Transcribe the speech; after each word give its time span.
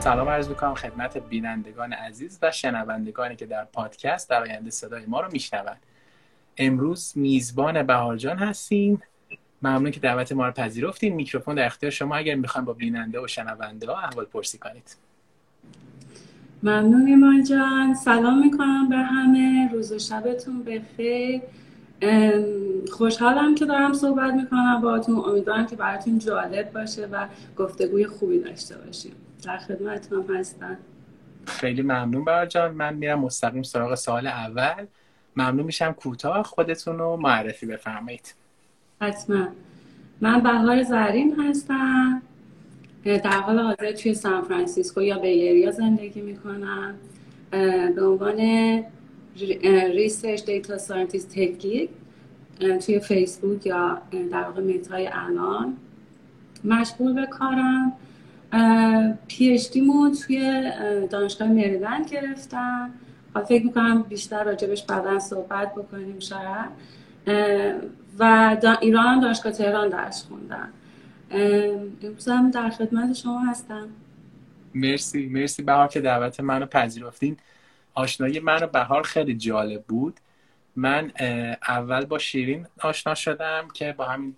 سلام 0.00 0.28
عرض 0.28 0.48
می‌کنم 0.48 0.74
خدمت 0.74 1.18
بینندگان 1.18 1.92
عزیز 1.92 2.38
و 2.42 2.50
شنوندگانی 2.50 3.36
که 3.36 3.46
در 3.46 3.64
پادکست 3.64 4.30
در 4.30 4.42
آینده 4.42 4.70
صدای 4.70 5.06
ما 5.06 5.20
رو 5.20 5.28
میشنوند 5.32 5.78
امروز 6.56 7.12
میزبان 7.16 7.82
بهارجان 7.82 8.36
هستیم. 8.36 9.02
ممنون 9.62 9.90
که 9.90 10.00
دعوت 10.00 10.32
ما 10.32 10.46
رو 10.46 10.52
پذیرفتین. 10.52 11.14
میکروفون 11.14 11.54
در 11.54 11.66
اختیار 11.66 11.90
شما. 11.90 12.16
اگر 12.16 12.34
می‌خوایم 12.34 12.64
با 12.64 12.72
بیننده 12.72 13.20
و 13.20 13.26
شنونده 13.26 13.86
ها 13.86 13.98
احوال 13.98 14.24
پرسی 14.24 14.58
کنید. 14.58 14.96
ممنون 16.62 17.06
ایمان 17.06 17.44
جان. 17.44 17.94
سلام 17.94 18.44
می‌کنم 18.44 18.88
به 18.88 18.96
همه. 18.96 19.70
روز 19.72 19.92
و 19.92 19.98
شبتون 19.98 20.62
بخیر. 20.62 21.40
خوشحالم 22.92 23.54
که 23.54 23.66
دارم 23.66 23.92
صحبت 23.92 24.34
می‌کنم 24.34 24.80
باهاتون. 24.80 25.16
امیدوارم 25.16 25.66
که 25.66 25.76
براتون 25.76 26.18
جالب 26.18 26.72
باشه 26.72 27.06
و 27.06 27.26
گفتگوی 27.56 28.06
خوبی 28.06 28.38
داشته 28.38 28.78
باشیم. 28.78 29.12
در 29.42 29.58
خدمتتون 29.58 30.36
هستم. 30.36 30.76
خیلی 31.46 31.82
ممنون 31.82 32.24
بهار 32.24 32.46
جان. 32.46 32.74
من 32.74 32.94
میرم 32.94 33.20
مستقیم 33.20 33.62
سراغ 33.62 33.94
سوال 33.94 34.26
اول. 34.26 34.84
ممنون 35.36 35.66
میشم 35.66 35.92
کوتاه 35.92 36.42
خودتون 36.42 36.98
رو 36.98 37.16
معرفی 37.16 37.66
بفرمایید. 37.66 38.34
حتما. 39.00 39.48
من 40.20 40.40
بهار 40.40 40.82
زرین 40.82 41.40
هستم. 41.40 42.22
در 43.04 43.40
حال 43.40 43.58
حاضر 43.58 43.92
توی 43.92 44.14
سان 44.14 44.42
فرانسیسکو 44.42 45.02
یا 45.02 45.18
Bay 45.18 45.40
Area 45.40 45.70
زندگی 45.70 46.20
می‌کنم. 46.20 46.94
به 47.94 48.02
عنوان 48.06 48.40
research 49.92 50.44
data 50.44 50.78
scientist 50.78 51.30
تکی 51.30 51.88
توی 52.86 53.00
فیسبوک 53.00 53.66
یا 53.66 54.02
در 54.30 54.42
واقع 54.42 54.62
میتای 54.62 55.08
الان 55.12 55.76
مشغول 56.64 57.14
به 57.14 57.26
کارم. 57.26 57.92
پی 59.28 59.52
اچ 59.52 59.68
توی 59.68 60.72
دانشگاه 61.10 61.48
مریلند 61.48 62.08
گرفتم. 62.10 62.90
فکر 63.48 63.64
می‌کنم 63.64 64.02
بیشتر 64.02 64.44
راجبش 64.44 64.82
بعدا 64.82 65.18
صحبت 65.18 65.74
بکنیم 65.74 66.18
شاید. 66.18 66.70
و 68.18 68.76
ایران 68.80 69.06
هم 69.06 69.20
دانشگاه 69.20 69.52
تهران 69.52 69.88
درس 69.88 70.24
خوندم. 70.24 70.68
امروز 71.30 72.28
هم 72.28 72.50
در 72.50 72.70
خدمت 72.70 73.12
شما 73.12 73.40
هستم. 73.40 73.88
مرسی 74.74 75.26
مرسی 75.26 75.62
بهار 75.62 75.88
که 75.88 76.00
دعوت 76.00 76.40
منو 76.40 76.66
پذیرفتین. 76.66 77.36
آشنایی 77.94 78.40
من 78.40 78.62
و 78.62 78.66
بهار 78.66 79.02
خیلی 79.02 79.34
جالب 79.34 79.84
بود. 79.84 80.20
من 80.76 81.12
اول 81.68 82.04
با 82.04 82.18
شیرین 82.18 82.66
آشنا 82.80 83.14
شدم 83.14 83.68
که 83.74 83.94
با 83.98 84.04
همین 84.04 84.34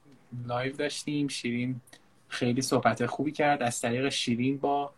live 0.48 0.76
داشتیم. 0.76 1.28
شیرین 1.28 1.80
خیلی 2.30 2.62
صحبت 2.62 3.06
خوبی 3.06 3.32
کرد. 3.32 3.62
از 3.62 3.80
طریق 3.80 4.08
شیرین 4.08 4.58
با 4.58 4.90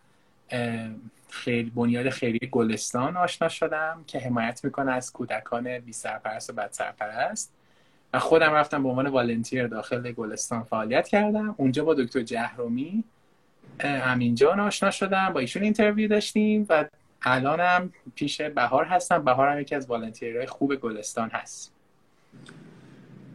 خیریه 1.30 1.70
بنیاد 1.70 2.08
خیریه 2.08 2.38
گلستان 2.50 3.16
آشنا 3.16 3.48
شدم 3.48 4.04
که 4.06 4.18
حمایت 4.18 4.64
می‌کنه 4.64 4.92
از 4.92 5.12
کودکان 5.12 5.78
بی 5.78 5.92
سرپرست 5.92 6.50
و 6.50 6.52
بد 6.52 6.68
سرپرست. 6.72 7.52
و 8.14 8.18
خودم 8.18 8.52
رفتم 8.52 8.82
به 8.82 8.88
عنوان 8.88 9.06
volunteer 9.06 9.66
داخل 9.66 10.12
گلستان 10.12 10.62
فعالیت 10.62 11.08
کردم. 11.08 11.54
اونجا 11.58 11.84
با 11.84 11.94
دکتر 11.94 12.22
جهرومی 12.22 13.04
امینجان 13.80 14.60
آشنا 14.60 14.90
شدم. 14.90 15.32
با 15.32 15.40
ایشون 15.40 15.62
interview 15.62 16.08
داشتیم 16.08 16.66
و 16.68 16.84
الانم 17.22 17.92
پیش 18.14 18.40
بهار 18.40 18.84
هستم. 18.84 19.24
بهار 19.24 19.48
هم 19.48 19.60
یکی 19.60 19.74
از 19.74 19.86
volunteer 19.86 20.35
های 20.35 20.46
خوب 20.46 20.74
گلستان 20.74 21.30
هست. 21.30 21.72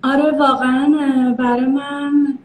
آره 0.03 0.31
واقعا 0.31 1.35
برای 1.39 1.65
من 1.65 2.37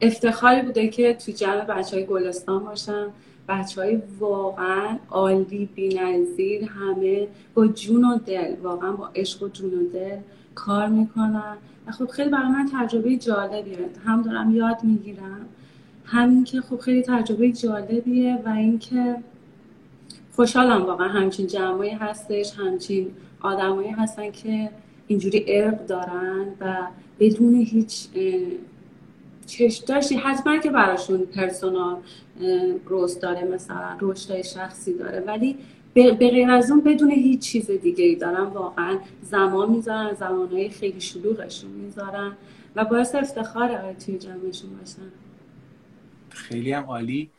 افتخاری 0.00 0.62
بوده 0.62 0.88
که 0.88 1.14
تو 1.14 1.32
جمع 1.32 1.64
بچه 1.64 1.96
های 1.96 2.06
گلستان 2.06 2.64
باشم 2.64 3.06
بچه 3.48 3.80
های 3.80 4.02
واقعا 4.18 4.98
عالی 5.10 5.68
بی 5.74 5.96
همه 6.66 7.28
با 7.54 7.66
جون 7.66 8.04
و 8.04 8.18
دل 8.18 8.54
واقعا 8.62 8.92
با 8.92 9.10
عشق 9.14 9.42
و 9.42 9.48
جون 9.48 9.74
و 9.74 9.88
دل 9.92 10.16
کار 10.54 10.86
می‌کنن. 10.86 11.56
و 11.86 11.92
خب 11.92 12.06
خیلی 12.06 12.30
برای 12.30 12.48
من 12.48 12.70
تجربه 12.74 13.16
جالبیه. 13.16 13.78
هم 14.04 14.22
دارم 14.22 14.56
یاد 14.56 14.76
می‌گیرم. 14.82 15.46
همین 16.04 16.44
که 16.44 16.60
خب 16.60 16.78
خیلی 16.78 17.02
تجربه 17.02 17.52
جالبیه 17.52 18.38
و 18.44 18.48
اینکه 18.48 19.16
خوشحالم 20.36 20.86
واقعا 20.86 21.08
همچین 21.08 21.46
جمعایی 21.46 21.90
هستش 21.90 22.52
همچین 22.58 23.10
آدمایی 23.40 23.90
هستن 23.90 24.30
که 24.30 24.70
اینجوری 25.06 25.44
ارق 25.48 25.86
دارن 25.86 26.46
و 26.60 26.76
بدون 27.20 27.54
هیچ 27.54 28.08
چشم 29.50 29.84
داشتی؟ 29.86 30.16
حتما 30.16 30.58
که 30.58 30.70
براشون 30.70 31.26
پرسونال 31.26 31.96
روز 32.86 33.20
داره 33.20 33.44
مثلا 33.44 33.96
رشدهای 34.00 34.44
شخصی 34.44 34.98
داره. 34.98 35.20
ولی 35.20 35.56
به 35.94 36.14
غیر 36.14 36.50
از 36.50 36.70
اون 36.70 36.80
بدون 36.80 37.10
هیچ 37.10 37.40
چیز 37.40 37.70
دیگه 37.70 38.04
ای 38.04 38.14
دارن. 38.14 38.42
واقعا 38.42 38.98
زمان 39.22 39.70
می‌ذارن 39.70 40.14
زمانهای 40.14 40.68
خیلی 40.68 41.00
شلوغشون 41.00 41.70
می‌ذارن 41.70 42.36
و 42.76 42.84
باعث 42.84 43.14
افتخار 43.14 43.92
توی 43.92 44.18
جمعشون 44.18 44.70
باشم. 44.78 45.12
خیلی 46.30 46.72
هم 46.72 46.84
عالی. 46.84 47.30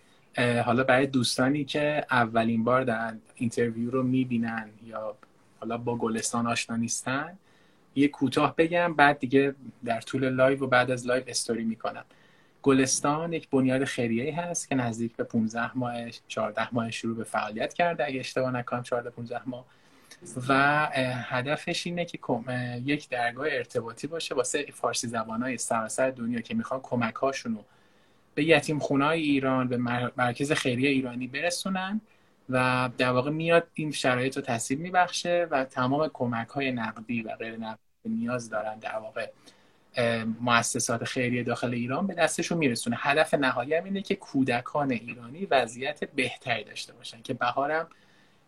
حالا 0.65 0.83
برای 0.83 1.05
دوستانی 1.05 1.65
که 1.65 2.05
اولین 2.11 2.63
بار 2.63 2.83
در 2.83 3.13
interview 3.35 3.91
رو 3.91 4.03
می‌بینن 4.03 4.69
یا 4.87 5.15
حالا 5.59 5.77
با 5.77 5.95
گلستان 5.95 6.47
آشنا 6.47 6.75
نیستن 6.75 7.37
یه 7.95 8.07
کوتاه 8.07 8.55
بگم 8.55 8.93
بعد 8.93 9.19
دیگه 9.19 9.55
در 9.85 10.01
طول 10.01 10.29
live 10.29 10.63
و 10.63 10.67
بعد 10.67 10.91
از 10.91 11.07
live 11.07 11.23
story 11.27 11.63
می‌کنم. 11.63 12.05
گلستان 12.61 13.33
یک 13.33 13.49
بنیاد 13.49 13.83
خیریه 13.83 14.39
هست 14.41 14.69
که 14.69 14.75
نزدیک 14.75 15.15
به 15.15 15.23
15 15.23 15.77
ماه 15.77 16.09
14 16.27 16.67
ماه 16.71 16.91
شروع 16.91 17.17
به 17.17 17.23
فعالیت 17.23 17.73
کرده 17.73 18.05
اگه 18.05 18.19
اشتباه 18.19 18.51
نکنم 18.51 18.83
14 18.83 19.09
15 19.09 19.41
ماه. 19.45 19.65
و 20.47 20.89
هدفش 21.23 21.87
اینه 21.87 22.05
که 22.05 22.19
یک 22.85 23.09
درگاه 23.09 23.47
ارتباطی 23.51 24.07
باشه 24.07 24.35
واسه 24.35 24.65
فارسی 24.73 25.07
زبانهای 25.07 25.57
سراسر 25.57 26.09
دنیا 26.11 26.41
که 26.41 26.53
می‌خوان 26.53 26.79
کمک 26.83 27.13
هاشون 27.13 27.55
رو 27.55 27.65
به 28.35 28.43
یتیم 28.43 28.79
خونای 28.79 29.21
ایران 29.21 29.67
به 29.67 29.77
مرکز 30.17 30.51
خیریه 30.51 30.89
ایرانی 30.89 31.27
برسونن 31.27 32.01
و 32.49 32.89
در 32.97 33.11
واقع 33.11 33.31
میاد 33.31 33.67
این 33.73 33.91
شرایط 33.91 34.35
رو 34.35 34.41
تحصیل 34.41 34.77
میبخشه 34.77 35.47
و 35.51 35.65
تمام 35.65 36.09
کمک 36.13 36.47
های 36.47 36.71
نقدی 36.71 37.21
و 37.21 37.35
غیر 37.35 37.57
نقدی 37.57 37.90
نیاز 38.05 38.49
دارن 38.49 38.79
در 38.79 38.97
واقع 38.97 39.31
مؤسسات 40.41 41.03
خیریه 41.03 41.43
داخل 41.43 41.73
ایران 41.73 42.07
به 42.07 42.13
دستشون 42.13 42.57
میرسونه. 42.57 42.97
هدف 42.99 43.33
نهایی 43.33 43.73
هم 43.73 43.83
اینه 43.83 44.01
که 44.01 44.15
کودکان 44.15 44.91
ایرانی 44.91 45.45
وضعیت 45.45 46.03
بهتری 46.03 46.63
داشته 46.63 46.93
باشن 46.93 47.21
که 47.21 47.33
بهارم 47.33 47.87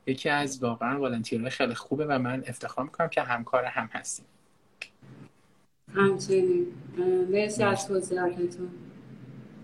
یکی 0.07 0.29
از 0.29 0.63
واقعا 0.63 1.00
والنتیرهای 1.00 1.50
خیلی 1.50 1.75
خوبه 1.75 2.05
و 2.05 2.19
من 2.19 2.44
افتخار 2.47 2.85
می‌کنم 2.85 3.09
که 3.09 3.21
همکار 3.21 3.65
هم 3.65 3.89
هستیم. 3.94 4.25
همچنین. 5.95 6.67
مرسی 7.31 7.63
از 7.63 7.88
توضیحاتتون. 7.88 8.69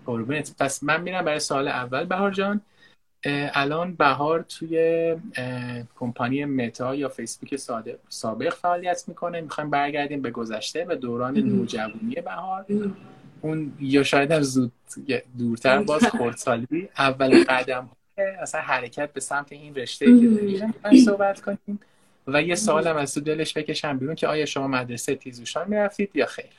قربونت. 0.06 0.54
پس 0.58 0.82
من 0.82 1.00
میرم 1.00 1.24
برای 1.24 1.38
سال 1.38 1.68
اول. 1.68 2.04
بهار 2.04 2.30
جان 2.30 2.60
الان 3.24 3.94
بهار 3.94 4.42
توی 4.48 5.16
کمپانی 5.98 6.44
متا 6.44 6.94
یا 6.94 7.08
فیسبوک 7.08 7.56
سابق 8.08 8.54
فعالیت 8.54 9.04
می‌کنه. 9.08 9.40
می‌خوایم 9.40 9.70
برگردیم 9.70 10.22
به 10.22 10.30
گذشته 10.30 10.84
به 10.84 10.96
دوران 10.96 11.38
نوجوانی 11.38 12.14
بهار. 12.24 12.66
اون 13.40 13.72
یا 13.80 14.02
شاید 14.02 14.30
هم 14.30 14.42
زود 14.42 14.72
دورتر 15.38 15.82
باز 15.82 16.04
خردسالی. 16.04 16.88
اول 16.98 17.44
قدم 17.48 17.90
اصلا 18.40 18.60
حرکت 18.60 19.12
به 19.12 19.20
سمت 19.20 19.52
این 19.52 19.74
رشته 19.74 20.06
که 20.06 20.26
داریم 20.26 21.04
صحبت 21.04 21.40
کنیم. 21.40 21.80
و 22.26 22.42
یه 22.42 22.54
سوالم 22.54 22.96
از 22.96 23.14
تو 23.14 23.20
دلش 23.20 23.56
بکشم 23.56 23.98
بیرون 23.98 24.14
که 24.14 24.26
آیا 24.26 24.46
شما 24.46 24.68
مدرسه 24.68 25.14
تیزوشان 25.14 25.68
می‌رفتید 25.68 26.10
یا 26.14 26.26
خیر؟ 26.26 26.50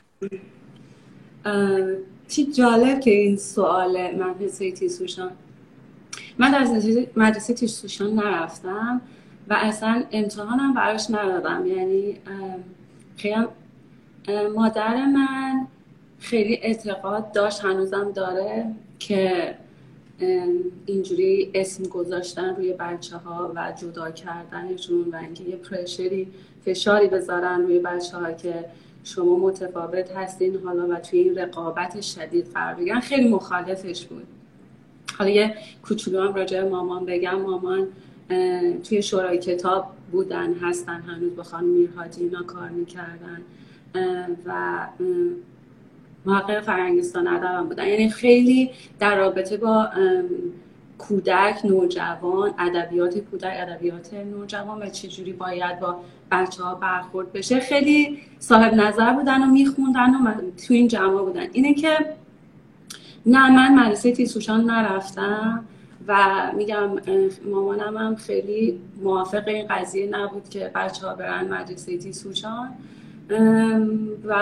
چی 2.27 2.51
جالب 2.51 2.99
که 2.99 3.11
این 3.11 3.37
سوال 3.37 4.15
مدرسه 4.15 4.71
تیزوشان. 4.71 5.31
من 6.37 6.51
در 6.51 6.67
مدرسه 7.15 7.53
تیزوشان 7.53 8.13
نرفتم 8.13 9.01
و 9.47 9.53
اصلا 9.53 10.03
امتحانم 10.11 10.73
براش 10.73 11.07
ندادم. 11.09 11.65
یعنی 11.65 12.17
خیلی 13.17 13.35
مادر 14.55 15.05
من 15.05 15.67
خیلی 16.19 16.59
اعتقاد 16.61 17.31
داشت 17.31 17.65
هنوزم 17.65 18.11
داره 18.11 18.65
که 18.99 19.55
اینجوری 20.85 21.51
اسم 21.53 21.83
گذاشتن 21.83 22.55
روی 22.55 22.73
بچه 22.73 23.17
ها 23.17 23.51
و 23.55 23.73
جدا 23.81 24.11
کردنشون 24.11 25.09
و 25.11 25.15
اینکه 25.15 25.43
یه 25.43 25.55
پرشری 25.55 26.27
فشاری 26.65 27.07
بذارن 27.07 27.61
روی 27.61 27.79
بچه 27.79 28.17
ها 28.17 28.31
که 28.31 28.65
شما 29.03 29.37
متفاوت 29.37 30.11
هستین 30.11 30.59
حالا 30.65 30.87
و 30.87 30.95
توی 30.95 31.19
این 31.19 31.37
رقابت 31.37 32.01
شدید 32.01 32.47
قرار 32.53 32.99
خیلی 32.99 33.29
مخالفش 33.29 34.05
بود. 34.05 34.27
حالا 35.21 35.33
یه 35.33 35.55
کوچولو 35.83 36.21
هم 36.21 36.33
راجع 36.33 36.63
مامان 36.63 37.05
بگم. 37.05 37.41
مامان 37.41 37.87
توی 38.83 39.01
شورای 39.01 39.37
کتاب 39.37 39.85
بودن 40.11 40.53
هستن 40.53 41.01
هنوز 41.01 41.35
با 41.35 41.43
خانم 41.43 41.67
میرهاتی 41.67 42.23
اینا 42.23 42.43
کار 42.43 42.69
می‌کردن. 42.69 43.41
و 44.45 44.87
محقق 46.25 46.61
فرنگستان 46.61 47.27
ادبم 47.27 47.67
بودن. 47.67 47.87
یعنی 47.87 48.09
خیلی 48.09 48.69
در 48.99 49.17
رابطه 49.17 49.57
با 49.57 49.89
کودک 50.97 51.65
نوجوان 51.65 52.53
ادبیات 52.59 53.17
کودک 53.17 53.53
ادبیات 53.55 54.13
نوجوان 54.13 54.83
و 54.83 54.89
چجوری 54.89 55.33
باید 55.33 55.79
با 55.79 55.95
بچه 56.31 56.63
ها 56.63 56.75
برخورد 56.75 57.33
بشه. 57.33 57.59
خیلی 57.59 58.19
صاحب 58.39 58.73
نظر 58.73 59.13
بودن 59.13 59.43
و 59.43 59.45
میخوندن 59.45 60.15
و 60.15 60.33
تو 60.67 60.73
این 60.73 60.87
جمع 60.87 61.21
بودن. 61.21 61.47
اینه 61.53 61.73
که 61.73 61.97
نه 63.25 63.51
من 63.51 63.85
مدرسه 63.85 64.11
تیسوشان 64.11 64.63
نرفتم 64.63 65.65
و 66.07 66.51
میگم 66.57 66.89
مامانم 67.45 67.97
هم 67.97 68.15
خیلی 68.15 68.79
موافق 69.03 69.47
این 69.47 69.67
قضیه 69.67 70.09
نبود 70.11 70.49
که 70.49 70.71
بچه 70.75 71.07
ها 71.07 71.15
برن 71.15 71.53
مدرسه 71.53 71.97
تیسوشان 71.97 72.69
و 74.25 74.33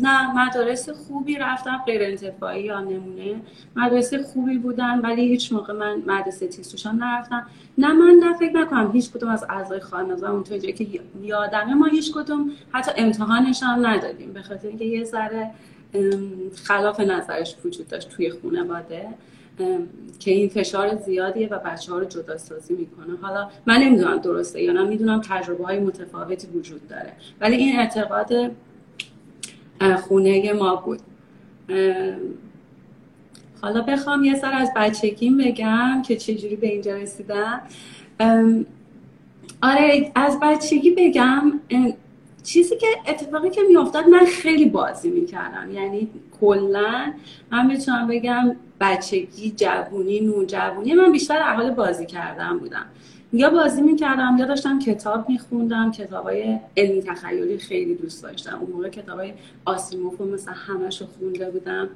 نه 0.00 0.46
مدارس 0.46 0.88
خوبی 0.90 1.36
رفتم 1.36 1.82
غیر 1.86 2.02
انتفاعی 2.02 2.62
یا 2.62 2.80
نمونه. 2.80 3.40
مدرسه 3.76 4.22
خوبی 4.22 4.58
بودن 4.58 5.00
ولی 5.00 5.28
هیچ 5.28 5.52
موقع 5.52 5.72
من 5.72 6.02
مدرسه 6.06 6.48
تیستوشان 6.48 6.96
نرفتم. 6.96 7.46
نه 7.78 7.92
من 7.92 8.14
نه 8.24 8.38
فکر 8.38 8.52
نکنم 8.52 8.92
هیچ 8.92 9.10
کدوم 9.12 9.28
از 9.28 9.44
اعضای 9.48 9.80
خانواده 9.80 10.30
اونطوری 10.30 10.72
که 10.72 11.00
یادمه 11.22 11.74
ما 11.74 11.86
هیچ 11.86 12.12
کدوم 12.12 12.50
حتی 12.72 12.90
امتحانش 12.96 13.62
هم 13.62 13.86
ندادیم 13.86 14.32
به 14.32 14.42
خاطر 14.42 14.68
اینکه 14.68 14.84
یه 14.84 15.04
ذره 15.04 15.50
خلاف 16.64 17.00
نظرش 17.00 17.56
وجود 17.64 17.88
داشت 17.88 18.08
توی 18.08 18.30
خانواده 18.30 19.06
که 20.18 20.30
این 20.30 20.48
فشار 20.48 20.96
زیادیه 20.96 21.48
و 21.48 21.58
بچه 21.58 21.92
ها 21.92 21.98
رو 21.98 22.04
جدا 22.04 22.38
سازی 22.38 22.74
می‌کنه. 22.74 23.16
حالا 23.22 23.50
من 23.66 23.78
نمی‌دونم 23.78 24.18
درسته 24.18 24.62
یا 24.62 24.72
نه 24.72 24.84
می‌دونم 24.84 25.20
تجربه 25.20 25.64
های 25.64 25.78
متفاوتی 25.78 26.46
وجود 26.46 26.88
داره. 26.88 27.12
ولی 27.40 27.56
این 27.56 27.78
اعتقاد 27.78 28.32
خونه 30.02 30.52
ما 30.52 30.76
بود. 30.76 31.00
حالا 33.62 33.82
بخوام 33.82 34.24
یه 34.24 34.34
سر 34.34 34.52
از 34.52 34.70
بچگیم 34.76 35.38
بگم 35.38 36.02
که 36.08 36.16
چجوری 36.16 36.56
به 36.56 36.66
اینجا 36.66 36.96
رسیدم. 36.96 37.60
آره 39.62 40.12
از 40.14 40.38
بچگی 40.42 40.90
بگم 40.90 41.60
چیزی 42.46 42.76
که 42.76 42.86
اتفاقی 43.08 43.50
که 43.50 43.60
میافتاد 43.68 44.08
من 44.08 44.24
خیلی 44.24 44.64
بازی 44.64 45.10
می‌کردم. 45.10 45.70
یعنی 45.72 46.08
کلا 46.40 47.12
من 47.52 47.66
می‌تونم 47.66 48.06
بگم 48.06 48.56
بچگی 48.80 49.50
جوونی 49.56 50.20
نوجوونی 50.20 50.94
من 50.94 51.12
بیشتر 51.12 51.38
احال 51.38 51.70
بازی 51.70 52.06
کردم 52.06 52.58
بودم. 52.58 52.86
یا 53.32 53.50
بازی 53.50 53.82
می‌کردم 53.82 54.36
یا 54.38 54.46
داشتم 54.46 54.78
کتاب 54.78 55.28
میخوندم. 55.28 55.90
کتاب 55.90 56.24
های 56.24 56.58
علمی 56.76 57.02
تخیلی 57.02 57.58
خیلی 57.58 57.94
دوست 57.94 58.22
داشتم. 58.22 58.58
اون 58.60 58.72
موقع 58.72 58.88
کتاب 58.88 59.18
های 59.18 59.32
آسیموف 59.64 60.20
مثلا 60.20 60.54
همش 60.54 61.00
رو 61.00 61.06
خونده 61.06 61.50
بودم. 61.50 61.88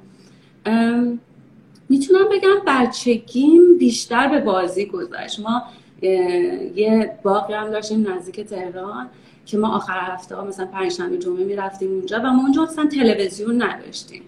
می‌تونم 1.89 2.25
بگم 2.31 2.55
بچگیم 2.67 3.77
بیشتر 3.77 4.27
به 4.27 4.39
بازی 4.39 4.85
گذشت. 4.85 5.39
ما 5.39 5.63
یه 6.75 7.17
باقی 7.23 7.53
هم 7.53 7.69
داشتیم 7.69 8.13
نزدیک 8.13 8.39
تهران. 8.39 9.09
که 9.45 9.57
ما 9.57 9.75
آخر 9.75 9.99
هفته 9.99 10.35
ها 10.35 10.43
مثلا 10.43 10.65
پنجشنبه 10.65 11.17
جمعه 11.17 11.43
می‌رفتیم 11.43 11.91
اونجا 11.91 12.19
و 12.19 12.23
ما 12.23 12.41
اونجا 12.41 12.63
مثلا 12.63 12.85
تلویزیون 12.85 13.63
نداشتیم. 13.63 14.21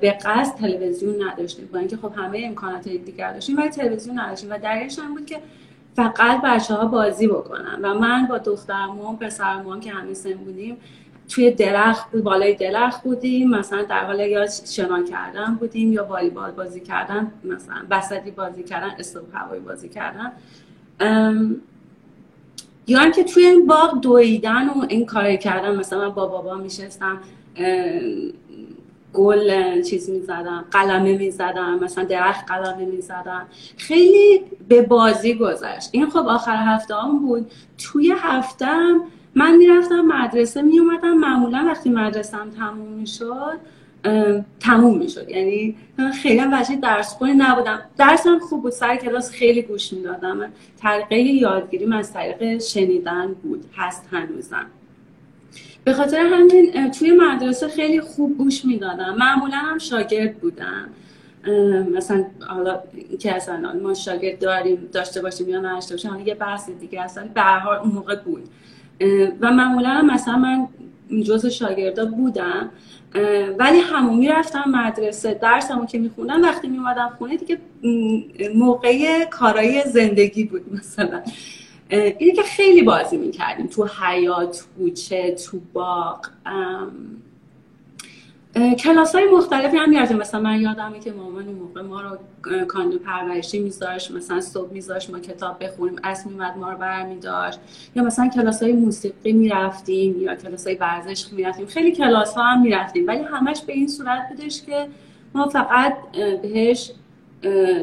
به 0.00 0.18
قصد 0.24 0.54
تلویزیون 0.54 1.22
نداشتیم. 1.22 1.68
با 1.72 1.78
اینکه 1.78 1.96
خب 1.96 2.12
همه 2.16 2.42
امکانات 2.44 2.88
دیگر 2.88 3.32
داشتیم 3.32 3.56
ولی 3.56 3.68
تلویزیون 3.68 4.18
نداشتیم. 4.18 4.50
و 4.50 4.58
دلیلش 4.58 4.98
بود 4.98 5.26
که 5.26 5.40
فقط 5.96 6.40
بچه 6.42 6.74
ها 6.74 6.86
بازی 6.86 7.28
بکنن. 7.28 7.78
و 7.82 7.94
من 7.94 8.26
با 8.26 8.38
دخترمون 8.38 9.16
پسرمون 9.16 9.80
که 9.80 9.90
همه 9.90 10.14
سن 10.14 10.32
بودیم 10.32 10.76
توی 11.28 11.50
درخت 11.50 12.16
بالای 12.16 12.54
درخت 12.54 13.02
بودیم. 13.02 13.50
مثلا 13.50 13.82
در 13.82 14.04
حال 14.04 14.20
یا 14.20 14.46
شنا 14.46 15.02
کردن 15.02 15.54
بودیم 15.54 15.92
یا 15.92 16.04
والیبال 16.04 16.50
بازی 16.50 16.80
کردن 16.80 17.32
مثلا 17.44 17.76
بسدی 17.90 18.30
بازی 18.30 18.62
کردن 18.62 18.90
استوب 18.98 19.24
هوایی 19.32 19.60
بازی 19.60 19.88
کردن. 19.88 20.32
یا 22.88 23.00
اینکه 23.00 23.24
توی 23.24 23.44
این 23.46 23.66
باغ 23.66 24.00
دویدن 24.00 24.68
و 24.68 24.86
این 24.88 25.06
کار 25.06 25.36
کردن 25.36 25.76
مثلا 25.76 26.10
با 26.10 26.26
بابا 26.26 26.54
میشستم 26.54 27.18
گل 29.14 29.82
چیز 29.82 30.10
می‌زدم 30.10 30.64
قلمه 30.70 31.18
می‌زدم 31.18 31.78
مثلا 31.82 32.04
درخت 32.04 32.50
قلمه 32.50 32.84
می‌زدم. 32.84 33.46
خیلی 33.76 34.42
به 34.68 34.82
بازی 34.82 35.34
گذشت. 35.34 35.88
این 35.92 36.10
خب 36.10 36.26
آخر 36.28 36.56
هفته 36.56 36.94
هم 36.94 37.18
بود. 37.18 37.50
توی 37.78 38.14
هفتم 38.16 39.00
من 39.34 39.56
می‌رفتم 39.56 40.00
مدرسه 40.00 40.62
میومدم 40.62 41.12
معمولا 41.14 41.64
وقتی 41.66 41.90
مدرسم 41.90 42.50
تموم 42.58 42.88
می‌شد 42.88 43.58
تموم 44.60 44.98
می‌شد. 44.98 45.28
یعنی 45.28 45.76
خیلی 46.22 46.38
هم 46.38 46.50
بچه 46.50 46.76
درس 46.76 47.14
خونی 47.14 47.32
نبودم. 47.32 47.80
درسم 47.98 48.38
خوب 48.38 48.62
بود. 48.62 48.72
سر 48.72 48.96
کلاس 48.96 49.30
خیلی 49.30 49.62
گوش 49.62 49.92
می‌دادم. 49.92 50.52
طریقه 50.82 51.16
یادگیریم 51.16 51.92
از 51.92 52.12
طریق 52.12 52.58
شنیدن 52.58 53.34
بود. 53.42 53.64
هست 53.76 54.08
هنوزم. 54.12 54.66
به 55.84 55.92
خاطر 55.92 56.18
همین 56.18 56.90
توی 56.90 57.12
مدرسه 57.12 57.68
خیلی 57.68 58.00
خوب 58.00 58.38
گوش 58.38 58.64
می‌دادم. 58.64 59.16
معمولا 59.18 59.56
هم 59.56 59.78
شاگرد 59.78 60.38
بودم. 60.38 60.88
مثلا 61.94 62.24
حالا 62.48 62.80
که 63.20 63.34
اصلا 63.34 63.72
ما 63.82 63.94
شاگرد 63.94 64.38
داریم 64.38 64.88
داشته 64.92 65.22
باشیم 65.22 65.48
یا 65.48 65.60
نداشته 65.60 65.94
باشیم 65.94 66.10
حالا 66.10 66.22
یه 66.22 66.34
بحث 66.34 66.70
دیگه 66.70 67.00
اصلا 67.00 67.28
به 67.34 67.40
هر 67.40 67.68
اون 67.68 67.90
موقع 67.90 68.16
بود. 68.16 68.42
و 69.40 69.52
معمولا 69.52 70.02
مثلا 70.02 70.36
من 70.36 70.68
جز 71.22 71.46
شاگردا 71.46 72.04
بودم. 72.04 72.70
ولی 73.58 73.78
همون 73.78 74.18
می‌رفتم 74.18 74.64
مدرسه 74.66 75.34
درسمو 75.34 75.86
که 75.86 75.98
می‌خونم 75.98 76.42
وقتی 76.42 76.68
میومدم 76.68 77.14
خونه 77.18 77.36
دیگه 77.36 77.58
موقع 78.54 79.24
کارای 79.24 79.82
زندگی 79.86 80.44
بود 80.44 80.74
مثلا. 80.74 81.22
اینه 81.90 82.32
که 82.32 82.42
خیلی 82.42 82.82
بازی 82.82 83.16
می‌کردیم 83.16 83.66
تو 83.66 83.88
حیات 84.02 84.64
کوچه 84.78 85.34
تو 85.34 85.60
باغ 85.72 86.26
کلاس 88.54 89.14
های 89.14 89.24
مختلفی 89.24 89.76
هم 89.76 89.90
می‌رفتیم 89.90 90.16
مثلا 90.16 90.40
من 90.40 90.60
یادمه 90.60 91.00
که 91.00 91.12
مامان 91.12 91.44
موقع 91.44 91.82
ما 91.82 92.00
رو 92.00 92.18
کاندو 92.66 92.98
پرورشی 92.98 93.58
میذاشت 93.58 94.10
مثلا 94.10 94.40
صبح 94.40 94.72
میذاشت 94.72 95.10
ما 95.10 95.18
کتاب 95.18 95.64
بخونیم 95.64 95.96
اسم 96.04 96.30
میمد 96.30 96.56
ما 96.56 96.70
رو 96.72 96.78
برمیداشت. 96.78 97.58
یا 97.96 98.02
مثلا 98.02 98.28
کلاس 98.28 98.62
های 98.62 98.72
موسیقی 98.72 99.32
می‌رفتیم 99.32 100.20
یا 100.22 100.34
کلاس 100.34 100.66
های 100.66 100.76
ورزش 100.76 101.32
می‌رفتیم. 101.32 101.66
خیلی 101.66 101.92
کلاس 101.92 102.34
ها 102.34 102.42
هم 102.42 102.62
می‌رفتیم. 102.62 103.06
ولی 103.06 103.22
همش 103.22 103.62
به 103.62 103.72
این 103.72 103.88
صورت 103.88 104.28
بودش 104.28 104.62
که 104.62 104.88
ما 105.34 105.48
فقط 105.48 105.96
بهش 106.42 106.92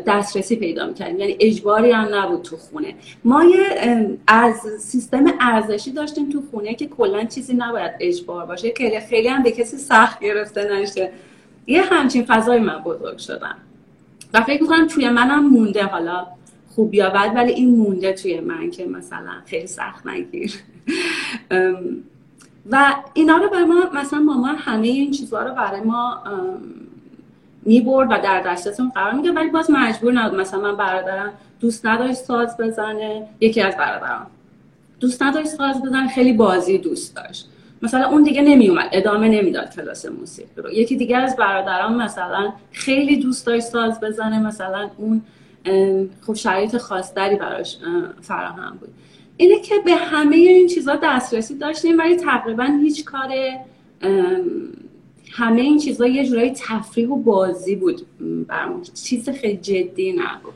دسترسی 0.05 0.55
پیدا 0.55 0.87
می‌کردیم. 0.87 1.19
یعنی 1.19 1.37
اجباری 1.39 1.91
هم 1.91 2.07
نبود 2.15 2.41
تو 2.41 2.57
خونه. 2.57 2.95
ما 3.23 3.43
یه 3.43 4.17
از 4.27 4.55
سیستم 4.79 5.25
ارزشی 5.39 5.91
داشتیم 5.91 6.29
تو 6.29 6.43
خونه 6.51 6.75
که 6.75 6.87
کلا 6.87 7.23
چیزی 7.23 7.53
نباید 7.53 7.91
اجبار 7.99 8.45
باشه. 8.45 8.71
که 8.71 9.03
خیلی 9.09 9.27
هم 9.27 9.43
به 9.43 9.51
کسی 9.51 9.77
سخت 9.77 10.19
گرفته 10.19 10.73
نشه. 10.73 11.11
یه 11.67 11.81
همچین 11.81 12.25
فضای 12.25 12.59
من 12.59 12.83
بزرگ 12.83 13.17
شدم. 13.17 13.55
و 14.33 14.41
فکر 14.41 14.61
می‌کنم 14.61 14.87
توی 14.87 15.09
منم 15.09 15.49
مونده 15.49 15.83
حالا 15.83 16.27
خوب 16.75 16.93
یا 16.93 17.09
بد 17.09 17.31
ولی 17.35 17.51
این 17.51 17.75
مونده 17.75 18.13
توی 18.13 18.39
من 18.39 18.71
که 18.71 18.85
مثلا 18.85 19.31
خیلی 19.45 19.67
سخت 19.67 20.07
نگیر. 20.07 20.53
و 22.71 22.95
اینا 23.13 23.37
رو 23.37 23.49
برای 23.49 23.65
ما 23.65 23.89
مثلا 23.93 24.19
مامان 24.19 24.55
همه 24.55 24.87
این 24.87 25.11
چیزها 25.11 25.43
رو 25.43 25.55
برای 25.55 25.81
ما 25.81 26.23
می‌برد 27.65 28.07
و 28.11 28.17
در 28.23 28.41
دسترسمون 28.41 28.89
قرار 28.89 29.11
میگه 29.11 29.31
ولی 29.31 29.49
باز 29.49 29.71
مجبور 29.71 30.13
نبود. 30.13 30.39
مثلا 30.39 30.59
من 30.59 30.75
برادرم 30.75 31.33
دوست 31.59 31.85
نداشت 31.85 32.15
ساز 32.15 32.57
بزنه. 32.57 33.27
یکی 33.39 33.61
از 33.61 33.77
برادرم 33.77 34.27
دوست 34.99 35.23
نداشت 35.23 35.47
ساز 35.47 35.81
بزن 35.81 36.07
خیلی 36.07 36.33
بازی 36.33 36.77
دوست 36.77 37.15
داشت. 37.15 37.49
مثلا 37.81 38.09
اون 38.09 38.23
دیگه 38.23 38.41
نمیومد 38.41 38.89
ادامه 38.91 39.27
نمی‌داد 39.27 39.75
کلاس 39.75 40.05
موسیقی 40.05 40.61
رو. 40.61 40.71
یکی 40.71 40.95
دیگه 40.95 41.17
از 41.17 41.35
برادران 41.35 41.95
مثلا 41.95 42.53
خیلی 42.71 43.17
دوست 43.17 43.45
داشت 43.45 43.63
ساز 43.63 43.99
بزنه. 43.99 44.39
مثلا 44.39 44.89
اون 44.97 45.21
خب 46.27 46.33
شرایط 46.33 46.77
خاصتری 46.77 47.35
براش 47.35 47.77
فراهم 48.21 48.77
بود. 48.79 48.89
اینه 49.37 49.59
که 49.59 49.75
به 49.85 49.95
همه 49.95 50.35
این 50.35 50.67
چیزها 50.67 50.99
دسترسی 51.03 51.57
داشتیم 51.57 51.97
ولی 51.97 52.15
تقریبا 52.15 52.63
هیچ 52.63 53.05
کار 53.05 53.29
همه 55.37 55.61
این 55.61 55.77
چیزها 55.77 56.07
یه 56.07 56.25
جورایی 56.25 56.53
تفریح 56.55 57.09
و 57.09 57.15
بازی 57.15 57.75
بود 57.75 58.01
برامون. 58.47 58.81
چیز 58.81 59.29
خیلی 59.29 59.57
جدی 59.57 60.11
نبود 60.13 60.53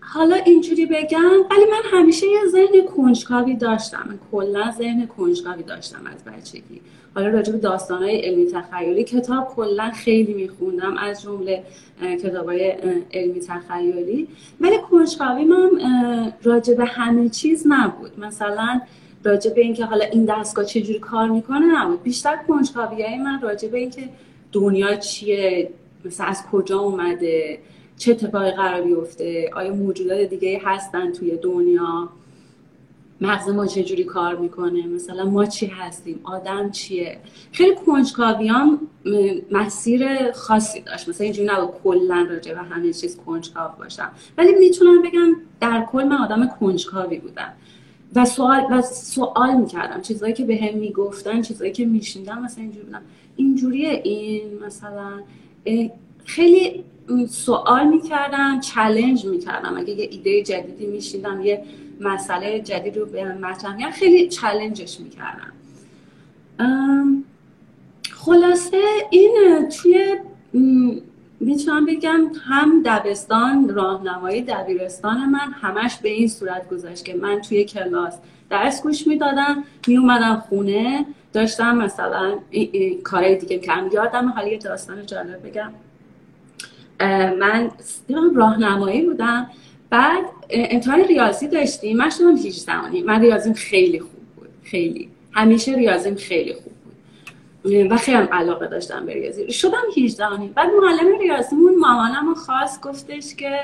حالا 0.00 0.36
اینجوری 0.36 0.86
بگم 0.86 1.32
ولی 1.50 1.64
من 1.70 1.98
همیشه 1.98 2.26
یه 2.26 2.40
ذهن 2.48 2.86
کنجکاوی 2.96 3.54
داشتم. 3.54 4.18
کلا 4.32 4.70
ذهن 4.78 5.06
کنجکاوی 5.06 5.62
داشتم 5.62 6.06
از 6.06 6.24
بچگی. 6.24 6.80
حالا 7.14 7.28
راجع 7.28 7.52
به 7.52 7.58
داستانهای 7.58 8.20
علمی 8.20 8.46
تخیلی 8.46 9.04
کتاب 9.04 9.48
کلا 9.48 9.90
خیلی 9.90 10.34
میخوندم 10.34 10.96
از 10.96 11.22
جمله 11.22 11.64
کتابای 12.22 12.70
علمی 13.12 13.40
تخیلی. 13.40 14.28
ولی 14.60 14.76
کنجکاوی 14.90 15.44
من 15.44 15.70
راجع 16.42 16.74
به 16.74 16.84
همه 16.84 17.28
چیز 17.28 17.64
نبود. 17.66 18.20
مثلا 18.20 18.80
راجع 19.24 19.54
به 19.54 19.60
اینکه 19.60 19.84
حالا 19.84 20.04
این 20.04 20.24
دستگاه 20.24 20.64
چجوری 20.64 20.98
کار 20.98 21.28
می‌کنه 21.28 21.96
بیشتر 22.02 22.36
کنجکاوی 22.48 23.18
من 23.18 23.40
راجع 23.42 23.68
به 23.68 23.78
اینکه 23.78 24.08
دنیا 24.52 24.94
چیه 24.96 25.70
مثلا 26.04 26.26
از 26.26 26.42
کجا 26.52 26.78
اومده 26.78 27.58
چه 27.96 28.10
اتفاقی 28.10 28.50
قرار 28.50 28.82
بیفته 28.82 29.50
آیا 29.54 29.74
موجودات 29.74 30.20
دیگه 30.20 30.60
هستن 30.64 31.12
توی 31.12 31.36
دنیا 31.36 32.08
مغز 33.20 33.48
ما 33.48 33.66
چجوری 33.66 34.04
کار 34.04 34.36
می‌کنه 34.36 34.86
مثلا 34.86 35.24
ما 35.24 35.46
چی 35.46 35.66
هستیم 35.66 36.20
آدم 36.24 36.70
چیه. 36.70 37.18
خیلی 37.52 37.74
کنجکاویام 37.86 38.80
مسیر 39.50 40.32
خاصی 40.32 40.80
داشت. 40.80 41.08
مثلا 41.08 41.24
اینجوری 41.24 41.48
نبود 41.48 41.74
کلا 41.84 42.26
راجع 42.30 42.54
به 42.54 42.60
همه 42.60 42.92
چیز 42.92 43.16
کنجکاو 43.26 43.70
باشم. 43.78 44.10
ولی 44.38 44.54
می‌تونم 44.54 45.02
بگم 45.02 45.36
در 45.60 45.86
کل 45.92 46.04
من 46.04 46.16
آدم 46.16 46.48
کنجکاوی 46.60 47.18
بودم. 47.18 47.52
و 48.14 48.24
سوال 48.24 48.66
و 48.70 48.82
سوال 48.82 49.56
می‌کردم. 49.56 50.00
چیزایی 50.00 50.32
که 50.34 50.44
به 50.44 50.56
هم 50.56 50.78
می‌گفتن 50.78 51.42
چیزایی 51.42 51.72
که 51.72 51.86
میشیندم 51.86 52.42
مثلا 52.42 52.64
اینجوری 52.64 52.84
بودم. 52.84 53.02
اینجوریه 53.36 54.00
این 54.04 54.42
مثلا 54.66 55.20
خیلی 56.24 56.84
سوال 57.28 57.88
می‌کردم 57.88 58.60
چلنج 58.60 59.26
می‌کردم. 59.26 59.76
اگه 59.76 59.94
یه 59.94 60.08
ایده 60.10 60.42
جدیدی 60.42 60.86
میشیدم 60.86 61.40
یه 61.40 61.64
مسئله 62.00 62.60
جدید 62.60 62.96
رو 62.96 63.06
به 63.06 63.34
مطرح 63.34 63.90
خیلی 63.90 64.28
چلنجش 64.28 65.00
می‌کردم. 65.00 65.52
خلاصه 68.10 68.82
این 69.10 69.66
توی 69.68 70.16
می‌تونم 71.40 71.86
بگم 71.86 72.30
هم 72.48 72.82
دبستان 72.84 73.68
راهنمایی 73.68 74.42
دبیرستان 74.42 75.28
من 75.28 75.52
همش 75.52 75.96
به 76.02 76.08
این 76.08 76.28
صورت 76.28 76.68
گذاشت 76.68 77.04
که 77.04 77.14
من 77.14 77.40
توی 77.40 77.64
کلاس 77.64 78.14
درس 78.50 78.82
گوش 78.82 79.06
می‌دادم 79.06 79.64
میومدم 79.86 80.44
خونه 80.48 81.06
داشتم 81.32 81.76
مثلا 81.76 82.38
کارهای 83.04 83.36
دیگه 83.36 83.58
کردم 83.58 83.90
یادم 83.92 84.28
حالا 84.28 84.48
یه 84.48 84.58
داستان 84.58 85.06
جالب 85.06 85.46
بگم. 85.46 85.72
من 87.38 87.70
راهنمایی 88.34 89.06
بودم 89.06 89.50
بعد 89.90 90.24
امتحان 90.50 91.00
ریاضی 91.04 91.48
داشتیم. 91.48 91.96
من 91.96 92.10
شدم 92.10 92.36
18 92.36 93.04
من 93.06 93.20
ریاضیم 93.20 93.52
خیلی 93.52 94.00
خوب 94.00 94.20
بود 94.36 94.48
خیلی. 94.62 95.08
همیشه 95.32 95.74
ریاضیم 95.74 96.14
خیلی 96.14 96.54
خوب 96.54 96.72
و 97.64 97.96
خیلی 97.96 98.16
علاقه 98.16 98.66
داشتم 98.66 99.06
به 99.06 99.12
ریاضی. 99.12 99.52
شدم 99.52 99.82
18 99.96 100.24
بعد 100.54 100.68
معلم 100.82 101.18
ریاضیمون 101.18 101.78
مامانم 101.78 102.34
خواست 102.34 102.82
گفتش 102.82 103.34
که 103.34 103.60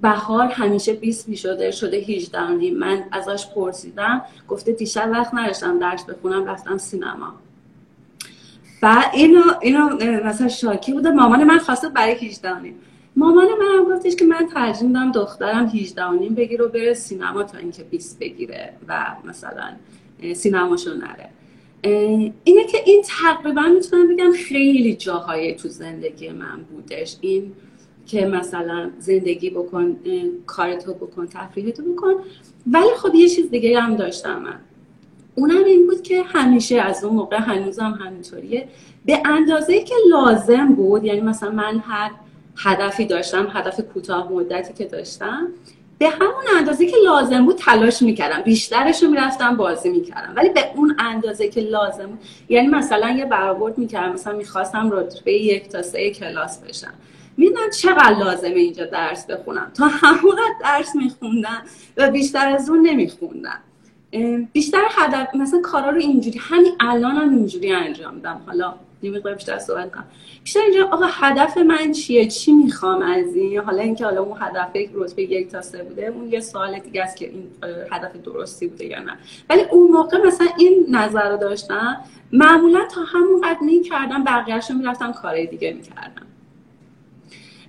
بهار 0.00 0.46
همیشه 0.46 0.92
20 0.92 1.28
می 1.28 1.36
شده 1.36 1.70
شده 1.70 1.96
18 1.96 2.70
من 2.70 3.04
ازش 3.12 3.46
پرسیدم 3.54 4.22
گفته 4.48 4.72
دیشب 4.72 5.08
وقت 5.12 5.34
نداشتم 5.34 5.78
درس 5.78 6.04
بخونم 6.04 6.44
رفتم 6.44 6.78
سینما. 6.78 7.34
و 8.82 9.04
اینو 9.12 9.42
اینو 9.60 9.88
مثلا 10.24 10.48
شاکی 10.48 10.92
بوده. 10.92 11.10
مامان 11.10 11.44
من 11.44 11.58
خواسته 11.58 11.88
برای 11.88 12.14
18 12.14 12.54
مامان 13.16 13.46
منم 13.46 13.94
گفتش 13.94 14.16
که 14.16 14.24
من 14.24 14.48
ترجیح 14.54 14.88
میدم 14.88 15.12
دخترم 15.12 15.66
18 15.66 16.04
و 16.04 16.12
نیم 16.12 16.34
بگیره 16.34 16.64
و 16.64 16.68
بره 16.68 16.94
سینما 16.94 17.42
تا 17.42 17.58
اینکه 17.58 17.82
20 17.82 18.18
بگیره 18.18 18.72
و 18.88 19.06
مثلا 19.24 19.72
سینماشو 20.34 20.90
نره. 20.94 21.28
اینه 22.44 22.64
که 22.64 22.78
این 22.86 23.04
تقریبا 23.06 23.62
می‌تونم 23.62 24.08
بگم 24.08 24.32
خیلی 24.32 24.94
جاهای 24.94 25.54
تو 25.54 25.68
زندگی 25.68 26.28
من 26.28 26.60
بودش. 26.70 27.16
این 27.20 27.52
که 28.06 28.26
مثلا 28.26 28.90
زندگی 28.98 29.50
بکن 29.50 29.96
کارتو 30.46 30.94
بکن 30.94 31.26
تفریحتو 31.26 31.82
بکن. 31.82 32.14
ولی 32.66 32.94
خب 32.96 33.14
یه 33.14 33.28
چیز 33.28 33.50
دیگه 33.50 33.80
هم 33.80 33.96
داشتم 33.96 34.42
من. 34.42 34.58
اونم 35.34 35.64
این 35.64 35.86
بود 35.86 36.02
که 36.02 36.22
همیشه 36.22 36.80
از 36.80 37.04
اون 37.04 37.16
موقع 37.16 37.36
هنوزم 37.36 37.98
همینطوریه. 38.04 38.68
به 39.06 39.22
اندازه 39.24 39.84
که 39.84 39.94
لازم 40.10 40.74
بود 40.74 41.04
یعنی 41.04 41.20
مثلا 41.20 41.50
من 41.50 41.78
هر 41.78 42.10
هدفی 42.56 43.04
داشتم 43.04 43.48
هدف 43.50 43.80
کوتاه 43.80 44.32
مدتی 44.32 44.72
که 44.72 44.84
داشتم 44.84 45.48
به 46.02 46.08
همون 46.08 46.44
اندازه 46.58 46.86
که 46.86 46.96
لازم 47.04 47.44
بود 47.44 47.56
تلاش 47.56 48.02
می‌کردم. 48.02 48.42
بیشترش 48.42 49.02
رو 49.02 49.10
می‌رفتم 49.10 49.56
بازی 49.56 49.90
می‌کردم. 49.90 50.32
ولی 50.36 50.48
به 50.48 50.64
اون 50.76 50.96
اندازه 50.98 51.48
که 51.48 51.60
لازم 51.60 52.06
بود 52.06 52.18
یعنی 52.48 52.68
مثلا 52.68 53.10
یه 53.10 53.24
برآورد 53.24 53.78
می‌کردم 53.78 54.12
مثلا 54.12 54.36
می‌خواستم 54.36 54.90
رتبه 54.92 55.32
یک 55.32 55.68
تا 55.68 55.82
سه 55.82 56.10
کلاس 56.10 56.58
بشم. 56.58 56.94
می‌دونم 57.36 57.70
چقدر 57.70 58.18
لازمه 58.18 58.48
اینجا 58.48 58.86
درس 58.86 59.26
بخونم. 59.26 59.70
تا 59.74 59.86
همون 59.86 60.36
درس 60.62 60.96
میخوندم 60.96 61.62
و 61.96 62.10
بیشتر 62.10 62.48
از 62.48 62.70
اون 62.70 62.86
نمیخوندم. 62.86 63.60
بیشتر 64.52 64.82
هدف 64.90 65.34
مثلا 65.34 65.60
کارا 65.60 65.90
رو 65.90 65.98
اینجوری 65.98 66.38
همین 66.38 66.72
الان 66.80 67.16
هم 67.16 67.30
اینجوری 67.30 67.72
انجام 67.72 68.14
میدم 68.14 68.40
حالا 68.46 68.74
یه 69.02 69.20
بیشتر 69.20 69.58
صحبت 69.58 69.92
کنم. 69.92 70.04
بیشتر 70.44 70.60
اینجا 70.60 70.86
آقا 70.86 71.06
هدف 71.08 71.58
من 71.58 71.92
چیه؟ 71.92 72.28
چی 72.28 72.52
می‌خوام 72.52 73.02
از 73.02 73.34
این؟ 73.34 73.60
حالا 73.60 73.82
اینکه 73.82 74.04
حالا 74.04 74.22
اون 74.22 74.38
هدف 74.40 74.76
رتبه 74.94 75.22
یک 75.22 75.48
تا 75.48 75.62
سه 75.62 75.82
بوده 75.82 76.06
اون 76.06 76.32
یه 76.32 76.40
سوال 76.40 76.78
دیگه 76.78 77.02
است 77.02 77.16
که 77.16 77.28
این 77.28 77.50
هدف 77.92 78.16
درستی 78.16 78.66
بوده 78.66 78.84
یا 78.84 78.98
نه. 78.98 79.18
ولی 79.50 79.62
اون 79.62 79.90
موقع 79.90 80.26
مثلا 80.26 80.48
این 80.58 80.86
نظر 80.88 81.30
رو 81.30 81.36
داشتم 81.36 81.96
معمولا 82.32 82.86
تا 82.94 83.00
همون 83.00 83.40
قد 83.40 83.62
می‌کردم 83.62 84.24
بقیهش 84.24 84.70
رو 84.70 84.76
می‌رفتم 84.76 85.12
کارهای 85.12 85.46
دیگه 85.46 85.72
می‌کردم. 85.72 86.26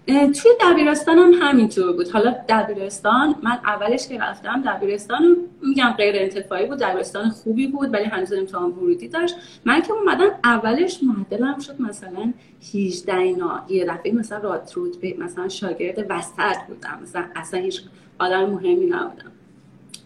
توی 0.08 0.52
دبیرستان 0.62 1.18
هم 1.18 1.32
همینطور 1.42 1.94
بود. 1.94 2.10
حالا 2.10 2.36
دبیرستان 2.50 3.36
من 3.44 3.60
اولش 3.66 4.08
که 4.08 4.20
رفتم 4.20 4.62
دبیرستان 4.62 5.38
میگم 5.62 5.94
غیر 5.98 6.16
انتفاعی 6.18 6.66
بود 6.66 6.80
دبیرستان 6.80 7.30
خوبی 7.30 7.68
بود 7.68 7.94
ولی 7.94 8.04
هنوز 8.04 8.34
امتحان 8.34 8.72
ورودی 8.72 9.08
داشت. 9.08 9.36
من 9.66 9.82
که 9.82 9.94
اومدم 9.94 10.30
اولش 10.44 11.00
معدلم 11.04 11.60
شد 11.60 11.82
مثلا 11.82 12.34
18 12.74 13.18
اینا 13.18 13.66
یه 13.70 13.86
دفعه 13.86 14.12
مثلا 14.12 14.38
رات 14.38 14.76
به 15.02 15.16
مثلا 15.20 15.50
شاگرد 15.50 16.06
وسط 16.10 16.58
بودم. 16.68 17.00
مثلا 17.04 17.26
اصلا 17.36 17.60
هیچ 17.60 17.82
آدم 18.20 18.46
مهمی 18.46 18.86
نبودم. 18.86 19.32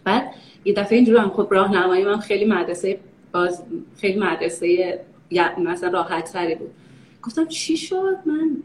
بعد 0.04 0.30
یه 0.64 0.74
دفعه 0.74 0.96
اینجور 0.96 1.16
هم 1.20 1.30
خب 1.30 1.48
راهنمایی 1.50 2.04
من 2.04 2.18
خیلی 2.18 2.44
مدرسه 2.44 3.00
باز 3.32 3.62
خیلی 4.00 4.20
مدرسه 4.20 5.00
مثلا 5.58 5.90
راحت 5.90 6.32
تری 6.32 6.54
بود. 6.54 6.70
گفتم 7.22 7.46
چی 7.46 7.76
شد؟ 7.76 8.16
من 8.26 8.56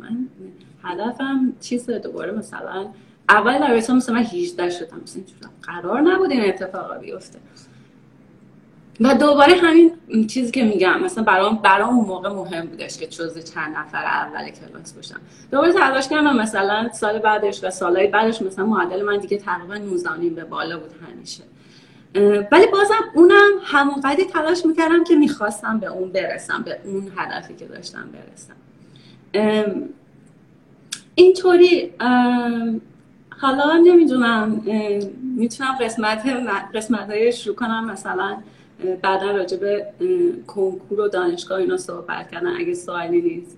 من 0.00 0.28
هدفم 0.86 1.52
چیز 1.60 1.90
دوباره 1.90 2.32
مثلا 2.32 2.86
اول 3.28 3.58
در 3.58 3.74
مثلا 3.74 4.14
من 4.14 4.22
18 4.22 4.70
شدم 4.70 5.00
مثلا 5.02 5.22
قرار 5.62 6.00
نبود 6.00 6.30
این 6.30 6.48
اتفاقا 6.48 6.98
بیفته. 6.98 7.38
و 9.00 9.14
دوباره 9.14 9.54
همین 9.54 9.92
چیزی 10.26 10.50
که 10.50 10.64
میگم 10.64 11.00
مثلا 11.00 11.24
برام 11.24 11.56
برام 11.56 11.96
اون 11.96 12.06
موقع 12.06 12.28
مهم 12.28 12.66
بودش 12.66 12.98
که 12.98 13.06
جزء 13.06 13.40
چند 13.40 13.76
نفر 13.76 14.04
اول 14.04 14.50
کلاس 14.50 14.92
باشم 14.92 15.20
دوباره 15.50 15.72
تلاش 15.72 16.08
کردم 16.08 16.36
مثلا 16.36 16.88
سال 16.92 17.18
بعدش 17.18 17.64
و 17.64 17.70
سالهای 17.70 18.06
بعدش 18.06 18.42
مثلا 18.42 18.66
معدل 18.66 19.02
من 19.02 19.18
دیگه 19.18 19.38
تقریبا 19.38 19.74
19 19.74 20.30
به 20.30 20.44
بالا 20.44 20.78
بود 20.78 20.90
همیشه. 21.08 21.42
ولی 22.52 22.66
بازم 22.66 23.04
اونم 23.14 23.50
همون 23.64 24.00
قدری 24.00 24.24
تلاش 24.24 24.66
می‌کردم 24.66 25.04
که 25.04 25.14
می‌خواستم 25.14 25.78
به 25.78 25.86
اون 25.86 26.12
برسم 26.12 26.62
به 26.62 26.80
اون 26.84 27.12
هدفی 27.16 27.54
که 27.54 27.64
داشتم 27.64 28.08
برسم. 28.12 28.54
اینطوری 31.18 31.92
حالا 33.30 33.76
نمی‌دونم 33.84 34.62
می‌تونم 35.22 35.78
قسمت 35.80 36.26
قسمت 36.74 37.10
های 37.10 37.32
شروع 37.32 37.56
کنم. 37.56 37.90
مثلا 37.90 38.42
بعدا 39.02 39.30
راجع 39.30 39.56
به 39.56 39.92
کنکور 40.46 41.00
و 41.00 41.08
دانشگاه 41.08 41.58
اینا 41.58 41.76
صحبت 41.76 42.30
کردن 42.30 42.56
اگه 42.56 42.74
سوالی 42.74 43.20
نیست. 43.22 43.56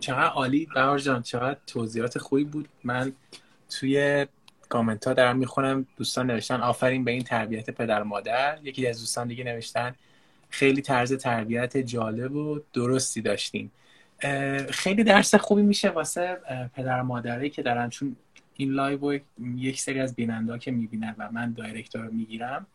چقدر 0.00 0.28
عالی؟ 0.28 0.68
بهار 0.74 0.98
جان 0.98 1.22
چقدر 1.22 1.58
توضیحات 1.66 2.18
خوبی 2.18 2.44
بود. 2.44 2.68
من 2.84 3.12
توی 3.70 4.26
کامنت 4.68 5.06
ها 5.06 5.12
دارم 5.12 5.36
می‌خونم. 5.36 5.86
دوستان 5.96 6.30
نوشتن 6.30 6.60
آفرین 6.60 7.04
به 7.04 7.10
این 7.10 7.22
تربیت 7.22 7.70
پدر 7.70 8.02
مادر. 8.02 8.58
یکی 8.62 8.86
از 8.86 8.98
دوستان 8.98 9.28
دیگه 9.28 9.44
نوشتن 9.44 9.94
خیلی 10.50 10.82
طرز 10.82 11.12
تربیت 11.12 11.76
جالب 11.76 12.36
و 12.36 12.60
درستی 12.72 13.22
داشتین. 13.22 13.70
خیلی 14.70 15.04
درس 15.04 15.34
خوبی 15.34 15.62
میشه 15.62 15.90
واسه 15.90 16.36
پدر 16.74 17.02
مادرایی 17.02 17.50
که 17.50 17.62
دارن 17.62 17.88
چون 17.88 18.16
این 18.54 18.72
live 18.72 19.20
یک 19.56 19.80
سری 19.80 20.00
از 20.00 20.14
بیننده 20.14 20.58
که 20.58 20.70
می‌بینن 20.70 21.14
و 21.18 21.28
من 21.32 21.52
direct 21.52 22.06
می‌گیرم. 22.06 22.66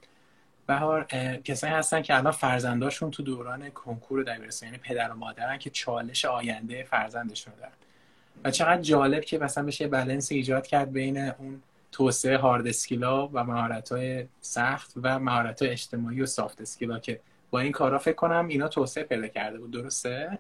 بهار 0.67 1.03
کسایی 1.43 1.73
هستن 1.73 2.01
که 2.01 2.17
الان 2.17 2.31
فرزنداشون 2.31 3.11
تو 3.11 3.23
دوران 3.23 3.69
کنکور 3.69 4.23
university 4.23 4.65
یعنی 4.65 4.77
پدر 4.77 5.11
و 5.11 5.15
مادرن 5.15 5.57
که 5.57 5.69
چالش 5.69 6.25
آینده 6.25 6.83
فرزندشون 6.83 7.53
دارن. 7.59 7.71
و 8.43 8.51
چقدر 8.51 8.81
جالب 8.81 9.23
که 9.23 9.37
مثلا 9.37 9.65
بشه 9.65 9.87
بلنس 9.87 10.31
ایجاد 10.31 10.67
کرد 10.67 10.91
بین 10.91 11.17
اون 11.17 11.61
توسعه 11.91 12.37
هارد 12.37 12.67
اسکیلا 12.67 13.27
و 13.27 13.43
مهارت 13.43 13.91
های 13.91 14.25
سخت 14.41 14.93
و 15.03 15.19
مهارت 15.19 15.61
های 15.61 15.71
اجتماعی 15.71 16.21
و 16.21 16.25
سافت 16.25 16.61
اسکیلا 16.61 16.99
که 16.99 17.19
با 17.51 17.59
این 17.59 17.71
کارا 17.71 17.99
فکر 17.99 18.15
کنم 18.15 18.47
اینا 18.47 18.67
توسعه 18.67 19.03
پیدا 19.03 19.27
کرده 19.27 19.59
بود. 19.59 19.71
درسته؟ 19.71 20.39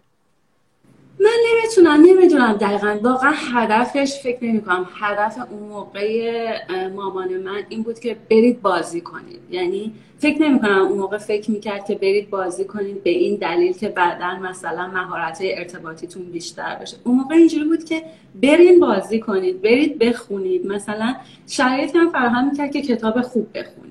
من 1.19 1.37
نمی‌تونم 1.51 2.01
نمی‌دونم 2.05 2.53
دقیقا. 2.53 2.99
واقعا 3.03 3.31
هدفش 3.35 4.19
فکر 4.23 4.43
نمی 4.43 4.61
کنم 4.61 4.87
هدف 4.95 5.37
اون 5.51 5.63
موقع 5.69 6.57
مامان 6.95 7.37
من 7.37 7.63
این 7.69 7.83
بود 7.83 7.99
که 7.99 8.17
برید 8.31 8.61
بازی 8.61 9.01
کنید. 9.01 9.39
یعنی 9.51 9.93
فکر 10.19 10.41
نمی 10.41 10.59
کنم 10.59 10.85
اون 10.87 10.97
موقع 10.97 11.17
فکر 11.17 11.51
می‌کرد 11.51 11.85
که 11.85 11.95
برید 11.95 12.29
بازی 12.29 12.65
کنید 12.65 13.03
به 13.03 13.09
این 13.09 13.35
دلیل 13.35 13.73
که 13.73 13.89
بعدا 13.89 14.39
مثلا 14.39 14.87
مهارت 14.87 15.39
ارتباطیتون 15.41 16.23
بیشتر 16.23 16.77
بشه. 16.81 16.97
اون 17.03 17.15
موقع 17.15 17.35
اینجوری 17.35 17.63
بود 17.63 17.83
که 17.83 18.03
برین 18.43 18.79
بازی 18.79 19.19
کنید 19.19 19.61
برید 19.61 19.99
بخونید. 19.99 20.67
مثلا 20.67 21.15
شرایط 21.47 21.95
هم 21.95 22.09
فراهم 22.09 22.49
می‌کرد 22.49 22.71
که 22.71 22.81
کتاب 22.81 23.21
خوب 23.21 23.47
بخونید. 23.55 23.88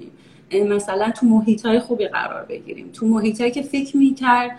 مثلا 0.53 1.11
تو 1.11 1.27
محیط 1.27 1.67
های 1.67 1.81
خوبی 1.81 2.07
قرار 2.07 2.45
بگیریم. 2.45 2.91
تو 2.93 3.07
محیط 3.07 3.53
که 3.53 3.63
فکر 3.63 3.97
می‌کرد 3.97 4.51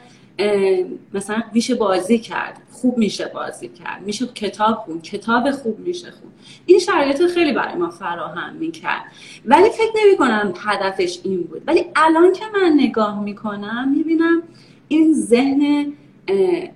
مثلا 1.13 1.43
میشه 1.53 1.75
بازی 1.75 2.19
کرد 2.19 2.61
خوب 2.71 2.97
میشه 2.97 3.31
بازی 3.33 3.67
کرد 3.67 4.01
میشه 4.05 4.27
کتاب 4.27 4.75
خون 4.75 5.01
کتاب 5.01 5.51
خوب 5.51 5.79
میشه 5.79 6.11
خون 6.11 6.31
این 6.65 6.79
شرایط 6.79 7.25
خیلی 7.25 7.53
برای 7.53 7.75
ما 7.75 7.89
فراهم 7.89 8.53
می‌کرد. 8.55 9.01
ولی 9.45 9.69
فکر 9.69 9.91
نمی 10.05 10.17
کنم 10.17 10.53
هدفش 10.59 11.19
این 11.23 11.43
بود. 11.43 11.61
ولی 11.67 11.85
الان 11.95 12.33
که 12.33 12.45
من 12.53 12.73
نگاه 12.73 13.23
می‌کنم 13.23 13.93
می‌بینم 13.95 14.43
این 14.87 15.13
ذهن 15.13 15.93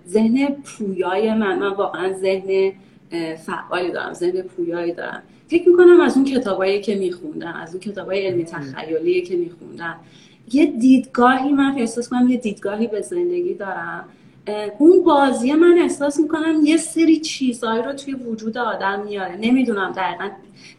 ذهن 0.07 0.47
پویای 0.47 1.33
من 1.33 1.59
من 1.59 1.73
واقعا 1.73 2.13
ذهن 2.13 2.73
فعالی 3.45 3.91
دارم 3.91 4.13
ذهن 4.13 4.41
پویایی 4.41 4.93
دارم. 4.93 5.23
فکر 5.47 5.69
می‌کنم 5.69 5.99
از 5.99 6.17
اون 6.17 6.25
کتابایی 6.25 6.81
که 6.81 6.95
میخوندم 6.95 7.53
از 7.53 7.71
اون 7.71 7.79
کتابای 7.79 8.27
علمی 8.27 8.45
تخیلی 8.45 9.21
که 9.21 9.35
میخوندم 9.35 9.95
یه 10.53 10.65
دیدگاهی 10.65 11.51
من 11.51 11.75
احساس 11.77 12.09
کنم 12.09 12.29
یه 12.29 12.37
دیدگاهی 12.37 12.87
به 12.87 13.01
زندگی 13.01 13.53
دارم. 13.53 14.05
اون 14.79 15.03
بازی 15.03 15.53
من 15.53 15.77
احساس 15.81 16.19
می‌کنم 16.19 16.61
یه 16.63 16.77
سری 16.77 17.19
چیزهایی 17.19 17.83
رو 17.83 17.93
توی 17.93 18.13
وجود 18.13 18.57
آدم 18.57 19.03
میاره. 19.03 19.37
نمی‌دونم 19.41 19.91
دقیقا 19.91 20.29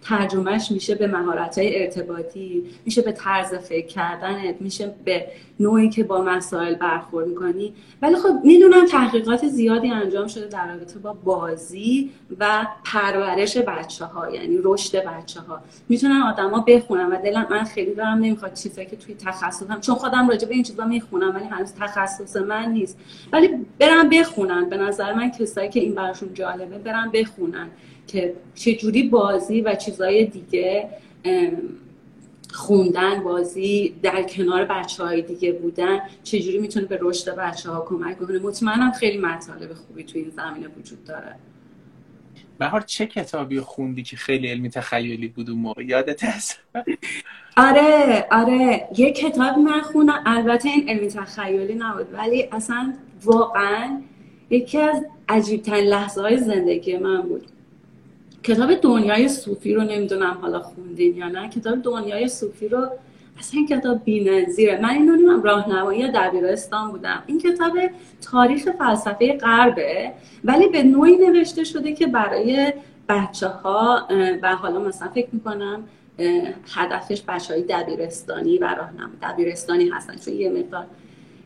ترجمهش 0.03 0.71
میشه 0.71 0.95
به 0.95 1.07
مهارت 1.07 1.59
ارتباطی 1.63 2.65
میشه 2.85 3.03
به 3.03 3.13
طرز 3.13 3.55
فکر 3.55 3.87
کردنت 3.87 4.55
میشه 4.61 4.95
به 5.05 5.27
نوعی 5.61 5.91
که 5.91 6.05
با 6.05 6.23
مسائل 6.23 6.75
برخورد 6.75 7.29
می‌کنی. 7.29 7.75
ولی 8.03 8.17
خب 8.17 8.35
می‌دونم 8.45 8.87
تحقیقات 8.87 9.47
زیادی 9.49 9.89
انجام 9.91 10.27
شده 10.27 10.47
در 10.47 10.75
رابطه 10.75 10.99
با 10.99 11.13
بازی 11.13 12.11
و 12.41 12.67
پرورش 12.85 13.57
بچه 13.57 14.05
ها 14.05 14.31
یعنی 14.31 14.59
رشد 14.63 15.05
بچه 15.05 15.41
ها 15.41 15.61
می‌تونن 15.89 16.23
آدما 16.23 16.61
بخونن 16.61 17.07
و 17.07 17.23
دلم 17.23 17.47
من 17.51 17.65
خیلی 17.65 17.95
دارم 17.95 18.19
نمی‌خواد 18.19 18.55
چیزایی 18.55 18.89
که 18.89 18.97
توی 18.97 19.15
تخصصم 19.15 19.81
چون 19.81 19.95
خودم 19.95 20.29
راجع 20.29 20.49
به 20.49 20.55
این 20.55 20.63
چیزا 20.63 20.85
می‌خونم 20.85 21.35
ولی 21.35 21.45
هنوز 21.45 21.73
تخصص 21.81 22.37
من 22.37 22.73
نیست. 22.73 22.99
ولی 23.33 23.51
برم 23.79 24.09
بخونن. 24.09 24.69
به 24.69 24.77
نظر 24.77 25.15
من 25.15 25.31
کسایی 25.31 25.69
که 25.69 25.81
این 25.81 25.95
براشون 25.95 26.35
جالبه 26.35 26.79
برم 26.79 27.11
بخونن. 27.11 27.69
که 28.07 28.35
چجوری 28.55 29.03
بازی 29.03 29.61
و 29.61 29.75
چیزهای 29.75 30.25
دیگه 30.25 30.89
خوندن 32.55 33.23
بازی 33.23 33.95
در 34.03 34.23
کنار 34.23 34.65
بچه 34.65 35.05
های 35.05 35.23
دیگه 35.23 35.53
بودن 35.53 35.99
چجوری 36.23 36.59
می‌تونه 36.59 36.87
به 36.87 36.99
رشد 37.01 37.37
بچه 37.37 37.71
ها 37.71 37.87
کمک 37.89 38.19
کنه 38.19 38.39
مطمئنم 38.39 38.93
خیلی 38.93 39.19
مطالب 39.19 39.75
خوبی 39.75 40.05
تو 40.05 40.19
این 40.19 40.31
زمینه 40.31 40.69
وجود 40.79 41.05
داره. 41.05 41.37
بهار 42.59 42.81
چه 42.81 43.07
کتابی 43.07 43.61
خوندی 43.61 44.03
که 44.03 44.17
خیلی 44.17 44.49
علمی 44.49 44.71
تخیلی 44.71 45.29
بود 45.29 45.51
اون 45.51 45.59
موقع؟ 45.59 45.85
یادت 45.85 46.25
هست؟ 46.25 46.59
آره 47.57 48.27
آره. 48.31 48.89
یه 48.97 49.13
کتاب 49.13 49.59
من 49.59 49.81
خوندم. 49.81 50.23
البته 50.27 50.69
این 50.69 50.89
علمی 50.89 51.09
تخیلی 51.09 51.75
نبود 51.75 52.13
ولی 52.13 52.49
اصلا 52.53 52.95
واقعا 53.25 54.03
یکی 54.51 54.79
از 54.79 55.05
عجیبترین 55.29 55.85
لحظه 55.85 56.21
های 56.21 56.39
زندگی 56.39 56.97
من 56.97 57.23
بود. 57.23 57.47
کتاب 58.45 58.75
دنیای 58.75 59.29
صوفی 59.29 59.75
رو 59.75 59.83
نمی‌دونم 59.83 60.39
حالا 60.43 60.61
خوندین 60.61 61.17
یا 61.17 61.29
نه. 61.29 61.49
کتاب 61.49 61.83
دنیای 61.83 62.29
صوفی 62.29 62.69
رو 62.69 62.89
اصلا 63.39 63.61
کتاب 63.71 64.05
بی‌نظیره. 64.05 64.81
من 64.81 64.91
اینو 64.91 65.13
نمی‌دونم 65.13 65.43
راهنمایی 65.43 66.09
دبیرستان 66.09 66.91
بودم. 66.91 67.23
این 67.27 67.39
کتاب 67.41 67.73
تاریخ 68.31 68.69
فلسفه 68.79 69.39
غربه 69.39 70.13
ولی 70.45 70.69
به 70.69 70.83
نوعی 70.83 71.17
نوشته 71.17 71.65
شده 71.65 71.93
که 71.93 72.07
برای 72.07 72.73
بچه 73.09 73.49
ها 73.49 74.09
و 74.43 74.57
حالا 74.57 74.81
مثلا 74.81 75.09
فکر 75.09 75.29
می‌کنم 75.33 75.85
هدفش 76.75 77.23
بچه 77.29 77.55
های 77.55 77.63
دبیرستانی 77.63 78.59
و 78.59 78.65
راهنما 78.65 79.11
دبیرستانی 79.23 79.89
هستن. 79.89 80.17
چون 80.17 80.35
یه 80.35 80.51
مقدار 80.51 80.87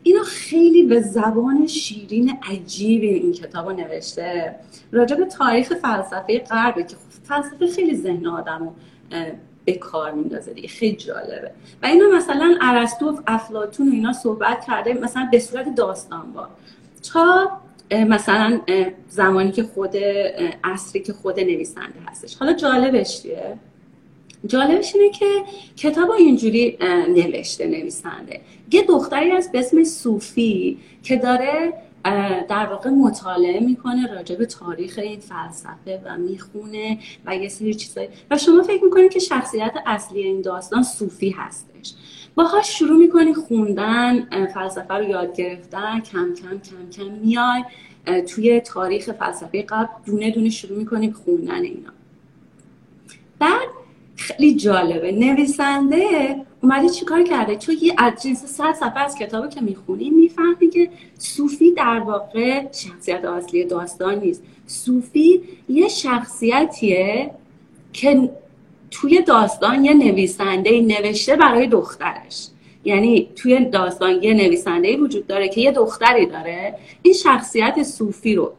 اینو 0.03 0.23
خیلی 0.23 0.83
به 0.83 1.01
زبان 1.01 1.67
شیرین 1.67 2.39
عجیبی 2.51 3.09
این 3.09 3.33
کتاب 3.33 3.69
رو 3.69 3.77
نوشته. 3.77 4.55
راجع 4.93 5.17
به 5.17 5.25
تاریخ 5.25 5.73
فلسفه 5.75 6.39
غربه 6.39 6.83
که 6.83 6.97
فلسفه 7.25 7.67
خیلی 7.67 7.97
ذهن 7.97 8.27
آدم 8.27 8.75
به 9.65 9.73
کار 9.73 10.13
میندازه 10.13 10.53
دیگه. 10.53 10.69
خیلی 10.69 10.97
جالبه. 10.97 11.51
و 11.83 11.87
اینو 11.87 12.17
مثلا 12.17 12.59
ارسطو 12.61 13.11
و 13.11 13.21
افلاطون 13.27 13.93
اینا 13.93 14.13
صحبت 14.13 14.65
کرده 14.67 14.95
مثلا 14.95 15.29
به 15.33 15.39
صورت 15.39 15.67
با 16.35 16.49
تا 17.13 17.51
مثلا 17.91 18.61
زمانی 19.09 19.53
که 19.53 19.63
خود 19.63 19.97
اصری 20.65 21.03
که 21.03 21.13
خود 21.13 21.41
نویسنده 21.41 22.01
هستش. 22.07 22.37
حالا 22.37 22.53
جالبش 22.53 23.23
جالبش 24.47 24.95
اینه 24.95 25.11
که 25.11 25.27
کتاب 25.77 26.11
اینجوری 26.11 26.79
نوشته 27.09 27.67
نویسنده. 27.67 28.41
یه 28.73 28.83
دختری 28.83 29.33
از 29.33 29.53
به 29.53 29.59
اسم 29.59 29.85
صوفی 29.85 30.79
که 31.03 31.17
داره 31.17 31.73
در 32.49 32.67
واقع 32.71 32.91
مطالعه 32.91 33.61
می‌کنه 33.61 34.15
راجع 34.15 34.37
به 34.37 34.47
تاریخ 34.47 34.99
این 35.03 35.21
فلسفه 35.21 36.03
و 36.05 36.17
می‌خونه 36.17 36.99
و 37.27 37.37
یه 37.37 37.49
سری 37.49 37.75
چیزایی 37.75 38.09
و 38.31 38.39
شما 38.39 38.63
فکر 38.63 38.85
می‌کنید 38.85 39.13
که 39.13 39.19
شخصیت 39.19 39.73
اصلی 39.87 40.23
این 40.23 40.41
داستان 40.41 40.83
صوفی 40.83 41.31
هستش. 41.31 41.95
باهاش 42.35 42.79
شروع 42.79 42.99
می‌کنی 42.99 43.35
خوندن 43.35 44.47
فلسفه 44.55 44.95
رو 44.95 45.05
یاد 45.05 45.37
گرفتن 45.37 46.01
کم 46.01 46.35
کم 46.35 46.59
کم 46.59 46.91
کم 46.97 47.11
میای 47.11 47.65
توی 48.23 48.61
تاریخ 48.61 49.11
فلسفه 49.13 49.63
قبل 49.63 49.89
دونه 50.07 50.31
دونه 50.31 50.51
شروع 50.51 50.79
می‌کنی 50.79 51.13
خوندن 51.13 51.63
اینا. 51.63 51.91
بعد 53.39 53.69
خیلی 54.19 54.55
جالبه. 54.55 55.13
نویسنده 55.13 56.37
اومده 56.63 56.89
چیکار 56.89 57.23
کرده؟ 57.23 57.57
چون 57.57 57.77
یه 57.81 57.95
از 57.99 58.13
جنس 58.23 58.45
صد 58.45 58.73
صفحه 58.73 58.99
از 58.99 59.15
کتابی 59.19 59.49
که 59.49 59.61
می‌خونی 59.61 60.11
می‌فهمی 60.11 60.71
که 60.73 60.91
صوفی 61.19 61.73
در 61.73 62.01
واقع 62.01 62.63
شخصیت 62.73 63.25
اصلی 63.25 63.65
داستان 63.65 64.19
نیست. 64.19 64.43
صوفی 64.67 65.43
یه 65.69 65.89
شخصیتیه 65.89 67.31
که 67.93 68.31
توی 68.91 69.23
داستان 69.23 69.85
یه 69.85 69.95
نویسنده 69.95 70.81
نوشته 70.81 71.37
برای 71.37 71.67
دخترش. 71.67 72.49
یعنی 72.85 73.29
توی 73.37 73.65
داستان 73.65 74.23
یه 74.23 74.35
نویسنده 74.35 74.97
وجود 74.97 75.27
داره 75.27 75.49
که 75.49 75.61
یه 75.61 75.73
دختری 75.73 76.27
داره. 76.27 76.79
این 77.03 77.15
شخصیت 77.15 77.83
صوفی 77.83 78.35
رو 78.35 78.53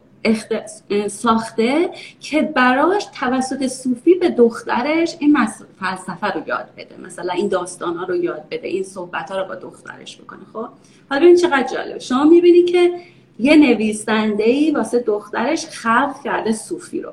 ساخته 1.08 1.90
که 2.20 2.42
براش 2.42 3.06
توسط 3.20 3.66
صوفی 3.66 4.14
به 4.14 4.30
دخترش 4.30 5.16
این 5.18 5.36
فلسفه 5.80 6.26
رو 6.26 6.48
یاد 6.48 6.68
بده. 6.76 6.96
مثلا 7.04 7.32
این 7.32 7.48
داستان 7.48 7.96
ها 7.96 8.04
رو 8.04 8.16
یاد 8.16 8.42
بده 8.50 8.68
این 8.68 8.82
صحبت 8.82 9.30
ها 9.30 9.38
رو 9.40 9.48
با 9.48 9.54
دخترش 9.54 10.16
بکنه. 10.16 10.38
خب؟ 10.52 10.68
حالا 11.10 11.26
این 11.26 11.36
چقدر 11.36 11.68
جالب. 11.74 11.98
شما 11.98 12.24
می‌بینی 12.24 12.62
که 12.62 12.92
یه 13.38 13.56
نویسنده 13.56 14.44
ای 14.44 14.70
واسه 14.70 14.98
دخترش 14.98 15.66
خلق 15.66 16.22
کرده 16.24 16.52
صوفی 16.52 17.00
رو. 17.00 17.12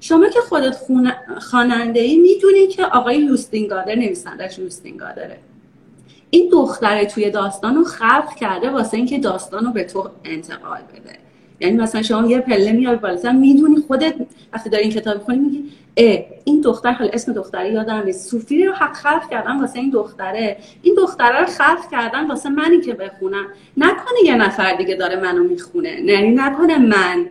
شما 0.00 0.28
که 0.28 0.40
خودت 0.40 0.76
خواننده 1.40 2.00
ای 2.00 2.16
می‌دونی 2.16 2.66
که 2.66 2.84
آقای 2.84 3.18
یوستینگادر 3.18 3.94
نویسندهش 3.94 4.58
یوستینگادره. 4.58 5.38
این 6.30 6.48
دختره 6.52 7.06
توی 7.06 7.30
داستان 7.30 7.74
رو 7.74 7.84
خلق 7.84 8.34
کرده 8.34 8.70
واسه 8.70 8.96
اینکه 8.96 9.18
داستان 9.18 9.64
رو 9.64 9.72
به 9.72 9.84
تو 9.84 10.10
انتقال 10.24 10.80
بده. 10.80 11.25
یعنی 11.60 11.76
مثلا 11.76 12.02
شما 12.02 12.30
یه 12.30 12.38
پله 12.38 12.72
میای 12.72 12.96
بالا 12.96 13.32
می‌دونی 13.32 13.76
خودت 13.86 14.14
وقتی 14.52 14.70
داری 14.70 14.82
این 14.82 14.92
کتاب 14.92 15.18
می‌خونی 15.18 15.38
میگی 15.38 15.64
این 16.44 16.60
دختر 16.60 16.92
حالا 16.92 17.10
اسم 17.12 17.32
دختری 17.32 17.72
یادم 17.72 18.02
نیست. 18.04 18.30
صوفی 18.30 18.64
رو 18.64 18.72
حق 18.72 18.92
خلق 18.92 19.30
کردن 19.30 19.60
واسه 19.60 19.78
این 19.78 19.90
دختره. 19.90 20.56
این 20.82 20.94
دختره 20.94 21.40
رو 21.40 21.46
خلق 21.46 21.90
کردن 21.90 22.26
واسه 22.26 22.48
منی 22.48 22.80
که 22.80 22.94
بخونم. 22.94 23.46
نکنه 23.76 24.18
یه 24.24 24.34
نفر 24.34 24.74
دیگه 24.74 24.94
داره 24.94 25.20
منو 25.20 25.44
می‌خونه. 25.44 26.00
یعنی 26.00 26.30
نکنه 26.30 26.78
من 26.78 27.26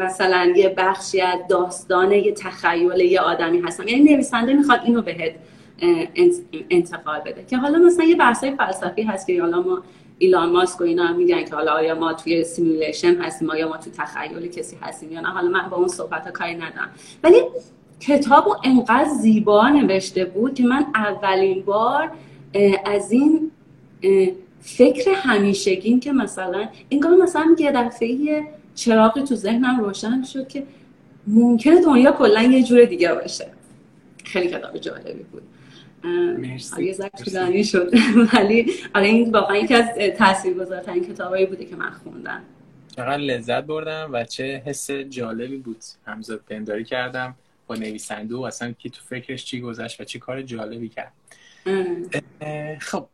مثلا 0.00 0.52
یه 0.56 0.74
بخشی 0.78 1.20
از 1.20 1.38
داستان 1.48 2.12
یه 2.12 2.32
تخیل 2.32 3.00
یه 3.00 3.20
آدمی 3.20 3.60
هستم. 3.60 3.88
یعنی 3.88 4.14
نویسنده 4.14 4.52
می‌خواد 4.52 4.80
اینو 4.84 5.02
بهت 5.02 5.32
انتقال 6.70 7.20
بده. 7.20 7.44
که 7.50 7.56
حالا 7.56 7.78
مثلا 7.78 8.04
یه 8.04 8.16
بحثای 8.16 8.50
فلسفی 8.50 9.02
هست 9.02 9.26
که 9.26 9.40
حالا 9.40 9.62
ما 9.62 9.82
ایلان 10.18 10.52
ماسک 10.52 10.80
و 10.80 10.84
اینا 10.84 11.12
میگن 11.12 11.44
که 11.44 11.54
حالا 11.54 11.72
آیا 11.72 11.94
ما 11.94 12.12
توی 12.12 12.44
سیمولیشن 12.44 13.14
هستیم؟ 13.14 13.50
آیا 13.50 13.68
ما 13.68 13.76
تو 13.76 13.90
تخیل 13.90 14.46
کسی 14.46 14.76
هستیم 14.80 15.12
یا 15.12 15.20
نه؟ 15.20 15.28
حالا 15.28 15.48
من 15.48 15.68
با 15.68 15.76
اون 15.76 15.88
صحبت 15.88 16.26
ها 16.26 16.30
کاری 16.30 16.54
ندارم. 16.54 16.90
ولی 17.22 17.36
کتاب 18.00 18.44
رو 18.44 18.56
انقدر 18.64 19.08
زیبا 19.08 19.68
نوشته 19.68 20.24
بود 20.24 20.54
که 20.54 20.62
من 20.62 20.86
اولین 20.94 21.62
بار 21.62 22.10
از 22.84 23.12
این 23.12 23.50
فکر 24.60 25.10
همیشگیم 25.14 26.00
که 26.00 26.12
مثلا 26.12 26.68
انگار 26.90 27.16
مثلا 27.16 27.56
یه 27.58 27.72
دفعه 27.72 28.42
چراغی 28.74 29.22
تو 29.22 29.34
ذهنم 29.34 29.80
روشن 29.80 30.22
شد 30.22 30.48
که 30.48 30.66
ممکنه 31.26 31.82
دنیا 31.82 32.12
کلا 32.12 32.42
یه 32.42 32.62
جور 32.62 32.84
دیگه 32.84 33.14
باشه. 33.14 33.46
خیلی 34.24 34.48
کتاب 34.48 34.78
جالبی 34.78 35.22
بود. 35.32 35.42
مرسی. 36.38 36.84
یه 36.84 36.94
طولانی 36.94 37.64
شد. 37.64 37.90
ولی 38.32 38.72
آره 38.94 39.06
این 39.06 39.30
واقعا 39.30 39.56
یکی 39.56 39.74
از 39.74 39.88
تاثیرگذارترین 40.18 41.04
کتابایی 41.04 41.46
بوده 41.46 41.64
که 41.64 41.76
من 41.76 41.90
خوندم. 41.90 42.42
چقدر 42.96 43.16
لذت 43.16 43.64
بردم 43.64 44.10
و 44.12 44.24
چه 44.24 44.62
حس 44.66 44.90
جالبی 44.90 45.56
بود 45.56 45.84
همزاد 46.06 46.40
پنداری 46.48 46.84
کردم 46.84 47.34
با 47.66 47.74
نویسنده 47.74 48.34
و 48.34 48.40
اصلا 48.40 48.74
که 48.78 48.88
تو 48.88 49.00
فکرش 49.08 49.44
چی 49.44 49.60
گذشت 49.60 50.00
و 50.00 50.04
چی 50.04 50.18
کار 50.18 50.42
جالبی 50.42 50.88
کرد. 50.88 51.12
خب 52.78 53.08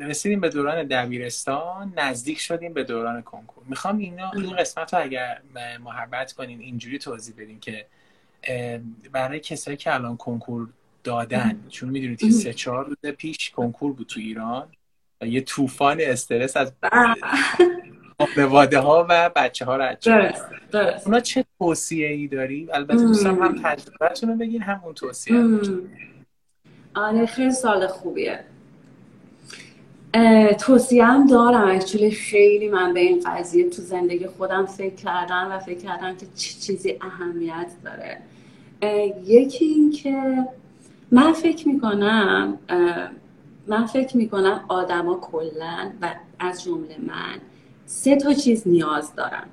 رسیدیم 0.00 0.40
به 0.40 0.48
دوران 0.48 0.86
دبیرستان 0.86 1.92
نزدیک 1.96 2.38
شدیم 2.40 2.72
به 2.72 2.84
دوران 2.84 3.22
کنکور. 3.22 3.64
می‌خوام 3.68 3.98
اینا 3.98 4.30
این 4.30 4.56
قسمت 4.56 4.94
رو 4.94 5.00
اگر 5.00 5.40
محبت 5.84 6.32
کنین 6.32 6.60
اینجوری 6.60 6.98
توضیح 6.98 7.34
بدین 7.38 7.60
که 7.60 7.86
برای 9.12 9.40
کسایی 9.40 9.76
که 9.76 9.94
الان 9.94 10.16
کنکور 10.16 10.68
دادن. 11.04 11.60
چون 11.68 11.88
می‌دونید 11.88 12.20
که 12.20 12.30
سه 12.30 12.52
چهار 12.52 12.86
روز 12.86 13.12
پیش 13.12 13.50
کنکور 13.50 13.92
بود 13.92 14.06
تو 14.06 14.20
ایران 14.20 14.68
و 15.20 15.26
یه 15.26 15.40
طوفان 15.40 15.98
استرس 16.00 16.56
از 16.56 16.72
خانواده 18.18 18.78
ها 18.78 19.06
و 19.08 19.30
بچه 19.36 19.64
ها 19.64 19.76
رد 19.76 20.00
شد. 20.00 20.34
اونا 21.06 21.20
چه 21.20 21.44
توصیه 21.58 22.08
ای 22.08 22.26
داری؟ 22.26 22.68
البته 22.72 22.96
دوستم 22.96 23.42
هم 23.42 23.62
تجربهتون 23.62 24.30
رو 24.30 24.36
بگین 24.36 24.62
هم 24.62 24.80
اون 24.84 24.94
توصیه 24.94 25.44
آره 26.94 27.26
خیلی 27.26 27.52
سال 27.52 27.86
خوبیه. 27.86 28.44
توصیه 30.60 31.04
هم 31.04 31.26
دارم. 31.26 31.68
اکچولی 31.68 32.10
خیلی 32.10 32.68
من 32.68 32.94
به 32.94 33.00
این 33.00 33.24
قضیه 33.26 33.70
تو 33.70 33.82
زندگی 33.82 34.26
خودم 34.26 34.66
فکر 34.66 34.94
کردم 34.94 35.48
و 35.50 35.58
فکر 35.58 35.78
کردم 35.78 36.16
که 36.16 36.26
چه 36.26 36.54
چیزی 36.60 36.98
اهمیت 37.00 37.70
داره. 37.84 38.20
یکی 39.24 39.64
این 39.64 39.92
که 39.92 40.36
من 41.10 41.32
فکر 41.32 41.68
می‌کنم 41.68 42.58
من 43.66 43.86
فکر 43.86 44.16
می‌کنم 44.16 44.64
آدما 44.68 45.14
کلا 45.14 45.92
و 46.02 46.14
از 46.38 46.62
جمله 46.64 46.96
من 47.06 47.40
سه 47.86 48.16
تا 48.16 48.34
چیز 48.34 48.68
نیاز 48.68 49.14
دارن. 49.14 49.46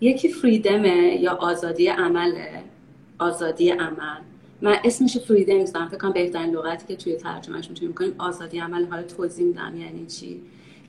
یکی 0.00 0.28
فریدمه 0.28 1.18
یا 1.20 1.32
آزادی 1.32 1.86
عمله؟ 1.86 2.62
آزادی 3.18 3.70
عمل. 3.70 4.20
من 4.62 4.76
اسمش 4.84 5.18
فریدم 5.18 5.56
می‌ذارم 5.56 5.88
فکر 5.88 5.98
کنم 5.98 6.12
بهترین 6.12 6.54
لغتی 6.54 6.86
که 6.86 6.96
توی 6.96 7.16
ترجمهش 7.16 7.68
می‌تونیم 7.68 7.94
کنیم 7.94 8.14
آزادی 8.18 8.58
عمل. 8.58 8.84
حالا 8.84 9.02
توضیح 9.02 9.46
میدم 9.46 9.76
یعنی 9.76 10.06
چی. 10.06 10.42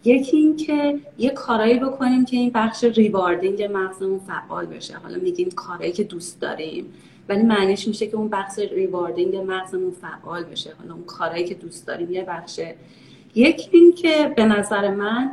یکی 0.05 0.37
این 0.37 0.55
که 0.55 0.99
یه 1.17 1.29
کارایی 1.29 1.79
بکنیم 1.79 2.25
که 2.25 2.37
این 2.37 2.51
بخش 2.53 2.83
ریواردینگ 2.83 3.69
مغزمون 3.73 4.19
فعال 4.19 4.65
بشه. 4.65 4.97
حالا 4.97 5.17
میگیم 5.17 5.49
کارایی 5.51 5.91
که 5.91 6.03
دوست 6.03 6.41
داریم. 6.41 6.93
ولی 7.29 7.43
معنیش 7.43 7.87
میشه 7.87 8.07
که 8.07 8.15
اون 8.15 8.29
بخش 8.29 8.59
ریواردینگ 8.59 9.35
مغزمون 9.35 9.91
فعال 9.91 10.43
بشه. 10.43 10.73
حالا 10.79 10.93
اون 10.93 11.03
کارایی 11.03 11.43
که 11.43 11.53
دوست 11.53 11.87
داریم 11.87 12.11
یه 12.11 12.23
بخشه 12.23 12.75
یکی 13.35 13.69
این 13.71 13.93
که 13.93 14.33
به 14.35 14.45
نظر 14.45 14.89
من 14.89 15.31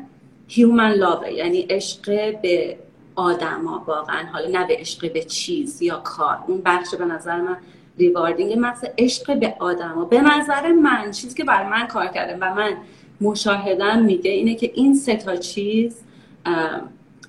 هیومن 0.48 0.90
لاو 0.92 1.26
یعنی 1.26 1.61
عشق 1.61 2.40
به 2.42 2.76
آدما 3.14 3.85
واقعا. 3.87 4.26
حالا 4.32 4.48
نه 4.61 4.66
به 4.66 4.76
عشق 4.76 5.12
به 5.12 5.22
چیز 5.24 5.82
یا 5.82 5.96
کار. 5.98 6.38
اون 6.46 6.62
بخش 6.64 6.94
به 6.94 7.04
نظر 7.04 7.40
من 7.40 7.56
ریواردینگ 7.98 8.54
مغز 8.59 8.85
عشق 8.98 9.38
به 9.38 9.54
آدما. 9.59 10.04
به 10.04 10.20
نظر 10.20 10.72
من 10.72 11.11
چیزی 11.11 11.35
که 11.35 11.44
بر 11.44 11.70
من 11.70 11.87
کار 11.87 12.06
کرده 12.06 12.37
و 12.40 12.54
من 12.54 12.76
مشاهدم 13.20 14.02
میگه 14.02 14.30
اینه 14.30 14.54
که 14.54 14.70
این 14.74 14.94
سه 14.94 15.16
تا 15.16 15.37
چیز 15.37 16.00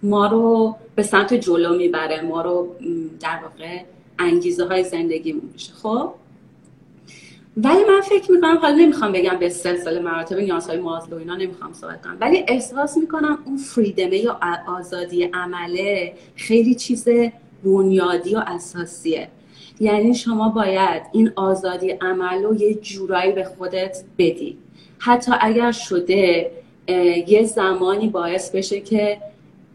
ما 0.03 0.27
رو 0.27 0.75
به 0.95 1.03
سمت 1.03 1.33
جلو 1.33 1.77
می‌بره. 1.77 2.21
ما 2.21 2.41
رو 2.41 2.75
در 3.19 3.39
واقع 3.43 3.81
انگیزه 4.19 4.65
های 4.65 4.83
زندگیمون 4.83 5.49
میشه 5.53 5.73
خب؟ 5.73 6.11
ولی 7.57 7.83
من 7.89 8.01
فکر 8.01 8.31
می‌کنم 8.31 8.57
حالا 8.57 8.75
نمی‌خوام 8.75 9.11
بگم 9.11 9.37
به 9.39 9.49
سلسله 9.49 9.99
مراتب 9.99 10.37
نیازهای 10.37 10.79
مازلو 10.79 11.17
اینا 11.17 11.35
نمی‌خوام 11.35 11.73
صحبت 11.73 12.01
کنم 12.01 12.17
ولی 12.21 12.45
احساس 12.47 12.97
می‌کنم 12.97 13.39
اون 13.45 13.57
فریدمه 13.57 14.17
یا 14.17 14.39
آزادی 14.67 15.23
عمله 15.23 16.13
خیلی 16.35 16.75
چیز 16.75 17.07
بنیادی 17.63 18.35
و 18.35 18.43
اساسیه. 18.47 19.27
یعنی 19.79 20.15
شما 20.15 20.49
باید 20.49 21.01
این 21.13 21.31
آزادی 21.35 21.89
عمل 21.89 22.43
رو 22.43 22.55
یه 22.55 22.73
جورایی 22.73 23.31
به 23.31 23.43
خودت 23.43 24.03
بدی. 24.17 24.57
حتی 24.99 25.31
اگر 25.39 25.71
شده 25.71 26.51
یه 27.27 27.43
زمانی 27.43 28.07
باعث 28.07 28.51
بشه 28.51 28.79
که 28.81 29.17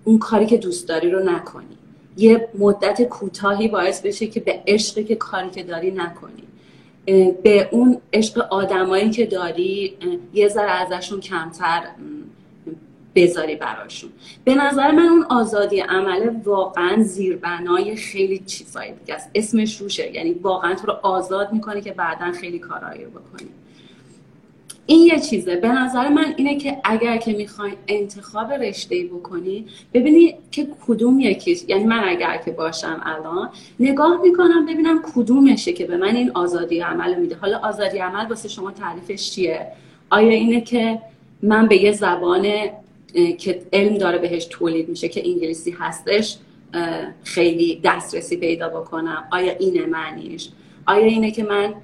اون 0.04 0.18
کاری 0.18 0.46
که 0.46 0.56
دوست 0.56 0.88
داری 0.88 1.10
رو 1.10 1.22
نکنی. 1.22 1.66
یه 2.16 2.48
مدت 2.58 3.02
کوتاهی 3.02 3.68
باعث 3.68 4.00
بشه 4.00 4.26
که 4.26 4.40
به 4.40 4.62
عشقی 4.66 5.04
که 5.04 5.14
کاری 5.14 5.50
که 5.50 5.62
داری 5.62 5.90
نکنی. 5.90 6.42
به 7.42 7.68
اون 7.70 8.00
عشق 8.12 8.46
آدمایی 8.50 9.10
که 9.10 9.26
داری 9.26 9.96
یه 10.34 10.48
ذره 10.48 10.70
ازشون 10.70 11.20
کمتر 11.20 11.82
بذاری 13.14 13.56
براشون. 13.56 14.10
به 14.44 14.54
نظر 14.54 14.90
من 14.90 15.08
اون 15.08 15.24
آزادی 15.24 15.80
عمله 15.80 16.30
واقعا 16.44 17.02
زیربنای 17.02 17.96
خیلی 17.96 18.38
چیزایی 18.38 18.92
دیگه 18.92 19.14
است. 19.14 19.30
اسمش 19.34 19.80
روشه. 19.80 20.14
یعنی 20.14 20.32
واقعا 20.32 20.74
تو 20.74 20.86
رو 20.86 20.92
آزاد 21.02 21.52
می‌کنه 21.52 21.80
که 21.80 21.92
بعدا 21.92 22.32
خیلی 22.32 22.58
کارایی 22.58 23.04
رو 23.04 23.10
بکنی. 23.10 23.48
این 24.86 25.06
یه 25.06 25.20
چیزه. 25.20 25.56
به 25.56 25.68
نظر 25.68 26.08
من 26.08 26.34
اینه 26.36 26.58
که 26.58 26.76
اگر 26.84 27.16
که 27.16 27.32
می‌خواین 27.32 27.74
انتخاب 27.88 28.52
رشته 28.52 29.04
بکنی 29.04 29.66
ببینی 29.94 30.34
که 30.50 30.66
کدوم 30.86 31.20
یکی 31.20 31.58
یعنی 31.68 31.84
من 31.84 32.02
اگر 32.04 32.36
که 32.44 32.50
باشم 32.50 33.00
الان 33.04 33.50
نگاه 33.80 34.22
می‌کنم 34.22 34.66
ببینم 34.66 35.02
کدومشه 35.14 35.72
که 35.72 35.86
به 35.86 35.96
من 35.96 36.16
این 36.16 36.30
آزادی 36.30 36.80
عمل 36.80 37.20
میده. 37.20 37.36
حالا 37.36 37.58
آزادی 37.58 37.98
عمل 37.98 38.26
واسه 38.26 38.48
شما 38.48 38.70
تعریفش 38.70 39.30
چیه؟ 39.30 39.66
آیا 40.10 40.30
اینه 40.30 40.60
که 40.60 40.98
من 41.42 41.68
به 41.68 41.76
یه 41.76 41.92
زبان 41.92 42.48
که 43.38 43.62
علم 43.72 43.98
داره 43.98 44.18
بهش 44.18 44.46
تولید 44.50 44.88
میشه 44.88 45.08
که 45.08 45.28
انگلیسی 45.28 45.70
هستش 45.70 46.36
خیلی 47.24 47.80
دسترسی 47.84 48.36
پیدا 48.36 48.68
بکنم؟ 48.68 49.24
آیا 49.32 49.52
اینه 49.58 49.86
معنیش؟ 49.86 50.48
آیا 50.86 51.06
اینه 51.06 51.30
که 51.30 51.42
من 51.44 51.74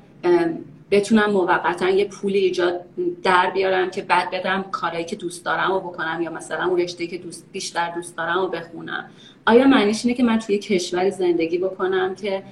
بتونم 0.91 1.31
موقتا 1.31 1.89
یه 1.89 2.05
پولی 2.05 2.39
ایجاد 2.39 2.81
در 3.23 3.51
بیارم 3.55 3.91
که 3.91 4.03
بعد 4.03 4.31
بدم 4.31 4.65
کارهایی 4.73 5.05
که 5.05 5.17
دوست 5.17 5.45
دارم 5.45 5.71
و 5.71 5.81
بکنم 5.81 6.23
یا 6.23 6.31
مثلا 6.31 6.65
اون 6.67 6.81
رشته 6.81 7.07
که 7.07 7.19
دوست 7.19 7.47
بیشتر 7.53 7.91
دوست 7.95 8.17
دارم 8.17 8.39
و 8.39 8.47
بخونم. 8.47 9.05
آیا 9.47 9.67
معنیش 9.67 10.05
اینه 10.05 10.17
که 10.17 10.23
من 10.23 10.39
توی 10.39 10.59
کشوری 10.59 11.11
زندگی 11.11 11.59
بکنم 11.59 12.15
که 12.15 12.43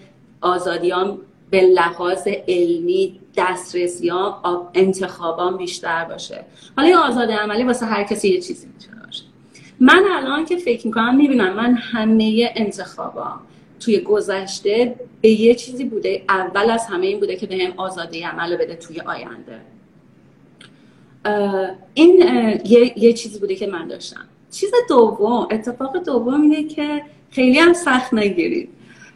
آزادیام 0.41 1.19
به 1.51 1.61
لحاظ 1.61 2.29
علمی 2.49 3.21
دسترسیام 3.37 4.35
انتخابام 4.75 5.57
بیشتر 5.57 6.05
باشه؟ 6.05 6.45
حالا 6.77 6.89
یه 6.89 6.97
آزاد 6.97 7.31
عملی 7.31 7.63
واسه 7.63 7.87
هر 7.87 8.05
کسی 8.05 8.29
یه 8.29 8.41
چیزی 8.41 8.67
می‌تونه 8.67 9.07
باشه. 9.07 9.23
من 9.81 10.05
الان 10.13 10.45
که 10.45 10.57
فکر 10.57 10.87
می‌کنم 10.87 11.17
می‌بینم 11.17 11.53
من 11.53 11.75
همه 11.75 12.53
انتخابام 12.57 13.41
توی 13.81 13.99
گذشته 13.99 14.95
به 15.21 15.29
یه 15.29 15.55
چیزی 15.55 15.85
بوده. 15.85 16.23
اول 16.29 16.71
از 16.71 16.87
همه 16.87 17.07
این 17.07 17.21
بوده 17.21 17.37
که 17.37 17.47
بهم 17.47 17.71
به 17.71 17.83
آزادی 17.83 18.23
عمل 18.23 18.57
بده 18.57 18.75
توی 18.75 19.01
آینده. 19.01 19.61
این 21.95 22.17
یه،, 22.65 22.99
یه 22.99 23.13
چیزی 23.13 23.39
بوده 23.39 23.55
که 23.55 23.67
من 23.67 23.89
داشتم. 23.89 24.25
چیز 24.51 24.71
دوم 24.89 25.49
اتفاق 25.51 25.97
دوم 25.97 26.43
اینه 26.43 26.65
که 26.65 27.03
خیلی 27.31 27.59
هم 27.59 27.73
سخت 27.73 28.15
نگیرید. 28.15 28.69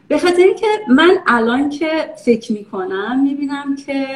به 0.09 0.18
خاطر 0.18 0.42
اینکه 0.42 0.66
من 0.88 1.18
الان 1.27 1.70
که 1.70 2.11
فکر 2.25 2.53
می‌کنم 2.53 3.23
می‌بینم 3.23 3.77
که 3.77 4.07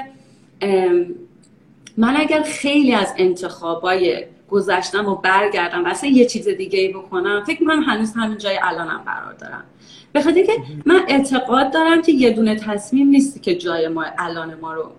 من 1.97 2.17
اگر 2.17 2.43
خیلی 2.43 2.95
از 2.95 3.15
انتخابای 3.17 4.25
گذشتم 4.51 5.07
و 5.07 5.15
برگردم 5.15 5.85
و 5.85 5.89
اصلا 5.89 6.11
یه 6.11 6.27
چیز 6.27 6.49
دیگه 6.49 6.79
ای 6.79 6.89
بکنم 6.89 7.45
فکر 7.47 7.63
من 7.65 7.83
هنوز 7.83 8.13
همین 8.17 8.39
جای 8.39 8.59
الانم 8.63 9.03
قرار 9.07 9.33
دارم. 9.33 9.65
به 10.15 10.23
خاطر 10.23 10.43
که 10.43 10.53
من 10.87 11.05
اعتقاد 11.09 11.73
دارم 11.73 12.03
که 12.03 12.13
یه 12.13 12.31
دونه 12.31 12.57
تصمیم 12.57 13.09
نیستی 13.09 13.41
که 13.41 13.55
جای 13.55 13.89
ما 13.89 14.05
الان 14.19 14.55
ما 14.55 14.75
رو 14.75 14.91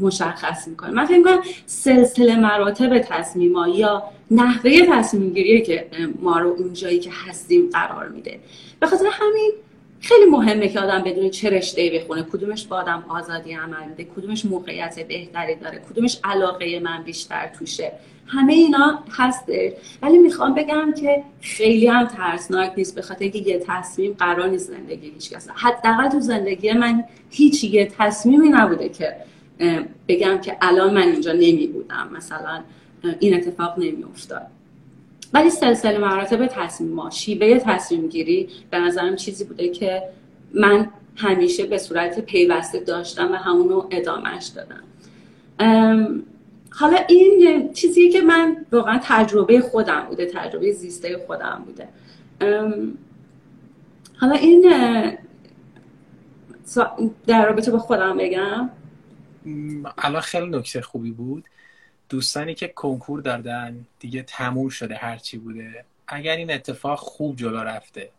مشخص 0.00 0.68
می‌کنه. 0.68 0.90
من 0.90 1.06
فکر 1.06 1.22
کنم 1.22 1.40
سلسله 1.66 2.36
مراتب 2.36 2.98
تصمیم 2.98 3.56
ها 3.56 3.68
یا 3.68 4.02
نحوه 4.30 4.86
تصمیم 4.90 5.30
گیریه 5.30 5.60
که 5.60 5.88
ما 6.20 6.38
رو 6.38 6.48
اون 6.58 6.72
جایی 6.72 6.98
که 6.98 7.10
هستیم 7.28 7.70
قرار 7.72 8.08
میده. 8.08 8.40
به 8.80 8.86
خاطر 8.86 9.06
همین 9.12 9.52
خیلی 10.00 10.30
مهمه 10.30 10.68
که 10.68 10.80
آدم 10.80 11.02
بدون 11.02 11.30
چه 11.30 11.50
رشته 11.50 11.90
بخونه. 11.94 12.22
کدومش 12.22 12.66
با 12.66 12.76
آدم 12.76 13.04
آزادی 13.08 13.52
عمل 13.52 13.88
میده 13.88 14.04
کدومش 14.16 14.44
موقعیت 14.44 15.06
بهتری 15.08 15.54
داره 15.54 15.82
کدومش 15.90 16.20
علاقه 16.24 16.80
من 16.80 17.02
بیشتر 17.02 17.50
توشه. 17.58 17.92
همه 18.28 18.52
اینا 18.52 18.98
هسته. 19.10 19.76
ولی 20.02 20.18
می‌خوام 20.18 20.54
بگم 20.54 20.92
که 20.92 21.22
خیلی 21.40 21.86
هم 21.86 22.06
ترسناک 22.06 22.72
نیست 22.76 22.94
به 22.94 23.02
خاطر 23.02 23.22
اینکه 23.22 23.38
یه 23.38 23.62
تصمیم 23.66 24.12
قرار 24.18 24.48
نیست 24.48 24.70
زندگی 24.70 25.10
هیچ 25.10 25.30
کس. 25.30 25.48
حداقل 25.54 26.08
تو 26.08 26.20
زندگی 26.20 26.72
من 26.72 27.04
هیچ 27.30 27.64
یه 27.64 27.92
تصمیمی 27.98 28.48
نبوده 28.48 28.88
که 28.88 29.16
بگم 30.08 30.38
که 30.38 30.56
الان 30.60 30.94
من 30.94 31.02
اینجا 31.02 31.32
نمی 31.32 31.66
بودم 31.66 32.10
مثلا 32.12 32.60
این 33.20 33.34
اتفاق 33.34 33.78
نمی 33.78 34.04
افتاد 34.04 34.46
ولی 35.32 35.50
سلسله 35.50 35.98
مراتب 35.98 36.46
تصمیم 36.46 36.92
ما 36.92 37.10
شیوه 37.10 37.58
تصمیم 37.58 38.08
گیری 38.08 38.48
به 38.70 38.78
نظرم 38.78 39.16
چیزی 39.16 39.44
بوده 39.44 39.68
که 39.68 40.02
من 40.54 40.88
همیشه 41.16 41.66
به 41.66 41.78
صورت 41.78 42.20
پیوسته 42.20 42.80
داشتم 42.80 43.32
و 43.32 43.34
همونو 43.34 43.86
ادامهش 43.90 44.46
دادم. 44.46 44.82
حالا 46.78 46.96
این 47.08 47.72
چیزی 47.72 48.10
که 48.10 48.20
من 48.20 48.66
واقعا 48.72 49.00
تجربه 49.02 49.60
خودم 49.60 50.00
بوده 50.00 50.26
تجربه 50.26 50.72
زیسته 50.72 51.24
خودم 51.26 51.64
بوده. 51.66 51.88
حالا 54.20 54.34
این 54.34 54.60
در 57.26 57.46
رابطه 57.46 57.70
با 57.70 57.78
خودم 57.78 58.18
بگم. 58.18 58.70
الان 59.98 60.20
خیلی 60.20 60.46
نکته 60.46 60.80
خوبی 60.80 61.10
بود. 61.10 61.44
دوستانی 62.08 62.54
که 62.54 62.68
کنکور 62.68 63.20
دادن 63.20 63.86
دیگه 64.00 64.22
تموم 64.22 64.68
شده 64.68 64.94
هرچی 64.94 65.38
بوده. 65.38 65.84
اگر 66.08 66.36
این 66.36 66.50
اتفاق 66.50 66.98
خوب 66.98 67.36
جلو 67.36 67.58
رفته 67.58 68.10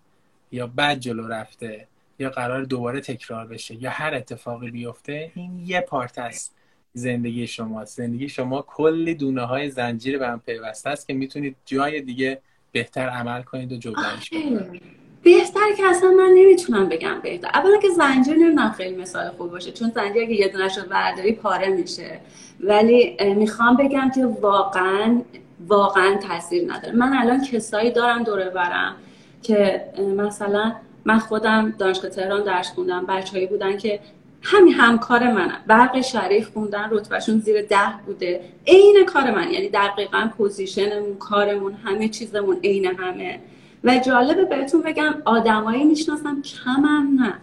یا 0.52 0.68
بد 0.68 1.00
جلو 1.00 1.28
رفته 1.28 1.88
یا 2.20 2.30
قرار 2.30 2.64
دوباره 2.64 3.02
تکرار 3.02 3.48
بشه 3.48 3.84
یا 3.84 3.90
هر 3.90 4.14
اتفاقی 4.14 4.72
بیفته 4.72 5.32
این 5.36 5.60
یه 5.66 5.82
پارت 5.82 6.18
است. 6.18 6.56
زندگی 6.94 7.48
شما 7.48 7.86
زندگی 7.86 8.30
شما 8.30 8.62
کلی 8.68 9.16
دونه 9.16 9.42
های 9.42 9.70
زنجیر 9.70 10.18
به 10.18 10.28
هم 10.28 10.42
پیوسته 10.46 10.90
است 10.90 11.08
که 11.08 11.14
می‌تونید 11.14 11.56
جای 11.66 12.02
دیگه 12.02 12.42
بهتر 12.72 13.10
عمل 13.10 13.42
کنید 13.42 13.72
و 13.72 13.76
جبرانش 13.76 14.30
کنید. 14.30 14.82
بهتر 15.24 15.74
که 15.78 15.84
اصلا 15.86 16.10
من 16.10 16.30
نمی‌تونم 16.36 16.90
بگم 16.90 17.20
بهتر. 17.24 17.50
اولا 17.54 17.78
که 17.78 17.90
زنجیر 17.90 18.36
نمی‌دونم 18.36 18.72
خیلی 18.72 18.96
مثال 18.96 19.30
خوب 19.30 19.52
باشه 19.52 19.72
چون 19.72 19.92
زنجیر 19.96 20.24
اگه 20.24 20.34
یه 20.34 20.48
دونه 20.48 20.70
شد 20.70 20.88
برداری 20.88 21.32
پاره 21.32 21.68
میشه. 21.68 22.20
ولی 22.60 23.18
می‌خوام 23.36 23.78
بگم 23.78 24.12
که 24.16 24.26
واقعا 24.26 25.22
واقعا 25.68 26.18
تاثیر 26.18 26.74
نداره. 26.74 26.96
من 26.96 27.18
الان 27.18 27.44
کسایی 27.44 27.92
دارم 27.92 28.24
دوره 28.24 28.50
برم 28.50 28.96
که 29.44 29.86
مثلا 30.18 30.76
من 31.06 31.20
خودم 31.20 31.76
دانشگاه 31.80 32.12
تهران 32.12 32.44
درس 32.44 32.72
خوندم 32.72 33.06
بچههایی 33.06 33.48
بودن 33.48 33.78
که 33.78 34.00
همین 34.42 34.74
همکار 34.74 35.32
منم 35.32 35.58
برق 35.68 36.02
شریف 36.02 36.50
خوندن 36.50 36.88
رتبهشون 36.92 37.40
زیر 37.40 37.62
ده 37.62 37.94
بوده. 38.06 38.42
عین 38.68 39.06
کار 39.08 39.32
من. 39.32 39.52
یعنی 39.52 39.70
دقیقا 39.70 40.30
پوزیشنمون 40.38 41.18
کارمون 41.18 41.74
همه 41.74 42.10
چیزمون 42.10 42.58
عین 42.64 42.86
همه. 42.86 43.40
و 43.84 43.98
جالبه 43.98 44.46
بهتون 44.46 44.82
بگم 44.82 45.16
آدمایی 45.26 45.84
می‌شناسم 45.84 46.42
کمم 46.42 47.24
نه. 47.24 47.34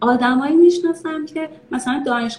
آدمایی 0.00 0.56
می‌شناسم 0.56 1.26
که 1.26 1.48
مثلا 1.70 2.02
دانش 2.06 2.38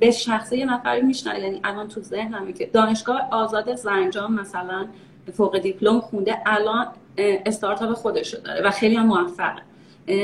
به 0.00 0.10
شخصه 0.10 0.56
یه 0.56 0.66
نفری 0.66 1.02
می‌شناسم. 1.02 1.40
یعنی 1.40 1.60
الان 1.64 1.88
تو 1.88 2.00
ذهنمه 2.00 2.52
که 2.52 2.66
دانشگاه 2.66 3.28
آزاد 3.30 3.74
زنجان 3.74 4.32
مثلا 4.32 4.86
فوق 5.32 5.58
دیپلم 5.58 6.00
خونده 6.00 6.36
الان 6.46 6.86
استارتاپ 7.18 7.92
خودشو 7.92 8.40
داره 8.40 8.66
و 8.66 8.70
خیلی 8.70 8.94
هم 8.94 9.06
موفقه. 9.06 9.62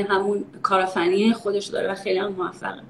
همون 0.09 0.45
کارافنی 0.63 1.33
خودش 1.33 1.65
داره 1.65 1.91
و 1.91 1.95
خیلی 1.95 2.19
هم 2.19 2.31
موفقه. 2.31 2.81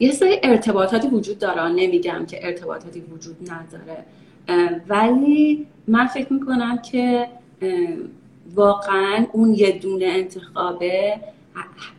یه 0.00 0.12
سری 0.12 0.40
ارتباطاتی 0.42 1.08
وجود 1.08 1.38
داره. 1.38 1.68
نمیگم 1.68 2.26
که 2.26 2.46
ارتباطاتی 2.46 3.00
وجود 3.00 3.36
نداره. 3.50 4.04
ولی 4.88 5.66
من 5.88 6.06
فکر 6.06 6.32
می‌کنم 6.32 6.78
که 6.78 7.26
واقعا 8.54 9.26
اون 9.32 9.54
یه 9.54 9.78
دونه 9.78 10.04
انتخابه 10.06 11.14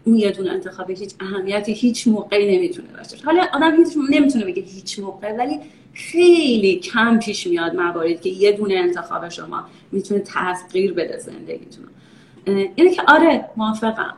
اون 0.04 0.16
یه 0.16 0.32
دونه 0.32 0.52
انتخابه 0.52 0.94
هیچ 0.94 1.14
اهمیتی 1.20 1.74
هیچ 1.74 2.08
موقعی 2.08 2.58
نمی‌تونه 2.58 2.88
داشته 2.98 3.26
حالا 3.26 3.46
آدم 3.54 3.76
هیچ 3.76 3.88
نمی‌تونه 4.10 4.46
بگه 4.46 4.62
هیچ 4.62 5.00
موقع 5.00 5.36
ولی 5.38 5.60
خیلی 5.94 6.76
کم 6.76 7.20
پیش 7.20 7.48
میاد 7.48 7.76
مواردی 7.76 8.16
که 8.16 8.30
یه 8.30 8.52
دونه 8.52 8.74
انتخاب 8.74 9.30
شما 9.30 9.64
می‌تونه 9.92 10.20
تغییر 10.20 10.94
بده 10.94 11.18
زندگیتون. 11.18 11.86
اینه 12.76 12.92
که 12.92 13.02
آره 13.08 13.46
موافقم. 13.58 14.14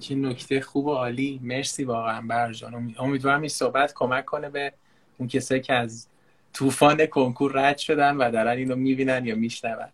چه 0.00 0.14
نکته 0.14 0.60
خوب 0.60 0.86
و 0.86 0.94
عالی. 0.94 1.40
مرسی 1.42 1.84
واقعا 1.84 2.22
برجان 2.22 2.94
امیدوارم 2.98 3.40
این 3.40 3.48
صحبت 3.48 3.92
کمک 3.94 4.24
کنه 4.24 4.50
به 4.50 4.72
اون 5.18 5.28
کسایی 5.28 5.60
که 5.60 5.74
از 5.74 6.06
طوفان 6.52 7.06
کنکور 7.06 7.52
رد 7.52 7.78
شدن 7.78 8.16
و 8.16 8.30
دارن 8.30 8.56
اینو 8.56 8.76
می‌بینن 8.76 9.26
یا 9.26 9.34
میشنون. 9.34 9.88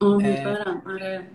امیدوارم. 0.00 0.82
آره. 0.86 1.26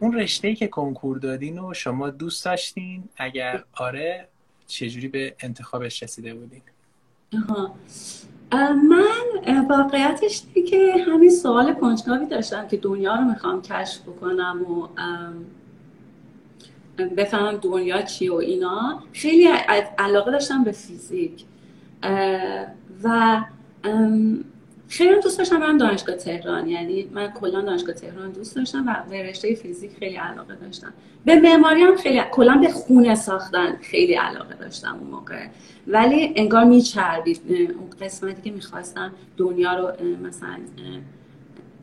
اون 0.00 0.12
رشته 0.18 0.48
ای 0.48 0.54
که 0.54 0.68
کنکور 0.68 1.18
دادین 1.18 1.58
و 1.58 1.74
شما 1.74 2.10
دوست 2.10 2.44
داشتین 2.44 3.04
اگر 3.16 3.64
آره 3.72 4.28
چجوری 4.66 5.08
به 5.08 5.36
انتخابش 5.40 6.02
رسیده 6.02 6.34
بودین؟ 6.34 6.62
من 8.88 9.66
واقعیتش 9.68 10.42
که 10.68 10.94
همین 11.06 11.30
سوال 11.30 11.74
کنجکاوی 11.74 12.26
داشتم 12.26 12.68
که 12.68 12.76
دنیا 12.76 13.14
رو 13.14 13.24
می‌خوام 13.24 13.62
کشف 13.62 14.02
بکنم 14.02 14.62
و 14.62 14.88
بفهمم 17.08 17.56
دنیا 17.56 18.02
چی 18.02 18.28
و 18.28 18.34
اینا. 18.34 19.02
خیلی 19.12 19.48
علاقه 19.98 20.30
داشتم 20.30 20.64
به 20.64 20.72
فیزیک. 20.72 21.44
و 23.04 23.40
خیلی 24.88 25.20
دوست 25.22 25.38
داشتم 25.38 25.56
من 25.56 25.76
دانشگاه 25.76 26.16
تهران. 26.16 26.68
یعنی 26.68 27.08
من 27.12 27.30
کلا 27.30 27.60
دانشگاه 27.60 27.94
تهران 27.94 28.30
دوست 28.30 28.56
داشتم 28.56 28.84
و 28.86 29.10
به 29.10 29.22
رشته 29.22 29.54
فیزیک 29.54 29.90
خیلی 29.98 30.16
علاقه 30.16 30.54
داشتم. 30.54 30.92
به 31.24 31.40
معماری 31.40 31.82
هم 31.82 31.96
خیلی 31.96 32.20
کلا 32.30 32.54
به 32.54 32.68
خونه 32.72 33.14
ساختن 33.14 33.76
خیلی 33.82 34.14
علاقه 34.14 34.54
داشتم 34.54 34.98
اون 35.00 35.10
موقع. 35.10 35.46
ولی 35.86 36.32
انگار 36.36 36.64
میچربید 36.64 37.40
اون 37.48 37.90
قسمتی 38.00 38.42
که 38.42 38.50
می‌خواستم 38.50 39.12
دنیا 39.36 39.74
رو 39.74 40.06
مثلا 40.26 40.58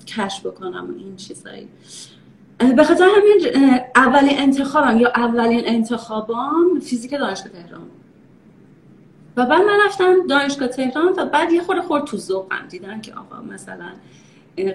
کشف 0.08 0.46
بکنم 0.46 0.90
و 0.90 0.98
این 0.98 1.16
چیزایی. 1.16 1.68
به 2.58 2.84
خاطر 2.84 3.04
همین 3.04 3.80
اولین 3.96 4.40
انتخابم 4.40 4.98
یا 4.98 5.10
اولین 5.16 5.62
انتخابام 5.66 6.80
فیزیک 6.80 7.12
دانشگاه 7.12 7.52
تهران 7.52 7.82
و 9.38 9.46
بعد 9.46 9.62
من 9.62 9.80
رفتم 9.86 10.28
دانشگاه 10.30 10.68
تهران 10.68 11.14
و 11.18 11.26
بعد 11.26 11.52
یه 11.52 11.62
خورده 11.62 11.82
خورد 11.82 12.06
تو 12.06 12.18
ذوقم 12.18 12.68
دیدم 12.70 13.02
که 13.02 13.14
آقا 13.14 13.42
مثلا 13.42 13.90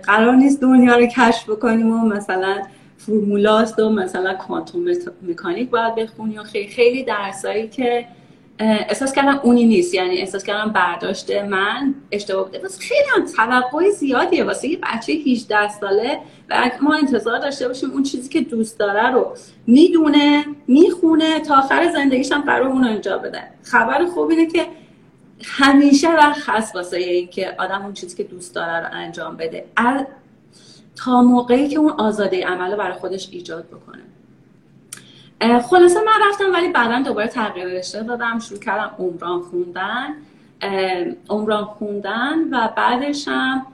قرار 0.02 0.34
نیست 0.34 0.60
دنیا 0.60 0.96
رو 0.96 1.06
کشف 1.06 1.50
بکنیم 1.50 1.90
و 1.90 2.08
مثلا 2.08 2.62
فرمولاست 2.98 3.78
و 3.78 3.90
مثلا 3.90 4.34
کوانتوم 4.34 4.84
مکانیک 5.22 5.70
باید 5.70 5.94
بخونی 5.94 6.38
و 6.38 6.42
خیلی 6.42 6.68
خیلی 6.68 7.04
درسایی 7.04 7.68
که 7.68 8.06
احساس 8.62 9.12
کردم 9.12 9.40
اونی 9.42 9.66
نیست. 9.66 9.94
یعنی 9.94 10.18
احساس 10.18 10.44
کردم 10.44 10.72
برداشت 10.72 11.30
من 11.30 11.94
اشتباه 12.12 12.44
بوده. 12.44 12.58
بس 12.58 12.78
خیلی 12.78 13.08
هم 13.16 13.26
توقع 13.26 13.90
زیادیه. 13.90 14.44
واسه 14.44 14.68
یه 14.68 14.78
بچه 14.82 15.12
18 15.12 15.68
ساله 15.68 16.18
و 16.50 16.70
ما 16.82 16.94
انتظار 16.94 17.38
داشته 17.38 17.68
باشیم 17.68 17.90
اون 17.90 18.02
چیزی 18.02 18.28
که 18.28 18.40
دوست 18.40 18.78
داره 18.78 19.10
رو 19.10 19.34
می‌دونه 19.66 20.44
می‌خونه 20.66 21.40
تا 21.40 21.56
آخر 21.56 21.92
زندگیش 21.92 22.32
هم 22.32 22.40
قرار 22.40 22.68
اون 22.68 22.84
انجام 22.84 23.22
بده. 23.22 23.42
خبر 23.62 24.04
خوب 24.06 24.30
اینه 24.30 24.46
که 24.46 24.66
همیشه 25.44 26.14
وقت 26.14 26.42
هست 26.46 26.76
واسه 26.76 26.96
این 26.96 27.28
که 27.28 27.54
آدم 27.58 27.82
اون 27.82 27.92
چیزی 27.92 28.16
که 28.16 28.22
دوست 28.22 28.54
داره 28.54 28.80
رو 28.80 28.86
انجام 28.92 29.36
بده. 29.36 29.64
تا 30.96 31.22
موقعی 31.22 31.68
که 31.68 31.78
اون 31.78 31.92
آزادی 31.92 32.40
عمل 32.40 32.76
برای 32.76 32.92
خودش 32.92 33.28
ایجاد 33.32 33.66
بکنه. 33.66 34.02
خلاصه 35.42 36.00
من 36.00 36.28
رفتم 36.28 36.52
ولی 36.52 36.68
بعدا 36.68 37.02
دوباره 37.02 37.28
تغییر 37.28 37.66
رشته 37.66 38.02
دادم 38.02 38.38
شروع 38.38 38.60
کردم 38.60 38.90
عمران 38.98 39.40
خوندن 39.40 40.08
عمران 41.28 41.64
خوندن 41.64 42.38
و 42.50 42.68
بعدش 42.76 43.28
هم 43.28 43.66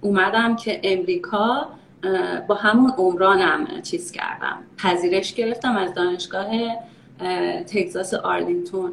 اومدم 0.00 0.56
که 0.56 0.80
امریکا 0.84 1.66
با 2.48 2.54
همون 2.54 2.92
عمرانم 2.98 3.82
چیز 3.82 4.12
کردم 4.12 4.58
پذیرش 4.78 5.34
گرفتم 5.34 5.76
از 5.76 5.94
دانشگاه 5.94 6.48
تگزاس 7.66 8.14
آرلینگتون. 8.14 8.92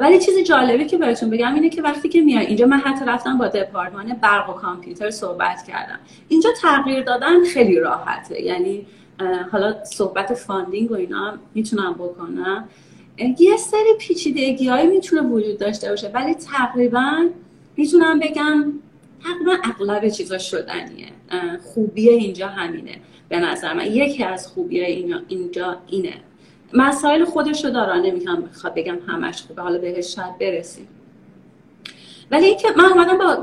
ولی 0.00 0.18
چیز 0.18 0.38
جالبی 0.38 0.86
که 0.86 0.98
بهتون 0.98 1.30
بگم 1.30 1.54
اینه 1.54 1.68
که 1.68 1.82
وقتی 1.82 2.08
که 2.08 2.20
میای 2.20 2.46
اینجا 2.46 2.66
من 2.66 2.78
حتی 2.78 3.04
رفتم 3.04 3.38
با 3.38 3.48
دپارتمان 3.48 4.12
برق 4.22 4.50
و 4.50 4.52
کامپیوتر 4.52 5.10
صحبت 5.10 5.62
کردم. 5.68 5.98
اینجا 6.28 6.50
تغییر 6.62 7.02
دادن 7.02 7.44
خیلی 7.44 7.78
راحته 7.78 8.42
یعنی 8.42 8.86
حالا 9.52 9.84
صحبت 9.84 10.34
funding 10.34 10.90
و 10.90 10.94
اینا 10.94 11.18
هم 11.18 11.38
می‌تونم 11.54 11.92
بکنم. 11.92 12.68
یه 13.38 13.56
سری 13.56 13.94
پیچیدگی 13.98 14.68
هایی 14.68 14.86
می‌تونه 14.86 15.22
وجود 15.22 15.58
داشته 15.58 15.90
باشه 15.90 16.08
ولی 16.08 16.34
تقریبا 16.34 17.28
می‌تونم 17.76 18.18
بگم 18.18 18.72
تقریبا 19.24 19.56
اغلب 19.64 20.08
چیزا 20.08 20.38
شدنیه. 20.38 21.08
خوبی 21.62 22.08
اینجا 22.08 22.48
همینه. 22.48 23.00
به 23.28 23.38
نظر 23.38 23.72
من 23.72 23.86
یکی 23.86 24.24
از 24.24 24.46
خوبی 24.46 24.80
اینجا 25.28 25.76
اینه. 25.86 26.14
مسائل 26.74 27.24
خودش 27.24 27.64
رو 27.64 27.70
دارن 27.70 28.00
نمی‌خوام 28.00 28.48
بگم 28.76 28.98
همش 29.06 29.42
خوبه. 29.42 29.62
حالا 29.62 29.78
بهش 29.78 30.14
شاید 30.14 30.38
برسیم. 30.38 30.88
ولی 32.32 32.46
اینکه 32.46 32.68
من 32.76 32.84
اومدم 32.84 33.18
با 33.18 33.34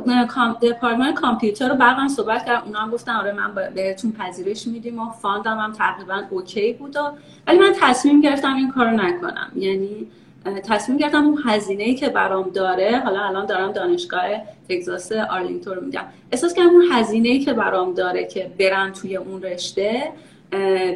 دپارتمان 0.61 1.13
کامپیوتر 1.13 1.69
رو 1.69 1.75
برقم 1.75 2.07
صحبت 2.07 2.45
کردم 2.45 2.65
اونا 2.65 2.79
هم 2.79 2.91
گفتن 2.91 3.11
آره 3.11 3.31
من 3.31 3.71
بهتون 3.75 4.11
پذیرش 4.11 4.67
میدیم 4.67 4.99
و 4.99 5.11
فاندم 5.11 5.57
هم 5.57 5.73
تقریبا 5.73 6.23
اوکی 6.29 6.73
بود 6.73 6.95
و 6.95 7.11
ولی 7.47 7.59
من 7.59 7.73
تصمیم 7.81 8.21
گرفتم 8.21 8.55
این 8.55 8.71
کارو 8.71 8.91
نکنم. 8.91 9.51
یعنی 9.55 10.07
تصمیم 10.45 10.97
گرفتم 10.97 11.25
اون 11.25 11.41
هزینه 11.45 11.83
ای 11.83 11.95
که 11.95 12.09
برام 12.09 12.49
داره 12.49 12.99
حالا 12.99 13.23
الان 13.23 13.45
دارم 13.45 13.71
دانشگاه 13.71 14.23
تگزاس 14.69 15.11
آرلینگتون 15.11 15.75
رو 15.75 15.85
میگم 15.85 16.03
احساس 16.31 16.53
کردم 16.53 16.69
اون 16.69 16.85
هزینه 16.91 17.29
ای 17.29 17.39
که 17.39 17.53
برام 17.53 17.93
داره 17.93 18.25
که 18.25 18.51
برم 18.59 18.91
توی 18.91 19.15
اون 19.15 19.41
رشته 19.41 20.11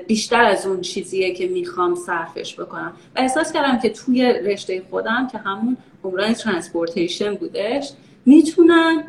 بیشتر 0.07 0.43
از 0.43 0.65
اون 0.67 0.81
چیزیه 0.81 1.33
که 1.33 1.47
می‌خوام 1.47 1.95
صرفش 1.95 2.59
بکنم. 2.59 2.93
و 3.15 3.19
احساس 3.19 3.53
کردم 3.53 3.79
که 3.79 3.89
توی 3.89 4.33
رشته 4.33 4.83
خودم 4.89 5.27
که 5.31 5.37
همون 5.37 5.77
عمران 6.03 6.33
transportation 6.33 7.35
بودش 7.35 7.91
می‌تونم 8.25 9.03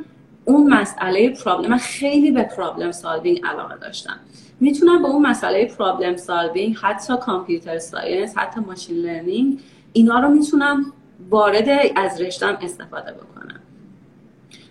اون 0.44 0.74
مسئله 0.74 1.28
problem 1.30 1.70
من 1.70 1.78
خیلی 1.78 2.30
به 2.30 2.42
problem 2.42 2.92
solving 2.92 3.40
علاقه 3.44 3.76
داشتم. 3.76 4.16
می‌تونم 4.60 5.02
با 5.02 5.08
اون 5.08 5.26
مسئله 5.26 5.64
problem 5.64 6.16
solving 6.16 6.76
حتی 6.82 7.14
computer 7.16 7.78
science 7.78 8.38
حتی 8.38 8.60
machine 8.60 8.96
learning 8.96 9.60
اینا 9.92 10.20
رو 10.20 10.28
می‌تونم 10.28 10.92
وارد 11.30 11.68
از 11.96 12.20
رشتم 12.20 12.58
استفاده 12.62 13.12
بکنم 13.12 13.60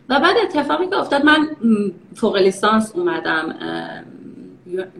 و 0.09 0.19
بعد 0.19 0.35
اتفاقی 0.43 0.87
که 0.87 0.97
افتاد 0.97 1.25
من 1.25 1.47
فوق 2.15 2.37
لیسانس 2.37 2.91
اومدم 2.95 3.55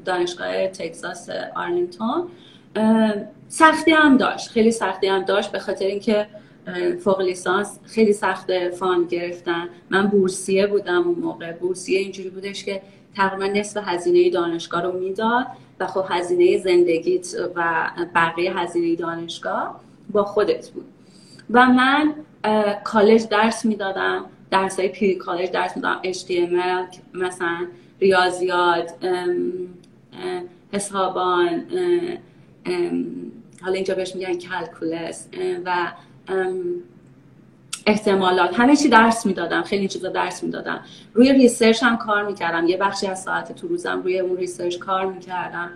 دانشگاه 0.06 0.68
تگزاس 0.68 1.30
آرلینگتون. 1.56 2.28
سختی 3.50 3.92
هم 3.92 4.18
داشت 4.18 4.50
خیلی 4.50 4.72
سختی 4.72 5.08
هم 5.08 5.24
داشت 5.24 5.52
به 5.52 5.60
خاطر 5.60 5.86
اینکه 5.86 6.28
فوق 7.04 7.22
لیسانس. 7.22 7.80
خیلی 7.86 8.14
سخت 8.14 8.70
فان 8.70 9.06
گرفتن. 9.06 9.70
من 9.90 10.08
بورسیه 10.08 10.68
بودم 10.68 11.08
اون 11.08 11.20
موقع. 11.20 11.52
بورسیه 11.52 12.00
اینجوری 12.00 12.30
بودش 12.30 12.64
که 12.64 12.82
تقریبا 13.16 13.46
نصف 13.46 13.82
هزینه 13.86 14.30
دانشگاه 14.30 14.82
رو 14.82 15.00
می‌داد 15.00 15.46
و 15.80 15.88
خب 15.88 16.06
هزینه 16.10 16.58
زندگیت 16.58 17.36
و 17.56 17.90
بقیه 18.16 18.60
هزینه 18.60 18.96
دانشگاه 18.96 19.82
با 20.12 20.24
خودت 20.24 20.70
بود. 20.70 20.86
و 21.50 21.66
من 21.66 22.14
کالج 22.84 23.28
درس 23.28 23.66
می‌دادم. 23.66 24.26
درس 24.52 24.80
های 24.80 24.90
پری 24.90 25.16
کالج 25.16 25.52
درس 25.52 25.76
می‌دادم. 25.76 26.02
HTML 26.12 26.98
مثلا 27.14 27.68
ریاضیات 28.02 28.94
حسابان 30.74 31.64
حالا 33.62 33.74
اینجا 33.74 33.96
بهش 33.96 34.16
میگن 34.16 34.34
کلکولس 34.34 35.28
و 35.66 35.92
احتمالات. 37.88 38.60
همه 38.60 38.76
چی 38.76 38.90
درس 38.90 39.26
می‌دادم 39.26 39.62
خیلی 39.62 39.88
چیزا 39.88 40.10
درس 40.10 40.44
می‌دادم 40.44 40.80
روی 41.14 41.34
research 41.34 41.84
هم 41.84 41.98
کار 41.98 42.26
می‌کردم. 42.26 42.68
یه 42.68 42.78
بخشی 42.78 43.08
از 43.08 43.24
ساعت 43.24 43.56
تو 43.56 43.68
روزم 43.68 44.02
روی 44.04 44.20
اون 44.20 44.38
research 44.38 44.78
کار 44.78 45.06
می‌کردم. 45.06 45.70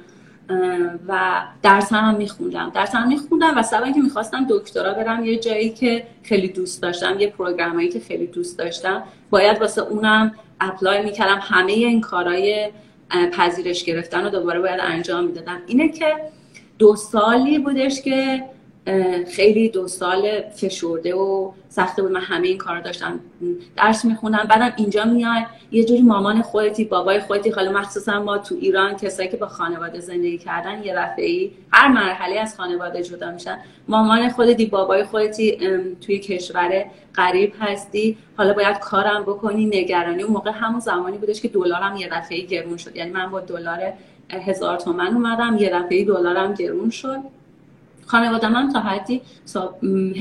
و 1.07 1.41
درس 1.63 1.93
هم, 1.93 2.03
هم 2.03 2.15
میخوندم. 2.15 2.71
درس 2.75 2.95
هم 2.95 3.07
میخوندم 3.07 3.57
و 3.57 3.63
سبب 3.63 3.93
که 3.93 4.01
می‌خواستم 4.01 4.45
دکترا 4.49 4.93
برم 4.93 5.25
یه 5.25 5.39
جایی 5.39 5.69
که 5.69 6.03
خیلی 6.23 6.47
دوست 6.47 6.81
داشتم 6.81 7.19
یه 7.19 7.27
program 7.27 7.76
ایی 7.76 7.89
که 7.89 7.99
خیلی 7.99 8.27
دوست 8.27 8.57
داشتم. 8.57 9.03
باید 9.29 9.61
واسه 9.61 9.81
اونم 9.81 10.31
apply 10.61 11.03
می‌کردم. 11.03 11.39
همه 11.41 11.71
این 11.71 12.01
کارهای 12.01 12.69
پذیرش 13.31 13.83
گرفتن 13.83 14.23
رو 14.23 14.29
دوباره 14.29 14.59
باید 14.59 14.79
انجام 14.83 15.23
می‌دادم. 15.23 15.61
اینه 15.67 15.89
که 15.89 16.15
دو 16.79 16.95
سالی 16.95 17.59
بودش 17.59 18.01
که 18.01 18.43
خیلی 19.31 19.69
دو 19.69 19.87
سال 19.87 20.41
فشرده 20.41 21.15
و 21.15 21.51
سخته 21.69 22.01
بود. 22.01 22.11
من 22.11 22.21
همه 22.21 22.47
این 22.47 22.57
کار 22.57 22.79
داشتم 22.79 23.19
درس 23.77 24.05
می‌خونم 24.05 24.45
بعدم 24.49 24.73
اینجا 24.77 25.05
میای 25.05 25.41
یه 25.71 25.85
جوری 25.85 26.01
مامان 26.01 26.41
خودتی 26.41 26.85
بابای 26.85 27.19
خودتی. 27.19 27.49
حالا 27.49 27.71
مخصوصا 27.71 28.23
ما 28.23 28.37
تو 28.37 28.55
ایران 28.55 28.95
کسایی 28.95 29.29
که 29.29 29.37
با 29.37 29.47
خانواده 29.47 29.99
زندگی 29.99 30.37
کردن 30.37 30.83
یه 30.83 30.95
ای 31.17 31.51
هر 31.71 31.87
مرحله 31.87 32.39
از 32.39 32.57
خانواده 32.57 33.03
جدا 33.03 33.31
میشن. 33.31 33.59
مامان 33.87 34.29
خودتی 34.29 34.65
بابای 34.65 35.03
خودتی 35.03 35.57
توی 36.01 36.19
کشور 36.19 36.85
غریب 37.15 37.53
هستی. 37.59 38.17
حالا 38.37 38.53
باید 38.53 38.79
کارم 38.79 39.23
بکنی 39.23 39.65
نگرانی. 39.65 40.23
اون 40.23 40.33
موقع 40.33 40.51
همون 40.51 40.79
زمانی 40.79 41.17
بودش 41.17 41.41
که 41.41 41.47
دلارم 41.47 41.95
یه 41.95 42.09
دفعه 42.11 42.41
گرون 42.41 42.77
شد. 42.77 42.95
یعنی 42.95 43.11
من 43.11 43.31
با 43.31 43.39
دلار 43.39 43.93
هزار 44.29 44.77
تومن 44.77 45.13
اومدم 45.13 45.57
یه 45.59 45.69
دفعه 45.69 46.05
دلارم 46.05 46.53
گرون 46.53 46.89
شد. 46.89 47.19
خانواده 48.07 48.47
من 48.47 48.73
تا 48.73 48.79
حدی 48.79 49.21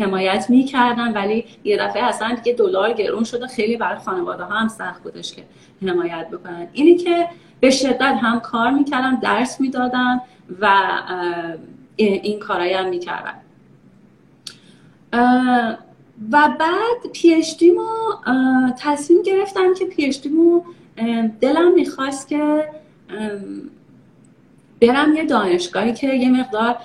حمایت 0.01 0.47
می‌کردن 0.51 1.13
ولی 1.13 1.45
یه 1.65 1.77
دفعه 1.77 2.05
اصلا 2.05 2.35
دیگه 2.35 2.57
دلار 2.57 2.93
گرون 2.93 3.25
شده 3.25 3.47
خیلی 3.47 3.77
برای 3.77 3.99
خانواده 3.99 4.45
ها 4.45 4.55
هم 4.55 4.69
سخت 4.69 5.03
بودش 5.03 5.33
که 5.33 5.43
حمایت 5.83 6.29
بکنن. 6.31 6.69
اینی 6.73 6.97
که 6.97 7.29
به 7.61 7.71
شدت 7.71 8.19
هم 8.23 8.41
کار 8.41 8.71
می‌کردم 8.71 9.21
درس 9.23 9.61
می‌دادم 9.61 10.21
و 10.61 10.69
این 11.97 12.41
کارایی 12.41 12.73
هم 12.73 12.89
می‌کردم 12.89 13.35
و 16.33 16.49
بعد 16.59 17.13
پیشتیمو 17.13 17.89
تصمیم 18.79 19.23
گرفتم 19.23 19.75
که 19.75 19.85
پیشتیمو 19.85 20.63
دلم 21.41 21.75
می‌خواست 21.75 22.29
که 22.29 22.69
برم 24.81 25.15
یه 25.15 25.25
دانشگاهی 25.25 25.93
که 25.93 26.15
یه 26.15 26.31
مقدار 26.31 26.77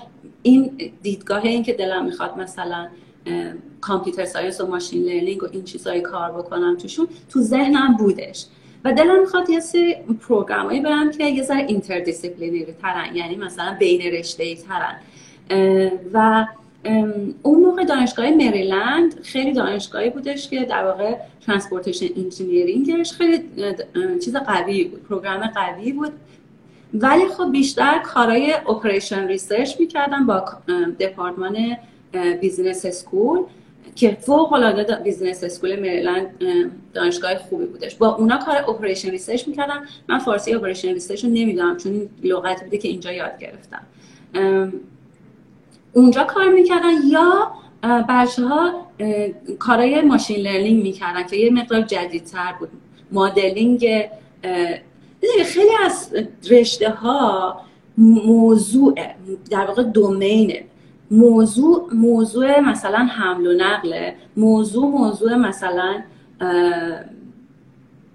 این 0.42 0.92
دیدگاه 1.02 1.44
این 1.44 1.62
که 1.62 1.72
دلم 1.72 2.04
می‌خواد 2.04 2.38
مثلا 2.38 2.88
computer 3.80 4.24
science 4.24 4.60
و 4.60 4.66
machine 4.66 5.02
learning 5.02 5.42
و 5.42 5.46
این 5.52 5.64
چیزایی 5.64 6.00
کار 6.00 6.32
بکنم 6.32 6.76
توشون 6.76 7.08
تو 7.30 7.40
ذهنم 7.40 7.96
بودش. 7.96 8.44
و 8.84 8.92
دلم 8.92 9.20
می‌خواد 9.20 9.50
یه 9.50 9.60
سری 9.60 9.96
program 10.28 10.68
ایی 10.68 10.80
برم 10.80 11.10
که 11.10 11.24
یه 11.24 11.42
ذره 11.42 11.66
interdisciplinary 11.68 12.72
ترن 12.82 13.16
یعنی 13.16 13.36
مثلا 13.36 13.76
بین 13.78 14.00
رشته 14.00 14.44
ای 14.44 14.56
ترن 14.56 14.96
و 16.12 16.46
اون 17.42 17.60
موقع 17.60 17.84
دانشگاه 17.84 18.30
مریلند 18.30 19.20
خیلی 19.22 19.52
دانشگاهی 19.52 20.10
بودش 20.10 20.48
که 20.48 20.64
در 20.64 20.84
واقع 20.84 21.16
transportation 21.46 22.06
engineering 22.16 22.97
ش 22.97 23.12
خیلی 23.12 23.44
چیز 24.24 24.36
قوی 24.36 24.84
بود 24.84 25.02
program 25.02 25.46
قوی 25.46 25.92
بود. 25.92 26.12
ولی 26.94 27.28
خب 27.28 27.52
بیشتر 27.52 27.98
کارهای 27.98 28.52
operation 28.52 29.26
research 29.26 29.80
می‌کردم 29.80 30.26
با 30.26 30.44
دپارتمان 31.00 31.76
business 32.40 32.86
school 32.86 33.38
که 33.94 34.18
فوق 34.20 34.52
العاده 34.52 34.96
business 34.96 35.44
school 35.44 35.80
مریلند 35.80 36.44
دانشگاه 36.94 37.36
خوبی 37.38 37.64
بودش. 37.66 37.94
با 37.94 38.14
اونا 38.14 38.36
کار 38.36 38.56
operation 38.56 39.10
research 39.10 39.48
می‌کردم. 39.48 39.82
من 40.08 40.18
فارسی 40.18 40.54
operation 40.54 40.88
research 40.88 41.24
رو 41.24 41.30
نمی‌دونم 41.30 41.76
چون 41.76 42.08
لغتی 42.24 42.64
بوده 42.64 42.78
که 42.78 42.88
اینجا 42.88 43.12
یاد 43.12 43.38
گرفتم. 43.38 43.82
اونجا 45.92 46.24
کار 46.24 46.48
می‌کردن 46.48 46.92
یا 47.08 47.52
بچه 48.08 48.42
ها 48.42 48.86
کارهای 49.58 50.00
machine 50.00 50.36
learning 50.36 50.82
می‌کردن 50.82 51.22
که 51.22 51.36
یه 51.36 51.50
مقدار 51.50 51.80
جدیدتر 51.80 52.54
بود. 52.58 52.68
مدلینگ 53.12 54.08
خیلی 55.44 55.70
از 55.84 56.14
رشته 56.50 56.90
ها 56.90 57.60
موضوع 57.98 58.94
در 59.50 59.66
واقع 59.66 59.82
domain 59.82 60.52
ه 60.52 60.64
موضوع 61.10 61.94
موضوع 61.94 62.60
مثلا 62.60 62.98
حمل 62.98 63.46
و 63.46 63.52
نقله 63.52 64.14
موضوع 64.36 64.86
موضوع 64.86 65.34
مثلا 65.34 66.02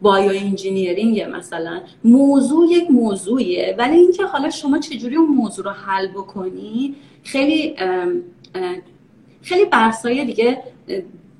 bio 0.02 0.32
engineering 0.36 1.22
مثلا. 1.22 1.82
موضوع 2.04 2.68
یک 2.72 2.92
موضوعیه 2.92 3.76
ولی 3.78 3.98
اینکه 3.98 4.26
حالا 4.26 4.50
شما 4.50 4.80
چجوری 4.80 5.16
اون 5.16 5.30
موضوع 5.30 5.66
رو 5.66 5.72
حل 5.72 6.08
بکنی 6.08 6.96
خیلی 7.24 7.76
خیلی 9.42 9.66
بحثای 9.66 10.26
دیگه 10.26 10.64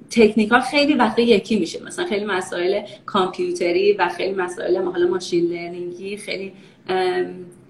technical 0.10 0.60
خیلی 0.60 0.94
وقتی 0.94 1.22
یکی 1.22 1.60
میشه. 1.60 1.84
مثلا 1.84 2.06
خیلی 2.06 2.26
مسائل 2.26 2.82
کامپیوتری 3.06 3.94
و 3.94 4.10
خیلی 4.10 4.34
مسائل 4.34 4.78
حالا 4.78 5.08
machine 5.08 5.46
learning 5.46 6.10
ی 6.10 6.18
خیلی 6.18 6.54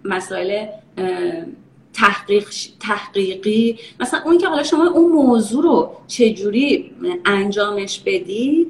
مسائل 0.06 0.66
تحقیق 1.94 2.50
تحقیقی. 2.80 3.80
مثلا 4.00 4.20
اون 4.26 4.38
که 4.38 4.48
حالا 4.48 4.64
شما 4.64 4.88
اون 4.88 5.12
موضوع 5.12 5.64
رو 5.64 5.92
چجوری 6.08 6.92
انجامش 7.26 8.00
بدی 8.00 8.68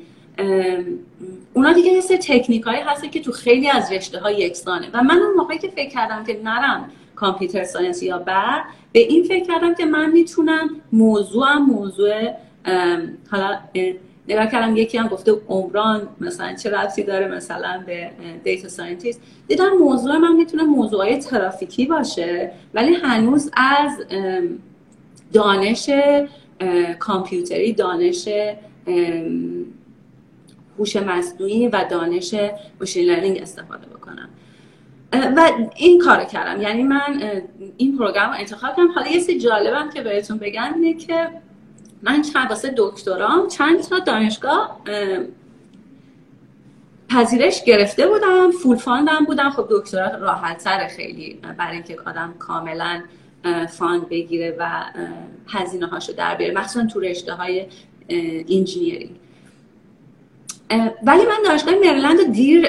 اونا 1.53 1.73
دیگه 1.73 1.91
یه 1.91 2.01
سری 2.01 2.17
تکنیک 2.17 2.63
هایی 2.63 2.81
هست 2.81 3.11
که 3.11 3.19
تو 3.19 3.31
خیلی 3.31 3.69
از 3.69 3.91
رشته 3.91 4.19
های 4.19 4.35
یکسانه. 4.35 4.87
و 4.93 5.03
من 5.03 5.17
اون 5.17 5.33
موقعی 5.37 5.57
که 5.57 5.67
فکر 5.67 5.89
کردم 5.89 6.23
که 6.23 6.39
نرم 6.43 6.91
computer 7.15 7.63
science 7.63 8.03
یا 8.03 8.17
بر 8.17 8.63
به 8.91 8.99
این 8.99 9.23
فکر 9.23 9.45
کردم 9.45 9.73
که 9.73 9.85
من 9.85 10.11
می‌تونم 10.11 10.69
موضوعم 10.93 11.65
موضوع 11.65 12.31
حالا 13.31 13.59
نگاه 14.29 14.47
کردم 14.47 14.77
یکی 14.77 14.97
هم 14.97 15.07
گفته 15.07 15.31
عمران 15.47 16.07
مثلا 16.21 16.55
چه 16.55 16.69
ربطی 16.69 17.03
داره 17.03 17.27
مثلا 17.27 17.83
به 17.85 18.09
data 18.43 18.67
scientist. 18.67 19.21
دیدم 19.47 19.69
موضوع 19.79 20.17
من 20.17 20.35
می‌تونه 20.35 20.63
موضوع 20.63 21.17
ترافیکی 21.17 21.85
باشه 21.85 22.51
ولی 22.73 22.93
هنوز 22.93 23.51
از 23.53 23.91
دانش 25.33 25.89
کامپیوتری 26.99 27.73
دانش 27.73 28.29
هوش 30.79 30.95
مصنوعی 30.95 31.67
و 31.67 31.85
دانش 31.89 32.35
machine 32.79 33.05
learning 33.05 33.41
استفاده 33.41 33.85
بکنم. 33.85 34.29
و 35.13 35.51
این 35.75 36.01
کار 36.01 36.23
کردم. 36.23 36.61
یعنی 36.61 36.83
من 36.83 37.41
این 37.77 37.97
program 37.97 38.29
رو 38.29 38.39
انتخاب 38.39 38.75
کردم. 38.75 38.91
حالا 38.91 39.07
یه 39.07 39.19
سری 39.19 39.39
جالبم 39.39 39.89
که 39.89 40.01
بهتون 40.01 40.37
بگم 40.37 40.73
اینه 40.75 40.93
که 40.93 41.29
من 42.03 42.23
واسه 42.49 42.73
دکترام 42.77 43.47
چند 43.47 43.81
تا 43.81 43.99
دانشگاه 43.99 44.81
پذیرش 47.09 47.63
گرفته 47.63 48.07
بودم 48.07 48.51
full 48.51 48.77
fund 48.77 49.15
م 49.15 49.25
بودم. 49.25 49.49
خب 49.49 49.67
دکترا 49.71 50.17
راحت 50.17 50.63
تر 50.63 50.87
خیلی 50.87 51.39
برای 51.57 51.73
اینکه 51.73 51.97
آدم 52.05 52.33
کاملا 52.39 53.03
fund 53.69 54.09
بگیره 54.09 54.55
و 54.59 54.83
هزینه 55.47 55.87
هاشو 55.87 56.13
در 56.13 56.35
بیاره 56.35 56.53
مخصوصا 56.53 56.85
تو 56.85 56.99
رشته 56.99 57.33
های 57.33 57.65
engineering 58.49 59.15
ولی 61.03 61.25
من 61.25 61.37
دانشگاه 61.45 61.73
مریلند 61.75 62.31
دیر 62.31 62.67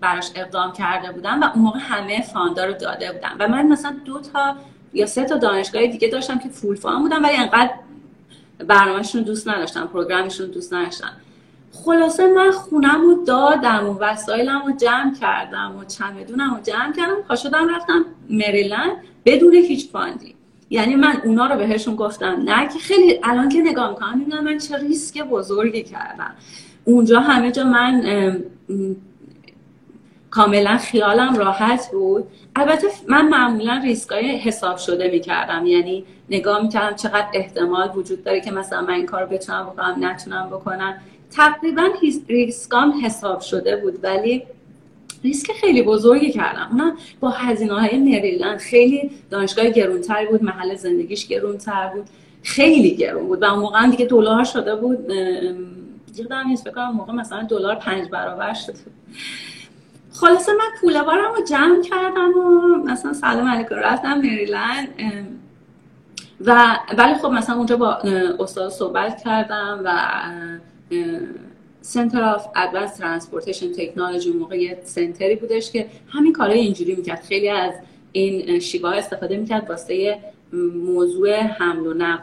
براش 0.00 0.30
اقدام 0.34 0.72
کرده 0.72 1.12
بودم 1.12 1.40
و 1.40 1.44
اون 1.54 1.64
موقع 1.64 1.78
همه 1.82 2.22
فاندا 2.22 2.64
رو 2.64 2.72
داده 2.72 3.12
بودم. 3.12 3.36
و 3.40 3.48
من 3.48 3.68
مثلا 3.68 3.96
دو 4.04 4.20
تا 4.20 4.56
یا 4.92 5.06
سه 5.06 5.24
تا 5.24 5.36
دانشگاه 5.36 5.86
دیگه 5.86 6.08
داشتم 6.08 6.38
که 6.38 6.48
فول 6.48 6.76
فان 6.76 7.02
بودم 7.02 7.24
ولی 7.24 7.36
انقدر 7.36 7.70
برنامهشون 8.58 9.22
دوست 9.22 9.48
نداشتم 9.48 9.86
پروگرامشون 9.86 10.46
دوست 10.46 10.72
نداشتم 10.74 11.12
خلاصه 11.72 12.26
من 12.26 12.50
خونم 12.50 13.00
رو 13.02 13.24
دادم 13.24 13.88
و 13.88 13.98
وسایلم 13.98 14.62
رو 14.66 14.76
جمع 14.76 15.14
کردم 15.20 15.76
و 15.80 15.84
چمدونم 15.84 16.54
رو 16.54 16.60
جمع 16.62 16.92
کردم 16.92 17.22
پا 17.28 17.36
شدم 17.36 17.74
رفتم 17.74 18.04
مریلند 18.30 18.92
بدون 19.24 19.54
هیچ 19.54 19.90
فاندی. 19.90 20.34
یعنی 20.70 20.94
من 20.94 21.20
اونا 21.24 21.46
رو 21.46 21.56
بهشون 21.56 21.96
گفتم 21.96 22.42
نه 22.44 22.68
که 22.68 22.78
خیلی 22.78 23.20
الان 23.22 23.48
که 23.48 23.60
نگاه 23.60 23.90
می‌کنم 23.90 24.18
می‌بینم 24.18 24.44
من 24.44 24.58
چه 24.58 24.78
ریسک 24.78 25.22
بزرگی 25.22 25.82
کردم. 25.82 26.34
اونجا 26.84 27.20
همه 27.20 27.50
جا 27.52 27.64
من 27.64 28.36
کاملا 30.30 30.78
خیالم 30.78 31.34
راحت 31.34 31.90
بود. 31.92 32.24
البته 32.56 32.86
من 33.08 33.28
معمولا 33.28 33.80
ریسکای 33.84 34.36
حساب 34.36 34.76
شده 34.76 35.10
می‌کردم. 35.10 35.66
یعنی 35.66 36.04
نگاه 36.30 36.62
می‌کردم 36.62 36.96
چقدر 36.96 37.26
احتمال 37.34 37.92
وجود 37.96 38.24
داره 38.24 38.40
که 38.40 38.50
مثلا 38.50 38.80
من 38.80 38.94
این 38.94 39.06
کار 39.06 39.26
بتونم 39.26 39.66
بکنم 39.66 39.96
نتونم 40.00 40.46
بکنم. 40.46 40.94
تقریبا 41.30 41.88
ریسکام 42.28 42.94
حساب 43.04 43.40
شده 43.40 43.76
بود 43.76 43.98
ولی 44.02 44.42
ریسک 45.24 45.52
خیلی 45.52 45.82
بزرگی 45.82 46.30
کردم. 46.30 46.68
اونم 46.70 46.96
با 47.20 47.30
هزینه 47.30 47.80
های 47.80 47.98
مریلند 47.98 48.58
خیلی 48.58 49.10
دانشگاه 49.30 49.70
گرونتری 49.70 50.26
بود 50.26 50.42
محل 50.42 50.74
زندگیش 50.74 51.26
گرونتر 51.26 51.90
بود. 51.94 52.04
خیلی 52.42 52.96
گرون 52.96 53.26
بود. 53.26 53.42
و 53.42 53.44
اون 53.44 53.60
موقع 53.60 53.90
دیگه 53.90 54.04
دلار 54.04 54.44
شده 54.44 54.76
بود. 54.76 55.12
یادم 56.16 56.48
نیست 56.48 56.68
بکنم 56.68 56.90
موقع 56.90 57.12
مثلا 57.12 57.42
دلار 57.42 57.74
پنج 57.74 58.08
برابر 58.08 58.54
شده 58.54 58.78
خلاصه 60.12 60.52
من 60.52 60.80
کوله 60.80 61.02
بارم 61.02 61.34
رو 61.36 61.44
جمع 61.44 61.82
کردم 61.82 62.32
و 62.38 62.76
مثلا 62.84 63.12
سلام 63.12 63.48
علیکم 63.48 63.74
رفتم 63.74 64.18
مریلند 64.18 64.88
و 66.40 66.76
ولی 66.98 67.14
خب 67.14 67.28
مثلا 67.28 67.56
اونجا 67.56 67.76
با 67.76 67.94
استاد 68.38 68.70
صحبت 68.70 69.22
کردم 69.24 69.80
و 69.84 70.00
Center 71.80 72.22
of 72.22 72.46
Advanced 72.56 72.96
Transportation 72.96 73.72
Technology 73.72 74.32
موقع 74.32 74.56
یه 74.56 74.78
center 74.84 75.29
ی 75.29 75.36
بودش 75.36 75.70
که 75.70 75.86
همین 76.08 76.32
کارهای 76.32 76.58
اینجوری 76.58 76.94
می‌کرد. 76.94 77.20
خیلی 77.20 77.48
از 77.48 77.72
این 78.12 78.58
چیزا 78.58 78.90
استفاده 78.90 79.36
می‌کرد 79.36 79.70
واسه 79.70 80.18
موضوع 80.84 81.40
حمل 81.40 81.86
و 81.86 81.94
نقل. 81.94 82.22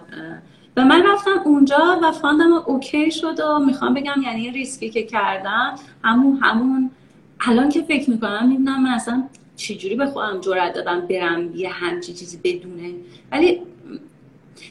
و 0.77 0.85
من 0.85 1.03
رفتم 1.07 1.41
اونجا 1.45 1.99
و 2.03 2.11
fund 2.11 2.45
م 2.45 2.53
اوکی 2.65 3.11
شد 3.11 3.39
و 3.39 3.59
می‌خوام 3.59 3.93
بگم 3.93 4.21
یعنی 4.23 4.51
ریسکی 4.51 4.89
که 4.89 5.03
کردم 5.03 5.75
همون 6.03 6.39
همون 6.41 6.91
الان 7.39 7.69
که 7.69 7.81
فکر 7.81 8.09
می‌کنم 8.09 8.49
می‌بینم 8.49 8.83
من 8.83 8.89
اصلا 8.89 9.23
چجوری 9.55 9.95
به 9.95 10.05
خودم 10.05 10.41
جرأت 10.41 10.73
دادم 10.73 11.01
برم 11.01 11.55
یه 11.55 11.69
همچی 11.69 12.13
چیزی 12.13 12.37
بدون 12.43 12.93
ولی 13.31 13.61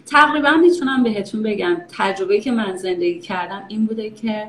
تقریبا 0.06 0.50
می‌تونم 0.50 1.02
بهتون 1.02 1.42
بگم 1.42 1.76
تجربه 1.98 2.40
که 2.40 2.52
من 2.52 2.76
زندگی 2.76 3.20
کردم 3.20 3.64
این 3.68 3.86
بوده 3.86 4.10
که 4.10 4.48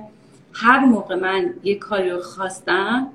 هر 0.54 0.80
موقع 0.80 1.16
من 1.16 1.54
یه 1.64 1.76
کاری 1.76 2.10
رو 2.10 2.22
خواستم 2.22 3.08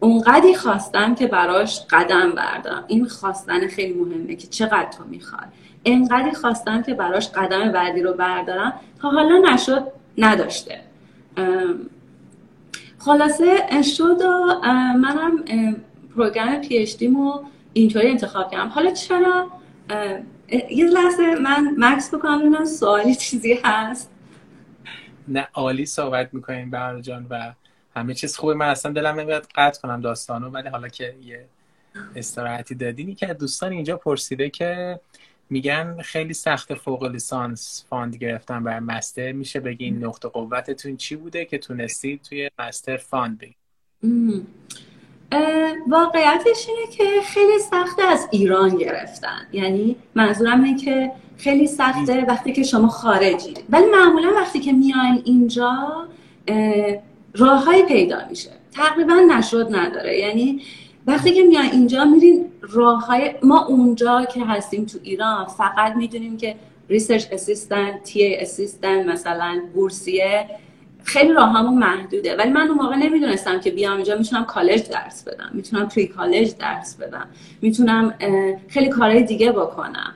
اونقدی 0.00 0.54
خواستم 0.54 1.14
که 1.14 1.26
براش 1.26 1.80
قدم 1.90 2.30
بردارم 2.30 2.84
این 2.88 3.04
خواستن 3.04 3.68
خیلی 3.68 3.92
مهمه 3.92 4.36
که 4.36 4.46
چقدر 4.46 4.88
تو 4.98 5.04
می‌خوای. 5.04 5.46
انقدری 5.84 6.32
خواستم 6.32 6.82
که 6.82 6.94
براش 6.94 7.28
قدم 7.28 7.72
بعدی 7.72 8.02
رو 8.02 8.12
بردارم 8.12 8.72
تا 9.02 9.10
حالا 9.10 9.52
نشد 9.52 9.86
نداشته. 10.18 10.80
خلاصه 12.98 13.82
شد 13.82 14.22
و 14.22 14.60
منم 14.94 15.44
پروگرام 16.16 16.60
پی 16.60 16.78
اچ 16.78 17.02
اینطوری 17.72 18.10
انتخاب 18.10 18.50
کردم. 18.50 18.68
حالا 18.68 18.90
چرا؟ 18.90 19.46
یه 20.50 20.84
لحظه 20.84 21.34
من 21.34 21.74
مکس 21.78 22.14
بکنم 22.14 22.38
ببینم 22.38 22.64
سوالی 22.64 23.14
چیزی 23.14 23.60
هست. 23.64 24.10
نه 25.28 25.48
عالی 25.54 25.86
صحبت 25.86 26.34
می‌کنیم 26.34 26.70
بهار 26.70 27.00
جان 27.00 27.26
و 27.30 27.52
همه 27.96 28.14
چیز 28.14 28.36
خوبه. 28.36 28.54
من 28.54 28.68
اصلا 28.68 28.92
دلم 28.92 29.20
نمیاد 29.20 29.46
قطع 29.54 29.80
کنم 29.80 30.00
داستانو 30.00 30.48
ولی 30.48 30.68
حالا 30.68 30.88
که 30.88 31.14
یه 31.24 31.46
استراحتی 32.16 32.74
دادین 32.74 33.14
که 33.14 33.26
دوستان 33.26 33.72
اینجا 33.72 33.96
پرسیده 33.96 34.50
که 34.50 35.00
میگن 35.50 36.02
خیلی 36.02 36.34
سخت 36.34 36.74
فوق 36.74 37.04
لیسانس 37.04 37.84
fund 37.88 38.16
گرفتن 38.16 38.64
برا 38.64 38.80
master. 38.80 39.32
میشه 39.32 39.60
بگین 39.60 40.04
نقطه 40.04 40.28
قوتتون 40.28 40.96
چی 40.96 41.16
بوده 41.16 41.44
که 41.44 41.58
تونستید 41.58 42.22
توی 42.22 42.50
master 42.58 42.96
fund 42.96 43.38
بگیرید 43.38 43.56
واقعیتش 45.88 46.68
اینه 46.68 46.90
که 46.90 47.04
خیلی 47.24 47.58
سخته 47.58 48.02
از 48.02 48.28
ایران 48.30 48.76
گرفتن. 48.76 49.46
یعنی 49.52 49.96
منظورم 50.14 50.64
اینه 50.64 50.78
که 50.78 51.12
خیلی 51.38 51.66
سخته 51.66 52.24
وقتی 52.28 52.52
که 52.52 52.62
شما 52.62 52.88
خارجی. 52.88 53.54
ولی 53.70 53.86
معمولا 53.86 54.32
وقتی 54.36 54.60
که 54.60 54.72
میاین 54.72 55.22
اینجا 55.24 56.06
راههایی 57.34 57.82
پیدا 57.82 58.18
میشه. 58.30 58.50
تقریبا 58.72 59.14
نشد 59.14 59.68
نداره. 59.76 60.18
یعنی 60.18 60.62
وقتی 61.06 61.32
که 61.32 61.42
میای 61.42 61.70
اینجا 61.70 62.04
میرین 62.04 62.46
راه 62.60 63.06
های 63.06 63.34
ما 63.42 63.66
اونجا 63.66 64.24
که 64.24 64.44
هستیم 64.44 64.84
تو 64.84 64.98
ایران. 65.02 65.46
فقط 65.46 65.96
می‌دونیم 65.96 66.36
که 66.36 66.56
research 66.88 67.26
assistant 67.32 67.98
teaching 67.98 68.36
assistant 68.36 69.12
مثلا 69.12 69.60
بورسیه. 69.74 70.46
خیلی 71.04 71.32
راه 71.32 71.52
همون 71.52 71.78
محدوده. 71.78 72.36
ولی 72.36 72.50
من 72.50 72.68
اون 72.68 72.78
موقع 72.78 72.96
نمی‌دونستم 72.96 73.60
که 73.60 73.70
بیام 73.70 73.96
اینجا 73.96 74.16
می‌تونم 74.16 74.44
کالج 74.44 74.88
درس 74.88 75.24
بدم. 75.24 75.50
می‌تونم 75.52 75.88
pre-college 75.88 76.56
درس 76.56 76.96
بدم. 76.96 77.26
می‌تونم 77.62 78.14
خیلی 78.68 78.88
کارهای 78.88 79.22
دیگه 79.22 79.52
بکنم. 79.52 80.14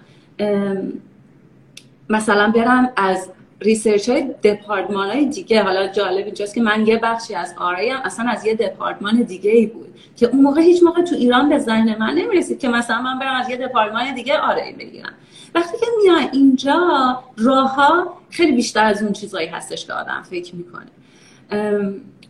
مثلا 2.09 2.51
برم 2.51 2.93
از 2.97 3.29
research 3.61 4.09
های 4.09 4.23
دپارتمان 4.23 5.11
های 5.11 5.27
دیگه. 5.27 5.63
حالا 5.63 5.87
جالب 5.89 6.25
اینجاست 6.25 6.55
که 6.55 6.63
من 6.63 6.87
یه 6.87 6.99
بخشی 6.99 7.35
از 7.35 7.55
RA 7.59 7.75
یم 7.75 7.91
هم 7.91 8.01
اصلا 8.05 8.31
از 8.31 8.47
یه 8.47 8.55
دپارتمان 8.55 9.23
دیگه 9.23 9.51
ای 9.51 9.67
بود 9.67 9.95
که 10.17 10.27
اون 10.27 10.43
موقع 10.43 10.61
هیچ 10.61 10.83
موقع 10.83 11.03
تو 11.03 11.15
ایران 11.15 11.49
به 11.49 11.59
ذهن 11.59 11.99
من 11.99 12.15
نمی‌رسید 12.15 12.59
که 12.59 12.69
مثلا 12.69 13.03
من 13.03 13.19
برم 13.19 13.35
از 13.35 13.51
یه 13.51 13.57
دپارتمان 13.57 14.15
دیگه 14.15 14.39
RA 14.39 14.62
ای 14.62 14.73
بگیرم. 14.73 15.13
وقتی 15.55 15.79
که 15.79 15.87
میای 16.03 16.29
اینجا 16.33 17.23
راه 17.37 17.75
ها 17.75 18.17
خیلی 18.31 18.53
بیشتر 18.53 18.85
از 18.85 19.03
اون 19.03 19.13
چیزهایی 19.13 19.49
هستش 19.49 19.87
که 19.87 19.93
آدم 19.93 20.23
فکر 20.23 20.55
می‌کنه. 20.55 20.87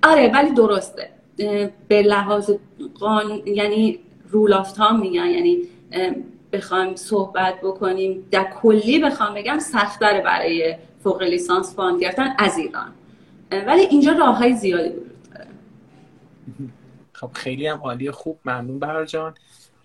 آره 0.03 0.33
ولی 0.35 0.51
درسته. 0.51 1.11
به 1.89 2.03
لحاظ 2.03 2.51
قانون 3.01 3.47
یعنی 3.47 3.99
rule 4.31 4.53
of 4.53 4.73
thumb 4.73 5.01
میگن 5.01 5.27
یعنی 5.27 5.59
بخوایم 6.53 6.97
صحبت 6.97 7.61
بکنیم. 7.61 8.29
در 8.31 8.53
کلی 8.63 8.99
بخوام 8.99 9.35
بگم 9.35 9.59
سختره 9.59 10.21
برای 10.21 10.77
فوق 11.05 11.23
لیسانس 11.23 11.75
fund 11.75 12.01
گرفتن 12.01 12.35
از 12.39 12.59
ایران. 12.59 12.93
ولی 13.67 13.83
اینجا 13.83 14.13
راه 14.13 14.37
های 14.37 14.55
زیادی 14.55 14.89
وجود 14.89 15.23
داره. 15.35 15.47
خب 17.13 17.31
خیلی 17.33 17.67
هم 17.67 17.79
عالی 17.79 18.11
خوب 18.11 18.39
ممنون 18.45 18.79
بهار 18.79 19.05
جان 19.05 19.35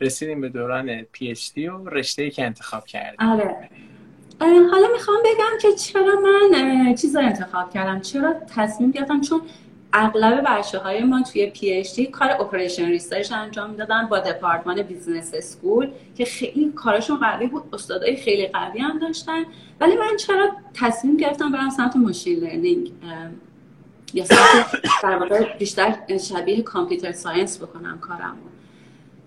رسیدیم 0.01 0.41
به 0.41 0.49
دوران 0.49 1.01
PhD 1.01 1.67
و 1.67 1.89
رشته 1.89 2.29
که 2.29 2.45
انتخاب 2.45 2.85
کردیم. 2.85 3.29
آره. 3.29 3.69
حالا 4.41 4.87
می‌خوام 4.93 5.17
بگم 5.25 5.57
که 5.61 5.73
چرا 5.73 6.15
من 6.19 6.95
چیز 6.95 7.15
رو 7.15 7.21
انتخاب 7.21 7.73
کردم؟ 7.73 8.01
چرا 8.01 8.35
تصمیم 8.55 8.91
گرفتم؟ 8.91 9.21
چون 9.21 9.41
اغلب 9.93 10.43
بچه 10.47 10.77
های 10.77 11.03
ما 11.03 11.23
توی 11.23 11.45
PhD 11.45 12.05
کار 12.05 12.31
operation 12.31 12.85
research 12.85 13.31
انجام 13.31 13.69
می‌دادن 13.69 14.07
با 14.07 14.19
دپارتمان 14.19 14.81
business 14.81 15.31
school 15.33 15.91
که 16.15 16.25
خیلی 16.25 16.71
کارشون 16.75 17.17
قوی 17.17 17.47
بود 17.47 17.63
استادای 17.73 18.15
خیلی 18.15 18.47
قوی 18.47 18.79
هم 18.79 18.99
داشتن. 18.99 19.43
ولی 19.79 19.95
من 19.95 20.17
چرا 20.17 20.51
تصمیم 20.73 21.17
گرفتم 21.17 21.51
برم 21.51 21.69
سمت 21.69 21.95
machine 21.95 22.39
learning 22.39 22.91
یا 24.13 24.25
سمت 24.25 24.81
در 25.03 25.17
واقع 25.17 25.57
بیشتر 25.57 25.95
شبیه 26.17 26.61
computer 26.61 27.11
science 27.11 27.63
بکنم 27.63 27.99
کارم 27.99 28.37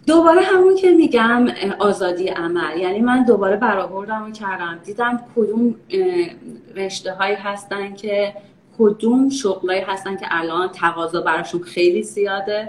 دوباره 0.06 0.40
همون 0.40 0.76
که 0.76 0.90
میگم 0.90 1.46
آزادی 1.78 2.28
عمل. 2.28 2.78
یعنی 2.78 3.00
من 3.00 3.24
دوباره 3.24 3.56
برآوردم 3.56 4.32
کردم. 4.32 4.78
دیدم 4.84 5.20
کدوم 5.36 5.74
رشته 6.76 7.12
هایی 7.12 7.34
هستن 7.34 7.94
که 7.94 8.34
کدوم 8.78 9.28
شغلایی 9.28 9.80
هستن 9.80 10.16
که 10.16 10.26
الان 10.30 10.68
تقاضا 10.68 11.20
براشون 11.20 11.62
خیلی 11.62 12.02
زیاده. 12.02 12.68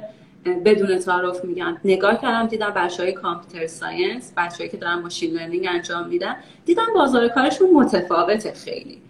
بدون 0.66 1.00
تعارف 1.00 1.46
میگم. 1.46 1.78
نگاه 1.86 2.22
کردم 2.22 2.48
دیدم 2.48 2.70
بچه 2.70 3.04
های 3.04 3.12
computer 3.12 3.68
science 3.68 4.34
بچه‌هایی 4.38 4.70
که 4.70 4.78
دارن 4.78 5.00
machine 5.00 5.34
learning 5.34 5.68
انجام 5.70 6.08
میدن 6.08 6.36
دیدم 6.66 6.88
بازار 6.96 7.28
کارشون 7.28 7.70
متفاوته 7.74 8.54
خیلی. 8.54 9.03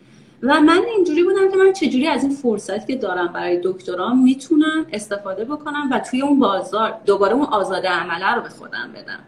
و 0.44 0.62
من 0.62 0.82
اینجوری 0.96 1.24
بودم 1.24 1.52
که 1.52 1.58
من 1.58 1.74
چجوری 1.74 2.08
از 2.08 2.24
این 2.24 2.34
فرصتی 2.34 2.94
که 2.94 3.00
دارم 3.00 3.28
برای 3.28 3.62
دکترام 3.64 4.24
می‌تونم 4.24 4.86
استفاده 4.94 5.46
بکنم 5.46 5.90
و 5.92 6.00
توی 6.00 6.22
اون 6.22 6.40
بازار 6.40 7.00
دوباره 7.06 7.34
اون 7.34 7.46
آزادی 7.46 7.86
عمله 7.86 8.36
رو 8.36 8.42
به 8.42 8.50
خودم 8.50 8.92
بدم. 8.96 9.20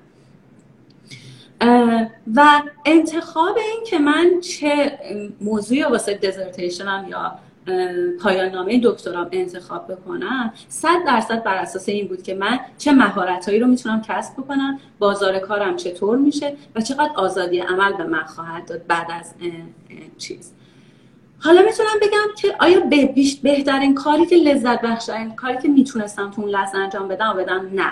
و 2.36 2.62
انتخاب 2.86 3.58
این 3.58 3.84
که 3.86 4.00
من 4.00 4.40
چه 4.40 5.00
موضوعی 5.42 5.84
واسه 5.84 6.14
دزرتیشنم 6.14 7.06
یا 7.10 7.40
پایان 8.24 8.50
نامه 8.50 8.80
دکترام 8.84 9.30
انتخاب 9.32 9.92
بکنم 9.92 10.54
صد 10.70 11.06
درصد 11.08 11.44
بر 11.44 11.56
اساس 11.56 11.90
این 11.90 12.08
بود 12.08 12.24
که 12.24 12.34
من 12.34 12.60
چه 12.78 12.92
مهارتهایی 12.92 13.60
رو 13.60 13.68
می‌تونم 13.68 14.02
کسب 14.02 14.34
بکنم 14.34 14.80
بازار 15.00 15.40
کارم 15.40 15.76
چطور 15.76 16.18
میشه 16.18 16.56
و 16.76 16.82
چقدر 16.82 17.12
آزادی 17.16 17.60
عمل 17.60 17.94
به 17.94 18.04
من 18.04 18.24
خواهد 18.24 18.66
داد 18.66 18.88
بعد 18.88 19.08
از 19.20 19.34
چیز. 20.18 20.52
حالا 21.40 21.62
می‌تونم 21.62 22.00
بگم 22.02 22.36
که 22.38 22.56
آیا 22.60 22.80
بهترین 23.44 23.96
کاری 23.96 24.26
که 24.26 24.36
لذت 24.36 24.82
بخشترین 24.82 25.36
کاری 25.36 25.58
که 25.62 25.68
می‌تونستم 25.68 26.32
تو 26.32 26.42
اون 26.42 26.52
لحظه 26.52 26.78
انجام 26.78 27.08
بدم 27.08 27.30
و 27.30 27.34
بدم 27.34 27.70
نه. 27.74 27.92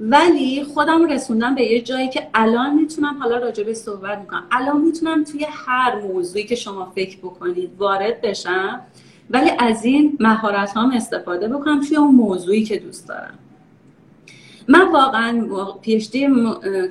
ولی 0.00 0.64
خودم 0.64 1.06
رسوندم 1.06 1.54
به 1.54 1.62
یه 1.62 1.80
جایی 1.80 2.08
که 2.08 2.28
الان 2.34 2.74
می‌تونم 2.74 3.18
حالا 3.18 3.36
راجبه 3.36 3.74
صحبت 3.74 4.18
می‌کنم. 4.18 4.42
الان 4.50 4.80
می‌تونم 4.80 5.24
توی 5.24 5.46
هر 5.50 5.94
موضوعی 5.94 6.44
که 6.44 6.54
شما 6.54 6.92
فکر 6.94 7.18
بکنید 7.18 7.70
وارد 7.78 8.20
بشم 8.20 8.80
ولی 9.30 9.50
از 9.58 9.84
این 9.84 10.16
مهارت 10.20 10.76
هم 10.76 10.90
استفاده 10.94 11.48
بکنم 11.48 11.80
توی 11.80 11.96
اون 11.96 12.14
موضوعی 12.14 12.64
که 12.64 12.78
دوست 12.78 13.08
دارم. 13.08 13.38
من 14.68 14.92
واقعا 14.92 15.46
پیشتی 15.82 16.20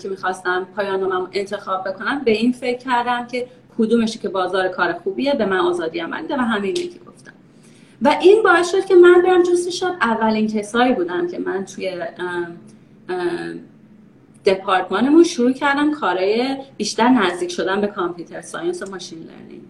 که 0.02 0.10
می‌خواستم 0.10 0.68
پایان 0.76 1.28
انتخاب 1.32 1.88
بکنم 1.88 2.22
به 2.26 2.32
این 2.32 2.52
فکر 2.52 2.78
کردم 2.78 3.28
که 3.28 3.48
کدومشی 3.80 4.20
که 4.20 4.30
بازار 4.30 4.68
کار 4.68 4.94
خوبیه 4.94 5.34
به 5.34 5.46
من 5.46 5.58
آزادی 5.58 6.00
عمل 6.00 6.24
و 6.30 6.36
همین 6.36 6.74
که 6.74 7.00
گفتم. 7.08 7.32
و 8.02 8.16
این 8.22 8.44
باعث 8.44 8.72
شد 8.72 8.86
که 8.86 8.96
من 8.96 9.22
برم 9.22 9.44
جزو 9.44 9.72
شد 9.72 9.92
اولین 10.02 10.48
کسایی 10.48 10.94
بودم 10.94 11.28
که 11.28 11.40
من 11.40 11.66
توی 11.66 12.04
دپارتمانمون 14.46 15.24
شروع 15.24 15.52
کردم 15.52 15.92
کارهای 15.92 16.58
بیشتر 16.78 17.10
نزدیک 17.10 17.52
شدن 17.52 17.82
به 17.82 17.88
computer 17.88 18.42
science 18.42 18.84
و 18.84 18.92
machine 18.92 19.20
learning. 19.20 19.64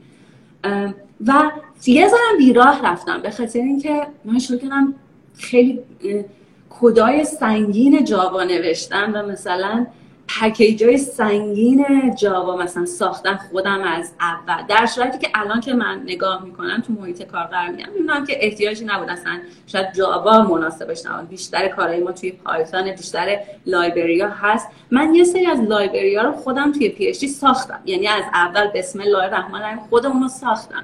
و 1.27 1.51
یه 1.87 2.07
ذره‌ام 2.07 2.37
بیراه 2.37 2.91
رفتم. 2.91 3.21
به 3.21 3.31
خاطر 3.31 3.59
اینکه 3.59 4.07
من 4.25 4.39
شروع 4.39 4.59
کردم 4.59 4.95
خیلی 5.37 5.79
کدای 6.69 7.23
سنگین 7.23 8.03
جاوا 8.03 8.43
نوشتم 8.43 9.11
و 9.13 9.23
مثلا 9.23 9.87
package 10.29 10.83
های 10.83 10.97
سنگین 10.97 11.85
جاوا 12.15 12.57
مثلا 12.57 12.85
ساختن 12.85 13.39
خودم 13.51 13.81
از 13.81 14.13
اول. 14.19 14.63
در 14.67 14.85
صورتی 14.85 15.17
که 15.17 15.29
الان 15.33 15.61
که 15.61 15.73
من 15.73 16.01
نگاه 16.03 16.43
می‌کنم 16.43 16.83
تو 16.87 16.93
محیط 16.93 17.23
کار 17.23 17.43
قرار 17.43 17.69
میگم 17.69 17.89
می‌بینم 17.93 18.25
که 18.25 18.45
احتیاجی 18.45 18.85
نبود. 18.85 19.09
اصلا 19.09 19.39
شاید 19.67 19.93
جاوا 19.93 20.41
مناسبش 20.41 21.05
نبود 21.05 21.29
بیشتر 21.29 21.67
کارهای 21.67 21.99
ما 21.99 22.11
توی 22.11 22.31
پایتون 22.31 22.91
بیشتر 22.91 23.39
library 23.65 24.21
ها 24.21 24.29
هست. 24.29 24.67
من 24.91 25.15
یه 25.15 25.23
سری 25.23 25.45
از 25.45 25.61
library 25.61 26.14
ها 26.14 26.21
رو 26.21 26.31
خودم 26.31 26.71
توی 26.71 26.89
پی 26.89 27.13
ساختم. 27.13 27.79
یعنی 27.85 28.07
از 28.07 28.23
اول 28.33 28.67
بسم 28.75 29.01
الله 29.01 29.23
الرحمن 29.23 29.61
الرحیم 29.61 29.79
خودمون 29.79 30.21
رو 30.21 30.27
ساختم 30.27 30.83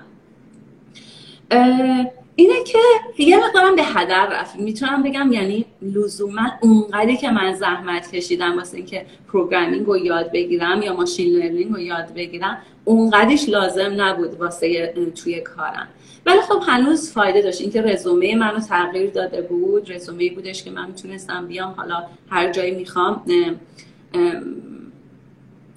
اینه 2.36 2.64
که 2.64 2.80
یه 3.18 3.38
مقدارم 3.46 3.76
به 3.76 3.84
هدر 3.84 4.28
رفت 4.32 4.56
می‌تونم 4.56 5.04
بگم 5.04 5.32
یعنی 5.32 5.66
لزوما 5.82 6.52
اونقدری 6.62 7.18
که 7.18 7.32
من 7.32 7.54
زحمت 7.54 8.12
کشیدم 8.12 8.58
واسه 8.58 8.78
اینکه 8.78 9.06
programming 9.28 9.86
رو 9.86 9.98
یاد 9.98 10.32
بگیرم 10.32 10.82
یا 10.82 10.94
machine 10.94 11.36
learning 11.36 11.72
رو 11.72 11.80
یاد 11.80 12.14
بگیرم 12.14 12.58
اونقدرش 12.86 13.50
لازم 13.50 13.94
نبود 13.98 14.40
واسه 14.40 14.94
توی 15.16 15.42
کارم. 15.42 15.88
ولی 16.26 16.42
خب 16.42 16.62
هنوز 16.68 17.12
فایده 17.12 17.42
داشت. 17.42 17.62
اینکه 17.62 17.82
رزومه 17.82 18.36
منو 18.36 18.60
تغییر 18.60 19.10
داده 19.10 19.42
بود 19.42 19.92
رزومه 19.92 20.30
بودش 20.30 20.64
که 20.64 20.72
من 20.72 20.88
می‌تونستم 20.88 21.48
بیام 21.48 21.74
حالا 21.78 22.04
هر 22.30 22.52
جایی 22.52 22.76
می‌خوام 22.76 23.26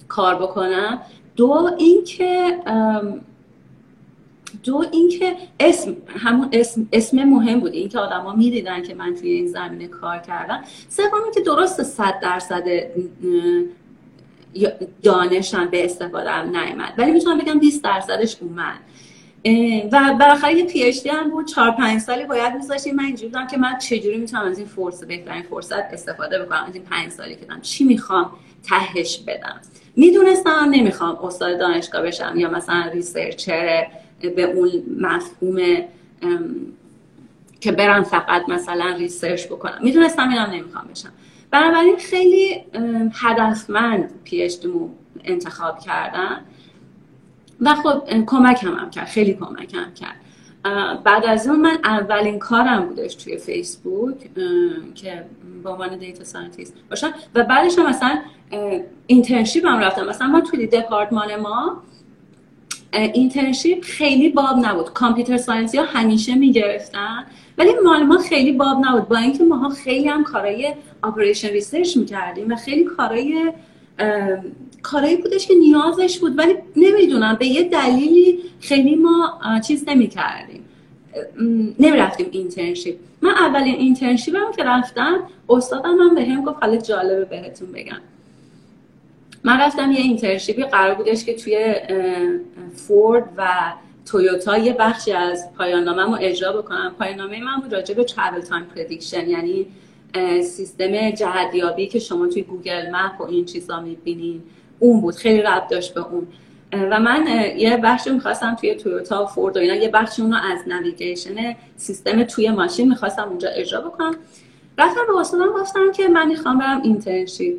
کار 0.07 0.35
بکنم. 0.35 1.01
دو 1.35 1.69
اینکه 1.77 2.57
دو 4.63 4.85
اینکه 4.91 5.35
اسم 5.59 5.97
همون 6.07 6.49
اسم 6.51 6.87
اسم 6.91 7.23
مهم 7.23 7.59
بود 7.59 7.73
اینکه 7.73 7.99
آدما 7.99 8.35
می‌دیدن 8.35 8.83
که 8.83 8.95
من 8.95 9.15
توی 9.15 9.29
این 9.29 9.47
زمینه 9.47 9.87
کار 9.87 10.17
کردم. 10.17 10.63
سوم 10.89 11.23
اینکه 11.23 11.41
درست 11.41 11.83
صد 11.83 12.19
درصد 12.21 12.63
دانشم 15.03 15.65
به 15.65 15.85
استفاده 15.85 16.31
هم 16.31 16.53
ولی 16.97 17.11
می‌تونم 17.11 17.37
بگم 17.37 17.59
20 17.59 17.83
درصدش 17.83 18.37
اومد. 18.41 18.79
و 19.91 20.15
بالاخره 20.19 20.53
یه 20.53 20.65
پی 20.65 20.83
اچ 20.83 21.03
دی 21.03 21.09
هم 21.09 21.29
بود. 21.29 21.47
4 21.47 21.71
5 21.71 21.99
سالی 21.99 22.25
باید 22.25 22.53
میذاشتیم. 22.53 22.95
من 22.95 23.03
اینجوری 23.03 23.27
بودم 23.27 23.47
که 23.47 23.57
من 23.57 23.77
چجوری 23.77 24.17
می‌تونم 24.17 24.45
از 24.45 24.57
این 24.57 24.67
فرصت 24.67 25.07
بهترین 25.07 25.43
فرصت 25.43 25.93
استفاده 25.93 26.39
بکنم؟ 26.39 26.65
از 26.67 26.75
این 26.75 26.83
5 26.83 27.11
سالی 27.11 27.35
که 27.35 27.45
دارم. 27.45 27.61
چی 27.61 27.83
می‌خوام 27.83 28.31
تهش 28.63 29.19
بدم؟ 29.27 29.61
می‌دونستم 29.95 30.67
نمی‌خوام 30.71 31.15
استاد 31.15 31.59
دانشگاه 31.59 32.01
بشم 32.01 32.33
یا 32.35 32.49
مثلا 32.49 32.89
researcher 32.93 33.87
به 34.21 34.43
اون 34.43 34.69
مفهوم 34.99 35.57
که 37.59 37.71
برم 37.71 38.03
فقط 38.03 38.49
مثلا 38.49 38.95
research 38.97 39.45
بکنم. 39.45 39.79
می‌دونستم 39.81 40.29
اینم 40.29 40.49
نمی‌خوام 40.51 40.87
بشم. 40.91 41.09
بنابراین 41.51 41.97
خیلی 41.97 42.63
هدفمند 43.13 44.11
PhD 44.23 44.55
انتخاب 45.23 45.79
کردم 45.79 46.41
و 47.61 47.75
خب 47.75 48.03
کمک 48.25 48.63
هم, 48.63 48.89
کرد 48.89 49.07
خیلی 49.07 49.33
کمک 49.33 49.73
هم 49.73 49.93
کرد 49.93 50.15
بعد 51.03 51.25
از 51.25 51.47
اون 51.47 51.59
من 51.59 51.77
اولین 51.83 52.39
کارم 52.39 52.85
بودش 52.85 53.15
توی 53.15 53.37
فیسبوک 53.37 54.15
که 54.95 55.25
به 55.63 55.69
عنوان 55.69 55.97
data 55.97 56.23
scientist 56.23 56.73
باشم. 56.89 57.13
و 57.35 57.43
بعدش 57.43 57.79
هم 57.79 57.89
مثلا 57.89 58.19
internship 59.07 59.65
هم 59.65 59.79
رفتم. 59.79 60.05
مثلا 60.05 60.27
ما 60.27 60.41
توی 60.41 60.67
دپارتمان 60.67 61.35
ما 61.35 61.83
internship 62.93 63.83
خیلی 63.83 64.29
باب 64.29 64.57
نبود. 64.61 64.93
computer 64.93 65.37
science 65.37 65.72
ی 65.72 65.77
ها 65.77 65.83
همیشه 65.83 66.35
می‌گرفتن 66.35 67.25
ولی 67.57 67.69
مال 67.83 68.03
ما 68.03 68.17
خیلی 68.17 68.51
باب 68.51 68.85
نبود. 68.85 69.07
با 69.07 69.17
اینکه 69.17 69.43
ماها 69.43 69.69
خیلی 69.69 70.07
هم 70.07 70.23
کارهای 70.23 70.73
operations 71.01 71.47
research 71.47 71.97
می‌کردیم 71.97 72.51
و 72.51 72.55
خیلی 72.55 72.83
کارهای 72.83 73.53
کارایی 74.81 75.15
بودش 75.15 75.47
که 75.47 75.53
نیازش 75.55 76.19
بود 76.19 76.37
ولی 76.37 76.55
نمی‌دونم 76.75 77.35
به 77.39 77.45
یه 77.45 77.63
دلیلی 77.63 78.39
خیلی 78.59 78.95
ما 78.95 79.39
چیز 79.67 79.85
نمی‌کردیم. 79.87 80.65
نمی‌رفتیم 81.79 82.27
internship 82.31 82.95
من 83.21 83.29
اولین 83.29 83.75
internship 83.75 84.44
م 84.44 84.51
که 84.57 84.63
رفتم 84.63 85.19
استادم 85.49 85.97
هم 85.99 86.15
به 86.15 86.25
هم 86.25 86.45
گفت 86.45 86.57
حالا 86.61 86.77
جالبه 86.77 87.25
بهتون 87.25 87.71
بگم. 87.71 88.01
من 89.43 89.61
رفتم 89.61 89.91
یه 89.91 89.99
internship 89.99 90.57
ی 90.57 90.63
قرار 90.63 90.95
بودش 90.95 91.25
که 91.25 91.33
توی 91.33 91.75
فورد 92.75 93.29
و 93.37 93.73
تویوتا 94.05 94.57
یه 94.57 94.73
بخشی 94.73 95.11
از 95.11 95.53
پایان 95.57 95.87
رو 95.87 96.17
اجرا 96.21 96.61
بکنم. 96.61 96.95
پایان 96.99 97.17
نامه 97.17 97.43
من 97.43 97.61
بود 97.61 97.73
راجع 97.73 97.95
به 97.95 98.03
travel 98.03 98.45
time 98.45 98.77
prediction 98.77 99.27
یعنی 99.27 99.65
سیستم 100.43 101.11
جهت‌یابی 101.11 101.87
که 101.87 101.99
شما 101.99 102.27
توی 102.27 102.41
Google 102.41 102.89
Map 102.91 103.21
و 103.21 103.23
این 103.23 103.45
چیزا 103.45 103.79
می‌بینین. 103.79 104.43
اون 104.79 105.01
بود. 105.01 105.15
خیلی 105.15 105.41
ربط 105.41 105.67
داشت 105.67 105.93
به 105.93 106.05
اون. 106.07 106.27
و 106.73 106.99
من 106.99 107.27
یه 107.57 107.77
بخشی 107.77 108.09
می‌خواستم 108.09 108.55
توی 108.55 108.75
تویوتا 108.75 109.23
و 109.23 109.27
فورد 109.27 109.57
و 109.57 109.59
اینا 109.59 109.75
یه 109.75 109.89
بخشی 109.89 110.21
اونو 110.21 110.35
از 110.35 110.59
navigation 110.67 111.55
system 111.75 112.23
توی 112.23 112.51
ماشین 112.51 112.89
می‌خواستم 112.89 113.29
اونجا 113.29 113.49
اجرا 113.49 113.81
بکنم. 113.81 114.15
رفتم 114.77 115.01
به 115.07 115.19
استادم 115.19 115.49
گفتم 115.53 115.91
که 115.91 116.07
من 116.07 116.27
می‌خوام 116.27 116.59
برم 116.59 116.81
internship 116.81 117.55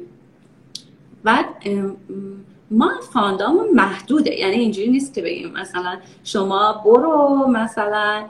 بعد 1.24 1.46
ما 2.70 2.90
fund 3.12 3.43
امون 3.43 3.66
محدوده. 3.74 4.34
یعنی 4.34 4.56
اینجوری 4.56 4.88
نیست 4.88 5.14
که 5.14 5.22
بگیم 5.22 5.52
مثلا 5.52 5.96
شما 6.24 6.82
برو 6.84 7.46
مثلا 7.48 8.24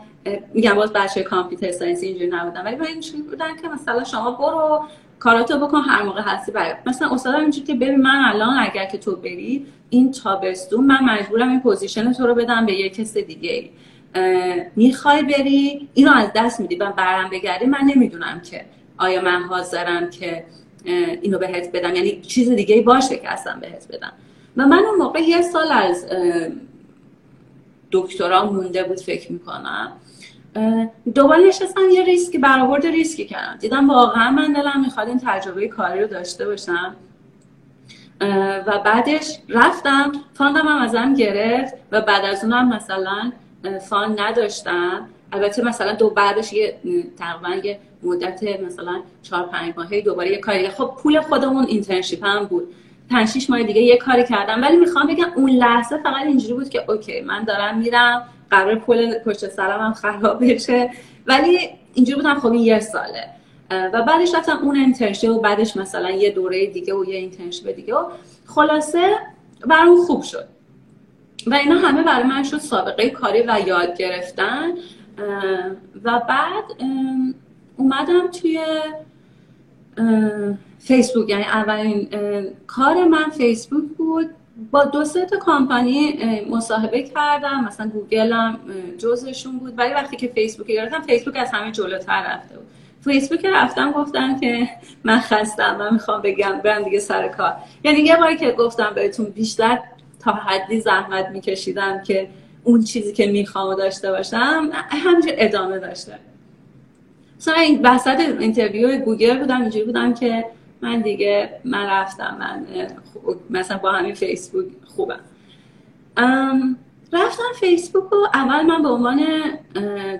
میگم 0.54 0.74
باز 0.74 0.92
بچه 0.92 1.22
computer 1.22 1.72
science 1.72 2.02
اینجوری 2.02 2.30
نبودن. 2.30 2.64
ولی 2.64 2.86
اینجوری 2.86 3.22
بودن 3.22 3.56
که 3.62 3.68
مثلا 3.68 4.04
شما 4.04 4.30
برو 4.30 4.84
کاراتو 5.18 5.58
بکن 5.58 5.80
هر 5.80 6.02
موقع 6.02 6.20
هستی 6.20 6.52
برای. 6.52 6.74
مثلا 6.86 7.10
استاد 7.10 7.34
اینجوری 7.34 7.66
که 7.66 7.74
ببین 7.74 8.02
من 8.02 8.24
الان 8.24 8.58
اگر 8.58 8.84
که 8.84 8.98
تو 8.98 9.16
بری 9.16 9.66
این 9.90 10.12
تابستون 10.12 10.86
من 10.86 11.04
مجبورم 11.04 11.48
این 11.48 11.60
position 11.60 12.12
تو 12.12 12.26
رو 12.26 12.34
بدم 12.34 12.66
به 12.66 12.72
یه 12.72 12.88
کس 12.88 13.16
دیگه 13.16 13.70
می‌خوای 14.76 15.22
بری؟ 15.22 15.88
اینو 15.94 16.12
از 16.12 16.28
دست 16.34 16.60
میدی. 16.60 16.76
و 16.76 16.92
برم 16.92 17.30
بگردی 17.30 17.66
من 17.66 17.80
نمی‌دونم 17.94 18.40
که 18.50 18.64
آیا 18.98 19.22
من 19.22 19.42
حاضرم 19.42 20.10
که 20.10 20.44
اینو 20.84 21.38
بهت 21.38 21.72
بدم. 21.72 21.94
یعنی 21.94 22.20
چیز 22.20 22.50
دیگه 22.50 22.82
باشه 22.82 23.16
که 23.16 23.32
اصلا 23.32 23.56
بهت 23.60 23.86
بدم. 23.92 24.12
و 24.56 24.66
من 24.66 24.78
اون 24.78 24.98
موقع 24.98 25.20
یه 25.20 25.42
سال 25.42 25.72
از 25.72 26.06
دکترا 27.92 28.52
مونده 28.52 28.82
بود 28.84 29.00
فکر 29.00 29.32
می‌کنم. 29.32 29.92
دوباره 31.14 31.42
نشستم 31.48 31.90
یه 31.92 32.04
ریسکی 32.04 32.38
برآورد 32.38 32.86
ریسکی 32.86 33.24
کردم. 33.24 33.56
دیدم 33.60 33.90
واقعا 33.90 34.30
من 34.30 34.52
دلم 34.52 34.80
می‌خواد 34.80 35.08
این 35.08 35.20
تجربه 35.26 35.68
کاری 35.68 36.00
رو 36.00 36.06
داشته 36.06 36.46
باشم. 36.46 36.96
و 38.66 38.78
بعدش 38.84 39.38
رفتم 39.48 40.12
fund 40.34 40.62
م 40.62 40.68
هم 40.68 40.82
ازم 40.82 41.14
گرفت 41.14 41.74
و 41.92 42.00
بعد 42.00 42.24
از 42.24 42.44
اونم 42.44 42.68
مثلا 42.68 43.32
fund 43.88 44.20
نداشتم. 44.20 45.08
البته 45.32 45.64
مثلا 45.64 45.92
دو 45.92 46.10
بعدش 46.10 46.52
یه 46.52 46.76
تقریبا 47.18 47.66
یه 47.66 47.78
مدت 48.02 48.42
مثلا 48.66 49.00
چهار 49.22 49.46
پنج 49.46 49.74
ماهه 49.76 50.00
دوباره 50.00 50.30
یه 50.30 50.38
کاری 50.38 50.68
خب 50.68 50.94
پول 51.02 51.20
خودمون 51.20 51.64
internship 51.66 52.24
هم 52.24 52.44
بود. 52.44 52.74
پنج 53.10 53.28
شیش 53.28 53.50
ماه 53.50 53.62
دیگه 53.62 53.80
یه 53.80 53.96
کاری 53.96 54.24
کردم. 54.24 54.62
ولی 54.62 54.76
می‌خوام 54.76 55.06
بگم 55.06 55.32
اون 55.36 55.50
لحظه 55.50 55.98
فقط 56.02 56.26
اینجوری 56.26 56.54
بود 56.54 56.68
که 56.68 56.90
okay 56.90 57.20
من 57.20 57.44
دارم 57.44 57.78
میرم 57.78 58.22
قراره 58.50 58.74
پل 58.74 59.18
پشت 59.18 59.48
سرم 59.48 59.80
هم 59.80 59.92
خراب 59.92 60.44
بشه. 60.44 60.90
ولی 61.26 61.70
اینجوری 61.94 62.16
بودم 62.16 62.40
خب 62.40 62.52
این 62.52 62.62
یه 62.62 62.80
ساله. 62.80 63.24
و 63.70 64.02
بعدش 64.02 64.34
رفتم 64.34 64.58
اون 64.62 64.76
internship 64.76 65.30
و 65.30 65.40
بعدش 65.40 65.76
مثلا 65.76 66.10
یه 66.10 66.30
دوره 66.30 66.66
دیگه 66.66 66.94
و 66.94 67.04
یه 67.04 67.16
internship 67.16 67.76
دیگه 67.76 67.94
و 67.94 68.04
خلاصه 68.46 69.16
برام 69.66 69.96
خوب 69.96 70.22
شد. 70.22 70.44
و 71.46 71.54
اینا 71.54 71.74
همه 71.74 72.02
برای 72.02 72.26
من 72.26 72.42
شد 72.42 72.58
سابقه 72.58 73.10
کاری 73.10 73.42
و 73.42 73.58
یاد 73.66 73.96
گرفتن. 73.96 74.70
و 76.04 76.20
بعد 76.28 76.64
اومدم 77.80 78.30
توی 78.30 78.60
فیسبوک. 80.78 81.30
یعنی 81.30 81.42
اولین 81.42 82.08
کار 82.66 83.04
من 83.04 83.30
فیسبوک 83.30 83.84
بود. 83.98 84.30
با 84.70 84.84
دو 84.84 85.04
سه 85.04 85.26
تا 85.26 85.36
کامپانی 85.36 86.18
مصاحبه 86.50 87.02
کردم. 87.02 87.64
مثلا 87.64 87.88
گوگل 87.88 88.32
هم 88.32 88.58
جزشون 88.98 89.58
بود. 89.58 89.78
ولی 89.78 89.94
وقتی 89.94 90.16
که 90.16 90.28
فیسبوک 90.28 90.66
گرفتم 90.66 91.00
فیسبوک 91.00 91.36
از 91.36 91.50
همه 91.52 91.72
جلوتر 91.72 92.34
رفته 92.34 92.56
بود. 92.56 92.66
فیسبوک 93.04 93.46
رفتم 93.46 93.92
گفتم 93.92 94.40
که 94.40 94.68
من 95.04 95.20
خستم 95.20 95.76
من 95.76 95.92
می‌خوام 95.92 96.22
بگم 96.22 96.60
برم 96.64 96.82
دیگه 96.82 96.98
سر 96.98 97.28
کار. 97.28 97.52
یعنی 97.84 98.00
یه 98.00 98.16
باری 98.16 98.36
که 98.36 98.50
گفتم 98.50 98.92
بهتون 98.94 99.26
بیشتر 99.26 99.78
تا 100.20 100.32
حدی 100.32 100.80
زحمت 100.80 101.28
میکشیدم 101.28 102.02
که 102.02 102.28
اون 102.64 102.84
چیزی 102.84 103.12
که 103.12 103.26
می‌خوام 103.26 103.74
داشته 103.74 104.10
باشم 104.10 104.70
همینجور 104.90 105.32
ادامه 105.36 105.78
داشته. 105.78 106.18
مثلا 107.40 107.54
این 107.54 107.86
وسط 107.86 108.20
interview 108.20 108.98
گوگل 108.98 109.38
بودم 109.38 109.60
اینجوری 109.60 109.84
بودم 109.84 110.14
که 110.14 110.44
من 110.80 111.00
دیگه 111.00 111.60
من 111.64 111.86
رفتم 111.86 112.36
من 112.40 112.66
مثلا 113.50 113.78
با 113.78 113.92
همین 113.92 114.14
فیسبوک 114.14 114.66
خوبم. 114.86 115.20
رفتم 117.12 117.52
فیسبوک 117.60 118.12
و 118.12 118.16
اول 118.34 118.62
من 118.62 118.82
به 118.82 118.88
عنوان 118.88 119.26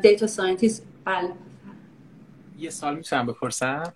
data 0.03 0.27
scientist 0.27 0.87
بله. 1.05 1.33
یه 2.59 2.71
سوال 2.71 2.97
می‌تونم 2.97 3.27
بپرسم؟ 3.27 3.93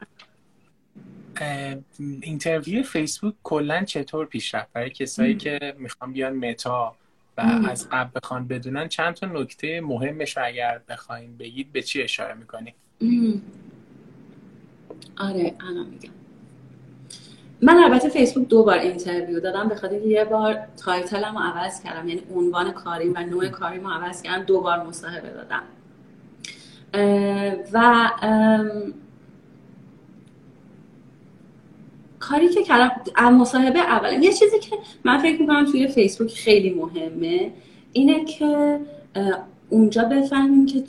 interview 1.99 2.83
فیسبوک 2.83 3.35
کلا 3.43 3.85
چطور 3.85 4.27
پیش 4.27 4.55
رفت 4.55 4.73
برای 4.73 4.91
کسایی 4.91 5.37
که 5.37 5.75
می‌خوان 5.79 6.13
بیان 6.13 6.33
متا 6.33 6.97
و 7.39 7.41
از 7.71 7.89
قبل 7.91 8.21
بخوان 8.21 8.49
بدونن 8.49 8.89
چند 8.89 9.15
تا 9.15 9.27
نکته 9.27 9.81
مهمش 9.81 10.39
اگر 10.39 10.81
بخواین 10.89 11.37
بگید 11.37 11.73
به 11.73 11.83
چی 11.83 12.03
اشاره 12.03 12.35
آره 15.17 15.55
الان 15.69 15.87
میگم. 15.87 16.11
من 17.63 17.77
البته 17.77 18.09
فیسبوک 18.09 18.49
دو 18.49 18.65
بار 18.65 18.79
interview 18.79 19.41
دادم 19.41 19.69
به 19.69 19.75
خاطر 19.75 20.03
یه 20.03 20.25
بار 20.25 20.59
title 20.85 21.30
م 21.30 21.39
رو 21.39 21.45
عوض 21.45 21.83
کردم 21.83 22.09
یعنی 22.09 22.23
عنوان 22.35 22.73
کاری 22.73 23.09
و 23.09 23.21
نوع 23.21 23.49
کاری 23.49 23.79
رو 23.79 23.89
عوض 23.91 24.23
کردم 24.23 24.45
دو 24.45 24.61
بار 24.61 24.83
مصاحبه 24.83 25.31
دادم. 25.31 25.63
و 27.73 28.11
کاری 32.21 32.49
که 32.49 32.63
کردم 32.63 32.91
مصاحبه 33.35 33.79
اول 33.79 34.23
یه 34.23 34.33
چیزی 34.33 34.59
که 34.59 34.77
من 35.05 35.19
فکر 35.19 35.41
می‌کنم 35.41 35.65
توی 35.65 35.89
فیسبوک 35.89 36.35
خیلی 36.35 36.75
مهمه 36.75 37.53
اینه 37.93 38.25
که 38.25 38.81
اونجا 39.75 40.05
بفهمیم 40.05 40.67
که 40.67 40.85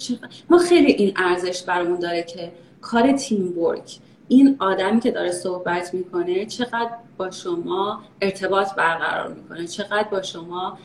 ما 0.50 0.58
خیلی 0.58 0.92
این 0.92 1.14
ارزش 1.16 1.64
برامون 1.64 2.00
داره 2.00 2.24
که 2.24 2.52
کار 2.82 3.12
تیم 3.12 3.60
ورک. 3.60 3.98
این 4.28 4.56
آدمی 4.60 5.00
که 5.00 5.12
داره 5.12 5.32
صحبت 5.32 5.94
می‌کنه 5.94 6.46
چقدر 6.46 6.90
با 7.18 7.32
شما 7.32 8.04
ارتباط 8.22 8.74
برقرار 8.74 9.34
می‌کنه؟ 9.34 9.68
چقدر 9.68 10.08
با 10.12 10.22
شما 10.22 10.78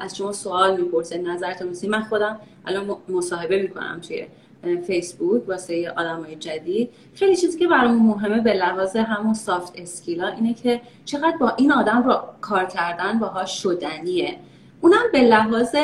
از 0.00 0.16
شما 0.16 0.32
سوال 0.32 0.80
می‌پرسه 0.80 1.18
نظرتون 1.18 1.68
من 1.88 2.02
خودم 2.02 2.40
الان 2.66 2.96
مصاحبه 3.08 3.62
می‌کنم 3.62 4.00
توی 4.08 4.26
فیسبوک 4.86 5.48
واسه 5.48 5.92
های 5.96 6.36
جدید. 6.36 6.90
خیلی 7.14 7.36
چیزی 7.36 7.58
که 7.58 7.68
برامون 7.68 8.06
مهمه 8.06 8.40
به 8.40 8.52
لحاظ 8.52 8.96
همون 8.96 9.34
سافت 9.34 9.72
اسکیلا 9.76 10.26
اینه 10.26 10.54
که 10.54 10.80
چقدر 11.04 11.36
با 11.40 11.50
این 11.56 11.72
آدم 11.72 12.02
رو 12.02 12.18
کار 12.40 12.64
کردن 12.64 13.18
باهاش 13.18 13.62
شدنیه. 13.62 14.36
اونم 14.80 15.02
به 15.12 15.20
لحاظ 15.20 15.76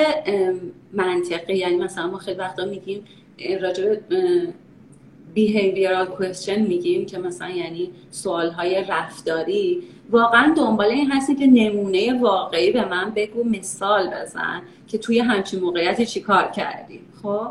منطقی 0.93 1.57
یعنی 1.57 1.77
مثلا 1.77 2.07
ما 2.07 2.19
خیلی 2.19 2.39
وقتا 2.39 2.65
میگیم 2.65 3.05
راجع 3.61 3.97
behavioral 5.37 6.09
question 6.19 6.59
میگیم 6.59 7.07
که 7.07 7.19
مثلا 7.19 7.51
یعنی 7.51 7.91
سوال 8.11 8.51
های 8.51 8.85
رفتاری. 8.89 9.83
واقعا 10.11 10.55
دنبال 10.57 10.87
این 10.87 11.13
هستی 11.13 11.35
که 11.35 11.47
نمونه 11.47 12.21
واقعی 12.21 12.71
به 12.71 12.85
من 12.85 13.13
بگو 13.17 13.45
مثال 13.45 14.11
بزن 14.11 14.63
که 14.89 14.99
توی 14.99 15.19
همچین 15.19 15.61
موقعیتی 15.61 16.07
چی 16.07 16.21
کار 16.21 16.51
کردی. 16.51 17.01
خب؟ 17.23 17.47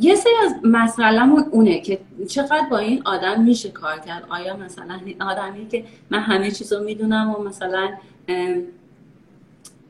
یه 0.00 0.14
سری 0.14 0.32
از 0.44 0.54
مسئلهمون 0.64 1.44
اونه 1.50 1.80
که 1.80 1.98
چقدر 2.28 2.66
با 2.70 2.78
این 2.78 3.02
آدم 3.04 3.42
میشه 3.42 3.68
کار 3.68 3.98
کرد. 3.98 4.24
آیا 4.28 4.56
مثلا 4.56 5.00
آدمی 5.20 5.68
که 5.68 5.84
من 6.10 6.18
همه 6.18 6.50
چیز 6.50 6.72
رو 6.72 6.84
می‌دونم 6.84 7.34
و 7.34 7.42
مثلا 7.42 7.88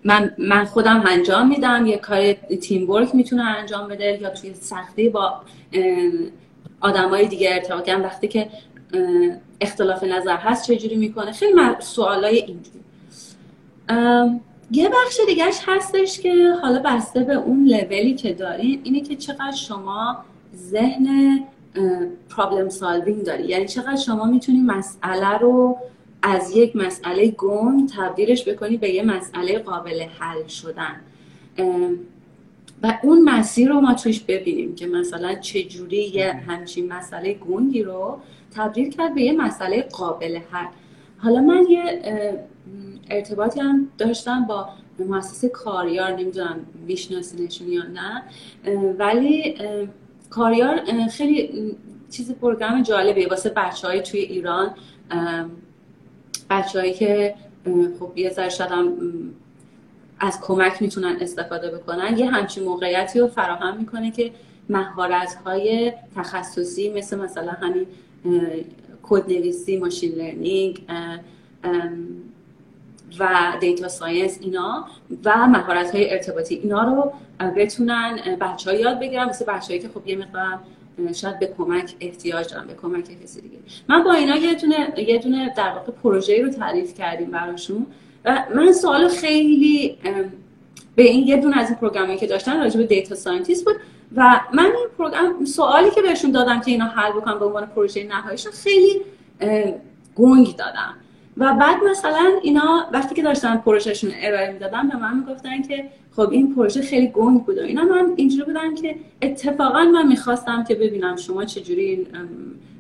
من, 0.05 0.35
من 0.39 0.65
خودم 0.65 1.03
انجام 1.07 1.49
میدم. 1.49 1.87
یه 1.87 1.97
کار 1.97 2.33
تیم 2.33 2.91
ورک 2.91 3.15
می‌تونه 3.15 3.43
انجام 3.43 3.89
بده 3.89 4.19
یا 4.23 4.31
توی 4.31 4.55
سختی 4.55 5.09
با 5.09 5.41
آدمای 6.81 7.29
دیگه 7.29 7.55
ارتباط 7.55 7.89
وقتی 7.89 8.29
که 8.29 8.49
اختلاف 9.61 10.05
نظر 10.05 10.37
هست 10.37 10.73
چجوری 10.73 10.97
می‌کنه؟ 10.97 11.33
خیلی 11.33 11.61
سوالای 11.79 12.37
اینجوری. 12.37 12.81
یه 14.73 14.89
بخش 14.89 15.21
دیگهش 15.27 15.61
هستش 15.67 16.21
که 16.21 16.55
حالا 16.63 16.83
بسته 16.85 17.21
به 17.21 17.35
اون 17.35 17.65
لولی 17.65 18.15
که 18.15 18.33
دارین 18.33 18.81
اینه 18.85 19.01
که 19.01 19.17
چقدر 19.17 19.53
شما 19.53 20.17
ذهن 20.57 21.41
پرابلم 22.37 22.69
سالوینگ 22.69 23.25
داری. 23.25 23.45
یعنی 23.45 23.69
چقدر 23.69 23.97
شما 23.97 24.25
می‌تونی 24.25 24.61
مسئله 24.61 25.39
رو 25.39 25.79
از 26.23 26.57
یک 26.57 26.77
مسئله 26.77 27.31
گنگ 27.31 27.89
تبدیلش 27.97 28.49
بکنی 28.49 28.77
به 28.77 28.91
یه 28.91 29.03
مسئله 29.03 29.59
قابل 29.59 30.03
حل 30.19 30.47
شدن. 30.47 31.01
و 32.83 32.99
اون 33.03 33.23
مسیر 33.25 33.69
رو 33.69 33.81
ما 33.81 33.95
توش 33.95 34.21
ببینیم 34.21 34.75
که 34.75 34.87
مثلا 34.87 35.35
چجوری 35.35 36.03
یه 36.05 36.33
همچین 36.33 36.93
مسئله 36.93 37.35
گنگی 37.35 37.83
رو 37.83 38.19
تبدیل 38.55 38.91
کرد 38.91 39.15
به 39.15 39.23
یه 39.23 39.33
مسئله 39.33 39.83
قابل 39.83 40.39
حل. 40.51 40.67
حالا 41.19 41.41
من 41.41 41.67
یه 41.71 42.03
ارتباطی 43.11 43.61
هم 43.61 43.89
داشتم 43.99 44.45
با 44.45 44.69
مؤسسه 44.99 45.49
کاریار 45.49 46.13
نمی‌دونم 46.13 46.67
میشناسینشون 46.87 47.69
یا 47.69 47.83
نه 47.83 48.23
ولی 48.99 49.55
کاریار 50.31 50.81
خیلی 51.11 51.51
چیز 52.11 52.33
پروگرام 52.33 52.83
جالبیه. 52.83 53.29
واسه 53.29 53.53
بچه 53.57 53.89
های 53.89 54.03
توی 54.03 54.21
ایران 54.21 54.75
بچههایی 56.51 56.95
که 56.95 57.35
خب 58.01 58.13
یه 58.17 58.31
ذره 58.31 58.49
از 60.21 60.41
کمک 60.41 60.83
می‌تونن 60.83 61.17
استفاده 61.21 61.71
بکنن 61.71 62.19
یه 62.19 62.31
همچین 62.31 62.65
موقعیتی 62.65 63.19
رو 63.21 63.27
فراهم 63.27 63.77
می‌کنه 63.77 64.11
که 64.11 64.33
مهارت 64.69 65.35
های 65.47 65.93
تخصصی 66.17 66.91
مثل 66.91 67.19
مثلا 67.19 67.53
همین 67.53 67.87
کد 69.03 69.29
نویسی 69.29 69.77
ماشین 69.77 70.13
لرنینگ 70.13 70.83
و 73.19 73.53
دیتا 73.61 73.89
ساینس 73.89 74.39
اینا 74.41 74.85
و 75.25 75.47
مهارت 75.47 75.95
های 75.95 76.13
ارتباطی 76.13 76.55
اینا 76.55 76.83
رو 76.83 77.13
بتونن 77.57 78.37
بچه 78.41 78.71
ها 78.71 78.77
یاد 78.77 79.01
بگیرن 79.01 79.29
مثل 79.29 79.45
بچه 79.45 79.79
که 79.79 79.89
خب 79.89 80.07
یه 80.07 80.17
مقدار 80.17 80.59
شاید 81.13 81.39
به 81.39 81.55
کمک 81.59 81.95
احتیاج 82.01 82.53
دارن 82.53 82.67
به 82.67 82.75
کمک 82.75 83.23
کسی 83.23 83.41
دیگه. 83.41 83.59
من 83.89 84.05
با 84.05 84.13
اینا 84.13 84.37
یه 84.37 84.55
دونه 84.55 84.95
یه 84.97 85.19
دونه 85.19 85.55
در 85.57 85.71
واقع 85.71 85.93
پروژه 85.93 86.43
رو 86.43 86.51
تعریف 86.51 86.95
کردیم 86.95 87.31
براشون 87.31 87.87
و 88.25 88.45
من 88.55 88.73
سوال 88.73 89.09
خیلی 89.09 89.99
به 90.95 91.03
این 91.03 91.29
یه 91.29 91.37
دونه 91.37 91.59
از 91.59 91.69
این 91.69 91.79
پروگرامی 91.79 92.17
که 92.17 92.27
داشتن 92.27 92.61
راجع 92.61 92.77
به 92.77 92.87
دیتا 92.87 93.15
ساینتیست 93.15 93.65
بود 93.65 93.77
و 94.17 94.41
من 94.53 94.65
این 94.65 94.89
پروگرام 94.99 95.45
سوالی 95.45 95.91
که 95.91 96.03
بهشون 96.03 96.31
دادم 96.31 96.61
که 96.61 96.71
اینا 96.71 96.85
حل 96.85 97.13
بکنم 97.13 97.39
به 97.39 97.45
عنوان 97.45 97.67
پروژه 97.67 98.05
نهاییشون 98.05 98.53
خیلی 98.53 99.01
گنگ 100.17 100.57
دادم. 100.57 100.97
و 101.37 101.55
بعد 101.55 101.77
مثلا 101.91 102.31
اینا 102.43 102.87
وقتی 102.93 103.15
که 103.15 103.23
داشتن 103.23 103.57
پروژهشون 103.57 104.11
ارائه 104.23 104.53
می‌دادن 104.53 104.89
به 104.89 104.97
من 104.97 105.19
می‌گفتن 105.19 105.63
که 105.63 105.91
خب 106.17 106.31
این 106.31 106.55
پروژه 106.55 106.83
خیلی 106.83 107.09
گنگ 107.09 107.45
بود 107.45 107.59
و 107.59 107.61
اینا. 107.61 107.85
من 107.85 108.13
اینجوری 108.17 108.45
بودم 108.45 108.75
که 108.75 108.97
اتفاقا 109.23 109.85
من 109.85 110.09
می‌خواستم 110.09 110.65
که 110.65 110.75
ببینم 110.75 111.17
شما 111.17 111.45
چجوری 111.45 111.85
این 111.85 112.07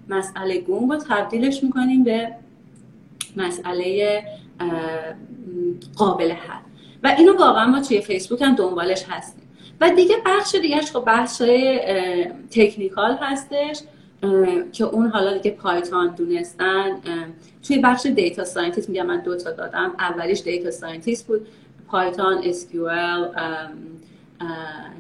مسئله 0.09 0.61
گنگ 0.61 0.91
رو 0.91 0.97
تبدیلش 0.97 1.64
می‌کنیم 1.64 2.05
به 2.05 2.28
مسئله 3.37 4.22
قابل 5.97 6.31
حل. 6.31 6.61
و 7.03 7.14
اینو 7.18 7.37
واقعا 7.39 7.66
ما 7.66 7.81
توی 7.81 8.01
فیسبوک 8.01 8.43
هم 8.43 8.55
دنبالش 8.55 9.05
هستیم. 9.09 9.43
و 9.81 9.91
دیگه 9.91 10.16
بخش 10.26 10.55
دیگهش 10.55 10.91
خب 10.91 11.03
بخش 11.07 11.43
technical 12.51 13.16
هستش 13.20 13.81
که 14.72 14.85
اون 14.85 15.09
حالا 15.09 15.39
دیگه 15.39 15.57
Python 15.57 16.14
دونستن. 16.16 16.91
توی 17.68 17.78
بخش 17.78 18.07
data 18.07 18.45
scientist 18.45 18.89
میگم 18.89 19.07
من 19.07 19.20
دو 19.20 19.37
تا 19.37 19.51
دادم. 19.51 19.93
اولیش 19.99 20.43
data 20.43 20.70
scientist 20.70 21.26
بود. 21.26 21.47
Python 21.91 22.43
SQL 22.43 23.36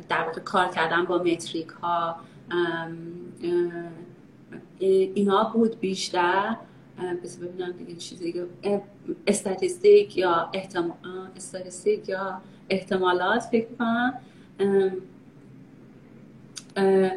در 0.08 0.22
واقع 0.26 0.40
کار 0.40 0.68
کردن 0.68 1.04
با 1.04 1.18
metric 1.18 1.68
ها 1.68 2.16
اینا 4.78 5.44
بود 5.54 5.80
بیشتر. 5.80 6.56
بس 7.24 7.36
ببینم 7.36 7.72
دیگه 7.72 7.94
چیزی 7.94 8.24
دیگه. 8.24 8.46
استاتیستیک 9.26 10.16
یا 10.16 10.50
احتمال 10.52 10.94
استاتیستیک 11.36 12.08
یا 12.08 12.40
احتمالات 12.70 13.42
فکر 13.42 13.66
کنم 13.78 14.14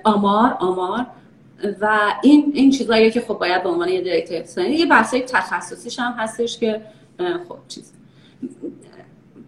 آمار 0.04 0.58
آمار. 0.60 1.06
و 1.82 2.00
این 2.24 2.52
این 2.56 2.72
چیزایی 2.72 3.12
که 3.12 3.22
خب 3.22 3.34
باید 3.34 3.64
به 3.64 3.70
عنوان 3.70 3.90
یه 3.90 4.02
دیرکتور 4.02 4.66
یه 4.66 4.86
بحثای 4.86 5.22
تخصصیش 5.22 6.00
هم 6.00 6.12
هستش 6.12 6.58
که 6.58 6.82
خب 7.48 7.58
چیز. 7.68 7.94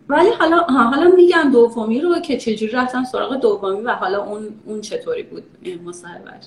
ولی 0.10 0.30
حالا 0.39 0.58
حالا 0.58 1.12
میگم 1.16 1.49
دومی 1.51 2.01
رو 2.01 2.20
که 2.20 2.38
چجوری 2.38 2.72
رفتم 2.72 3.03
سراغ 3.03 3.36
دومی 3.36 3.82
و 3.82 3.89
حالا 3.89 4.24
اون 4.24 4.47
اون 4.66 4.82
چطوری 4.82 5.24
بود 5.24 5.43
مصاحبهش. 5.86 6.45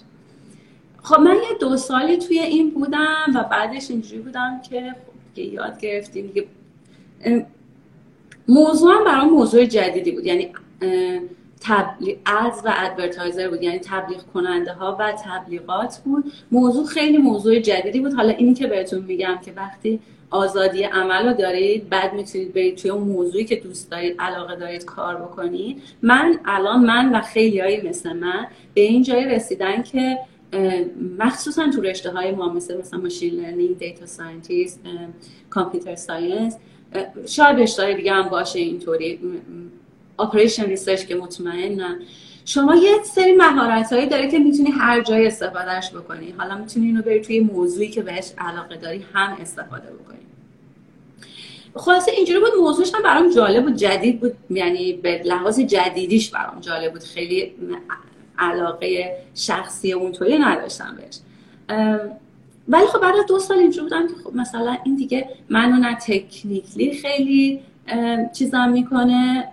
خب 1.02 1.20
من 1.20 1.34
یه 1.34 1.58
دو 1.60 1.76
سالی 1.76 2.16
توی 2.16 2.38
این 2.38 2.70
بودم 2.70 3.26
و 3.34 3.44
بعدش 3.44 3.90
اینجوری 3.90 4.22
بودم 4.22 4.60
که 4.70 4.94
خب 5.34 5.38
یاد 5.38 5.80
گرفتیم. 5.80 6.26
دیگه 6.26 6.46
موضوع 8.48 8.94
هم 8.94 9.04
برام 9.04 9.30
موضوع 9.30 9.64
جدیدی 9.64 10.10
بود. 10.10 10.26
یعنی 10.26 10.52
تبلیغ 11.60 12.16
از 12.26 12.62
و 12.64 12.72
ادورتایزر 12.76 13.48
بود. 13.48 13.62
یعنی 13.62 13.78
تبلیغ 13.78 14.22
کننده 14.34 14.72
ها 14.72 14.96
و 15.00 15.12
تبلیغات 15.24 15.98
بود. 16.04 16.32
موضوع 16.52 16.86
خیلی 16.86 17.18
موضوع 17.18 17.58
جدیدی 17.58 18.00
بود. 18.00 18.14
حالا 18.14 18.30
اینی 18.30 18.54
که 18.54 18.66
بهتون 18.66 19.04
میگم 19.04 19.38
که 19.44 19.52
وقتی 19.56 20.00
آزادی 20.30 20.82
عمل 20.82 21.26
رو 21.26 21.32
دارید 21.32 21.88
بعد 21.88 22.12
می‌تونید 22.12 22.54
برید 22.54 22.76
توی 22.76 22.90
اون 22.90 23.08
موضوعی 23.08 23.44
که 23.44 23.56
دوست 23.56 23.90
دارید 23.90 24.16
علاقه 24.18 24.56
دارید 24.56 24.84
کار 24.84 25.16
بکنید. 25.16 25.82
من 26.02 26.38
الان 26.44 26.84
من 26.84 27.14
و 27.14 27.20
خیلی 27.20 27.60
های 27.60 27.88
مثل 27.88 28.12
من 28.12 28.46
به 28.74 28.80
این 28.80 29.02
جای 29.02 29.24
رسیدن 29.24 29.82
که 29.82 30.18
مخصوصا 31.18 31.70
تو 31.70 31.80
رشته 31.80 32.10
های 32.10 32.30
ما 32.30 32.48
مثل 32.48 32.78
مثلا 32.78 33.00
machine 33.00 33.34
learning 33.34 33.78
data 33.78 34.06
scientist 34.06 34.80
computer 35.50 35.94
science 35.94 36.56
شاید 37.26 37.60
رشته 37.60 37.94
دیگه 37.94 38.12
هم 38.12 38.28
باشه 38.28 38.58
اینطوری. 38.58 39.20
operations 40.18 40.64
research 40.64 41.06
که 41.06 41.14
مطمئنم. 41.14 41.98
شما 42.48 42.74
یه 42.74 43.02
سری 43.02 43.32
مهارت 43.32 43.92
هایی 43.92 44.06
داره 44.06 44.30
که 44.30 44.38
می‌تونی 44.38 44.70
هر 44.70 45.02
جای 45.02 45.26
استفادهش 45.26 45.90
بکنی. 45.90 46.34
حالا 46.38 46.58
می‌تونی 46.58 46.86
اینو 46.86 47.02
بری 47.02 47.20
توی 47.20 47.40
موضوعی 47.40 47.88
که 47.88 48.02
بهش 48.02 48.32
علاقه 48.38 48.76
داری 48.76 49.04
هم 49.12 49.36
استفاده 49.40 49.90
بکنی. 49.90 50.18
خلاصه 51.74 52.12
اینجوری 52.12 52.40
بود 52.40 52.50
موضوعش 52.60 52.94
هم 52.94 53.02
برام 53.02 53.30
جالب 53.30 53.64
بود 53.64 53.74
جدید 53.76 54.20
بود. 54.20 54.32
یعنی 54.50 54.92
به 54.92 55.22
لحاظ 55.24 55.60
جدیدیش 55.60 56.30
برام 56.30 56.60
جالب 56.60 56.92
بود. 56.92 57.02
خیلی 57.02 57.52
علاقه 58.38 59.16
شخصی 59.34 59.92
اونطوری 59.92 60.38
نداشتم 60.38 60.96
بهش. 60.96 61.18
ولی 62.68 62.86
خب 62.86 63.00
بعد 63.00 63.14
دو 63.28 63.38
سال 63.38 63.58
اینجوری 63.58 63.82
بودم 63.82 64.08
که 64.08 64.14
خب 64.24 64.34
مثلا 64.34 64.76
این 64.84 64.96
دیگه 64.96 65.28
منو 65.48 65.76
نه 65.76 65.94
تکنیکلی 65.94 66.92
خیلی 66.92 67.60
چیزم 68.34 68.68
می‌کنه. 68.68 69.48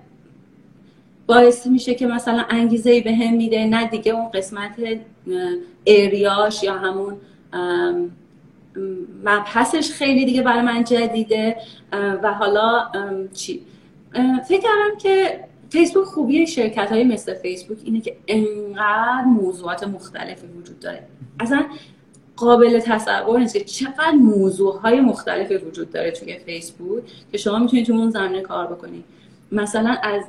باعث 1.28 1.68
میشه 1.68 1.96
که 1.96 2.08
مثلا 2.08 2.46
انگیزه 2.50 2.92
ای 2.92 3.02
به 3.02 3.16
هم 3.16 3.34
میده 3.34 3.66
نه 3.66 3.88
دیگه 3.88 4.12
اون 4.12 4.32
قسمت 4.32 4.72
اریاش 5.86 6.64
یا 6.64 6.74
همون 6.74 7.18
مبحثش 9.24 9.92
خیلی 9.92 10.26
دیگه 10.26 10.42
برای 10.42 10.62
من 10.62 10.84
جدیده. 10.84 11.58
و 12.24 12.34
حالا 12.34 12.90
چی؟ 13.34 13.62
فکر 14.48 14.62
کردم 14.62 14.98
که 15.00 15.40
فیسبوک 15.70 16.04
خوبی 16.04 16.48
شرکت 16.48 16.92
های 16.92 17.04
مثل 17.04 17.34
فیسبوک 17.34 17.78
اینه 17.84 18.02
که 18.02 18.18
انقدر 18.28 19.26
موضوعات 19.26 19.88
مختلفی 19.88 20.48
وجود 20.48 20.80
داره. 20.80 21.04
اصلا 21.40 21.66
قابل 22.36 22.80
تصور 22.80 23.40
نیست 23.40 23.54
که 23.54 23.64
چقدر 23.64 24.12
موضوع 24.12 24.80
های 24.80 25.02
مختلفی 25.02 25.56
وجود 25.56 25.92
داره 25.92 26.12
توی 26.12 26.40
فیسبوک 26.40 27.04
که 27.32 27.38
شما 27.38 27.60
می‌تونید 27.60 27.86
تو 27.86 27.94
اون 27.94 28.10
زمینه 28.10 28.42
کار 28.42 28.68
بکنید 28.68 29.04
مثلا 29.52 29.98
از 30.04 30.24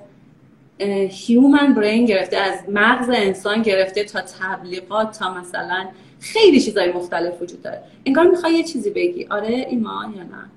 هیومن 1.10 1.74
برین 1.74 2.04
گرفته 2.04 2.36
از 2.36 2.58
مغز 2.68 3.08
انسان 3.08 3.62
گرفته 3.62 4.04
تا 4.04 4.20
تبلیغات 4.20 5.18
تا 5.18 5.34
مثلا 5.34 5.88
خیلی 6.20 6.60
چیزای 6.60 6.92
مختلف 6.92 7.42
وجود 7.42 7.62
داره. 7.62 7.82
انگار 8.06 8.26
می‌خوای 8.26 8.54
یه 8.54 8.64
چیزی 8.64 8.90
بگی. 8.90 9.26
آره 9.30 9.66
ایمان 9.70 10.14
یا 10.14 10.22
نه؟ 10.22 10.50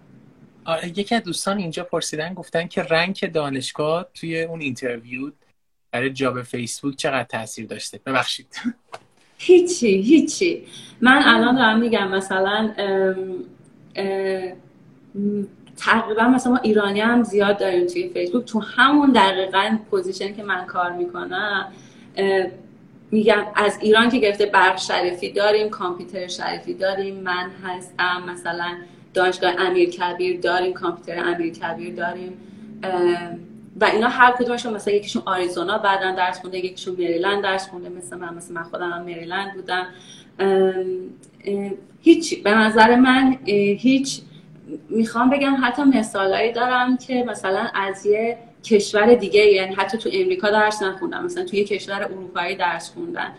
آره 0.65 0.87
یکی 0.87 1.15
از 1.15 1.23
دوستان 1.23 1.57
اینجا 1.57 1.83
پرسیدن 1.83 2.33
گفتن 2.33 2.67
که 2.67 2.83
رنگ 2.83 3.31
دانشگاه 3.31 4.07
توی 4.13 4.41
اون 4.41 4.61
interview 4.61 5.31
برای 5.91 6.09
job 6.09 6.41
فیسبوک 6.41 6.95
چقدر 6.95 7.23
تاثیر 7.23 7.65
داشته؟ 7.65 7.99
ببخشید. 8.05 8.47
هیچی 9.37 10.01
هیچی. 10.01 10.63
من 11.01 11.21
الان 11.25 11.55
دارم 11.55 11.79
میگم 11.79 12.07
مثلا 12.07 12.73
تقریبا 15.79 16.23
مثلا 16.23 16.53
ما 16.53 16.59
ایرانی 16.63 17.01
هم 17.01 17.23
زیاد 17.23 17.59
داریم 17.59 17.85
توی 17.85 18.09
فیسبوک. 18.09 18.45
تو 18.45 18.59
همون 18.59 19.11
دقیقا 19.11 19.77
position 19.91 20.33
که 20.33 20.43
من 20.43 20.65
کار 20.65 20.91
می‌کنم 20.91 21.71
میگم 23.11 23.45
از 23.55 23.77
ایران 23.81 24.09
که 24.09 24.17
گرفته 24.17 24.45
برق 24.45 24.77
شریفی 24.77 25.31
داریم 25.31 25.69
کامپیوتر 25.69 26.27
شریفی 26.27 26.73
داریم 26.73 27.15
من 27.15 27.49
هستم 27.63 28.23
مثلا 28.27 28.77
دانشگاه 29.13 29.53
امیر 29.57 29.89
کبیر 29.89 30.39
داریم 30.39 30.73
کامپیوتر 30.73 31.27
امیر 31.27 31.53
کبیر 31.53 31.95
داریم 31.95 32.33
و 33.81 33.85
اینا 33.85 34.07
هر 34.07 34.31
کدومشون 34.31 34.73
مثلا 34.73 34.93
یکیشون 34.93 35.21
آریزونا 35.25 35.77
بعدا 35.77 36.11
درس 36.11 36.41
خونده 36.41 36.57
یکیشون 36.57 36.93
مریلند 36.93 37.43
درس 37.43 37.69
خونده 37.69 37.89
مثل 37.89 38.17
من 38.17 38.33
مثل 38.33 38.53
من 38.53 38.63
خودم 38.63 38.89
هم 38.91 39.01
مریلند 39.01 39.53
بودم. 39.53 39.85
هیچ 42.01 42.43
به 42.43 42.51
نظر 42.51 42.95
من 42.95 43.37
هیچ 43.45 44.21
می‌خوام 44.89 45.29
بگم 45.29 45.57
حتی 45.63 45.83
مثالایی 45.83 46.51
دارم 46.51 46.97
که 46.97 47.23
مثلا 47.27 47.67
از 47.73 48.05
یه 48.05 48.37
کشور 48.63 49.15
دیگه 49.15 49.45
یعنی 49.45 49.75
حتی 49.75 49.97
تو 49.97 50.09
امریکا 50.13 50.49
درس 50.49 50.83
نخوندم 50.83 51.25
مثلا 51.25 51.45
توی 51.45 51.63
کشور 51.63 52.03
اروپایی 52.03 52.55
درس 52.55 52.93
خوندن. 52.93 53.31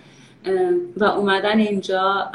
و 0.96 1.04
اومدن 1.04 1.58
اینجا 1.58 2.30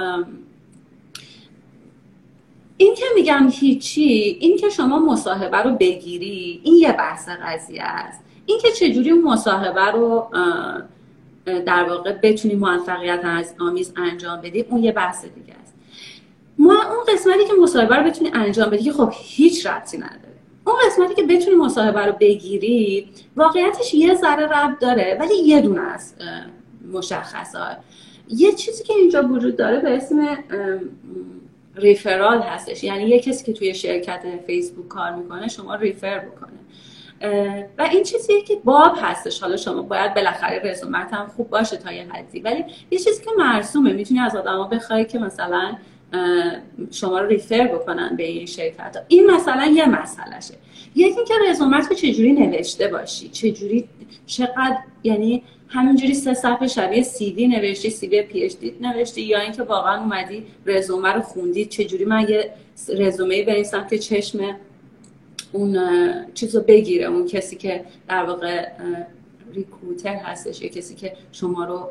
این 2.77 2.95
که 2.95 3.05
میگم 3.15 3.49
هیچی 3.51 4.37
این 4.39 4.57
که 4.57 4.69
شما 4.69 4.99
مصاحبه 4.99 5.57
رو 5.57 5.71
بگیری 5.71 6.61
این 6.63 6.75
یه 6.75 6.91
بحث 6.91 7.29
قضیه 7.29 7.83
است. 7.83 8.23
این 8.45 8.59
که 8.61 8.71
چجوری 8.71 9.13
مصاحبه 9.13 9.85
رو 9.91 10.27
در 11.45 11.83
واقع 11.89 12.11
بتونی 12.23 12.55
موفقیت 12.55 13.21
از 13.23 13.55
آمیز 13.59 13.93
انجام 13.95 14.41
بدی 14.41 14.61
اون 14.61 14.83
یه 14.83 14.91
بحث 14.91 15.25
دیگه 15.25 15.54
ما 16.57 16.73
اون 16.73 17.15
قسمتی 17.15 17.45
که 17.45 17.53
مصاحبه 17.61 17.95
رو 17.95 18.03
بتونی 18.03 18.31
انجام 18.33 18.69
بدی 18.69 18.83
که 18.83 18.91
خب 18.93 19.09
هیچ 19.13 19.65
ربطی 19.65 19.97
نداره. 19.97 20.19
اون 20.65 20.75
قسمتی 20.85 21.13
که 21.13 21.23
بتونی 21.23 21.55
مصاحبه 21.55 22.05
رو 22.05 22.13
بگیری 22.19 23.09
واقعیتش 23.35 23.93
یه 23.93 24.15
ذره 24.15 24.47
ربط 24.47 24.79
داره 24.79 25.17
ولی 25.19 25.35
یه 25.35 25.61
دونه 25.61 25.81
است 25.81 26.17
مشخصه. 26.93 27.77
یه 28.29 28.51
چیزی 28.51 28.83
که 28.83 28.93
اینجا 28.93 29.23
وجود 29.23 29.55
داره 29.57 29.79
به 29.79 29.97
اسم 29.97 30.37
ریفرال 31.75 32.41
هستش. 32.41 32.83
یعنی 32.83 33.03
یه 33.03 33.19
کسی 33.19 33.45
که 33.45 33.53
توی 33.53 33.73
شرکت 33.73 34.23
فیسبوک 34.47 34.87
کار 34.87 35.15
می‌کنه 35.15 35.47
شما 35.47 35.75
ریفر 35.75 36.19
بکنه. 36.19 36.51
و 37.77 37.81
این 37.91 38.03
چیزیه 38.03 38.41
که 38.41 38.55
باب 38.63 38.93
هستش. 39.01 39.39
حالا 39.39 39.57
شما 39.57 39.81
باید 39.81 40.13
بالاخره 40.13 40.61
رزومت 40.71 41.13
هم 41.13 41.27
خوب 41.27 41.49
باشه 41.49 41.77
تا 41.77 41.91
یه 41.91 42.07
حدی. 42.13 42.39
ولی 42.39 42.65
یه 42.91 42.99
چیزی 42.99 43.23
که 43.23 43.31
مرسومه. 43.37 43.93
می‌تونی 43.93 44.19
از 44.19 44.35
آدما 44.35 44.63
بخوای 44.63 45.05
که 45.05 45.19
مثلا 45.19 45.75
شما 46.91 47.19
رو 47.19 47.27
ریفر 47.27 47.67
بکنن 47.67 48.15
به 48.15 48.23
این 48.23 48.45
شرکت. 48.45 49.05
این 49.07 49.31
مثلا 49.31 49.65
یه 49.65 49.89
مسئلهشه. 49.89 50.53
یکی 50.95 51.15
اینکه 51.17 51.33
رزومت 51.49 51.87
رو 51.89 51.95
چجوری 51.95 52.31
نوشته 52.31 52.87
باشی؟ 52.87 53.29
چجوری 53.29 53.89
چقدر 54.25 54.77
یعنی 55.03 55.43
همینجوری 55.67 56.13
سه 56.13 56.33
صفحه 56.33 56.67
شبیه 56.67 57.03
سی 57.03 57.33
وی 57.33 57.47
نوشتی 57.47 57.89
سی 57.89 58.07
وی 58.07 58.21
پی 58.21 58.43
اچ 58.43 58.55
دی 58.57 58.75
نوشتی 58.81 59.21
یا 59.21 59.39
اینکه 59.39 59.63
واقعا 59.63 60.01
اومدی 60.01 60.45
رزومه 60.65 61.13
رو 61.13 61.21
خوندی 61.21 61.65
چجوری 61.65 62.05
من 62.05 62.25
یه 62.29 62.51
رزومه 62.89 63.43
بنویسم 63.43 63.87
که 63.87 63.97
چشم 63.97 64.55
اون 65.51 65.79
چیز 66.33 66.55
رو 66.55 66.61
بگیره 66.61 67.05
اون 67.05 67.27
کسی 67.27 67.55
که 67.55 67.85
در 68.07 68.25
واقع 68.25 68.69
ریکروتر 69.53 70.15
هستش 70.15 70.61
یا 70.61 70.69
کسی 70.69 70.95
که 70.95 71.13
شما 71.31 71.65
رو 71.65 71.89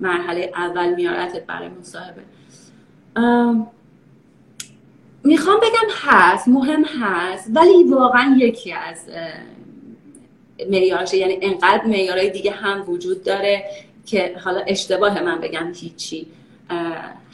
مرحله 0.00 0.52
اول 0.54 0.94
میارتت 0.94 1.46
برای 1.46 1.68
مصاحبه. 1.68 2.22
می‌خوام 5.24 5.60
بگم 5.60 5.88
هست 6.00 6.48
مهم 6.48 6.84
هست 6.84 7.50
ولی 7.54 7.84
واقعا 7.84 8.36
یکی 8.38 8.72
از 8.72 9.04
معیارشه 10.70 11.16
یعنی 11.16 11.38
انقدر 11.42 11.84
معیارهای 11.84 12.30
دیگه 12.30 12.50
هم 12.50 12.84
وجود 12.90 13.22
داره 13.24 13.64
که 14.06 14.36
حالا 14.44 14.60
اشتباه 14.66 15.22
من 15.22 15.40
بگم 15.40 15.72
هیچی 15.74 16.26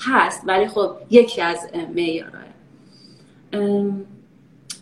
هست 0.00 0.42
ولی 0.46 0.68
خب 0.68 0.90
یکی 1.10 1.40
از 1.42 1.68
معیارهای 1.94 2.46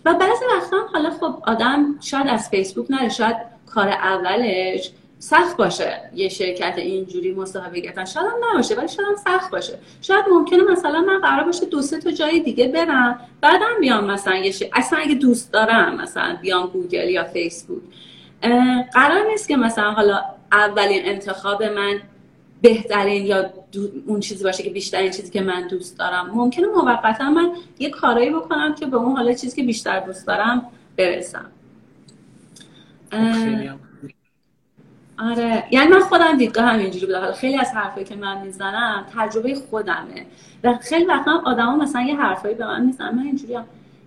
و 0.04 0.14
بعضی 0.14 0.44
وقتا 0.56 0.76
حالا 0.92 1.10
خب 1.10 1.42
آدم 1.46 2.00
شاید 2.00 2.28
از 2.28 2.48
فیسبوک 2.48 2.90
نره 2.90 3.08
شاید 3.08 3.36
کار 3.66 3.88
اولش 3.88 4.90
سخت 5.24 5.56
باشه 5.56 6.00
یه 6.14 6.28
شرکت 6.28 6.74
اینجوری 6.76 7.32
مصاحبه 7.32 7.80
گرفتن. 7.80 8.04
شاید 8.04 8.26
هم 8.26 8.32
نباشه 8.50 8.74
ولی 8.74 8.88
شاید 8.88 9.08
هم 9.08 9.16
سخت 9.16 9.50
باشه. 9.50 9.78
شاید 10.02 10.24
ممکنه 10.30 10.62
مثلا 10.72 11.00
من 11.00 11.20
قرار 11.20 11.44
باشه 11.44 11.66
دو 11.66 11.82
سه 11.82 12.00
تا 12.00 12.10
جای 12.10 12.40
دیگه 12.40 12.68
برم 12.68 13.20
بعدم 13.40 13.80
بیام 13.80 14.04
مثلا 14.04 14.36
یه 14.36 14.70
اصلا 14.72 14.98
اگه 14.98 15.14
دوست 15.14 15.52
دارم 15.52 15.96
مثلا 15.96 16.36
بیام 16.42 16.66
گوگل 16.66 17.08
یا 17.08 17.24
فیسبوک. 17.24 17.82
قرار 18.94 19.26
نیست 19.30 19.48
که 19.48 19.56
مثلا 19.56 19.90
حالا 19.90 20.20
اولین 20.52 21.06
انتخاب 21.06 21.62
من 21.62 22.00
بهترین 22.62 23.26
یا 23.26 23.50
اون 24.06 24.20
چیزی 24.20 24.44
باشه 24.44 24.62
که 24.62 24.70
بیشترین 24.70 25.10
چیزی 25.10 25.30
که 25.30 25.40
من 25.40 25.68
دوست 25.68 25.98
دارم. 25.98 26.30
ممکنه 26.34 26.66
موقتا 26.66 27.30
من 27.30 27.52
یه 27.78 27.90
کارایی 27.90 28.30
بکنم 28.30 28.74
که 28.74 28.86
به 28.86 28.96
اون 28.96 29.16
حالا 29.16 29.32
چیزی 29.32 29.56
که 29.56 29.62
بیشتر 29.62 30.00
دوست 30.00 30.26
دارم 30.26 30.66
برسم. 30.96 31.50
آره. 35.18 35.64
یعنی 35.70 35.88
من 35.88 36.00
خودم 36.00 36.36
دیدگاه 36.36 36.64
همینجوری 36.64 37.06
بوده. 37.06 37.18
حالا 37.18 37.32
خیلی 37.32 37.58
از 37.58 37.70
حرفایی 37.74 38.06
که 38.06 38.16
من 38.16 38.40
می‌زنم 38.40 39.06
تجربه 39.16 39.54
خودمه. 39.54 40.26
و 40.64 40.78
خیلی 40.82 41.04
وقتا 41.04 41.42
آدما 41.44 41.76
مثلا 41.76 42.02
یه 42.02 42.16
حرفایی 42.16 42.54
به 42.54 42.66
من 42.66 42.86
می‌زنن. 42.86 43.14
من 43.14 43.22
اینجوری 43.22 43.56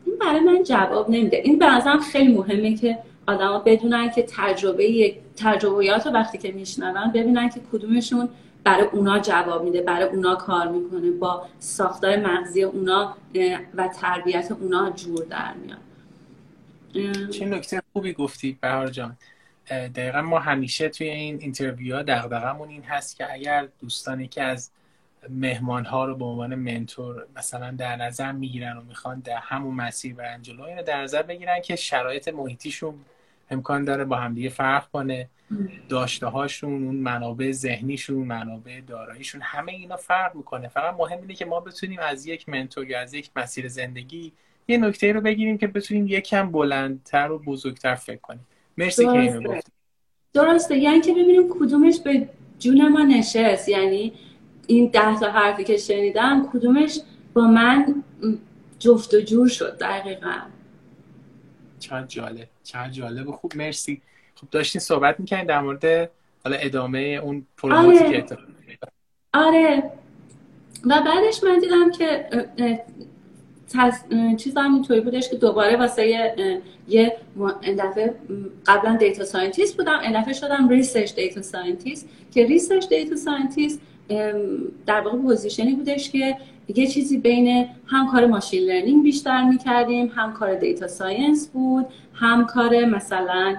این 0.06 0.16
برای 0.20 0.40
من 0.40 0.64
جواب 0.64 1.10
نمیده. 1.10 1.38
این 1.38 1.60
به 1.60 1.68
خیلی 2.12 2.34
مهمه 2.34 2.76
که 2.76 2.98
آدما 3.28 3.60
بدونن 3.60 4.10
که 4.10 4.28
تجربه 4.38 5.16
تجربیات 5.38 6.08
رو 6.08 6.14
وقتی 6.14 6.38
که 6.38 6.52
میشنون 6.52 7.12
ببینن 7.12 7.50
که 7.50 7.62
کدومشون 7.72 8.30
برای 8.64 8.84
اونا 8.92 9.20
جواب 9.20 9.64
میده 9.64 9.82
برای 9.82 10.10
اونا 10.10 10.36
کار 10.36 10.68
می‌کنه 10.68 11.12
با 11.12 11.46
ساختار 11.60 12.18
مغزی 12.18 12.64
اونا 12.64 13.14
و 13.76 13.88
تربیت 13.88 14.52
اونا 14.52 14.90
جور 14.90 15.26
در 15.30 15.54
میاد. 15.54 15.78
چه 17.30 17.46
نکته 17.46 17.82
خوبی 17.94 18.14
گفتی 18.14 18.58
بهار 18.62 18.88
جان؟ 18.88 19.18
دقیقا 19.70 20.22
ما 20.22 20.40
همیشه 20.40 20.90
توی 20.90 21.10
این 21.10 21.40
اینترویو 21.42 21.96
ها 21.96 22.02
دقدقمون 22.02 22.70
این 22.70 22.84
هست 22.84 23.18
که 23.18 23.34
اگر 23.34 23.68
دوستانی 23.82 24.28
که 24.28 24.44
از 24.44 24.72
مهمان 25.30 25.86
ها 25.86 26.06
رو 26.06 26.16
به 26.16 26.26
عنوان 26.26 26.56
منتور 26.56 27.26
مثلا 27.36 27.72
در 27.72 27.96
نظر 27.96 28.32
می‌گیرن 28.32 28.78
و 28.78 28.82
می‌خوان 28.82 29.20
در 29.20 29.38
همون 29.38 29.76
مسیر 29.76 30.14
برن 30.14 30.42
جلو 30.42 30.64
اینو 30.64 30.84
در 30.84 31.02
نظر 31.02 31.22
بگیرن 31.22 31.62
که 31.62 31.76
شرایط 31.76 32.28
محیطیشون 32.28 32.96
امکان 33.50 33.86
داره 33.86 34.06
با 34.06 34.16
همدیگه 34.16 34.50
فرق 34.50 34.90
کنه. 34.92 35.30
داشته 35.90 36.28
هاشون 36.28 36.74
اون 36.74 36.96
منابع 36.96 37.52
ذهنیشون 37.52 38.18
منابع 38.18 38.82
داراییشون 38.88 39.42
همه 39.44 39.72
اینا 39.72 39.96
فرق 39.96 40.36
می‌کنه. 40.36 40.68
فقط 40.68 40.94
مهم 40.94 41.22
اینه 41.22 41.34
که 41.34 41.46
ما 41.46 41.60
بتونیم 41.60 42.00
از 42.00 42.26
یک 42.26 42.50
منتور 42.50 42.90
یا 42.90 43.02
از 43.02 43.14
یک 43.14 43.30
مسیر 43.36 43.68
زندگی 43.68 44.34
یه 44.68 44.78
نکته 44.78 45.12
رو 45.12 45.22
بگیریم 45.22 45.58
که 45.58 45.68
بتونیم 45.68 46.08
یکم 46.08 46.52
بلندتر 46.52 47.32
و 47.32 47.40
بزرگتر 47.40 47.96
فکر 47.96 48.20
کنیم. 48.22 48.48
مرسی 48.78 49.06
که 49.06 49.12
اینو 49.12 49.42
گفت 49.42 49.68
درسته. 50.34 50.78
یعنی 50.78 51.02
که 51.02 51.12
ببینیم 51.12 51.50
کدومش 51.50 52.00
به 52.00 52.30
جون 52.60 52.88
ما 52.88 53.04
نشست. 53.04 53.70
یعنی 53.70 54.14
این 54.68 54.90
ده 54.94 55.20
تا 55.20 55.32
حرفی 55.32 55.64
که 55.64 55.78
شنیدم 55.78 56.50
کدومش 56.54 57.00
با 57.34 57.48
من 57.48 58.04
جفت 58.80 59.14
و 59.14 59.22
جور 59.22 59.48
شد 59.48 59.78
دقیقا. 59.78 60.40
چقدر 61.80 62.08
جالب. 62.08 62.48
چقدر 62.64 62.90
جالب 62.90 63.30
و 63.30 63.32
خوب. 63.32 63.52
مرسی. 63.56 64.02
خب 64.36 64.48
داشتین 64.52 64.82
صحبت 64.82 65.20
می‌کنین 65.20 65.46
در 65.46 65.62
مورد 65.62 66.12
حالا 66.44 66.58
ادامه 66.58 67.00
اون 67.00 67.46
پروموتی 67.58 68.06
آره. 68.06 68.22
که 68.22 68.38
آره. 69.34 69.92
و 70.86 71.02
بعدش 71.06 71.44
من 71.44 71.60
دیدم 71.60 71.92
که 71.92 72.30
چیز 74.38 74.58
هم 74.58 74.74
اینطوری 74.74 75.02
بودش 75.02 75.30
که 75.30 75.36
دوباره 75.36 75.78
واسه 75.78 76.08
یه 76.88 77.18
دفعه 77.64 78.16
قبلا 78.66 78.96
data 78.96 79.26
scientist 79.26 79.78
بودم. 79.78 80.00
دفعه 80.16 80.34
شدم 80.34 80.70
research 80.70 81.16
data 81.16 81.42
scientist. 81.42 82.10
که 82.34 82.46
research 82.46 82.90
data 82.90 83.16
scientist 83.16 83.82
در 84.86 85.02
واقع 85.02 85.18
position 85.18 85.67
ی 85.67 85.74
بودش 85.74 86.12
که 86.12 86.38
یه 86.76 86.88
چیزی 86.88 87.18
بین 87.18 87.68
هم 87.88 88.12
کار 88.12 88.26
machine 88.26 88.64
learning 88.64 89.04
بیشتر 89.04 89.44
می‌کردیم 89.44 90.12
هم 90.16 90.34
کار 90.34 90.56
data 90.56 90.88
science 90.88 91.48
بود 91.48 91.86
هم 92.14 92.46
کار 92.46 92.86
مثلا 92.86 93.56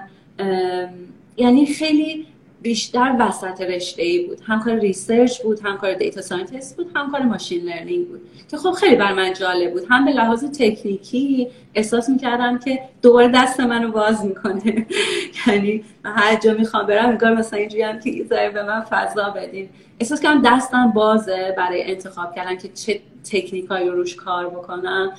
یعنی 1.37 1.65
خیلی 1.65 2.25
بیشتر 2.61 3.15
وسط 3.19 3.61
رشته 3.61 4.03
ای 4.03 4.25
بود. 4.25 4.37
هم 4.45 4.59
کار 4.59 4.73
research 4.73 5.41
بود 5.41 5.59
هم 5.63 5.77
کار 5.77 5.93
data 5.93 6.21
scientist 6.21 6.77
بود 6.77 6.91
هم 6.95 7.11
کار 7.11 7.21
machine 7.21 7.63
learning 7.65 8.07
بود. 8.07 8.21
که 8.51 8.57
خب 8.57 8.71
خیلی 8.71 8.95
بر 8.95 9.13
من 9.13 9.33
جالب 9.33 9.73
بود. 9.73 9.83
هم 9.89 10.05
به 10.05 10.11
لحاظ 10.11 10.43
تکنیکی 10.43 11.47
احساس 11.75 12.09
می‌کردم 12.09 12.59
که 12.59 12.79
دوباره 13.01 13.31
دست 13.35 13.59
منو 13.59 13.91
باز 13.91 14.25
می‌کنه. 14.25 14.87
یعنی 15.47 15.83
هر 16.05 16.35
جا 16.35 16.53
می‌خوام 16.53 16.87
برم 16.87 17.11
میگم 17.11 17.33
مثلا 17.33 17.59
اینجوری 17.59 17.83
هم 17.83 17.99
که 17.99 18.23
به 18.29 18.63
من 18.63 18.81
فضا 18.81 19.29
بدین. 19.29 19.69
احساس 19.99 20.21
کردم 20.21 20.41
دستم 20.41 20.91
بازه 20.91 21.53
برای 21.57 21.91
انتخاب 21.91 22.35
کردن 22.35 22.57
که 22.57 22.67
چه 22.67 22.99
تکنیکایی 23.31 23.89
رو 23.89 23.95
روش 23.95 24.15
کار 24.15 24.49
بکنم. 24.49 25.11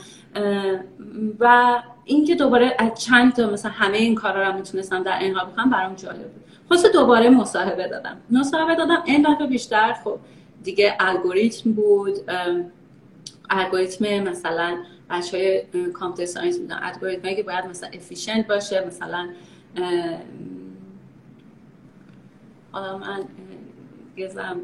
و 1.40 1.76
اینکه 2.04 2.34
دوباره 2.34 2.76
از 2.78 3.00
چند 3.00 3.32
تا 3.32 3.46
مثلا 3.46 3.70
همه 3.70 3.98
این 3.98 4.14
کارا 4.14 4.48
رو 4.48 4.56
می‌تونستم 4.56 5.02
در 5.02 5.18
حال 5.18 5.46
بکنم 5.46 5.70
برام 5.70 5.94
جالب 5.94 6.22
بود. 6.22 6.49
خلاص 6.70 6.86
دوباره 6.86 7.30
مصاحبه 7.30 7.88
دادم. 7.88 8.16
مصاحبه 8.30 8.74
دادم 8.74 9.02
این 9.04 9.22
دفعه 9.22 9.46
بیشتر 9.46 9.92
خب 9.92 10.18
دیگه 10.64 10.96
الگوریتم 11.00 11.72
بود 11.72 12.14
الگوریتم 13.50 14.18
مثلا 14.18 14.76
بچه 15.10 15.38
های 15.38 15.62
computer 15.92 16.32
science 16.32 16.58
بودن. 16.58 16.78
الگوریتم 16.82 17.34
که 17.34 17.42
باید 17.42 17.64
مثلا 17.64 17.90
efficient 17.94 18.46
باشه 18.46 18.86
مثلا 18.86 19.28
حالا 22.72 22.98
من 22.98 23.24
یزم 24.16 24.60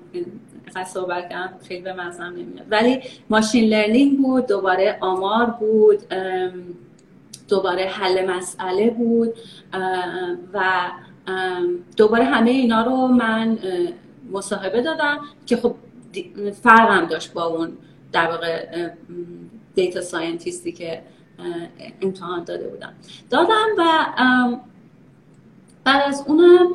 صحبت 0.87 1.31
کردم 1.31 1.59
خیلی 1.69 1.83
به 1.83 1.93
مزم 1.93 2.25
نمیاد. 2.25 2.67
ولی 2.71 3.03
machine 3.31 3.65
learning 3.65 4.19
بود 4.19 4.47
دوباره 4.47 4.99
آمار 5.01 5.47
بود 5.47 6.03
دوباره 7.49 7.85
حل 7.85 8.31
مسئله 8.31 8.91
بود 8.91 9.35
و 10.53 10.91
دوباره 11.97 12.25
همه 12.25 12.51
اینا 12.51 12.83
رو 12.83 13.07
من 13.07 13.59
مصاحبه 14.33 14.83
دادم 14.83 15.19
که 15.47 15.57
خب 15.57 15.75
فرقم 16.63 17.07
داشت 17.07 17.33
با 17.33 17.45
اون 17.45 17.73
در 18.13 18.31
واقع 18.31 18.89
دیتا 19.75 20.01
ساینتیستی 20.01 20.73
که 20.73 21.03
امتحان 22.03 22.45
داده 22.45 22.69
بودم. 22.69 22.93
دادم 23.31 23.67
و 23.79 23.85
بعد 25.85 26.03
از 26.09 26.25
اونم 26.27 26.67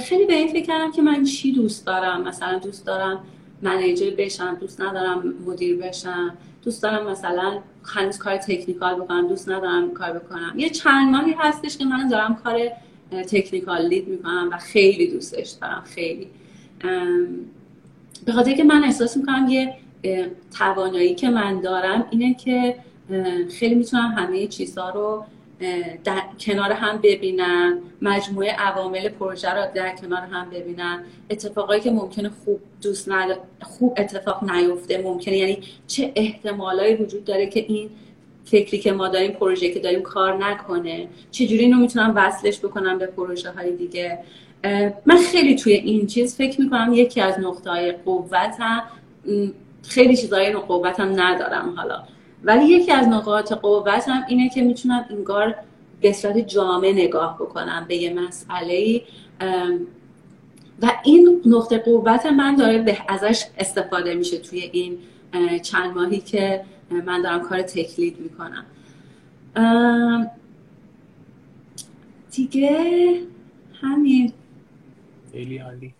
خیلی 0.00 0.26
به 0.26 0.34
این 0.34 0.48
فکر 0.48 0.66
کردم 0.66 0.92
که 0.92 1.02
من 1.02 1.24
چی 1.24 1.52
دوست 1.52 1.86
دارم؟ 1.86 2.22
مثلا 2.22 2.58
دوست 2.58 2.86
دارم 2.86 3.24
منیجر 3.62 4.10
بشم 4.18 4.54
دوست 4.54 4.80
ندارم 4.80 5.34
مدیر 5.46 5.76
بشم 5.76 6.36
دوست 6.64 6.82
دارم 6.82 7.10
مثلا 7.10 7.58
هنوز 7.84 8.18
کار 8.18 8.36
تکنیکال 8.36 8.94
بکنم 8.94 9.28
دوست 9.28 9.48
ندارم 9.48 9.94
کار 9.94 10.12
بکنم. 10.12 10.54
یه 10.56 10.70
چند 10.70 11.10
ماهی 11.10 11.34
هستش 11.38 11.76
که 11.78 11.84
من 11.84 12.08
دارم 12.08 12.36
کار 12.36 12.58
تکنیکال 13.22 13.86
لید 13.86 14.08
می‌کنم 14.08 14.48
و 14.52 14.58
خیلی 14.58 15.06
دوستش 15.06 15.50
دارم 15.50 15.82
خیلی. 15.86 16.26
به 18.26 18.32
خاطر 18.32 18.52
که 18.52 18.64
من 18.64 18.84
احساس 18.84 19.16
می‌کنم 19.16 19.46
یه 19.48 19.74
توانایی 20.58 21.14
که 21.14 21.30
من 21.30 21.60
دارم 21.60 22.06
اینه 22.10 22.34
که 22.34 22.76
خیلی 23.58 23.74
می‌تونم 23.74 24.14
همه 24.16 24.46
چیزها 24.46 24.90
رو 24.90 25.24
در 26.04 26.22
کنار 26.40 26.72
هم 26.72 26.98
ببینن 27.02 27.78
مجموعه 28.02 28.50
عوامل 28.50 29.08
پروژه 29.08 29.50
رو 29.50 29.66
در 29.74 29.96
کنار 29.96 30.22
هم 30.22 30.50
ببینن. 30.50 31.04
اتفاقایی 31.30 31.80
که 31.80 31.90
ممکنه 31.90 32.30
خوب 32.44 32.60
دوست 32.82 33.08
ند... 33.08 33.36
خوب 33.62 33.94
اتفاق 33.96 34.50
نیفته 34.50 35.02
ممکنه 35.02 35.36
یعنی 35.36 35.58
چه 35.86 36.12
احتمالایی 36.16 36.94
وجود 36.94 37.24
داره 37.24 37.46
که 37.46 37.64
این 37.68 37.90
فکری 38.44 38.78
که 38.78 38.92
ما 38.92 39.08
داریم 39.08 39.32
پروژه 39.32 39.70
که 39.70 39.80
داریم 39.80 40.02
کار 40.02 40.44
نکنه. 40.44 41.08
چجوری 41.30 41.58
اینو 41.58 41.76
می‌تونم 41.76 42.12
وصلش 42.16 42.58
بکنم 42.58 42.98
به 42.98 43.06
پروژه 43.06 43.50
های 43.50 43.76
دیگه 43.76 44.18
من 45.06 45.16
خیلی 45.32 45.56
توی 45.56 45.72
این 45.72 46.06
چیز 46.06 46.36
فکر 46.36 46.60
می‌کنم 46.60 46.92
یکی 46.94 47.20
از 47.20 47.40
نقطه 47.40 47.70
های 47.70 47.92
قوتم 47.92 48.82
خیلی 49.88 50.16
چیزهای 50.16 50.52
قوتم 50.52 51.20
ندارم 51.20 51.74
حالا. 51.76 52.02
ولی 52.44 52.64
یکی 52.64 52.92
از 52.92 53.08
نقاط 53.08 53.52
قوتم 53.52 54.24
اینه 54.28 54.48
که 54.48 54.62
می‌تونم 54.62 55.06
انگار 55.10 55.54
به 56.00 56.12
صورت 56.12 56.38
جامع 56.38 56.92
نگاه 56.92 57.36
بکنم 57.40 57.84
به 57.88 57.96
یه 57.96 58.14
مسئله 58.14 59.02
و 60.82 60.92
این 61.04 61.42
نقطه 61.46 61.78
قوت 61.78 62.26
من 62.26 62.56
داره 62.56 62.78
به 62.78 62.98
ازش 63.08 63.44
استفاده 63.58 64.14
میشه 64.14 64.38
توی 64.38 64.70
این 64.72 64.98
چند 65.62 65.96
ماهی 65.96 66.20
که 66.20 66.60
من 67.00 67.22
دارم 67.22 67.48
کار 67.48 67.62
تکلید 67.62 68.18
می‌کنم. 68.20 68.66
دیگه 72.30 73.20
همین. 73.82 74.32
خیلی 75.32 75.58
عالی. 75.58 75.94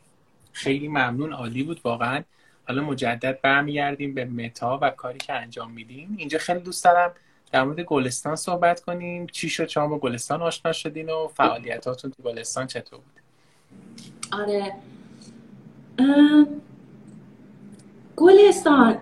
خیلی 0.52 0.88
ممنون. 0.88 1.32
عالی 1.32 1.62
بود 1.62 1.80
واقعا. 1.84 2.22
حالا 2.68 2.84
مجدد 2.84 3.40
برمیگردیم 3.40 4.14
به 4.14 4.24
متا 4.24 4.78
و 4.82 4.90
کاری 4.90 5.18
که 5.18 5.32
انجام 5.32 5.70
میدیم. 5.70 6.14
اینجا 6.18 6.38
خیلی 6.38 6.60
دوست 6.60 6.84
دارم 6.84 7.12
در 7.52 7.64
مورد 7.64 7.80
گلستان 7.80 8.36
صحبت 8.36 8.80
کنیم. 8.80 9.26
چی 9.26 9.48
شد؟ 9.48 9.68
شما 9.68 9.86
با 9.86 9.98
گلستان 9.98 10.42
آشنا 10.42 10.72
شدین 10.72 11.10
و 11.10 11.28
فعالیتاتون 11.28 12.10
تو 12.10 12.22
گلستان 12.22 12.66
چطور 12.66 13.00
بود؟ 13.00 13.20
آره. 14.40 14.72
گلستان 18.16 18.96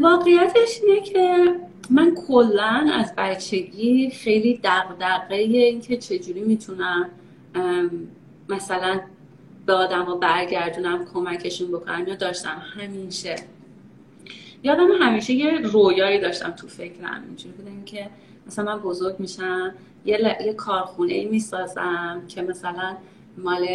واقعیتش 0.00 0.80
اینه 0.82 1.00
که 1.00 1.54
من 1.90 2.14
کلا 2.14 2.90
از 2.94 3.12
بچگی 3.16 4.10
خیلی 4.10 4.60
دغدغه 4.64 5.34
این 5.34 5.80
که 5.80 5.96
چجوری 5.96 6.40
می‌تونم 6.40 7.10
مثلا 8.48 9.00
به 9.66 9.72
آدم 9.74 10.02
ها 10.02 10.14
برگردونم 10.14 11.04
کمکشون 11.14 11.68
بکنم 11.68 12.08
یا 12.08 12.14
داشتم 12.14 12.62
همیشه. 12.76 13.36
یادم 14.62 14.90
همیشه 15.00 15.32
یه 15.32 15.58
رویایی 15.58 16.20
داشتم 16.20 16.50
تو 16.50 16.66
فکرم. 16.66 17.22
اینجوری 17.26 17.54
بودم 17.54 17.84
که 17.84 18.10
مثلا 18.46 18.64
من 18.64 18.82
بزرگ 18.82 19.16
میشم 19.18 19.74
یه, 20.04 20.36
یه 20.46 20.52
کارخونه 20.52 21.12
ای 21.12 21.24
می‌سازم 21.24 22.22
که 22.28 22.42
مثلا 22.42 22.96
مال 23.38 23.66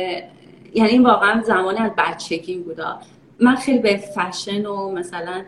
یعنی 0.73 0.99
واقعا 0.99 1.41
زمان 1.41 1.77
از 1.77 1.91
بچگی 1.97 2.57
بودا. 2.57 2.99
من 3.39 3.55
خیلی 3.55 3.79
به 3.79 3.97
فشن 3.97 4.65
و 4.65 4.91
مثلا 4.91 5.43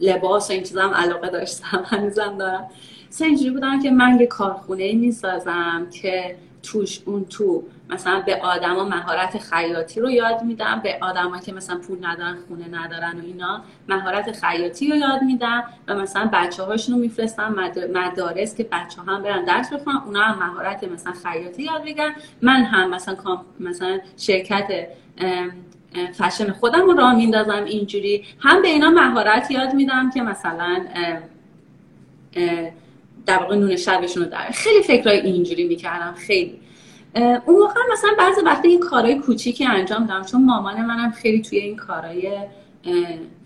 لباس 0.00 0.50
و 0.50 0.52
این 0.52 0.62
چیزا 0.62 0.82
هم 0.82 0.94
علاقه 0.94 1.28
داشتم 1.30 1.84
هنوزم 1.90 2.38
دارم. 2.38 2.70
مثلا 3.10 3.26
اینجوری 3.26 3.50
بودم 3.50 3.82
که 3.82 3.90
من 3.90 4.20
یه 4.20 4.26
کارخونه 4.26 4.82
ای 4.82 4.96
می‌سازم 4.96 5.86
که 5.90 6.36
توش 6.62 7.00
اون 7.06 7.24
تو 7.24 7.62
مثلا 7.90 8.20
به 8.20 8.36
آدما 8.36 8.84
مهارت 8.84 9.38
خیاطی 9.38 10.00
رو 10.00 10.10
یاد 10.10 10.42
میدم 10.42 10.80
به 10.84 10.98
آدما 11.00 11.38
که 11.38 11.52
مثلا 11.52 11.78
پول 11.78 12.06
ندارن 12.06 12.36
خونه 12.48 12.68
ندارن 12.68 13.20
و 13.20 13.24
اینا 13.24 13.62
مهارت 13.88 14.32
خیاطی 14.32 14.88
رو 14.88 14.96
یاد 14.96 15.22
میدم 15.22 15.64
و 15.88 15.94
مثلا 15.94 16.30
بچه 16.32 16.62
هاشون 16.62 16.94
رو 16.94 17.00
میفرستم 17.00 17.54
مدارس 17.94 18.56
که 18.56 18.64
بچه 18.64 19.02
هم 19.06 19.22
برن 19.22 19.44
درس 19.44 19.72
بخونن 19.72 19.96
اونا 19.96 20.22
هم 20.22 20.48
مهارت 20.48 20.84
مثلا 20.84 21.12
خیاطی 21.12 21.62
یاد 21.62 21.82
بگیرن 21.82 22.14
من 22.42 22.64
هم 22.64 22.90
مثلا 22.90 23.16
مثلا 23.60 23.98
شرکت 24.16 24.88
فشن 26.18 26.52
خودم 26.52 26.80
رو 26.80 26.92
راه 26.92 27.14
میندازم 27.16 27.64
اینجوری. 27.64 28.24
هم 28.40 28.62
به 28.62 28.68
اینا 28.68 28.90
مهارت 28.90 29.50
یاد 29.50 29.74
میدم 29.74 30.10
که 30.10 30.22
مثلا 30.22 30.84
در 33.26 33.38
واقع 33.38 33.56
نون 33.56 33.76
شبشون 33.76 34.22
رو 34.22 34.28
در 34.28 34.50
خیلی 34.50 34.82
فکرای 34.82 35.20
اینجوری 35.20 35.68
می‌کردم 35.68 36.14
خیلی. 36.14 36.60
اون 37.46 37.56
موقع 37.58 37.80
مثلا 37.92 38.10
بعضی 38.18 38.40
وقتی 38.40 38.68
این 38.68 38.80
کارهای 38.80 39.14
کوچیکی 39.18 39.66
انجام 39.66 40.06
دادم 40.06 40.24
چون 40.24 40.44
مامان 40.44 40.84
منم 40.84 41.10
خیلی 41.10 41.42
توی 41.42 41.58
این 41.58 41.76
کارهای 41.76 42.38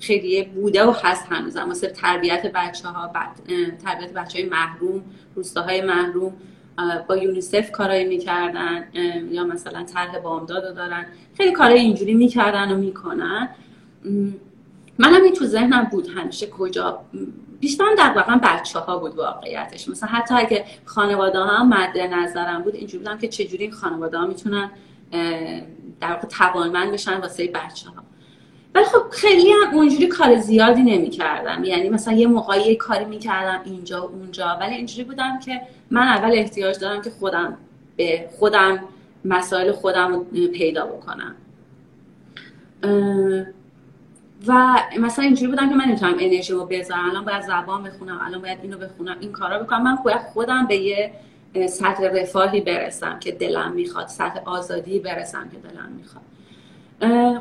خیلی 0.00 0.42
بوده 0.42 0.84
و 0.84 0.94
هست 1.02 1.26
هنوزم. 1.30 1.68
واسه 1.68 1.88
تربیت 1.88 2.52
بچه 2.54 2.88
ها 2.88 3.10
تربیت 3.84 4.12
بچه 4.12 4.38
های 4.38 4.48
محروم 4.48 5.02
روستاهای 5.34 5.80
محروم. 5.82 6.32
با 7.08 7.16
یونیسف 7.16 7.70
کارایی 7.70 8.04
می‌کردن 8.04 8.84
یا 9.30 9.44
مثلا 9.44 9.82
طرح 9.82 10.18
بامداد 10.18 10.76
دارن. 10.76 11.06
خیلی 11.36 11.52
کارهای 11.52 11.80
اینجوری 11.80 12.14
می‌کردن 12.14 12.72
و 12.72 12.76
می‌کنن. 12.76 13.48
منم 14.98 15.22
این 15.24 15.34
تو 15.34 15.44
ذهنم 15.44 15.84
بود 15.84 16.08
همیشه 16.08 16.46
کجا 16.46 17.00
بیشتر 17.60 17.94
در 17.98 18.12
واقع 18.16 18.36
بچه 18.36 18.78
ها 18.78 18.98
بود 18.98 19.14
واقعیتش. 19.14 19.88
مثلا 19.88 20.08
حتی 20.08 20.34
اگه 20.34 20.64
خانواده 20.84 21.38
ها 21.38 21.64
مد 21.64 21.98
نظرم 21.98 22.62
بود 22.62 22.74
اینجوری 22.74 23.04
بودم 23.04 23.18
که 23.18 23.28
چجوری 23.28 23.64
این 23.64 23.72
خانواده 23.72 24.18
ها 24.18 24.26
می‌تونن 24.26 24.70
در 26.00 26.12
واقع 26.12 26.28
توانمند 26.28 26.92
بشن 26.92 27.20
واسه 27.20 27.46
بچه 27.46 27.90
ها 27.90 28.02
ولی 28.74 28.84
خب 28.84 29.10
خیلی 29.10 29.52
هم 29.52 29.74
اونجوری 29.74 30.06
کار 30.06 30.36
زیادی 30.36 30.82
نمی‌کردم. 30.82 31.64
یعنی 31.64 31.88
مثلا 31.88 32.14
یه 32.14 32.26
موقعی 32.26 32.76
کاری 32.76 33.04
می‌کردم 33.04 33.60
اینجا 33.64 34.06
و 34.06 34.10
اونجا. 34.10 34.58
ولی 34.60 34.74
اینجوری 34.74 35.04
بودم 35.04 35.38
که 35.38 35.60
من 35.90 36.02
اول 36.02 36.32
احتیاج 36.32 36.78
دارم 36.78 37.02
که 37.02 37.10
خودم 37.10 37.56
به 37.96 38.28
خودم 38.38 38.80
مسائل 39.24 39.72
خودم 39.72 40.12
رو 40.12 40.26
پیدا 40.52 40.86
بکنم. 40.86 41.34
و 44.46 44.78
مثلا 44.98 45.24
اینجوری 45.24 45.50
بودم 45.50 45.68
که 45.68 45.74
من 45.74 45.84
نمی‌تونم 45.84 46.14
انرژی 46.20 46.52
رو 46.52 46.66
بذارم. 46.66 47.10
الان 47.10 47.24
باید 47.24 47.42
زبان 47.42 47.82
بخونم 47.82 48.20
الان 48.22 48.42
باید 48.42 48.58
اینو 48.62 48.78
بخونم 48.78 49.16
این 49.20 49.32
کارا 49.32 49.58
بکنم. 49.62 49.82
من 49.82 49.96
باید 50.04 50.20
خودم 50.20 50.66
به 50.66 50.76
یه 50.76 51.12
سطح 51.68 52.02
رفاهی 52.02 52.60
برسم 52.60 53.18
که 53.18 53.32
دلم 53.32 53.72
می‌خواد 53.72 54.08
سطح 54.08 54.40
آزادی 54.44 54.98
برسم 54.98 55.48
که 55.48 55.68
دلم 55.68 55.88
می‌خواد. 55.98 56.24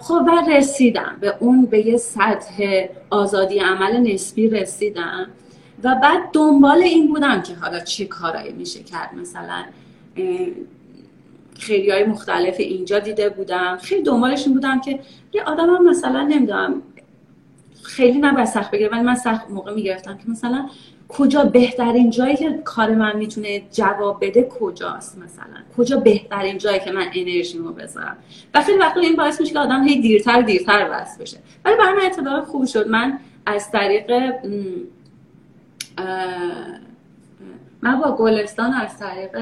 خب 0.02 0.22
و 0.28 0.52
رسیدم. 0.52 1.18
به 1.22 1.34
اون 1.40 1.66
به 1.66 1.88
یه 1.88 1.98
سطح 1.98 2.86
آزادی 3.10 3.60
عمل 3.60 3.98
نسبی 3.98 4.50
رسیدم. 4.50 5.28
و 5.84 5.96
بعد 5.96 6.32
دنبال 6.34 6.78
این 6.78 7.08
بودم 7.08 7.42
که 7.42 7.56
حالا 7.56 7.80
چه 7.80 8.06
کارایی 8.06 8.54
میشه 8.54 8.84
کرد. 8.84 9.16
مثلا 9.16 9.64
خیلی 11.60 11.92
های 11.92 12.04
مختلف 12.04 12.56
اینجا 12.60 13.00
دیده 13.00 13.30
بودم. 13.30 13.78
خیلی 13.82 14.04
دنبالشون 14.04 14.54
بودم 14.54 14.82
که 14.82 15.00
یه 15.34 15.44
آدم 15.44 15.84
مثلا 15.84 16.22
نمی‌دونم 16.22 16.82
خیلی 17.84 18.20
نباید 18.20 18.48
سخت 18.48 18.72
بگیره 18.72 18.90
ولی 18.90 19.02
من 19.02 19.16
سخت 19.16 19.50
موقع 19.50 19.74
می‌گرفتم 19.74 20.18
که 20.18 20.30
مثلا 20.30 20.70
کجا 21.10 21.44
بهترین 21.44 22.10
جایی 22.10 22.36
که 22.36 22.60
کار 22.64 22.90
من 22.90 23.18
می‌تونه 23.18 23.62
جواب 23.72 24.26
بده 24.26 24.50
کجاست 24.60 25.18
مثلا؟ 25.18 25.58
کجا 25.78 25.98
بهترین 25.98 26.58
جایی 26.58 26.80
که 26.80 26.92
من 26.92 27.06
انرژیمو 27.14 27.72
بذارم؟ 27.72 28.18
و 28.54 28.62
خیلی 28.62 28.78
وقتا 28.78 29.00
این 29.00 29.16
باعث 29.16 29.42
میشه 29.42 29.54
که 29.54 29.60
آدم 29.60 29.84
هی 29.84 30.02
دیرتر 30.02 30.42
دیرتر 30.42 30.90
وصل 30.92 31.22
بشه. 31.22 31.38
ولی 31.66 31.76
برای 31.76 31.94
من 31.94 32.06
اتفاق 32.06 32.44
خوب 32.46 32.66
شد. 32.66 32.88
من 32.88 33.20
از 33.46 33.72
طریق 33.72 34.12
من 37.82 38.00
با 38.00 38.16
گلستان 38.16 38.74
از 38.74 39.00
طریق 39.00 39.38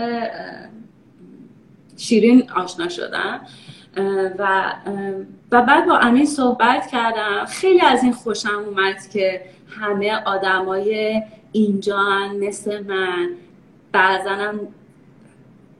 شیرین 1.97 2.51
آشنا 2.55 2.89
شدم. 2.89 3.41
و 4.39 4.73
و 5.51 5.61
بعد 5.61 5.85
با 5.85 5.97
امین 5.97 6.25
صحبت 6.25 6.87
کردم. 6.91 7.45
خیلی 7.45 7.81
از 7.81 8.03
این 8.03 8.13
خوشم 8.13 8.63
اومد 8.67 9.09
که 9.13 9.41
همه 9.69 10.23
آدمای 10.25 11.21
اینجا 11.57 12.29
مثل 12.39 12.83
من. 12.83 13.29
بعضنم 13.91 14.59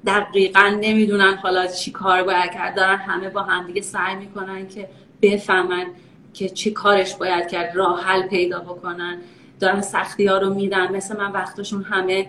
دقیقا 0.06 0.78
نمی‌دونن 0.82 1.34
حالا 1.34 1.68
چی 1.68 1.92
کار 1.92 2.24
باید 2.24 2.52
کرد. 2.52 2.76
دارن 2.76 2.96
همه 2.98 3.30
با 3.30 3.42
همدیگه 3.44 3.82
سعی 3.82 4.16
می‌کنن 4.16 4.68
که 4.68 4.90
بفهمن 5.22 5.86
که 6.34 6.50
چی 6.50 6.72
کارش 6.72 7.16
باید 7.16 7.48
کرد 7.48 7.76
راه 7.76 8.04
حل 8.04 8.28
پیدا 8.28 8.60
بکنن. 8.60 9.18
دارن 9.60 9.82
سختی 9.82 10.26
ها 10.26 10.38
رو 10.38 10.54
میدن. 10.54 10.96
مثل 10.96 11.18
من 11.18 11.32
وقتشون 11.32 11.84
همه 11.84 12.28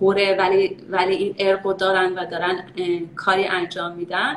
پره 0.00 0.36
ولی, 0.38 0.76
ولی 0.90 1.14
این 1.14 1.34
ارقو 1.38 1.72
دارن 1.72 2.12
و 2.12 2.26
دارن 2.30 2.64
کاری 3.16 3.44
انجام 3.44 3.92
میدن. 3.92 4.36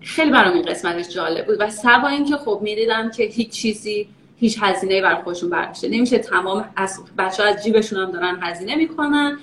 خیلی 0.00 0.30
برام 0.30 0.54
این 0.54 0.62
قسمتش 0.62 1.08
جالب 1.08 1.46
بود. 1.46 1.56
و 1.60 1.70
سوا 1.70 2.08
اینکه 2.08 2.36
خب 2.36 2.60
می‌دیدم 2.62 3.10
که 3.10 3.22
هیچ 3.22 3.50
چیزی 3.50 4.08
هیچ 4.40 4.58
هزینه 4.60 5.02
بر 5.02 5.14
خودشون 5.22 5.50
برداشته. 5.50 5.88
نمیشه 5.88 6.18
تمام 6.18 6.64
از 6.76 7.00
بچه 7.18 7.42
از 7.42 7.64
جیبشون 7.64 7.98
هم 7.98 8.10
دارن 8.10 8.38
هزینه 8.42 8.76
می‌کنن. 8.76 9.38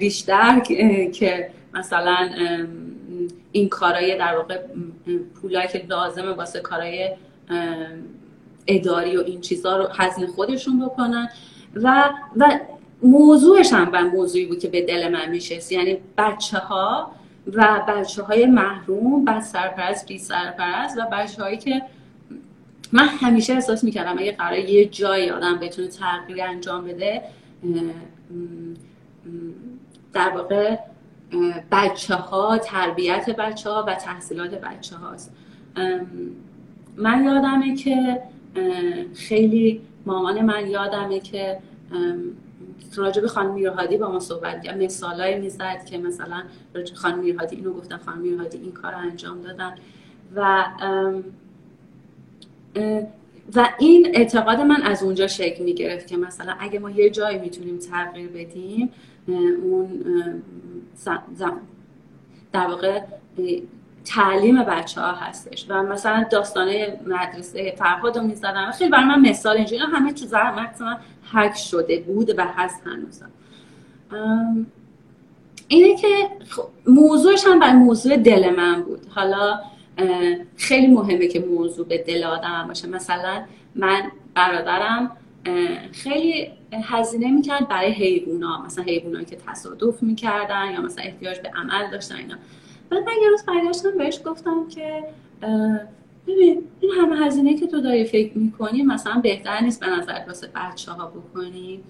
بیشتر 0.00 0.60
که 1.14 1.50
مثلا 1.74 2.30
این 3.52 3.68
کارای 3.68 4.18
در 4.18 4.36
واقع 4.36 4.60
پولایی 5.42 5.68
که 5.68 5.84
لازمه 5.88 6.32
واسه 6.32 6.60
کارای 6.60 7.10
اداری 8.66 9.16
و 9.16 9.20
این 9.20 9.40
چیزها 9.40 9.76
رو 9.76 9.88
هزینه 9.92 10.26
خودشون 10.26 10.86
بکنن. 10.86 11.28
و 11.74 12.10
و 12.36 12.58
موضوعش 13.02 13.72
هم 13.72 13.90
به 13.90 14.02
موضوعی 14.02 14.46
بود 14.46 14.58
که 14.58 14.68
به 14.68 14.82
دل 14.82 15.08
من 15.08 15.28
میشه 15.28 15.72
یعنی 15.72 15.98
بچه 16.18 16.58
ها 16.58 17.12
و 17.52 17.80
بچه 17.88 18.22
های 18.22 18.46
محروم 18.46 19.24
بد 19.24 19.40
سرپرست 19.40 20.06
بی 20.06 20.18
سرپرست 20.18 20.98
و 20.98 21.00
بچه 21.12 21.42
هایی 21.42 21.56
که 21.56 21.82
من 22.92 23.08
همیشه 23.08 23.52
احساس 23.52 23.84
می‌کردم 23.84 24.18
اگه 24.18 24.32
قرار 24.32 24.58
یه 24.58 24.84
جای 24.84 25.30
آدم 25.30 25.58
بتونه 25.58 25.88
تغییر 25.88 26.42
انجام 26.42 26.84
بده 26.84 27.22
در 30.12 30.28
واقع 30.28 30.76
بچه 31.72 32.14
ها 32.14 32.58
تربیت 32.58 33.30
بچه 33.30 33.70
ها 33.70 33.84
و 33.88 33.94
تحصیلات 33.94 34.50
بچه 34.50 34.96
هاست 34.96 35.32
من 36.96 37.24
یادمه 37.24 37.76
که 37.76 38.22
خیلی 39.14 39.80
مامان 40.06 40.40
من 40.40 40.66
یادمه 40.66 41.20
که 41.20 41.58
راجب 42.96 43.26
خانم 43.26 43.54
میرهادی 43.54 43.96
با 43.96 44.12
ما 44.12 44.20
صحبت 44.20 44.62
کرد. 44.62 44.82
مثالایی 44.82 45.40
می‌زد 45.40 45.84
که 45.84 45.98
مثلا 45.98 46.42
راجب 46.74 46.94
خانم 46.94 47.18
میرهادی 47.18 47.56
اینو 47.56 47.72
گفتن 47.72 47.96
خانم 47.96 48.18
میرهادی 48.18 48.58
این 48.58 48.72
کار 48.72 48.94
انجام 48.94 49.42
دادن. 49.42 49.74
و 50.36 50.64
و 53.54 53.68
این 53.78 54.08
اعتقاد 54.14 54.60
من 54.60 54.82
از 54.82 55.02
اونجا 55.02 55.26
شکل 55.26 55.64
می 55.64 55.74
گرفت 55.74 56.06
که 56.06 56.16
مثلا 56.16 56.54
اگه 56.60 56.78
ما 56.78 56.90
یه 56.90 57.10
جایی 57.10 57.38
می‌تونیم 57.38 57.78
تغییر 57.78 58.28
بدیم 58.28 58.90
اون 59.62 59.88
در 62.52 62.66
واقع 62.66 63.00
تعلیم 64.04 64.62
بچه 64.62 65.00
ها 65.00 65.12
هستش. 65.12 65.66
و 65.68 65.82
مثلا 65.82 66.26
داستانه 66.30 67.00
مدرسه 67.06 67.74
فرهاد 67.78 68.18
رو 68.18 68.24
می‌زدن. 68.24 68.70
خیلی 68.70 68.90
برای 68.90 69.04
من 69.04 69.20
مثال 69.20 69.56
اینجا 69.56 69.78
همه 69.78 70.14
زحمت 70.14 70.80
من 70.80 70.96
حک 71.32 71.56
شده 71.56 72.00
بود 72.00 72.38
و 72.38 72.44
هست 72.44 72.82
هنوزم 72.86 73.30
اینه 75.68 75.96
که 75.96 76.28
موضوعش 76.86 77.46
هم 77.46 77.58
برای 77.58 77.72
موضوع 77.72 78.16
دل 78.16 78.56
من 78.56 78.82
بود. 78.82 79.06
حالا 79.14 79.60
خیلی 80.56 80.86
مهمه 80.86 81.26
که 81.26 81.40
موضوع 81.40 81.86
به 81.86 81.98
دل 81.98 82.24
آدم 82.24 82.64
باشه. 82.68 82.88
مثلا 82.88 83.44
من 83.74 84.12
برادرم 84.34 85.16
خیلی 85.92 86.50
هزینه 86.72 87.30
می‌کرد 87.30 87.68
برای 87.68 87.92
حیوونا. 87.92 88.62
مثلا 88.62 88.84
حیوانایی 88.84 89.24
که 89.24 89.36
تصادف 89.36 90.02
می‌کردن 90.02 90.70
یا 90.72 90.80
مثلا 90.80 91.04
احتیاج 91.04 91.40
به 91.40 91.50
عمل 91.56 91.90
داشتن 91.90 92.16
اینا. 92.16 92.34
بعد 92.90 93.02
من 93.02 93.12
یه 93.22 93.28
روز 93.28 93.44
برگشتم 93.44 93.98
بهش 93.98 94.20
گفتم 94.26 94.68
که 94.68 95.04
ببین 96.26 96.62
این 96.80 96.90
همه 97.00 97.26
هزینه 97.26 97.56
که 97.56 97.66
تو 97.66 97.80
داری 97.80 98.04
فکر 98.04 98.38
می‌کنی 98.38 98.82
مثلا 98.82 99.20
بهتر 99.20 99.60
نیست 99.60 99.80
به 99.80 99.86
نظر 99.86 100.20
واسه 100.26 100.48
بچه 100.54 100.92
ها 100.92 101.06
بکنی؟ 101.06 101.80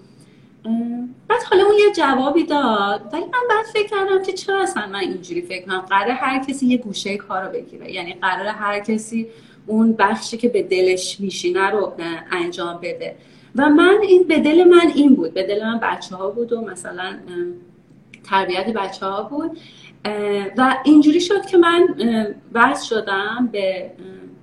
بعد 1.29 1.43
حالا 1.51 1.65
اون 1.65 1.75
یه 1.79 1.93
جوابی 1.97 2.45
داد. 2.45 3.11
ولی 3.13 3.23
من 3.23 3.49
بعد 3.51 3.67
فکر 3.73 3.89
کردم 3.89 4.23
که 4.23 4.33
چرا 4.33 4.63
اصلا 4.63 4.87
من 4.87 4.99
اینجوری 4.99 5.43
فکر 5.43 5.67
کنم؟ 5.67 5.81
قرار 5.81 6.11
هر 6.11 6.45
کسی 6.45 6.67
یه 6.67 6.77
گوشه 6.77 7.17
کار 7.17 7.45
رو 7.45 7.53
بگیره. 7.53 7.93
یعنی 7.93 8.13
قرار 8.13 8.47
هر 8.47 8.81
کسی 8.81 9.27
اون 9.67 9.93
بخشی 9.93 10.37
که 10.37 10.49
به 10.49 10.63
دلش 10.63 11.21
میشینه 11.21 11.71
رو 11.71 11.93
انجام 12.31 12.79
بده. 12.83 13.17
و 13.57 13.69
من 13.69 13.99
این 14.03 14.23
به 14.23 14.39
دل 14.39 14.65
من 14.65 14.93
این 14.95 15.15
بود. 15.15 15.35
به 15.35 15.43
دل 15.43 15.65
من 15.65 15.81
بچه 15.83 16.17
ها 16.17 16.31
بود 16.31 16.53
و 16.53 16.61
مثلا 16.61 17.19
تربیت 18.25 18.67
بچه 18.67 19.07
ها 19.07 19.23
بود 19.23 19.59
و 20.59 20.77
اینجوری 20.85 21.21
شد 21.21 21.47
که 21.47 21.57
من 21.57 21.89
وز 22.55 22.83
شدم 22.83 23.49
به 23.53 23.91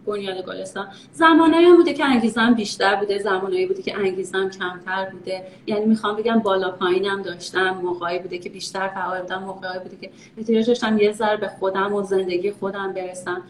بنیاد 0.06 0.46
گلستان. 0.46 0.88
زمانایی 1.12 1.66
هم 1.66 1.76
بوده 1.76 1.94
که 1.94 2.06
انگیزم 2.06 2.54
بیشتر 2.54 2.96
بوده 2.96 3.18
زمانایی 3.18 3.66
بوده 3.66 3.82
که 3.82 3.98
انگیزم 3.98 4.50
کمتر 4.50 5.10
بوده. 5.12 5.44
یعنی 5.68 5.86
می‌خوام 5.86 6.16
بگم 6.16 6.40
بالا 6.40 6.72
پایینم 6.72 7.22
داشتم 7.22 7.70
موقعی 7.70 8.20
بوده 8.20 8.38
که 8.38 8.50
بیشتر 8.50 8.88
فعال 8.88 9.22
بودم 9.22 9.44
موقعی 9.44 9.80
بوده 9.80 9.98
که 10.02 10.12
احتیاج 10.38 10.68
داشتم 10.68 10.98
یه 10.98 11.12
ذره 11.12 11.38
به 11.38 11.48
خودم 11.48 11.94
و 11.94 12.04
زندگی 12.04 12.52
خودم 12.52 12.94
برسم. 12.94 13.42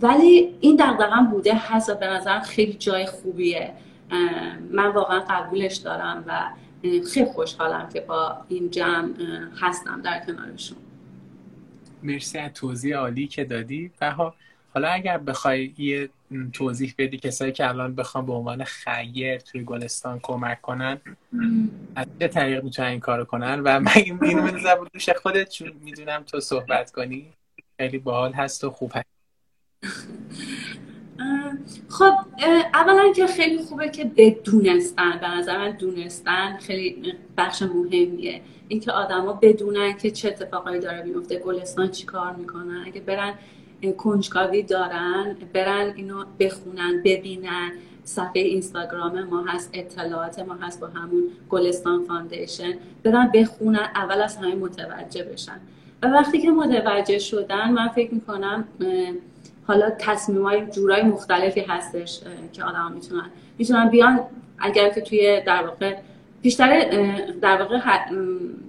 ولی 0.00 0.54
این 0.60 0.76
دقدقم 0.76 1.26
بوده 1.26 1.54
هست 1.54 1.98
به 1.98 2.06
نظرم 2.06 2.40
خیلی 2.40 2.72
جای 2.72 3.06
خوبیه. 3.06 3.72
من 4.70 4.86
واقعا 4.86 5.20
قبولش 5.30 5.76
دارم 5.76 6.24
و 6.26 6.50
خیلی 6.82 7.26
خوشحالم 7.26 7.88
که 7.92 8.00
با 8.00 8.36
این 8.48 8.70
جمع 8.70 9.08
هستم 9.60 10.00
در 10.04 10.24
کنارشون. 10.26 10.78
مرسی 12.02 12.38
از 12.38 12.52
توضیح 12.52 12.96
عالی 12.96 13.26
که 13.26 13.44
دادی. 13.44 13.90
و 14.00 14.10
حالا 14.78 14.90
اگر 14.90 15.18
بخوای 15.18 15.72
یه 15.78 16.08
توضیح 16.52 16.94
بدی 16.98 17.16
کسایی 17.16 17.52
که 17.52 17.68
الان 17.68 17.94
بخوام 17.94 18.26
به 18.26 18.32
عنوان 18.32 18.64
خیر 18.64 19.38
توی 19.38 19.64
گلستان 19.64 20.20
کمک 20.22 20.60
کنن 20.60 21.00
از 21.96 22.06
چه 22.20 22.28
طریق 22.28 22.64
می‌تونن 22.64 22.88
این 22.88 23.00
کارو 23.00 23.24
کنن؟ 23.24 23.60
و 23.60 23.80
من 23.80 23.92
اینو 23.94 24.42
بنظرم 24.42 24.88
دوش 24.94 25.10
خودت 25.10 25.50
چون 25.50 25.72
می‌دونم 25.84 26.22
تو 26.22 26.40
صحبت 26.40 26.90
کنی 26.90 27.26
خیلی 27.80 27.98
باحال 27.98 28.32
هست 28.32 28.64
و 28.64 28.70
خوب 28.70 28.92
هست. 28.94 29.06
خب 31.88 32.14
اولا 32.74 33.12
که 33.16 33.26
خیلی 33.26 33.58
خوبه 33.58 33.88
که 33.88 34.04
بدونستن 34.16 35.18
به 35.20 35.28
نظر 35.28 35.58
من 35.58 35.70
دونستن 35.70 36.56
خیلی 36.56 37.14
بخش 37.36 37.62
مهمیه. 37.62 38.40
اینکه 38.68 38.92
آدما 38.92 39.32
بدونن 39.32 39.96
که 39.96 40.10
چه 40.10 40.28
اتفاقایی 40.28 40.80
داره 40.80 41.02
میفته 41.02 41.38
گلستان 41.38 41.90
چی 41.90 42.06
کار 42.06 42.34
می‌کنن 42.34 42.82
اگه 42.86 43.00
برن 43.00 43.34
کنجکاوی 43.98 44.62
دارن 44.62 45.36
برن 45.52 45.92
اینو 45.96 46.24
بخونن 46.40 47.02
ببینن. 47.04 47.72
صفحه 48.04 48.42
اینستاگرام 48.42 49.22
ما 49.24 49.44
هست 49.44 49.70
اطلاعات 49.72 50.38
ما 50.38 50.54
هست 50.54 50.80
با 50.80 50.86
همون 50.86 51.22
گلستان 51.48 52.04
فاندیشن. 52.04 52.72
برن 53.02 53.30
بخونن 53.34 53.88
اول 53.94 54.22
از 54.22 54.36
همه 54.36 54.54
متوجه 54.54 55.24
بشن. 55.24 55.60
و 56.02 56.06
وقتی 56.06 56.38
که 56.38 56.50
متوجه 56.50 57.18
شدن 57.18 57.70
من 57.70 57.88
فکر 57.88 58.14
می‌کنم 58.14 58.64
حالا 59.66 59.90
تصمیم 59.98 60.42
های 60.42 60.66
جورای 60.66 61.02
مختلفی 61.02 61.60
هستش 61.60 62.20
که 62.52 62.64
آدم 62.64 62.92
می‌تونن. 62.92 63.30
می‌تونن 63.58 63.88
بیان 63.88 64.20
اگر 64.58 64.88
که 64.88 65.00
توی 65.00 65.40
در 65.46 65.66
واقع 65.66 65.96
بیشتر 66.42 66.90
در 67.42 67.62
واقع 67.62 67.80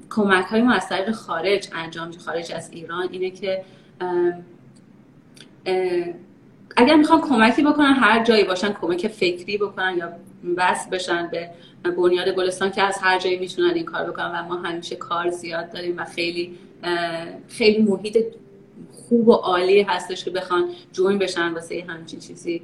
کمک 0.09 0.45
های 0.45 0.61
ما 0.61 0.73
از 0.73 0.89
طریق 0.89 1.11
خارج 1.11 1.69
انجام 1.73 2.11
خارج 2.11 2.51
از 2.51 2.69
ایران. 2.71 3.07
اینه 3.11 3.29
که 3.29 3.63
اگر 6.75 6.95
می‌خوان 6.95 7.21
کمکی 7.21 7.61
بکنن 7.61 7.93
هر 7.93 8.23
جایی 8.23 8.43
باشن 8.43 8.73
کمک 8.73 9.07
فکری 9.07 9.57
بکنن 9.57 9.97
یا 9.97 10.11
وصل 10.57 10.89
بشن 10.89 11.29
به 11.83 11.91
بنیاد 11.91 12.29
گلستان 12.29 12.71
که 12.71 12.83
از 12.83 12.97
هر 13.01 13.19
جایی 13.19 13.39
می‌تونن 13.39 13.73
این 13.73 13.85
کار 13.85 14.11
بکنن. 14.11 14.25
و 14.25 14.43
ما 14.43 14.55
همیشه 14.55 14.95
کار 14.95 15.29
زیاد 15.29 15.71
داریم 15.71 15.97
و 15.97 16.05
خیلی 16.05 16.57
خیلی 17.49 17.81
محیط 17.81 18.17
خوب 18.91 19.27
و 19.27 19.31
عالی 19.31 19.81
هستش 19.81 20.23
که 20.25 20.31
بخوان 20.31 20.69
جوین 20.93 21.17
بشن 21.17 21.53
واسه 21.53 21.85
همچین 21.87 22.19
چیزی. 22.19 22.61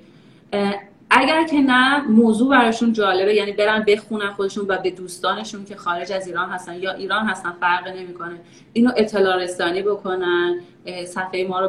اگر 1.18 1.44
که 1.44 1.56
نه 1.56 2.02
موضوع 2.02 2.50
براشون 2.50 2.94
جالبه 2.94 3.36
یعنی 3.36 3.52
برن 3.52 3.84
بخونن 3.88 4.32
خودشون 4.32 4.66
و 4.68 4.78
به 4.78 4.90
دوستانشون 4.90 5.66
که 5.66 5.76
خارج 5.76 6.12
از 6.12 6.28
ایران 6.28 6.50
هستن 6.50 6.76
یا 6.76 6.92
ایران 6.92 7.26
هستن 7.26 7.52
فرق 7.52 7.88
نمی‌کنه. 7.88 8.40
اینو 8.74 8.92
اطلاع 8.98 9.44
رسانی 9.44 9.82
بکنن 9.82 10.60
صفحه 11.06 11.48
ما 11.48 11.60
رو 11.60 11.68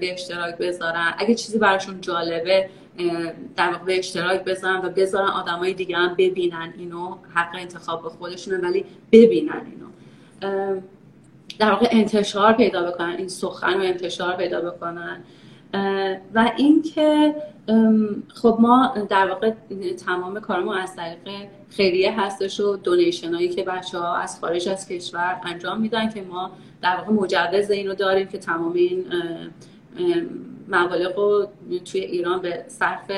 به 0.00 0.12
اشتراک 0.12 0.58
بذارن. 0.58 1.14
اگه 1.18 1.34
چیزی 1.34 1.58
براشون 1.58 2.00
جالبه 2.00 2.68
در 3.56 3.72
واقع 3.72 3.84
به 3.84 3.98
اشتراک 3.98 4.44
بذارن 4.44 4.84
و 4.84 4.88
بذارن 4.88 5.28
آدمای 5.28 5.72
دیگه 5.72 5.96
هم 5.96 6.14
ببینن 6.14 6.74
اینو 6.78 7.16
حق 7.34 7.54
انتخاب 7.58 8.02
به 8.02 8.08
خودشونه 8.08 8.58
ولی 8.58 8.84
ببینن 9.12 9.62
اینو. 9.66 10.80
در 11.58 11.70
واقع 11.70 11.88
انتشار 11.90 12.52
پیدا 12.52 12.90
بکنن 12.90 13.14
این 13.18 13.28
سخن 13.28 13.74
رو 13.74 13.82
انتشار 13.82 14.36
پیدا 14.36 14.60
بکنن. 14.60 15.24
و 16.34 16.52
اینکه 16.56 17.34
خب 18.34 18.56
ما 18.60 18.94
در 19.08 19.28
واقع 19.28 19.52
تمام 20.06 20.40
کارمون 20.40 20.76
از 20.76 20.96
طریق 20.96 21.18
خیریه 21.70 22.20
هستش 22.20 22.60
و 22.60 22.76
دونیشن 22.76 23.34
هایی 23.34 23.48
که 23.48 23.62
بچه 23.62 23.98
ها 23.98 24.16
از 24.16 24.40
خارج 24.40 24.68
از 24.68 24.88
کشور 24.88 25.40
انجام 25.44 25.80
میدن 25.80 26.10
که 26.10 26.22
ما 26.22 26.50
در 26.82 26.96
واقع 26.96 27.12
مجوز 27.12 27.70
اینو 27.70 27.94
داریم 27.94 28.26
که 28.26 28.38
تمام 28.38 28.72
این 28.72 29.04
مبالغ 30.68 31.18
رو 31.18 31.48
توی 31.84 32.00
ایران 32.00 32.42
به 32.42 32.64
صرف 32.68 33.10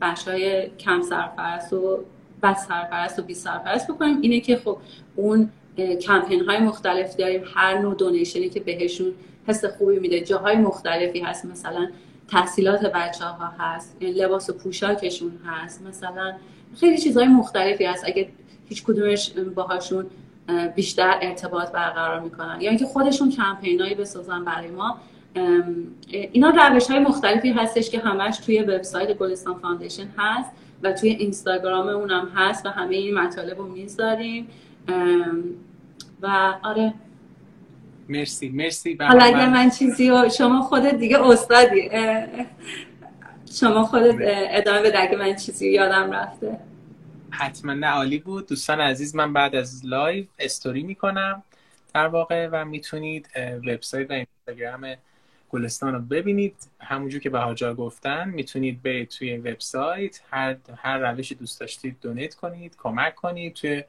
بچه 0.00 0.30
های 0.30 0.70
کم 0.70 1.02
سرپرست 1.02 1.72
و 1.72 1.98
بس 2.42 2.68
سرپرست 2.68 3.18
و 3.18 3.22
بی 3.22 3.34
سرپرست 3.34 3.90
بکنیم. 3.90 4.20
اینه 4.20 4.40
که 4.40 4.56
خب 4.56 4.78
اون 5.16 5.50
کمپین 5.76 6.44
های 6.44 6.58
مختلف 6.58 7.16
داریم. 7.16 7.42
هر 7.54 7.78
نوع 7.78 7.94
دونیشنی 7.94 8.48
که 8.48 8.60
بهشون 8.60 9.12
حس 9.48 9.64
خوبی 9.64 9.98
میده. 9.98 10.20
جاهای 10.20 10.56
مختلفی 10.56 11.20
هست. 11.20 11.44
مثلا 11.44 11.88
تحصیلات 12.28 12.80
بچه 12.80 13.24
ها 13.24 13.52
هست 13.58 13.96
لباس 14.00 14.50
و 14.50 14.52
پوشاکشون 14.52 15.32
هست. 15.46 15.82
مثلا 15.82 16.32
خیلی 16.80 16.98
چیزهای 16.98 17.26
مختلفی 17.26 17.84
هست. 17.84 18.04
اگه 18.06 18.28
هیچ 18.68 18.84
کدومش 18.84 19.30
باهاشون 19.54 20.06
بیشتر 20.76 21.18
ارتباط 21.22 21.70
برقرار 21.72 22.20
می‌کنن. 22.20 22.58
یا 22.60 22.70
اینکه 22.70 22.86
خودشون 22.86 23.30
کمپینایی 23.30 23.94
بسازن 23.94 24.44
برای 24.44 24.70
ما. 24.70 24.98
اینا 26.08 26.50
روش 26.50 26.86
های 26.90 26.98
مختلفی 26.98 27.50
هستش 27.50 27.90
که 27.90 27.98
همش 27.98 28.38
توی 28.38 28.62
وبسایت 28.62 29.18
گلستان 29.18 29.54
foundation 29.54 30.06
هست 30.18 30.50
و 30.82 30.92
توی 30.92 31.10
اینستاگرام 31.10 31.88
اونم 31.88 32.28
هست 32.34 32.66
و 32.66 32.68
همه 32.68 32.94
این 32.94 33.14
مطالب 33.14 33.58
رو 33.58 33.66
می‌ذاریم. 33.66 34.48
و 36.22 36.54
آره. 36.62 36.94
مرسی 38.08 38.48
مرسی. 38.48 38.98
حالا 39.00 39.24
اگر 39.24 39.48
من 39.48 39.70
چیزی 39.70 40.10
و 40.10 40.28
شما 40.28 40.62
خودت 40.62 40.94
دیگه 40.94 41.26
استادی. 41.26 41.90
شما 43.60 43.84
خودت 43.84 44.14
ادامه 44.50 44.82
بده 44.82 45.00
اگه 45.00 45.16
من 45.16 45.36
چیزی 45.36 45.70
یادم 45.70 46.10
رفته. 46.10 46.58
حتما. 47.30 47.74
نه 47.74 47.86
عالی 47.86 48.18
بود. 48.18 48.48
دوستان 48.48 48.80
عزیز 48.80 49.16
من 49.16 49.32
بعد 49.32 49.54
از 49.56 49.86
live 49.86 50.24
story 50.38 50.82
می‌کنم. 50.82 51.42
در 51.94 52.06
واقع 52.06 52.48
و 52.52 52.64
می‌تونید 52.64 53.28
وبسایت 53.66 54.10
و 54.10 54.12
اینستاگرام 54.12 54.94
گلستان 55.50 55.94
رو 55.94 56.00
ببینید. 56.00 56.54
همونجور 56.80 57.20
که 57.20 57.30
بجا 57.30 57.74
گفتن 57.74 58.28
می‌تونید 58.28 58.82
برید 58.82 59.08
توی 59.08 59.36
وبسایت. 59.36 60.20
هر 60.30 60.56
هر 60.76 60.98
روشی 60.98 61.34
دوست 61.34 61.60
داشتید 61.60 61.96
donate 62.02 62.34
کنید 62.34 62.76
کمک 62.82 63.14
کنید 63.14 63.54
توی 63.54 63.84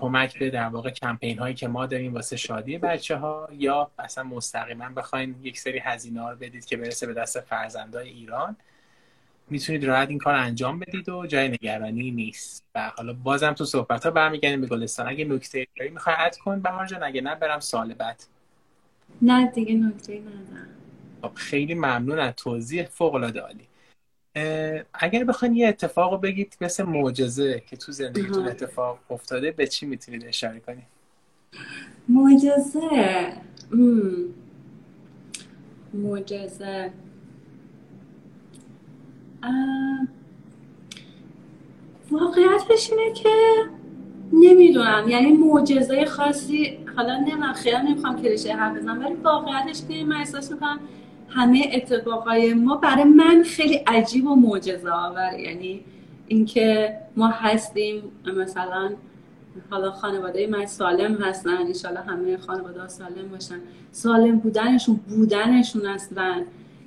کمک 0.00 0.38
به 0.38 0.50
در 0.50 0.68
واقع 0.68 0.90
کمپین 0.90 1.38
هایی 1.38 1.54
که 1.54 1.68
ما 1.68 1.86
داریم 1.86 2.14
واسه 2.14 2.36
شادی 2.36 2.78
بچه 2.78 3.16
ها 3.16 3.48
یا 3.52 3.90
اصلا 3.98 4.24
مستقیما 4.24 4.88
بخواین 4.88 5.34
یک 5.42 5.58
سری 5.58 5.78
هزینه 5.78 6.20
ها 6.20 6.30
رو 6.30 6.36
بدید 6.36 6.64
که 6.64 6.76
برسه 6.76 7.06
به 7.06 7.14
دست 7.14 7.40
فرزندای 7.40 8.08
ایران 8.08 8.56
می‌تونید 9.50 9.84
راحت 9.84 10.08
این 10.08 10.18
کار 10.18 10.34
انجام 10.34 10.78
بدید 10.78 11.08
و 11.08 11.26
جای 11.26 11.48
نگرانی 11.48 12.10
نیست. 12.10 12.64
و 12.74 12.92
حالا 12.96 13.12
بازم 13.12 13.52
تو 13.52 13.64
صحبت 13.64 14.04
ها 14.04 14.10
برمیگردیم 14.10 14.60
به 14.60 14.66
گلستان. 14.66 15.08
اگه 15.08 15.24
نکته 15.24 15.66
داری 15.78 15.90
می‌خوای 15.90 16.16
اد 16.18 16.36
کن 16.36 16.60
بهار 16.60 16.86
جان 16.86 17.02
اگه 17.02 17.20
نه 17.20 17.34
برم 17.34 17.60
سال 17.60 17.94
بعد. 17.94 18.24
نه 19.22 19.50
دیگه 19.50 19.74
نکته 19.74 20.20
ندارم. 20.20 20.68
خب 21.22 21.34
خیلی 21.34 21.74
ممنون 21.74 22.18
از 22.18 22.34
توضیح 22.36 22.84
فوق 22.84 23.14
العاده 23.14 23.40
عالی. 23.40 23.66
اگر 24.94 25.24
بخواین 25.24 25.56
یه 25.56 25.68
اتفاق 25.68 26.12
رو 26.12 26.18
بگید 26.18 26.56
مثل 26.60 26.84
معجزه 26.84 27.62
که 27.70 27.76
تو 27.76 27.92
زندگیتون 27.92 28.48
اتفاق 28.48 28.98
افتاده 29.10 29.50
به 29.50 29.66
چی 29.66 29.86
می‌تونید 29.86 30.24
اشاره 30.26 30.60
کنید 30.60 30.86
معجزه 32.08 33.32
معجزه. 35.94 36.90
واقعیتش 42.10 42.90
اینه 42.90 43.12
که 43.12 43.28
نمی‌دونم. 44.32 45.08
یعنی 45.08 45.32
معجزه 45.32 46.04
خاصی 46.04 46.78
حالا 46.96 47.18
نمی‌دونم 47.18 47.52
خیلی 47.52 47.76
نمی‌خوام 47.76 48.22
کلیشه 48.22 48.54
حرف 48.54 48.76
بزنم 48.76 49.04
ولی 49.04 49.14
واقعیتش 49.14 49.82
که 49.88 50.04
من 50.04 50.16
احساس 50.16 50.52
می‌کنم 50.52 50.80
همه 51.28 51.70
اتفاقای 51.74 52.54
ما 52.54 52.76
برای 52.76 53.04
من 53.04 53.42
خیلی 53.42 53.74
عجیب 53.74 54.26
و 54.26 54.34
معجزه 54.34 54.90
آوره 54.90 55.40
یعنی 55.40 55.84
اینکه 56.28 56.94
ما 57.16 57.28
هستیم 57.28 58.02
مثلا 58.36 58.90
حالا 59.70 59.90
خانواده 59.90 60.46
من 60.46 60.66
سالم 60.66 61.14
هستن 61.14 61.50
انشالله 61.50 62.00
همه 62.00 62.36
خانواده 62.36 62.88
سالم 62.88 63.28
باشن. 63.30 63.60
سالم 63.92 64.38
بودنشون 64.38 65.00
بودنشون 65.08 65.86
هستن. 65.86 66.44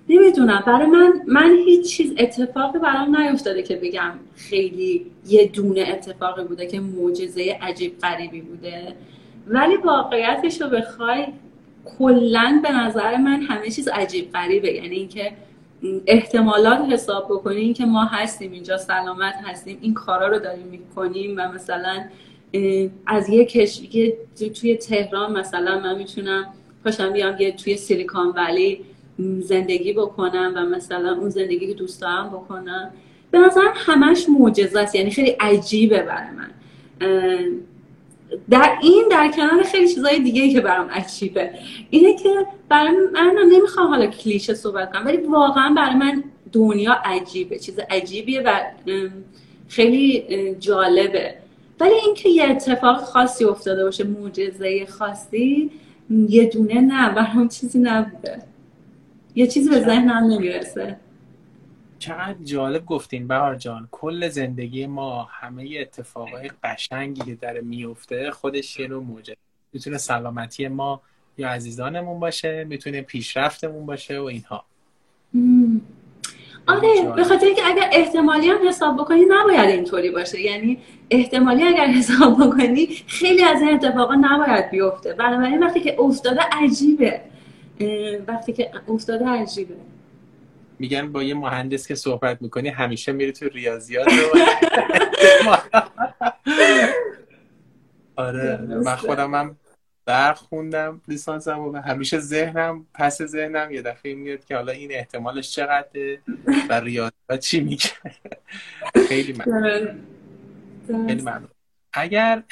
نمی‌دونم 0.10 0.64
برای 0.68 0.86
من 0.86 1.14
من 1.28 1.56
هیچ 1.66 1.90
چیز 1.90 2.14
اتفاقی 2.18 2.80
برام 2.80 3.18
نیفتاده 3.18 3.64
که 3.64 3.76
بگم 3.76 4.12
خیلی 4.36 5.06
یه 5.28 5.48
دونه 5.48 5.86
اتفاقی 5.88 6.44
بوده 6.44 6.68
که 6.68 6.80
معجزه 6.80 7.58
عجیب 7.62 8.00
غریبی 8.00 8.42
بوده. 8.42 8.96
ولی 9.48 9.76
واقعیتش 9.76 10.62
رو 10.62 10.70
بخوای 10.70 11.28
کلا 11.86 12.60
به 12.64 12.72
نظر 12.72 13.18
من 13.18 13.42
همه 13.42 13.70
چیز 13.70 13.88
عجیب 13.88 14.32
غریبه 14.32 14.74
یعنی 14.74 14.96
اینکه 14.96 15.32
احتمالات 16.08 16.80
حساب 16.80 17.26
بکنیم 17.26 17.74
که 17.74 17.86
ما 17.86 18.06
هستیم 18.06 18.52
اینجا 18.52 18.78
سلامت 18.78 19.34
هستیم 19.46 19.78
این 19.82 19.94
کارا 19.94 20.28
رو 20.28 20.40
داریم 20.40 20.68
می‌کنیم 20.68 21.36
و 21.38 21.52
مثلا 21.52 22.04
از 23.08 23.30
یه 23.30 23.46
کشوری 23.46 24.14
توی 24.62 24.76
تهران 24.76 25.32
مثلا 25.40 25.80
من 25.80 25.98
می‌تونم 25.98 26.46
پاشم 26.84 27.14
بیام 27.14 27.36
یه 27.40 27.52
توی 27.52 27.78
سیلیکان 27.78 28.28
ولی 28.28 28.86
زندگی 29.40 29.94
بکنم 29.94 30.54
و 30.56 30.66
مثلا 30.66 31.18
اون 31.18 31.30
زندگی 31.30 31.68
که 31.68 31.74
دوست 31.74 32.02
دارم 32.02 32.30
بکنم. 32.30 32.92
به 33.32 33.40
نظرم 33.40 33.74
همش 33.76 34.26
معجزه 34.40 34.80
است 34.80 34.96
یعنی 34.96 35.12
خیلی 35.12 35.30
عجیبه 35.30 36.02
برای 36.02 36.30
من. 36.36 36.52
در 38.50 38.78
این 38.82 39.04
در 39.12 39.32
کنار 39.32 39.64
خیلی 39.64 39.94
چیزای 39.94 40.20
دیگه 40.20 40.54
که 40.54 40.62
برام 40.62 40.90
عجیبه. 40.90 41.52
اینه 41.90 42.16
که 42.16 42.30
برای 42.70 42.96
من 43.14 43.36
نمی‌خوام 43.52 43.88
حالا 43.88 44.06
کلیشه 44.06 44.54
صحبت 44.54 44.94
کنم 44.94 45.06
ولی 45.06 45.18
واقعا 45.18 45.74
برای 45.78 45.96
من 45.96 46.24
دنیا 46.52 46.94
عجیبه 47.06 47.60
چیز 47.60 47.80
عجیبیه 47.90 48.42
و 48.42 48.62
خیلی 49.68 50.56
جالبه. 50.60 51.34
ولی 51.80 51.94
اینکه 52.06 52.30
یه 52.30 52.44
اتفاق 52.44 52.98
خاصی 52.98 53.46
افتاده 53.46 53.84
باشه 53.84 54.04
معجزه 54.04 54.86
خاصی 54.86 55.72
یه 56.30 56.46
دونه 56.46 56.82
نه 56.82 57.10
برام 57.10 57.48
چیزی 57.48 57.80
نبوده. 57.80 58.42
یه 59.36 59.48
چیزی 59.48 59.70
به 59.70 59.80
ذهنم 59.80 60.34
نمی‌رسه. 60.34 60.98
چقدر 62.02 62.36
جالب 62.44 62.86
گفتین 62.86 63.28
بهار 63.28 63.56
جان. 63.56 63.88
کل 63.92 64.30
زندگی 64.30 64.86
ما 64.86 65.24
همه 65.32 65.78
اتفاقای 65.80 66.52
قشنگی 66.64 67.22
که 67.22 67.36
داره 67.36 67.62
میفته 67.62 68.32
خودش 68.32 68.80
یه 68.80 68.88
نوع 68.88 69.04
موجه 69.04 69.36
می‌تونه 69.74 69.98
سلامتی 69.98 70.68
ما 70.68 71.02
یا 71.38 71.50
عزیزانمون 71.50 72.20
باشه 72.20 72.64
می‌تونه 72.64 73.02
پیشرفتمون 73.02 73.86
باشه 73.86 74.20
و 74.20 74.24
اینها. 74.24 74.66
آره 76.68 77.14
به 77.16 77.24
خاطر 77.24 77.54
که 77.54 77.62
اگر 77.66 77.90
احتمالی 77.94 78.50
هم 78.50 78.68
حساب 78.68 78.98
بکنی 78.98 79.22
نباید 79.30 79.70
اینطوری 79.70 80.10
باشه. 80.10 80.42
یعنی 80.42 80.78
احتمالی 81.12 81.64
اگر 81.64 81.86
حساب 81.86 82.34
بکنی 82.36 82.86
خیلی 83.08 83.44
از 83.44 83.62
این 83.62 83.74
اتفاقا 83.74 84.16
نباید 84.22 84.70
بیفته. 84.70 85.14
بنابراین 85.14 85.64
وقتی 85.64 85.80
که 85.80 86.02
افتاده 86.02 86.42
عجیبه. 86.52 87.22
وقتی 88.28 88.54
که 88.54 88.72
افتاده 88.88 89.28
عجیبه. 89.28 89.76
میگن 90.82 91.12
با 91.12 91.24
یه 91.24 91.34
مهندس 91.34 91.88
که 91.88 91.96
صحبت 91.96 92.42
می‌کنی 92.42 92.70
همیشه 92.70 93.12
میری 93.12 93.32
تو 93.32 93.46
ریاضیات 93.46 94.08
آره 98.16 98.58
من 98.58 98.96
خودم 98.96 99.36
هم 99.36 99.58
برق 100.06 100.38
خوندم 100.38 101.02
لیسانسم 101.08 101.60
و 101.60 101.78
همیشه 101.78 102.20
ذهنم 102.20 102.86
پس 102.94 103.22
ذهنم 103.22 103.72
یه 103.72 103.82
دفعه 103.82 104.14
میاد 104.14 104.46
که 104.46 104.56
حالا 104.56 104.72
این 104.72 104.92
احتمالش 104.94 105.52
چقدره 105.52 106.20
و 106.70 106.80
ریاضیات 106.80 107.40
چی 107.40 107.60
میگه. 107.60 107.90
خیلی 109.10 109.34
ممنون. 109.34 110.00
خیلی 111.08 111.22
ممنون. 111.22 111.50
اگر 111.94 112.44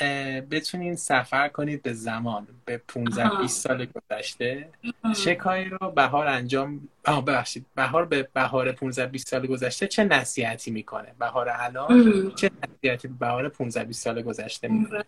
بتونین 0.51 0.95
سفر 0.95 1.47
کنید 1.47 1.81
به 1.81 1.93
زمان 1.93 2.47
به 2.65 2.81
15 2.87 3.29
20 3.41 3.67
سال 3.67 3.85
گذشته 3.85 4.69
چه 5.23 5.35
کاری 5.35 5.65
رو 5.65 5.91
بهار 5.91 6.27
انجام 6.27 6.79
آه 7.05 7.25
ببخشید 7.25 7.65
بهار 7.75 8.05
به 8.05 8.27
بهار 8.33 8.71
15 8.71 9.05
20 9.05 9.27
سال 9.27 9.47
گذشته 9.47 9.87
چه 9.87 10.03
نصیحتی 10.03 10.71
می‌کنه؟ 10.71 11.07
بهار 11.19 11.49
الان 11.59 12.31
چه 12.35 12.51
نصیحتی 12.63 13.07
به 13.07 13.13
بهار 13.19 13.49
15 13.49 13.83
20 13.83 14.03
سال 14.03 14.21
گذشته 14.21 14.67
می‌کنه؟ 14.67 15.03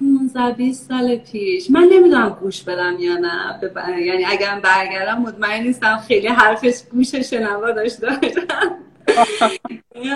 15 0.00 0.52
20 0.56 0.88
سال 0.88 1.16
پیش 1.16 1.70
من 1.70 1.88
نمی‌دونم 1.92 2.28
گوش 2.28 2.62
بدم 2.62 2.96
یا 2.98 3.16
نه. 3.16 3.60
یعنی 4.00 4.24
اگرم 4.24 4.60
برگردم 4.60 5.22
مطمئن 5.22 5.62
نیستم 5.62 5.96
خیلی 5.96 6.26
حرفش 6.26 6.82
گوش 6.90 7.14
شنوا 7.14 7.72
داشته 7.72 8.06
باشم 8.06 8.76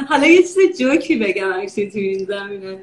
حالا 0.09 0.27
یه 0.27 0.43
چیز 0.43 0.57
جوکی 0.79 1.17
بگم 1.17 1.53
اکشی 1.53 1.91
تو 1.91 1.99
این 1.99 2.25
زمینه. 2.25 2.79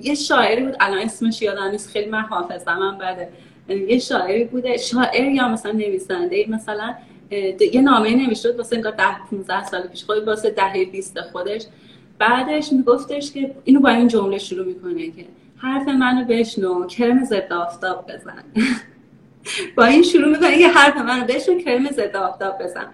یه 0.00 0.14
شاعری 0.14 0.62
بود 0.62 0.76
الان 0.80 0.98
اسمش 0.98 1.42
یادم 1.42 1.70
نیست 1.70 1.90
خیلی 1.90 2.10
من 2.10 2.20
حافظم 2.20 2.78
من 2.78 2.98
بده 2.98 3.28
یه 3.68 3.98
شاعری 3.98 4.44
بوده 4.44 4.76
شاعر 4.76 5.30
یا 5.30 5.48
مثلا 5.48 5.72
نویسنده 5.72 6.46
مثلا 6.48 6.94
یه 7.72 7.80
نامه 7.80 8.26
نوشته 8.26 8.52
واسه 8.52 8.76
انگار 8.76 8.92
10 8.92 9.04
15 9.30 9.64
سال 9.64 9.82
پیش 9.82 10.04
خود 10.04 10.26
واسه 10.28 10.50
دهه 10.50 10.84
20 10.84 11.20
خودش. 11.20 11.62
بعدش 12.18 12.72
میگفتش 12.72 13.32
که 13.32 13.54
اینو 13.64 13.80
با 13.80 13.88
این 13.88 14.08
جمله 14.08 14.38
شروع 14.38 14.66
می‌کنه 14.66 15.06
که 15.06 15.24
حرف 15.56 15.88
منو 15.88 16.24
بشنو 16.24 16.86
کرم 16.86 17.24
ضد 17.24 17.52
آفتاب 17.52 18.06
بزن. 18.12 18.44
با 19.76 19.84
این 19.84 20.02
شروع 20.02 20.28
می‌کنه 20.28 20.58
که 20.58 20.68
حرف 20.68 20.96
منو 20.96 21.24
بشنو 21.24 21.58
کرم 21.58 21.90
ضد 21.90 22.16
آفتاب 22.16 22.62
بزن. 22.62 22.86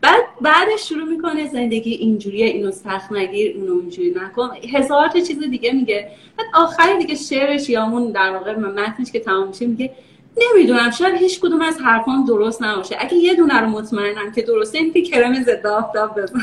بعد 0.00 0.22
بعدش 0.40 0.88
شروع 0.88 1.08
می‌کنه 1.08 1.48
زندگی 1.48 1.90
اینجوریه 1.90 2.46
اینو 2.46 2.70
سخت 2.70 3.12
نگیر 3.12 3.56
اونو 3.56 3.80
اینجوری 3.80 4.10
نکن. 4.10 4.50
هزار 4.74 5.08
تا 5.08 5.20
چیز 5.20 5.38
دیگه 5.38 5.72
میگه. 5.72 6.10
بعد 6.38 6.46
آخر 6.54 6.98
دیگه 6.98 7.14
شعرش 7.14 7.68
یا 7.70 7.84
اون 7.84 8.12
در 8.12 8.30
واقع 8.30 8.56
متنش 8.56 9.12
که 9.12 9.20
تمام 9.20 9.48
میشه 9.48 9.66
میگه 9.66 9.90
نمی‌دونم 10.36 10.90
شاید 10.90 11.14
هیچ 11.14 11.40
کدوم 11.40 11.60
از 11.60 11.78
حرفان 11.78 12.24
درست 12.24 12.62
نباشه. 12.62 12.96
اگه 12.98 13.14
یه 13.14 13.34
دونه 13.34 13.60
رو 13.60 13.66
مطمئنم 13.66 14.32
که 14.32 14.42
درسته 14.42 14.78
این 14.78 14.92
که 14.92 15.02
کرم 15.02 15.42
ضد 15.42 15.66
آفتاب 15.66 16.20
بزن. 16.20 16.40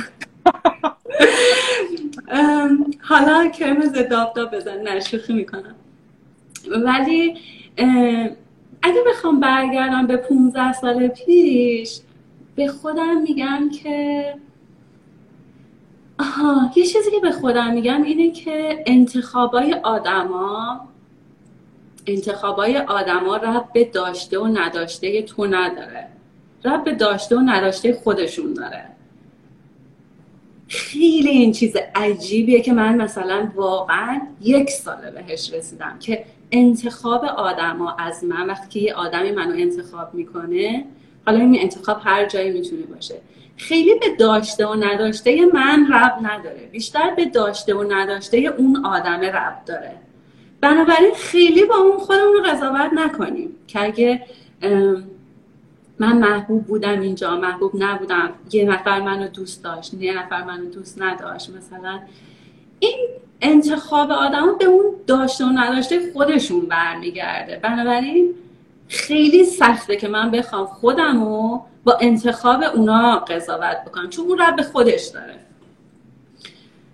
حالا 3.01 3.47
کرم 3.49 3.81
ضد 3.81 4.13
آفتاب 4.13 4.55
بزن 4.55 4.81
نه 4.81 4.99
شوخی 4.99 5.34
می‌کنم. 5.34 5.75
ولی 6.85 7.35
اگه 8.81 9.03
بخوام 9.07 9.39
برگردم 9.39 10.07
به 10.07 10.17
15 10.17 10.73
سال 10.73 11.07
پیش 11.07 11.99
به 12.57 12.67
خودم 12.67 13.21
میگم 13.21 13.69
که 13.69 14.35
آها 16.19 16.71
یه 16.75 16.85
چیزی 16.85 17.11
که 17.11 17.19
به 17.21 17.31
خودم 17.31 17.73
میگم 17.73 18.03
اینه 18.03 18.31
که 18.31 18.84
انتخابای 18.85 19.73
آدما 19.73 20.88
انتخابای 22.07 22.77
آدما 22.77 23.38
رب 23.38 23.73
به 23.73 23.84
داشته 23.84 24.39
و 24.39 24.47
نداشته 24.47 25.21
تو 25.21 25.45
نداره. 25.45 26.07
رب 26.65 26.84
به 26.84 26.95
داشته 26.95 27.38
و 27.38 27.39
نداشته 27.39 27.93
خودشون 27.93 28.53
داره. 28.53 28.84
خیلی 30.67 31.29
این 31.29 31.51
چیز 31.51 31.75
عجیبیه 31.95 32.61
که 32.61 32.73
من 32.73 32.95
مثلا 32.95 33.51
واقعا 33.55 34.21
یک 34.41 34.69
ساله 34.69 35.11
بهش 35.11 35.53
رسیدم 35.53 35.97
که 35.99 36.25
انتخاب 36.51 37.25
آدما 37.25 37.95
از 37.99 38.23
من 38.23 38.47
وقتی 38.47 38.69
که 38.69 38.85
یه 38.85 38.93
آدمی 38.93 39.31
منو 39.31 39.53
انتخاب 39.57 40.13
می‌کنه 40.13 40.85
حالا 41.28 41.40
این 41.40 41.60
انتخاب 41.60 42.02
هر 42.04 42.26
جایی 42.26 42.52
می‌تونه 42.52 42.84
باشه. 42.84 43.16
خیلی 43.58 43.95
به 43.99 44.16
داشته 44.20 44.68
و 44.68 44.74
نداشته 44.74 45.45
من 45.54 45.88
رب 45.94 46.18
نداره. 46.22 46.70
بیشتر 46.72 47.14
به 47.16 47.26
داشته 47.26 47.76
و 47.76 47.94
نداشته 47.94 48.38
اون 48.38 48.86
آدم 48.86 49.22
رب 49.22 49.66
داره. 49.66 49.91
بنابراین 50.62 51.14
خیلی 51.16 51.66
با 51.66 51.76
اون 51.76 51.98
خودمون 51.98 52.34
رو 52.34 52.44
قضاوت 52.44 52.94
نکنیم 52.94 53.49
که 53.68 53.84
اگه 53.84 54.22
من 55.99 56.18
محبوب 56.18 56.66
بودم 56.66 57.02
اینجا 57.02 57.38
محبوب 57.38 57.72
نبودم 57.76 58.30
یه 58.52 58.66
نفر 58.66 59.02
منو 59.02 59.28
دوست 59.28 59.64
داشت 59.64 59.94
یه 59.94 60.24
نفر 60.24 60.44
منو 60.44 60.66
دوست 60.66 61.02
نداشت 61.02 61.49
مثلا 61.49 61.99
این 62.80 63.08
انتخاب 63.41 64.12
آدم 64.12 64.58
به 64.60 64.66
اون 64.66 64.86
داشته 65.08 65.45
و 65.45 65.49
نداشته 65.49 66.12
خودشون 66.14 66.66
برمیگرده. 66.66 67.60
بنابراین 67.64 68.36
خیلی 68.88 69.45
سخته 69.45 69.95
که 69.95 70.07
من 70.07 70.31
بخوام 70.31 70.65
خودم 70.65 71.23
رو 71.23 71.61
با 71.84 71.97
انتخاب 72.01 72.64
اونا 72.76 73.19
قضاوت 73.19 73.77
بکنم 73.85 74.09
چون 74.09 74.26
اون 74.26 74.39
رب 74.39 74.61
خودش 74.61 75.05
داره. 75.05 75.39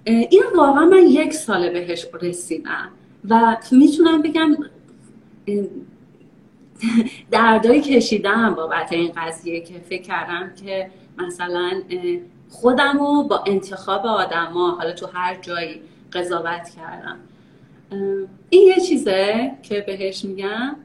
این 0.06 0.44
واقعا 0.56 0.86
من 0.86 1.04
یک 1.08 1.34
ساله 1.34 1.70
بهش 1.70 2.06
رسیدم 2.22 2.90
و 3.30 3.58
می‌تونم 3.72 4.22
بگم 4.22 4.58
دردایی 7.32 7.82
کشیدم 7.82 8.56
بابت 8.56 8.92
این 8.92 9.12
قضیه 9.18 9.62
که 9.62 9.80
فکر 9.90 10.02
کردم 10.02 10.54
که 10.66 10.90
مثلا 11.18 11.82
خودم 12.50 12.98
رو 13.00 13.24
با 13.24 13.44
انتخاب 13.48 14.06
آدما 14.06 14.72
حالا 14.72 14.92
تو 14.92 15.08
هر 15.14 15.36
جایی 15.42 15.82
قضاوت 16.14 16.70
کردم. 16.76 17.18
این 18.50 18.68
یه 18.68 18.80
چیزه 18.80 19.52
که 19.64 19.84
بهش 19.88 20.26
میگم. 20.26 20.76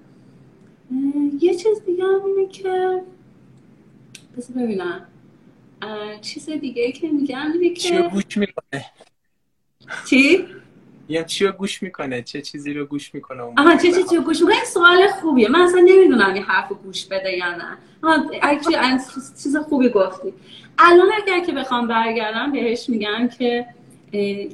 یه 1.40 1.54
چیز 1.54 1.84
دیگه 1.86 2.04
هم 2.04 2.20
اینه 2.24 2.48
که 2.52 3.02
بذار 4.36 4.62
ببینم. 4.62 5.06
چیز 6.20 6.50
دیگه 6.50 6.92
که 6.92 7.08
میگم 7.08 7.52
اینه 7.52 7.68
که 7.68 7.80
چی 7.80 7.98
گوش 7.98 8.36
می‌کنه؟ 8.36 8.84
چی؟ 10.06 10.44
یه 11.08 11.24
چی 11.24 11.46
رو 11.46 11.52
گوش 11.52 11.82
می‌کنه؟ 11.82 12.22
چه 12.22 12.42
چیزی 12.42 12.72
رو 12.72 12.86
گوش 12.86 13.14
می‌کنه 13.14 13.42
آها 13.42 13.76
چه 13.76 13.92
چیزی 13.92 14.16
رو 14.16 14.22
گوش 14.22 14.40
می‌کنه؟ 14.40 14.54
این 14.54 14.64
سوال 14.64 15.06
خوبیه. 15.06 15.48
من 15.48 15.60
اصلا 15.60 15.80
نمی‌دونم 15.80 16.34
این 16.34 16.42
حرف 16.42 16.68
رو 16.68 16.76
گوش 16.76 17.06
بده 17.06 17.32
یا 17.32 17.56
نه. 17.56 17.78
اگه 18.42 18.60
چیز 19.42 19.56
خوبی 19.56 19.88
گفتی. 19.88 20.32
الان 20.78 21.08
اگر 21.22 21.44
که 21.44 21.52
بخوام 21.52 21.88
برگردم 21.88 22.52
بهش 22.52 22.88
میگم 22.88 23.28
که 23.38 23.66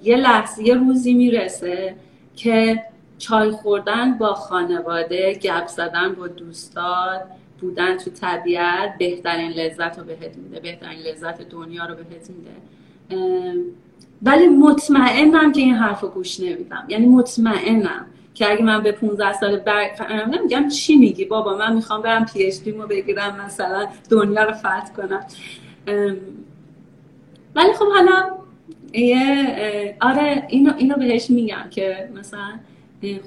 یه 0.02 0.16
لحظه 0.16 0.62
یه 0.62 0.74
روزی 0.74 1.14
می‌رسه 1.14 1.96
که 2.36 2.82
چای 3.18 3.50
خوردن 3.50 4.18
با 4.18 4.34
خانواده 4.34 5.34
گپ 5.42 5.66
زدن 5.66 6.12
با 6.12 6.28
دوستان 6.28 7.20
بودن 7.60 7.96
تو 7.96 8.10
طبیعت 8.10 8.98
بهترین 8.98 9.50
لذت 9.50 9.98
رو 9.98 10.04
بهت 10.04 10.36
میده 10.36 10.60
بهترین 10.60 10.98
لذت 10.98 11.48
دنیا 11.48 11.84
رو 11.86 11.94
بهت 11.94 12.30
میده. 12.30 12.50
ولی 14.22 14.48
مطمئنم 14.48 15.52
که 15.52 15.60
این 15.60 15.74
حرف 15.74 16.00
رو 16.00 16.08
گوش 16.08 16.40
نمیدم. 16.40 16.84
یعنی 16.88 17.06
مطمئنم 17.06 18.06
که 18.34 18.50
اگه 18.50 18.62
من 18.62 18.82
به 18.82 18.92
15 18.92 19.32
سال 19.32 19.56
برم 19.56 20.30
نمیگم 20.30 20.68
چی 20.68 20.96
میگی 20.96 21.24
بابا 21.24 21.56
من 21.56 21.74
می‌خوام 21.74 22.02
برم 22.02 22.24
پی 22.24 22.44
اچ 22.44 22.56
رو 22.66 22.86
بگیرم 22.86 23.36
مثلا 23.46 23.86
دنیا 24.10 24.44
رو 24.44 24.52
فتح 24.52 24.92
کنم. 24.96 25.24
ولی 27.54 27.72
خب 27.72 27.84
حالا 27.94 28.30
آره 30.00 30.46
اینو, 30.48 30.72
اینو 30.76 30.94
بهش 30.96 31.30
میگم 31.30 31.66
که 31.70 32.10
مثلا 32.14 32.58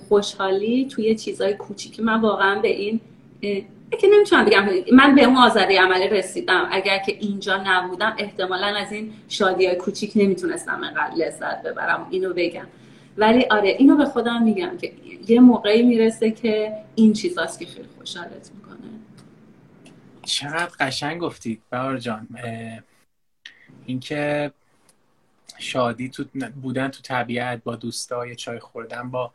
خوشحالی 0.09 0.87
توی 0.87 1.15
چیزای 1.15 1.53
کوچیکی 1.53 2.01
من 2.01 2.21
واقعا 2.21 2.59
به 2.61 2.67
این 2.67 3.01
که 3.99 4.07
نمی‌تونم 4.13 4.45
بگم 4.45 4.65
من 4.93 5.15
به 5.15 5.23
اون 5.23 5.37
آزادی 5.37 5.75
عملی 5.75 6.07
رسیدم. 6.07 6.67
اگر 6.71 6.97
که 6.97 7.11
اینجا 7.19 7.63
نبودم 7.65 8.15
احتمالا 8.17 8.67
از 8.67 8.91
این 8.91 9.13
شادی 9.29 9.65
های 9.65 9.75
کوچیک 9.75 10.11
نمی‌تونستم 10.15 10.83
انقدر 10.83 11.15
لذت 11.15 11.63
ببرم. 11.63 12.07
اینو 12.09 12.33
بگم. 12.33 12.67
ولی 13.17 13.45
آره 13.45 13.69
اینو 13.69 13.97
به 13.97 14.05
خودم 14.05 14.43
میگم 14.43 14.77
که 14.77 14.91
یه 15.27 15.39
موقعی 15.39 15.83
می‌رسه 15.83 16.31
که 16.31 16.73
این 16.95 17.13
چیزاست 17.13 17.59
که 17.59 17.65
خیلی 17.65 17.87
خوشحالت 17.97 18.51
می‌کنه. 18.55 18.77
چقدر 20.23 20.71
قشنگ 20.79 21.21
گفتی 21.21 21.61
بهار 21.69 21.97
جان. 21.97 22.27
اینکه 23.85 24.51
شادی 25.59 26.09
تو 26.09 26.23
بودن 26.61 26.87
تو 26.87 27.01
طبیعت 27.01 27.63
با 27.63 27.75
دوستا 27.75 28.33
چای 28.33 28.59
خوردن 28.59 29.11
با 29.11 29.31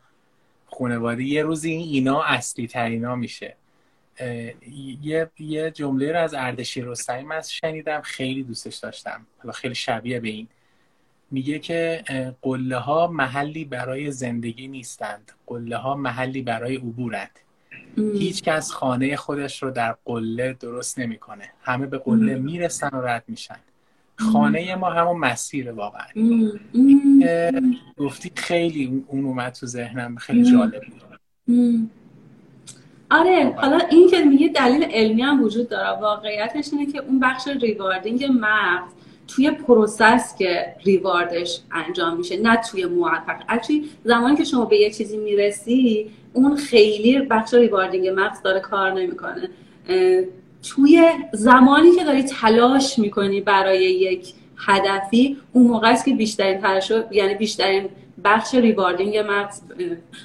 خانواده 0.79 1.23
یه 1.23 1.43
روزی 1.43 1.71
اینا 1.71 2.23
اصلی 2.23 2.67
ترینا 2.67 3.15
میشه 3.15 3.55
یه 5.01 5.29
یه 5.39 5.71
جمله 5.71 6.11
رو 6.11 6.19
از 6.19 6.33
اردشیر 6.33 6.85
رستمی 6.85 7.23
من 7.23 7.41
شنیدم 7.41 8.01
خیلی 8.01 8.43
دوستش 8.43 8.75
داشتم. 8.75 9.25
حالا 9.37 9.51
خیلی 9.51 9.75
شبیه 9.75 10.19
به 10.19 10.29
این. 10.29 10.47
میگه 11.31 11.59
که 11.59 12.03
قله 12.41 12.77
ها 12.77 13.07
محلی 13.07 13.65
برای 13.65 14.11
زندگی 14.11 14.67
نیستند. 14.67 15.31
قله 15.47 15.77
ها 15.77 15.95
محلی 15.95 16.41
برای 16.41 16.75
عبورند. 16.75 17.39
هیچ 17.97 18.43
کس 18.43 18.71
خانه 18.71 19.15
خودش 19.15 19.63
رو 19.63 19.71
در 19.71 19.95
قله 20.05 20.53
درست 20.53 20.99
نمی‌کنه. 20.99 21.49
همه 21.61 21.85
به 21.85 21.97
قله 21.97 22.35
می‌رسن 22.35 22.89
و 22.93 23.01
رد 23.01 23.23
میشن. 23.27 23.59
خانه 24.15 24.75
ما 24.75 24.89
همون 24.89 25.17
مسیر 25.17 25.71
واقعا. 25.71 26.05
گفتی 27.97 28.31
خیلی 28.35 29.03
اون 29.07 29.25
اومد 29.25 29.53
تو 29.53 29.65
ذهنم 29.65 30.15
خیلی 30.15 30.43
جالب 30.43 30.81
بود. 30.85 31.03
آره 33.11 33.53
حالا 33.57 33.79
این 33.91 34.09
که 34.09 34.23
میگه 34.23 34.47
دلیل 34.47 34.83
علمی 34.83 35.21
هم 35.21 35.43
وجود 35.43 35.69
داره 35.69 35.99
واقعیتش 35.99 36.69
اینه 36.73 36.91
که 36.91 36.99
اون 36.99 37.19
بخش 37.19 37.47
ریواردینگ 37.47 38.25
مغز 38.39 38.91
توی 39.27 39.51
process 39.51 40.35
که 40.37 40.75
reward 40.85 41.41
ش 41.41 41.59
انجام 41.71 42.17
میشه 42.17 42.41
نه 42.41 42.61
توی 42.71 42.85
موفق. 42.85 43.43
actually 43.49 43.89
زمانی 44.03 44.35
که 44.35 44.43
شما 44.43 44.65
به 44.65 44.77
یه 44.77 44.91
چیزی 44.91 45.17
می‌رسی 45.17 46.11
اون 46.33 46.55
خیلی 46.55 47.19
بخش 47.19 47.53
rewarding 47.53 48.07
مغز 48.07 48.41
داره 48.41 48.59
کار 48.59 48.93
نمی‌کنه. 48.93 49.49
توی 50.63 51.09
زمانی 51.31 51.91
که 51.91 52.03
داری 52.03 52.23
تلاش 52.23 52.99
می‌کنی 52.99 53.41
برای 53.41 53.83
یک 53.83 54.33
هدفی 54.57 55.37
اون 55.53 55.67
موقع 55.67 55.91
است 55.91 56.05
که 56.05 56.13
بیشترین 56.13 56.61
تلاش 56.61 56.91
یعنی 57.11 57.35
بیشترین 57.35 57.89
بخش 58.23 58.55
rewarding 58.55 59.17
مغز 59.17 59.61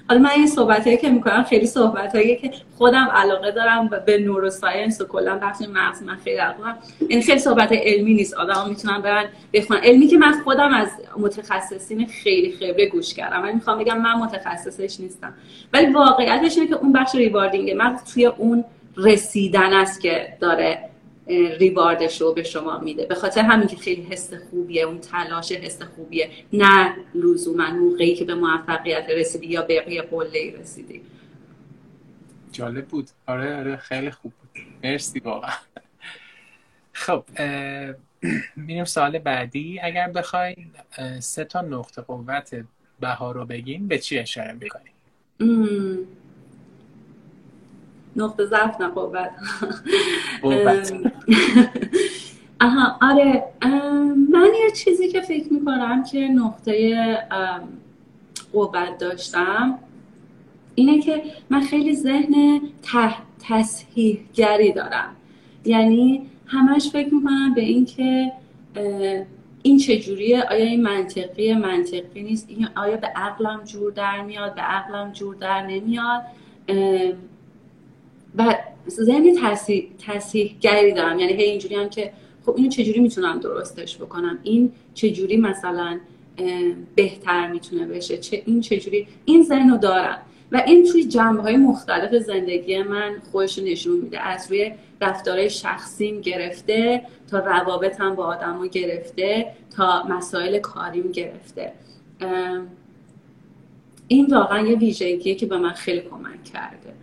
حالا 0.08 0.20
من 0.20 0.30
این 0.30 0.46
صحبت 0.46 1.00
که 1.00 1.08
می‌کنم 1.08 1.42
خیلی 1.42 1.66
صحبت 1.66 2.14
هایی 2.14 2.36
که 2.36 2.50
خودم 2.78 3.08
علاقه 3.12 3.50
دارم 3.50 3.88
به 4.06 4.18
neuroscience 4.18 5.00
و 5.00 5.04
کلا 5.04 5.38
بخش 5.42 5.58
مغز 5.72 6.02
من 6.02 6.16
خیلی 6.16 6.36
علاقه 6.36 6.74
این 7.08 7.22
خیلی 7.22 7.38
صحبت 7.38 7.72
علمی 7.72 8.14
نیست. 8.14 8.34
آدم 8.34 8.68
می‌تونن 8.68 9.02
برن 9.02 9.24
بخونن. 9.52 9.80
علمی 9.80 10.06
که 10.06 10.18
من 10.18 10.32
خودم 10.44 10.74
از 10.74 10.88
متخصصین 11.18 12.06
خیلی 12.06 12.52
خبره 12.52 12.86
گوش 12.86 13.14
کردم. 13.14 13.42
من 13.42 13.54
می‌خوام 13.54 13.78
بگم 13.78 14.00
من 14.00 14.14
متخصصش 14.14 15.00
نیستم. 15.00 15.34
ولی 15.72 15.92
واقعیتش 15.92 16.58
اینه 16.58 16.68
که 16.68 16.76
اون 16.76 16.92
بخش 16.92 17.14
ریواردینگ 17.14 17.74
مغز 17.76 18.14
توی 18.14 18.26
اون 18.26 18.64
رسیدن 18.98 19.72
است 19.72 20.00
که 20.00 20.36
داره 20.40 20.90
ریواردش 21.58 22.20
رو 22.20 22.32
به 22.32 22.42
شما 22.42 22.78
میده. 22.78 23.06
به 23.06 23.14
خاطر 23.14 23.40
همین 23.40 23.66
که 23.66 23.76
خیلی 23.76 24.02
حس 24.02 24.34
خوبیه 24.34 24.82
اون 24.82 24.98
تلاش 24.98 25.52
حس 25.52 25.82
خوبیه. 25.82 26.30
نه 26.52 26.94
لزوما 27.14 27.70
موقعی 27.70 28.14
که 28.14 28.24
به 28.24 28.34
موفقیت 28.34 29.06
رسیدی 29.10 29.46
یا 29.46 29.62
به 29.62 30.02
قله 30.10 30.54
رسیدی. 30.60 31.00
جالب 32.52 32.86
بود. 32.86 33.08
آره 33.26 33.56
آره 33.56 33.76
خیلی 33.76 34.10
خوب 34.10 34.32
بود. 34.32 34.62
مرسی 34.84 35.18
واقعا. 35.18 35.52
خب 36.92 37.24
میریم 38.56 38.84
سوال 38.84 39.18
بعدی. 39.18 39.80
اگر 39.82 40.08
بخوای 40.08 40.56
سه 41.18 41.44
تا 41.44 41.60
نقطه 41.60 42.02
قوت 42.02 42.64
بهار 43.00 43.34
رو 43.34 43.44
بگیم 43.44 43.88
به 43.88 43.98
چی 43.98 44.18
اشاره 44.18 44.52
می‌کنیم 44.52 44.92
نقطه 48.18 48.46
ضعف 48.46 48.80
نه 48.80 48.88
قوت 48.88 49.30
آها 52.60 52.98
آره. 53.02 53.44
من 54.30 54.50
یه 54.64 54.70
چیزی 54.70 55.08
که 55.08 55.20
فکر 55.20 55.52
می‌کنم 55.52 56.04
که 56.04 56.28
نقطه 56.28 57.18
قوت 58.52 58.98
داشتم 58.98 59.78
اینه 60.74 61.00
که 61.02 61.22
من 61.50 61.60
خیلی 61.60 61.96
ذهن 61.96 62.60
تصحیح 63.48 64.20
گری 64.34 64.72
دارم. 64.72 65.16
یعنی 65.64 66.26
همش 66.46 66.90
فکر 66.92 67.14
می‌کنم 67.14 67.54
به 67.54 67.60
این 67.60 67.84
که 67.84 68.32
این 69.62 69.78
چجوریه 69.78 70.42
آیا 70.42 70.64
این 70.64 70.82
منطقی؟ 70.82 71.54
منطقی 71.54 72.22
نیست. 72.22 72.46
این 72.48 72.68
آیا 72.76 72.96
به 72.96 73.06
عقلم 73.06 73.64
جور 73.64 73.92
در 73.92 74.22
میاد؟ 74.22 74.54
به 74.54 74.60
عقلم 74.60 75.12
جور 75.12 75.34
در 75.34 75.66
نمیاد؟ 75.66 76.22
و 78.36 78.54
ذهن 78.88 79.36
تصحیح 80.06 80.56
گری 80.60 80.92
دارم. 80.92 81.18
یعنی 81.18 81.32
هی 81.32 81.42
اینجوری 81.42 81.74
هم 81.74 81.88
که 81.88 82.12
خب 82.46 82.54
اینو 82.56 82.68
چجوری 82.68 83.00
می‌تونم 83.00 83.38
درستش 83.38 83.96
بکنم؟ 83.96 84.38
این 84.42 84.72
چجوری 84.94 85.36
مثلا 85.36 86.00
بهتر 86.94 87.52
می‌تونه 87.52 87.86
بشه؟ 87.86 88.18
چه 88.18 88.42
این 88.46 88.60
چجوری 88.60 89.06
این 89.24 89.42
ذهن 89.42 89.70
رو 89.70 89.76
دارم. 89.76 90.18
و 90.52 90.62
این 90.66 90.84
توی 90.92 91.04
جنبه 91.04 91.42
های 91.42 91.56
مختلف 91.56 92.14
زندگی 92.14 92.82
من 92.82 93.16
خودش 93.32 93.58
نشون 93.58 93.96
میده. 93.96 94.20
از 94.20 94.46
روی 94.50 94.72
رفتارهای 95.00 95.50
شخصیم 95.50 96.20
گرفته 96.20 97.02
تا 97.30 97.38
روابطم 97.38 98.14
با 98.14 98.24
آدم 98.24 98.68
گرفته 98.68 99.52
تا 99.76 100.02
مسائل 100.08 100.58
کاریم 100.58 101.12
گرفته. 101.12 101.72
این 104.08 104.26
واقعا 104.26 104.66
یه 104.66 104.76
ویژگیه 104.76 105.34
که 105.34 105.46
به 105.46 105.58
من 105.58 105.72
خیلی 105.72 106.00
کمک 106.00 106.44
کرده. 106.44 106.94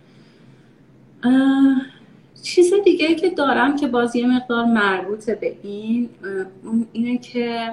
چیز 2.42 2.72
دیگه 2.84 3.14
که 3.14 3.30
دارم 3.30 3.76
که 3.76 3.86
باز 3.86 4.16
یه 4.16 4.26
مقدار 4.26 4.64
مربوط 4.64 5.30
به 5.30 5.56
این 5.62 6.08
اینه 6.92 7.18
که 7.18 7.70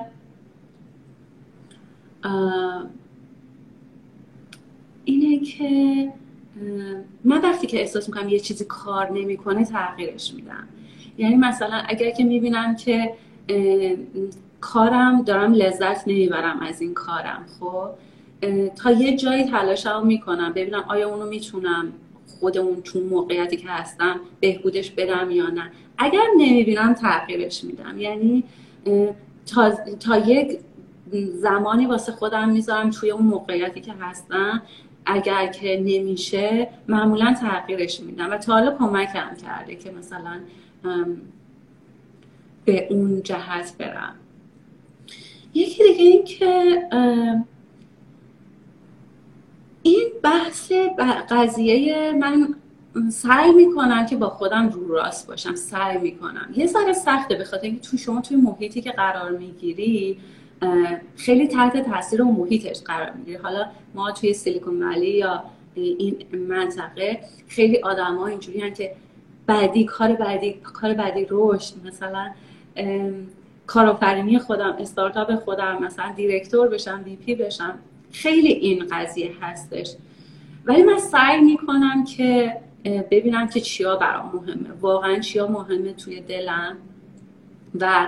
اینه 5.06 5.40
که 5.40 6.14
من 7.24 7.42
وقتی 7.42 7.68
که 7.68 7.80
احساس 7.80 8.10
می‌کنم 8.10 8.30
یه 8.30 8.40
چیزی 8.40 8.66
کار 8.66 9.12
نمی‌کنه 9.12 9.66
تغییرش 9.66 10.34
میدم. 10.34 10.68
یعنی 11.18 11.36
مثلا 11.36 11.82
اگر 11.88 12.10
که 12.12 12.24
می‌بینم 12.24 12.76
که 12.76 13.14
کارم 14.62 15.22
دارم 15.22 15.54
لذت 15.54 16.08
نمی‌برم 16.08 16.60
از 16.60 16.82
این 16.82 16.94
کارم 16.94 17.46
خب 17.60 17.90
تا 18.76 18.92
یه 18.92 19.18
جایی 19.18 19.44
تلاشم 19.44 20.06
می‌کنم 20.06 20.54
ببینم 20.54 20.84
آیا 20.88 21.10
اونو 21.10 21.26
می‌تونم 21.26 21.94
خودمون 22.44 22.82
تو 22.82 23.00
موقعیتی 23.00 23.58
که 23.58 23.68
هستم 23.68 24.20
بهبودش 24.40 24.92
بدم 24.92 25.32
یا 25.32 25.50
نه. 25.50 25.72
اگر 25.98 26.24
نمی‌بینم 26.38 26.94
تغییرش 26.94 27.64
میدم. 27.64 27.98
یعنی 27.98 28.44
تا, 29.46 29.72
تا 30.00 30.18
یک 30.18 30.60
زمانی 31.34 31.86
واسه 31.86 32.12
خودم 32.12 32.50
می‌ذارم 32.50 32.90
توی 32.90 33.12
اون 33.12 33.26
موقعیتی 33.26 33.82
که 33.82 33.94
هستم 34.00 34.62
اگر 35.06 35.48
که 35.48 35.80
نمیشه 35.86 36.68
معمولا 36.88 37.36
تغییرش 37.42 38.00
میدم. 38.00 38.32
و 38.32 38.38
تا 38.38 38.54
حالا 38.54 38.78
کمکم 38.78 39.36
کرده 39.48 39.76
که 39.76 39.92
مثلا 39.92 40.40
به 42.66 42.88
اون 42.90 43.24
جهت 43.24 43.74
برم. 43.78 44.16
یکی 45.54 45.84
دیگه 45.84 46.04
این 46.04 46.26
که 46.26 46.82
این 49.84 50.10
بحث 50.24 50.72
قضیه 51.30 52.12
من 52.12 52.56
سعی 53.12 53.52
می‌کنم 53.52 54.06
که 54.06 54.16
با 54.16 54.30
خودم 54.30 54.70
رو 54.70 54.88
راست 54.88 55.28
باشم 55.28 55.56
سعی 55.56 55.98
می‌کنم. 55.98 56.54
یه 56.56 56.68
ذره 56.68 56.94
سخته 56.94 57.36
به 57.36 57.44
خاطر 57.44 57.64
اینکه 57.64 57.82
تو 57.82 57.98
شما 57.98 58.22
توی 58.22 58.38
محیطی 58.38 58.82
که 58.82 58.92
قرار 58.92 59.32
می‌گیری 59.32 60.20
خیلی 61.16 61.48
تحت 61.48 61.78
تاثیر 61.90 62.22
و 62.22 62.26
محیطش 62.26 62.82
قرار 62.82 63.12
می‌گیری. 63.12 63.38
حالا 63.38 63.66
ما 63.96 64.12
توی 64.12 64.34
سیلیکون 64.34 64.84
ولی 64.84 65.10
یا 65.10 65.44
این 65.76 66.16
منطقه 66.50 67.20
خیلی 67.48 67.78
آدم 67.78 68.16
ها 68.16 68.28
اینجوری 68.28 68.72
که 68.72 68.96
بعدی 69.46 69.86
کار 69.86 70.14
بعدی 70.14 70.54
کار 70.54 70.94
بعدی 70.94 71.28
رشد. 71.30 71.74
مثلا 71.86 72.32
کارآفرینی 73.68 74.40
خودم 74.40 74.76
استارتاپ 74.80 75.36
خودم 75.36 75.84
مثلا 75.84 76.14
دیرکتور 76.16 76.68
بشم 76.68 77.02
وی 77.06 77.16
پی 77.16 77.36
بشم. 77.36 77.80
خیلی 78.14 78.54
این 78.54 78.86
قضیه 78.92 79.32
هستش. 79.42 79.96
ولی 80.66 80.84
من 80.84 80.98
سعی 80.98 81.42
می‌کنم 81.42 82.04
که 82.04 82.58
ببینم 83.12 83.48
که 83.48 83.60
چیا 83.62 83.96
برام 83.96 84.32
مهمه. 84.34 84.72
واقعا 84.82 85.20
چیا 85.20 85.48
مهمه 85.48 85.94
توی 85.94 86.22
دلم 86.22 86.78
و 87.80 88.08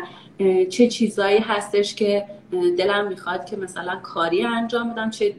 چه 0.70 0.88
چیزایی 0.88 1.40
هستش 1.40 1.96
که 1.96 2.26
دلم 2.78 3.08
می‌خواد 3.08 3.46
که 3.46 3.58
مثلا 3.58 3.96
کاری 3.96 4.44
انجام 4.46 4.90
بدم 4.90 5.10
چه 5.10 5.36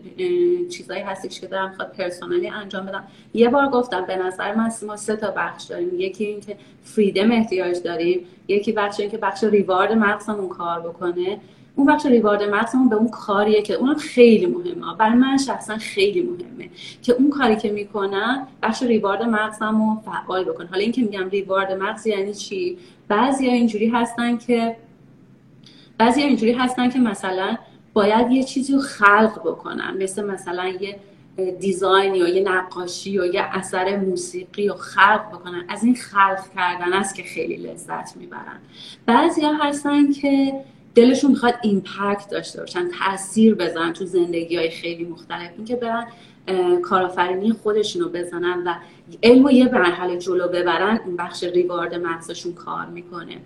چیزایی 0.71 1.03
هستش 1.03 1.41
که 1.41 1.47
دلم 1.47 1.71
می‌خواد 1.71 1.93
پرسونالی 1.93 2.49
انجام 2.49 2.87
بدم. 2.87 3.05
یه 3.35 3.49
بار 3.49 3.69
گفتم 3.69 4.05
به 4.07 4.17
نظر 4.17 4.55
من 4.55 4.71
ما 4.87 4.97
سه 4.97 5.17
تا 5.17 5.31
بخش 5.31 5.65
داریم. 5.65 6.01
یکی 6.01 6.25
این 6.25 6.41
که 6.41 6.57
فریدم 6.85 7.33
احتیاج 7.33 7.83
داریم 7.83 8.27
یکی 8.49 8.73
بخش 8.73 9.01
این 9.01 9.11
که 9.11 9.19
بخش 9.19 9.45
ریوارد 9.45 9.93
مغزمون 9.93 10.49
کار 10.49 10.81
بکنه. 10.81 11.41
اون 11.77 11.87
بخش 11.87 12.07
ریوارد 12.07 12.43
مغزمون 12.43 12.89
به 12.89 12.97
اون 12.97 13.09
کاریه 13.09 13.63
که 13.63 13.75
اونم 13.75 13.95
خیلی 13.95 14.47
مهمه. 14.47 14.97
برای 14.99 15.15
من 15.15 15.37
شخصا 15.37 15.77
خیلی 15.77 16.23
مهمه 16.23 16.71
که 17.03 17.13
اون 17.13 17.31
کاری 17.31 17.57
که 17.57 17.71
می‌کنم 17.71 18.47
بخش 18.63 18.83
ریوارد 18.83 19.23
مغزمو 19.23 20.01
فعال 20.01 20.45
بکنه. 20.45 20.67
حالا 20.67 20.83
اینکه 20.83 21.03
میگم 21.03 21.29
ریوارد 21.29 21.73
مغز 21.73 22.07
یعنی 22.07 22.35
چی؟ 22.35 22.79
بعضی 23.09 23.47
اینجوری 23.47 23.89
هستن 23.89 24.37
که 24.37 24.77
بعضی 25.99 26.23
اینجوری 26.23 26.53
هستن 26.53 26.91
که 26.91 26.99
مثلا 26.99 27.57
باید 27.93 28.31
یه 28.31 28.43
چیزی 28.43 28.73
رو 28.73 28.81
خلق 28.81 29.41
بکنن. 29.45 29.97
مثل 30.03 30.25
مثلا 30.25 30.69
یه 30.69 30.99
دیزاین 31.61 32.15
یا 32.15 32.29
یه 32.29 32.43
نقاشی 32.43 33.11
یا 33.11 33.27
یه 33.27 33.43
اثر 33.53 33.97
موسیقی 33.97 34.69
رو 34.69 34.75
خلق 34.75 35.29
بکنن. 35.33 35.65
از 35.69 35.85
این 35.85 35.95
خلق 35.95 36.55
کردن 36.57 36.93
است 36.93 37.15
که 37.15 37.23
خیلی 37.23 37.57
لذت 37.57 38.17
می‌برن. 38.17 38.59
بعضی 39.07 39.41
ها 39.41 39.55
هستن 39.55 40.13
که 40.13 40.53
دلشون 40.97 41.31
می‌خواد 41.31 41.55
ایمپکت 41.63 42.29
داشته 42.31 42.61
باشن 42.61 42.89
تاثیر 42.89 43.55
بزنن 43.55 43.93
تو 43.93 44.05
زندگی 44.05 44.57
های 44.57 44.71
خیلی 44.71 45.05
مختلف. 45.05 45.51
اینکه 45.57 45.77
برن 45.77 46.07
کارآفرینی 46.83 47.53
خودشون 47.53 48.03
رو 48.03 48.09
بزنن 48.09 48.63
و 48.67 48.75
علم 49.23 49.45
و 49.45 49.51
یه 49.51 49.65
مرحله 49.65 50.19
جلو 50.19 50.49
ببرن 50.49 51.01
اون 51.07 51.17
بخش 51.17 51.45
ریوارد 51.45 51.95
مغزشون 51.95 52.53
کار 52.53 52.87
می‌کنه. 52.87 53.37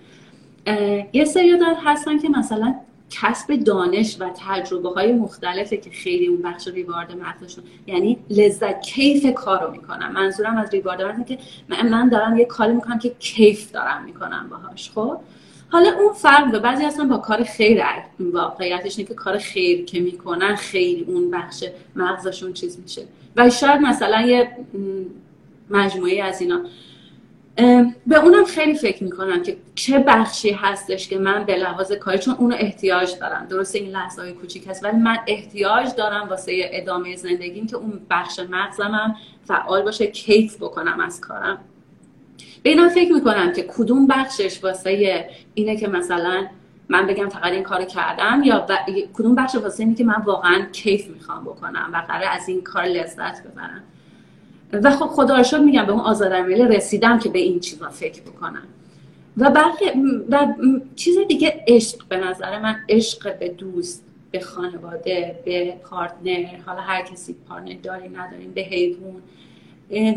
یه 1.12 1.24
سری 1.24 1.58
هستن 1.84 2.18
که 2.18 2.28
مثلا 2.28 2.74
کسب 3.10 3.56
دانش 3.56 4.16
و 4.20 4.30
تجربه 4.48 4.88
های 4.88 5.12
مختلفه 5.12 5.76
که 5.76 5.90
خیلی 5.90 6.26
اون 6.26 6.42
بخش 6.42 6.68
ریوارد 6.68 7.12
مغزشون 7.12 7.64
یعنی 7.86 8.18
لذت 8.30 8.80
کیف 8.80 9.34
کارو 9.34 9.70
می‌کنم 9.70 10.12
منظورم 10.12 10.56
از 10.56 10.70
ریوارد 10.70 11.02
مغز 11.02 11.24
که 11.24 11.38
من 11.68 12.08
دارم 12.08 12.38
یه 12.38 12.44
کاری 12.44 12.72
می‌کنم 12.72 12.98
که 12.98 13.14
کیف 13.18 13.72
دارم 13.72 14.04
می‌کنم 14.04 14.48
باهاش 14.50 14.90
خب؟ 14.90 15.20
حالا 15.72 15.90
اون 15.98 16.12
فرق 16.12 16.50
به 16.52 16.58
بعضی 16.58 16.84
اصلا 16.84 17.04
با 17.04 17.16
کار 17.16 17.44
خیر 17.44 17.82
واقعیتش 18.20 18.98
اینه 18.98 19.08
که 19.08 19.14
کار 19.14 19.38
خیر 19.38 19.84
که 19.84 20.00
می‌کنن 20.00 20.56
خیلی 20.56 21.04
اون 21.04 21.30
بخش 21.30 21.64
مغزشون 21.96 22.52
چیز 22.52 22.78
میشه. 22.82 23.02
و 23.36 23.50
شاید 23.50 23.80
مثلا 23.80 24.20
یه 24.20 24.56
مجموعه 25.70 26.22
از 26.22 26.40
اینا. 26.40 26.60
به 28.06 28.16
اونم 28.24 28.44
خیلی 28.44 28.74
فکر 28.74 29.04
می‌کنم 29.04 29.42
که 29.42 29.56
چه 29.74 29.98
بخشی 29.98 30.50
هستش 30.50 31.08
که 31.08 31.18
من 31.18 31.44
به 31.44 31.56
لحاظ 31.56 31.92
کاری 31.92 32.18
چون 32.18 32.34
اونو 32.34 32.56
احتیاج 32.58 33.18
دارم. 33.20 33.46
درسته 33.50 33.78
این 33.78 33.90
لحظه 33.90 34.22
های 34.22 34.32
کوچیک 34.32 34.68
هست 34.68 34.84
ولی 34.84 34.96
من 34.96 35.18
احتیاج 35.26 35.88
دارم 35.96 36.28
واسه 36.28 36.70
ادامه 36.72 37.16
زندگیم 37.16 37.66
که 37.66 37.76
اون 37.76 38.00
بخش 38.10 38.40
مغزمم 38.50 39.16
فعال 39.44 39.82
باشه 39.82 40.06
کیف 40.06 40.56
بکنم 40.56 41.00
از 41.00 41.20
کارم. 41.20 41.58
به 42.62 42.88
فکر 42.88 43.12
می‌کنم 43.12 43.52
که 43.52 43.62
کدوم 43.68 44.06
بخشش 44.06 44.64
واسه 44.64 45.28
اینه 45.54 45.76
که 45.76 45.88
مثلا 45.88 46.46
من 46.88 47.06
بگم 47.06 47.28
فقط 47.28 47.52
این 47.52 47.62
کار 47.62 47.84
کردم 47.84 48.42
یا 48.44 48.66
کدوم 49.14 49.34
بخش 49.34 49.54
واسه 49.54 49.82
اینه 49.82 49.94
که 49.94 50.04
من 50.04 50.22
واقعا 50.24 50.66
کیف 50.72 51.08
می‌خوام 51.08 51.44
بکنم 51.44 51.90
و 51.92 51.96
قرار 52.08 52.28
از 52.30 52.48
این 52.48 52.62
کار 52.62 52.84
لذت 52.84 53.42
ببرم. 53.42 53.82
و 54.72 54.90
خب 54.90 55.06
خدا 55.06 55.42
رو 55.52 55.58
میگم 55.58 55.86
به 55.86 55.92
اون 55.92 56.00
آزادانه 56.00 56.66
رسیدم 56.66 57.18
که 57.18 57.28
به 57.28 57.38
این 57.38 57.60
چیزا 57.60 57.90
فکر 57.90 58.22
بکنم. 58.22 58.62
و 59.36 59.50
بقیه 59.50 59.92
و 60.30 60.46
چیز 60.96 61.18
دیگه 61.28 61.64
عشق 61.68 62.08
به 62.08 62.16
نظر 62.16 62.58
من 62.58 62.76
عشق 62.88 63.38
به 63.38 63.48
دوست 63.48 64.04
به 64.30 64.40
خانواده 64.40 65.40
به 65.44 65.74
پارتنر 65.90 66.46
حالا 66.66 66.80
هر 66.80 67.02
کسی 67.02 67.36
پارتنر 67.48 67.74
داری 67.82 68.08
نداریم 68.08 68.52
به 68.54 68.60
حیوان. 68.60 69.22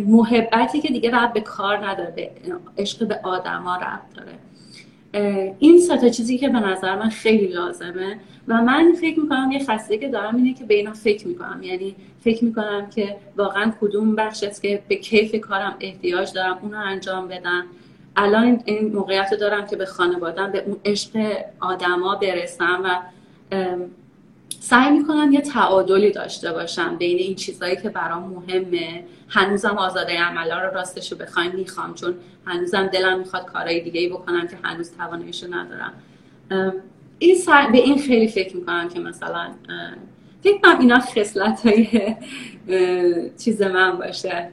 محبتی 0.07 0.81
که 0.81 0.87
دیگه 0.87 1.11
رب 1.11 1.33
به 1.33 1.41
کار 1.41 1.87
نداره 1.87 2.31
عشق 2.77 3.07
به 3.07 3.19
آدما 3.23 3.75
رب 3.75 4.01
داره. 4.15 4.33
این 5.59 5.79
سه 5.79 5.97
تا 5.97 6.09
چیزی 6.09 6.37
که 6.37 6.49
به 6.49 6.59
نظر 6.59 6.95
من 6.95 7.09
خیلی 7.09 7.47
لازمه 7.47 8.19
و 8.47 8.61
من 8.61 8.93
فکر 9.01 9.19
می‌کنم 9.19 9.51
یه 9.51 9.65
خسته 9.65 9.97
که 9.97 10.09
دارم 10.09 10.35
اینه 10.35 10.53
که 10.53 10.65
به 10.65 10.73
اینا 10.73 10.93
فکر 10.93 11.27
می‌کنم. 11.27 11.63
یعنی 11.63 11.95
فکر 12.23 12.45
می‌کنم 12.45 12.89
که 12.95 13.15
واقعا 13.37 13.73
کدوم 13.81 14.15
بخش 14.15 14.43
است 14.43 14.61
که 14.61 14.83
به 14.87 14.95
کیف 14.95 15.35
کارم 15.35 15.75
احتیاج 15.79 16.33
دارم 16.33 16.59
اونو 16.61 16.77
انجام 16.77 17.27
بدم. 17.27 17.65
الان 18.15 18.61
این 18.65 18.95
موقعیت 18.95 19.27
رو 19.31 19.37
دارم 19.37 19.67
که 19.67 19.75
به 19.75 19.85
خانوادم 19.85 20.51
به 20.51 20.63
اون 20.65 20.77
عشق 20.85 21.37
آدما 21.59 22.15
برسم 22.15 22.81
و 22.83 22.99
سعی 24.59 24.91
می‌کنم 24.91 25.31
یه 25.31 25.41
تعادلی 25.41 26.11
داشته 26.11 26.51
باشم 26.51 26.95
بین 26.97 27.17
این 27.17 27.35
چیزهایی 27.35 27.75
که 27.75 27.89
برام 27.89 28.23
مهمه. 28.23 29.03
هنوزم 29.33 29.77
آزاده 29.77 30.19
عملا 30.19 30.59
رو 30.59 30.73
راستش 30.73 31.11
رو 31.11 31.17
بخوایم 31.17 31.55
می‌خوام 31.55 31.93
چون 31.93 32.15
هنوزم 32.45 32.87
دلم 32.87 33.19
می‌خواد 33.19 33.45
کارهای 33.45 33.81
دیگه 33.81 33.99
ای 33.99 34.09
بکنم 34.09 34.47
که 34.47 34.57
هنوز 34.63 34.97
تواناییشو 34.97 35.47
ندارم. 35.53 35.93
این 37.19 37.37
به 37.71 37.77
این 37.77 38.01
خیلی 38.01 38.27
فکر 38.27 38.55
می‌کنم 38.55 38.89
که 38.89 38.99
مثلا 38.99 39.53
فکر 40.43 40.57
کنم 40.61 40.79
اینا 40.79 40.99
خصلت 40.99 41.65
های 41.65 42.15
چیز 43.37 43.61
من 43.61 43.97
باشه 43.97 44.49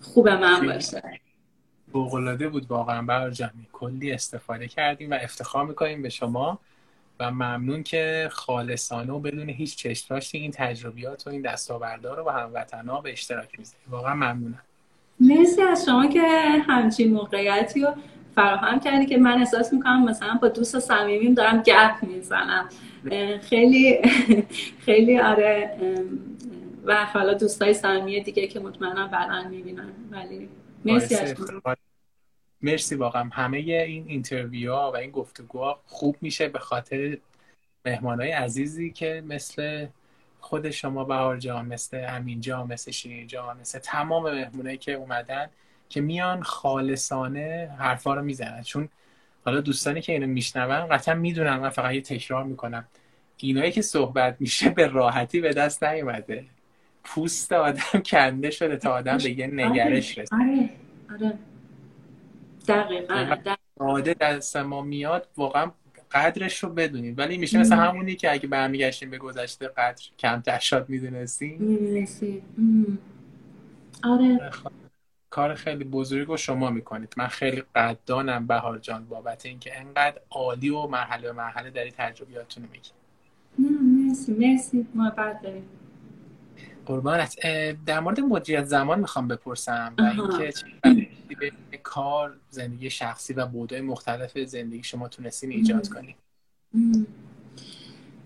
خوب 0.00 0.28
من 0.28 0.66
باشه. 0.66 1.02
بغلاده 1.94 2.48
بود 2.48 2.70
واقعا. 2.70 3.02
بر 3.02 3.30
جمعی 3.30 3.68
کلی 3.72 4.12
استفاده 4.12 4.68
کردیم 4.68 5.10
و 5.10 5.18
افتخار 5.22 5.66
می‌کنیم 5.66 6.02
به 6.02 6.08
شما. 6.08 6.58
و 7.20 7.30
ممنون 7.30 7.82
که 7.82 8.28
خالصانه 8.32 9.12
و 9.12 9.18
بدون 9.18 9.48
هیچ 9.48 9.76
چشماشی 9.76 10.38
این 10.38 10.50
تجربیات 10.54 11.26
و 11.26 11.30
این 11.30 11.42
دستاوردها 11.42 12.14
رو 12.14 12.24
با 12.24 12.32
هموطنها 12.32 13.00
به 13.00 13.12
اشتراک 13.12 13.58
می‌ذاریم 13.58 13.86
واقعا 13.90 14.14
ممنونم. 14.14 14.62
مرسی 15.20 15.62
از 15.62 15.84
شما 15.84 16.06
که 16.06 16.22
همچین 16.68 17.12
موقعیتی 17.12 17.80
رو 17.80 17.88
فراهم 18.34 18.80
کردی 18.80 19.06
که 19.06 19.16
من 19.16 19.38
احساس 19.38 19.72
می‌کنم 19.72 20.04
مثلا 20.04 20.38
با 20.42 20.48
دوست 20.48 20.78
صمیمیم 20.78 21.34
دارم 21.34 21.62
گپ 21.62 22.02
می‌زنم. 22.02 22.68
خیلی 23.42 24.02
خیلی 24.84 25.18
آره 25.18 25.76
و 26.84 27.04
حالا 27.04 27.34
دوستای 27.34 27.74
صمیمی 27.74 28.20
دیگه 28.20 28.46
که 28.46 28.60
مطمئنم 28.60 29.08
بعدا 29.08 29.48
می‌بینن. 29.48 29.92
ولی 30.10 30.48
مرسی 30.84 31.14
از 31.14 31.34
مرسی 32.62 32.94
واقعا. 32.94 33.30
همه 33.32 33.58
این 33.58 34.04
interview 34.08 34.72
ها 34.74 34.92
و 34.92 34.96
این 34.96 35.10
گفتگوها 35.10 35.80
خوب 35.86 36.16
میشه 36.20 36.48
به 36.48 36.58
خاطر 36.58 37.18
مهمان 37.86 38.20
های 38.20 38.30
عزیزی 38.30 38.90
که 38.90 39.22
مثل 39.26 39.86
خود 40.40 40.70
شما 40.70 41.04
بهار 41.04 41.36
جان 41.36 41.66
مثل 41.66 42.04
امین 42.08 42.40
جان 42.40 42.66
مثل 42.72 42.90
شیرین 42.90 43.26
جان 43.26 43.60
مثل 43.60 43.78
تمام 43.78 44.34
مهمونایی 44.34 44.76
که 44.78 44.92
اومدن 44.92 45.48
که 45.88 46.00
میان 46.00 46.42
خالصانه 46.42 47.70
حرفا 47.78 48.14
رو 48.14 48.22
می‌زنن. 48.22 48.62
چون 48.62 48.88
حالا 49.44 49.60
دوستانی 49.60 50.00
که 50.00 50.12
اینو 50.12 50.26
میشنون 50.26 50.86
قطعا 50.86 51.14
می‌دونن 51.14 51.56
من 51.56 51.68
فقط 51.68 51.94
یه 51.94 52.00
تکرار 52.00 52.44
می‌کنم. 52.44 52.84
اینایی 53.36 53.72
که 53.72 53.82
صحبت 53.82 54.36
میشه 54.40 54.70
به 54.70 54.86
راحتی 54.86 55.40
به 55.40 55.52
دست 55.52 55.84
نیومده. 55.84 56.44
پوست 57.04 57.52
آدم 57.52 58.02
کنده 58.10 58.50
شده 58.50 58.76
تا 58.76 58.92
آدم 58.92 59.18
به 59.18 59.38
یه 59.38 59.46
نگرش 59.46 60.18
رسید 60.18 60.28
آره 60.40 60.70
آره. 61.10 61.38
دقیقا 62.68 63.36
آده 63.80 64.14
دست 64.14 64.56
ما 64.56 64.82
میاد 64.82 65.28
واقعا 65.36 65.70
قدرش 66.12 66.64
رو 66.64 66.68
بدونید 66.68 67.18
ولی 67.18 67.38
میشه 67.38 67.58
مثل 67.58 67.76
همونی 67.76 68.16
که 68.16 68.32
اگه 68.32 68.48
برمیگشتیم 68.48 69.10
به 69.10 69.18
گذشته 69.18 69.68
قدر 69.68 70.02
کم 70.18 70.42
تشاد 70.46 70.88
می‌دونستیم. 70.88 71.60
می‌دونستیم. 71.60 72.42
آره. 74.04 74.50
کار 75.30 75.54
خیلی 75.54 75.84
بزرگ 75.84 76.28
رو 76.28 76.36
شما 76.36 76.70
می‌کنید. 76.70 77.14
من 77.16 77.26
خیلی 77.26 77.62
قدردانم 77.74 78.46
بهار 78.46 78.78
جان 78.78 79.04
بابت 79.04 79.46
اینکه 79.46 79.80
انقدر 79.80 80.20
عالی 80.30 80.68
و 80.68 80.86
مرحله 80.86 81.30
و 81.30 81.32
مرحله 81.32 81.70
در 81.70 81.90
تجربیاتتون 81.90 82.68
میگی. 82.72 82.90
مرسی 84.08 84.32
مرسی. 84.32 84.86
ما 84.94 85.10
بعد 85.10 85.42
داریم 85.42 85.68
قربانت. 86.86 87.36
در 87.86 88.00
مورد 88.00 88.20
مدیریت 88.20 88.64
زمان 88.64 89.00
می‌خوام 89.00 89.28
بپرسم 89.28 89.94
و 89.98 90.02
اینکه 90.02 90.52
به 91.70 91.76
کار 91.82 92.36
زندگی 92.50 92.90
شخصی 92.90 93.34
و 93.34 93.46
بودهای 93.46 93.80
مختلف 93.80 94.38
زندگی 94.38 94.82
شما 94.82 95.08
تونستین 95.08 95.50
ایجاد 95.50 95.88
کنید 95.88 96.16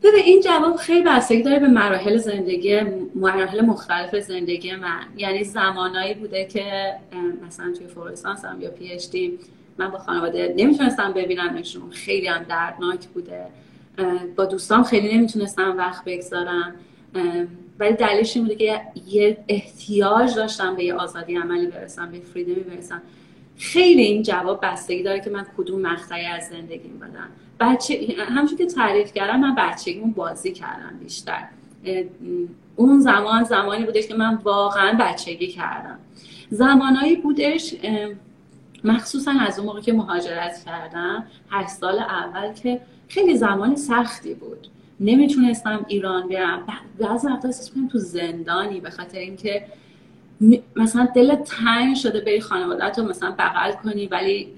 ببین 0.02 0.24
این 0.24 0.40
جواب 0.40 0.76
خیلی 0.76 1.02
بستگی 1.02 1.42
داره 1.42 1.58
به 1.58 1.68
مراحل 1.68 2.16
زندگی 2.16 2.80
مراحل 3.14 3.60
مختلف 3.60 4.14
زندگی 4.14 4.76
من. 4.76 5.06
یعنی 5.16 5.44
زمانایی 5.44 6.14
بوده 6.14 6.44
که 6.44 6.94
مثلا 7.46 7.72
توی 7.72 7.86
فورستانس 7.86 8.44
هم 8.44 8.60
یا 8.60 8.70
پی 8.70 8.92
اچ 8.92 9.10
دی 9.10 9.38
من 9.78 9.90
با 9.90 9.98
خانواده 9.98 10.54
نمی‌تونستم 10.56 11.12
ببینمشون. 11.12 11.90
خیلی 11.90 12.26
هم 12.26 12.42
دردناک 12.42 13.06
بوده. 13.06 13.46
با 14.36 14.44
دوستان 14.44 14.82
خیلی 14.82 15.18
نمی‌تونستم 15.18 15.76
وقت 15.78 16.04
بگذارم. 16.04 16.74
ولی 17.82 17.92
دلیلش 17.92 18.36
این 18.36 18.44
بوده 18.44 18.56
که 18.56 18.80
یه 19.06 19.44
احتیاج 19.48 20.34
داشتم 20.34 20.76
به 20.76 20.84
یه 20.84 20.94
آزادی 20.94 21.36
عملی 21.36 21.66
برسم 21.66 22.10
به 22.10 22.20
فریدمی 22.20 22.62
برسم. 22.62 23.02
خیلی 23.58 24.02
این 24.02 24.22
جواب 24.22 24.60
بستگی 24.62 25.02
داره 25.02 25.20
که 25.20 25.30
من 25.30 25.46
کدوم 25.56 25.80
مقطعی 25.80 26.26
از 26.26 26.48
زندگیم 26.48 26.98
بدم. 26.98 27.28
بچه 27.60 28.00
همچون 28.18 28.58
که 28.58 28.66
تعریف 28.66 29.12
کردم 29.12 29.40
من 29.40 29.54
بچگیمون 29.54 30.12
بازی 30.12 30.52
کردم 30.52 30.98
بیشتر. 31.00 31.44
اون 32.76 33.00
زمان 33.00 33.44
زمانی 33.44 33.84
بودش 33.84 34.06
که 34.06 34.14
من 34.14 34.34
واقعا 34.34 34.96
بچگی 35.00 35.46
کردم. 35.46 35.98
زمانایی 36.50 37.16
بودش 37.16 37.74
مخصوصا 38.84 39.32
از 39.40 39.58
اون 39.58 39.68
موقع 39.68 39.80
که 39.80 39.92
مهاجرت 39.92 40.64
کردم 40.66 41.26
هشت 41.50 41.68
سال 41.68 41.98
اول 41.98 42.52
که 42.52 42.80
خیلی 43.08 43.36
زمان 43.36 43.76
سختی 43.76 44.34
بود. 44.34 44.68
نمی‌تونستم 45.02 45.84
ایران 45.88 46.28
برم. 46.28 46.66
بعضی 46.98 47.26
وقتا 47.26 47.48
احساس 47.48 47.70
کنم 47.70 47.88
تو 47.88 47.98
زندانی 47.98 48.80
به 48.80 48.90
خاطر 48.90 49.18
اینکه 49.18 49.64
مثلا 50.76 51.08
دل 51.14 51.34
تنگ 51.34 51.96
شده 51.96 52.20
بری 52.20 52.40
خانوادت 52.40 52.98
رو 52.98 53.04
مثلا 53.04 53.34
بغل 53.38 53.72
کنی 53.72 54.06
ولی 54.06 54.48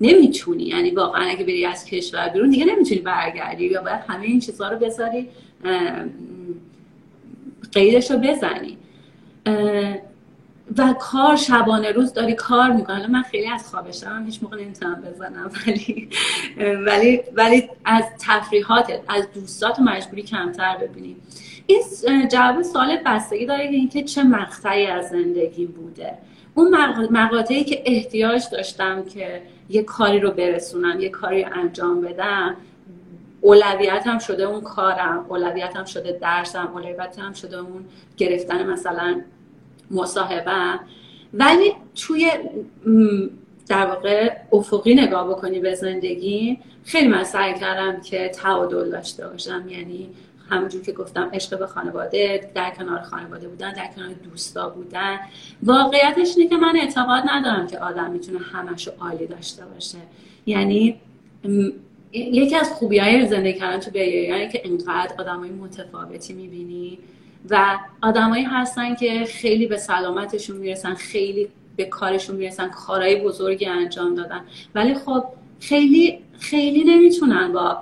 نمی‌تونی. 0.00 0.64
یعنی 0.64 0.90
واقعا 0.90 1.22
اگه 1.28 1.44
بری 1.44 1.66
از 1.66 1.84
کشور 1.84 2.28
بیرون 2.28 2.50
دیگه 2.50 2.64
نمی‌تونی 2.64 3.00
برگردی 3.00 3.64
یا 3.64 3.82
باید 3.82 4.00
همه 4.08 4.26
این 4.26 4.40
چیزها 4.40 4.68
رو 4.68 4.78
بذاری 4.78 5.28
قیدش 7.72 8.10
رو 8.10 8.18
بزنی. 8.18 8.76
و 10.76 10.94
کار 11.00 11.36
شبانه 11.36 11.92
روز 11.92 12.12
داری 12.12 12.34
کار 12.34 12.70
می‌کنه 12.70 13.06
من 13.06 13.22
خیلی 13.22 13.48
از 13.48 13.68
خوابشم 13.70 14.22
هیچ 14.26 14.42
موقع 14.42 14.56
نمی‌تونم 14.56 15.02
بزنم 15.02 15.50
ولی 15.66 16.08
ولی 16.86 17.20
ولی 17.34 17.70
از 17.84 18.04
تفریحاتت 18.20 19.00
از 19.08 19.28
دوستات 19.34 19.80
مجبوری 19.80 20.22
کمتر 20.22 20.76
ببینیم 20.76 21.16
این 21.66 22.28
جواب 22.28 22.62
سوال 22.62 22.98
بستگی 23.06 23.46
داره 23.46 23.68
که 23.68 23.74
اینکه 23.74 24.02
چه 24.02 24.22
مقطعی 24.22 24.86
از 24.86 25.08
زندگی 25.08 25.66
بوده. 25.66 26.18
اون 26.54 26.76
مقاطعی 27.10 27.64
که 27.64 27.82
احتیاج 27.86 28.42
داشتم 28.52 29.04
که 29.04 29.42
یه 29.68 29.82
کاری 29.82 30.20
رو 30.20 30.30
برسونم 30.30 31.00
یه 31.00 31.08
کاری 31.08 31.44
انجام 31.44 32.00
بدم 32.00 32.56
اولویتم 33.40 34.18
شده 34.18 34.42
اون 34.42 34.60
کارم 34.60 35.26
اولویتم 35.28 35.84
شده 35.84 36.18
درسم 36.22 36.66
اولویتم 36.74 37.32
شده 37.32 37.56
اون 37.56 37.84
گرفتن 38.16 38.66
مثلا 38.66 39.20
مصاحبه. 39.90 40.80
ولی 41.34 41.72
توی 41.94 42.30
در 43.68 43.86
واقع 43.86 44.32
افقی 44.52 44.94
نگاه 44.94 45.28
بکنی 45.28 45.60
به 45.60 45.74
زندگی 45.74 46.58
خیلی 46.84 47.08
من 47.08 47.24
سعی 47.24 47.54
کردم 47.54 48.00
که 48.00 48.28
تعادل 48.28 48.90
داشته 48.90 49.28
باشم. 49.28 49.64
یعنی 49.68 50.08
همونجور 50.50 50.82
که 50.82 50.92
گفتم 50.92 51.30
عشق 51.32 51.58
به 51.58 51.66
خانواده 51.66 52.50
در 52.54 52.70
کنار 52.70 53.00
خانواده 53.00 53.48
بودن 53.48 53.72
در 53.72 53.86
کنار 53.96 54.08
دوستا 54.30 54.68
بودن. 54.68 55.18
واقعیتش 55.62 56.34
اینه 56.36 56.50
که 56.50 56.56
من 56.56 56.76
اعتقاد 56.76 57.22
ندارم 57.30 57.66
که 57.66 57.78
آدم 57.78 58.10
می‌تونه 58.10 58.38
همش 58.38 58.88
عالی 58.88 59.26
داشته 59.26 59.64
باشه. 59.64 59.98
یعنی 60.46 61.00
یکی 62.12 62.56
از 62.56 62.72
خوبی 62.72 62.98
های 62.98 63.26
زندگی 63.26 63.58
کردن 63.58 63.80
تو 63.80 63.96
یعنی 63.98 64.48
که 64.48 64.62
انقدر 64.64 65.14
آدم 65.18 65.38
های 65.38 65.50
متفاوتی 65.50 66.32
می‌بینی. 66.32 66.98
و 67.50 67.78
آدمایی 68.02 68.44
هستن 68.44 68.94
که 68.94 69.24
خیلی 69.24 69.66
به 69.66 69.76
سلامتشون 69.76 70.56
می‌رسن 70.56 70.94
خیلی 70.94 71.48
به 71.76 71.84
کارشون 71.84 72.36
می‌رسن 72.36 72.68
کارهای 72.68 73.16
بزرگی 73.22 73.66
انجام 73.66 74.14
دادن. 74.14 74.40
ولی 74.74 74.94
خب 74.94 75.24
خیلی 75.60 76.18
خیلی 76.38 76.84
نمی‌تونن 76.84 77.52
با 77.52 77.78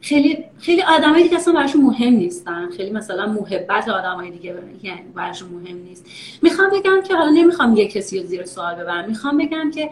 خیلی 0.00 0.44
خیلی 0.60 0.82
آدمایی 0.82 1.28
که 1.28 1.36
اصلا 1.36 1.54
براشون 1.54 1.82
مهم 1.82 2.12
نیستن. 2.12 2.70
خیلی 2.70 2.90
مثلا 2.90 3.26
محبت 3.26 3.88
آدمای 3.88 4.30
دیگه 4.30 4.54
یعنی 4.82 5.00
براشون 5.14 5.48
مهم 5.48 5.76
نیست. 5.76 6.06
می‌خوام 6.42 6.70
بگم 6.70 7.02
که 7.08 7.14
حالا 7.14 7.30
نمی‌خوام 7.30 7.76
یه 7.76 7.88
کسی 7.88 8.20
رو 8.20 8.26
زیر 8.26 8.44
سوال 8.44 8.74
ببرم. 8.74 9.08
می‌خوام 9.08 9.38
بگم 9.38 9.70
که 9.70 9.90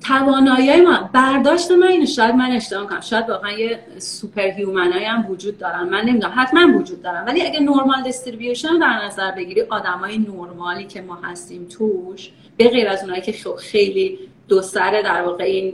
توانایی 0.00 0.80
ما 0.80 1.10
برداشت 1.12 1.70
من 1.70 1.86
اینه 1.86 2.06
شاید 2.06 2.34
من 2.34 2.50
اشتباه 2.50 2.86
کنم. 2.86 3.00
شاید 3.00 3.28
واقعا 3.28 3.52
یه 3.52 3.78
super 3.98 4.42
human 4.42 4.86
ایی 4.86 5.04
هم 5.04 5.30
وجود 5.30 5.58
دارن. 5.58 5.88
من 5.88 6.00
نمی‌دونم. 6.00 6.32
حتما 6.36 6.78
وجود 6.78 7.02
دارن. 7.02 7.24
ولی 7.24 7.42
اگه 7.42 7.60
normal 7.60 8.02
distribution 8.02 8.78
در 8.78 9.04
نظر 9.04 9.30
بگیری 9.30 9.62
آدمای 9.62 10.18
نرمالی 10.18 10.84
که 10.84 11.00
ما 11.00 11.18
هستیم 11.22 11.64
توش 11.64 12.30
به 12.56 12.68
غیر 12.68 12.88
از 12.88 13.02
اونایی 13.02 13.22
که 13.22 13.34
خیلی 13.58 14.18
دو 14.48 14.62
سره 14.62 15.02
در 15.02 15.22
واقع 15.22 15.44
این 15.44 15.72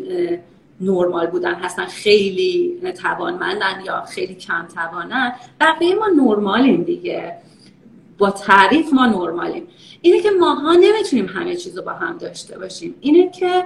نرمال 0.80 1.26
بودن 1.26 1.54
هستن 1.54 1.84
خیلی 1.84 2.80
توانمندن 3.02 3.82
یا 3.86 4.04
خیلی 4.04 4.34
کم 4.34 4.66
توانن 4.74 5.32
بقیه 5.60 5.94
ما 5.94 6.06
نرمالیم 6.06 6.82
دیگه. 6.82 7.32
با 8.22 8.30
تعریف 8.30 8.92
ما 8.92 9.06
نرمالیم. 9.06 9.66
اینه 10.02 10.20
که 10.20 10.30
ماها 10.40 10.72
نمی‌تونیم 10.72 11.26
همه 11.26 11.56
چیز 11.56 11.78
رو 11.78 11.84
با 11.84 11.92
هم 11.92 12.18
داشته 12.18 12.58
باشیم. 12.58 12.94
اینه 13.00 13.30
که 13.30 13.64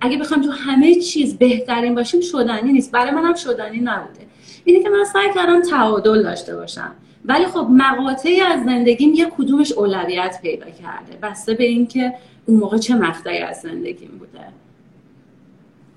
اگه 0.00 0.18
بخوام 0.18 0.42
تو 0.42 0.50
همه 0.50 0.94
چیز 0.94 1.38
بهترین 1.38 1.94
باشیم 1.94 2.20
شدنی 2.20 2.72
نیست. 2.72 2.92
برای 2.92 3.10
منم 3.10 3.34
شدنی 3.34 3.80
نبوده. 3.80 4.26
اینه 4.64 4.82
که 4.82 4.88
من 4.88 5.04
سعی 5.04 5.34
کردم 5.34 5.62
تعادل 5.62 6.22
داشته 6.22 6.56
باشم. 6.56 6.94
ولی 7.24 7.46
خب 7.46 7.66
مقاطعی 7.70 8.40
از 8.40 8.64
زندگیم 8.64 9.14
یه 9.14 9.26
کدومش 9.38 9.72
اولویت 9.72 10.38
پیدا 10.42 10.70
کرده. 10.70 11.18
بسته 11.22 11.54
به 11.54 11.64
اینکه 11.64 12.14
اون 12.46 12.60
موقع 12.60 12.78
چه 12.78 12.94
مقطعی 12.94 13.38
از 13.38 13.60
زندگیم 13.60 14.10
بوده. 14.18 14.46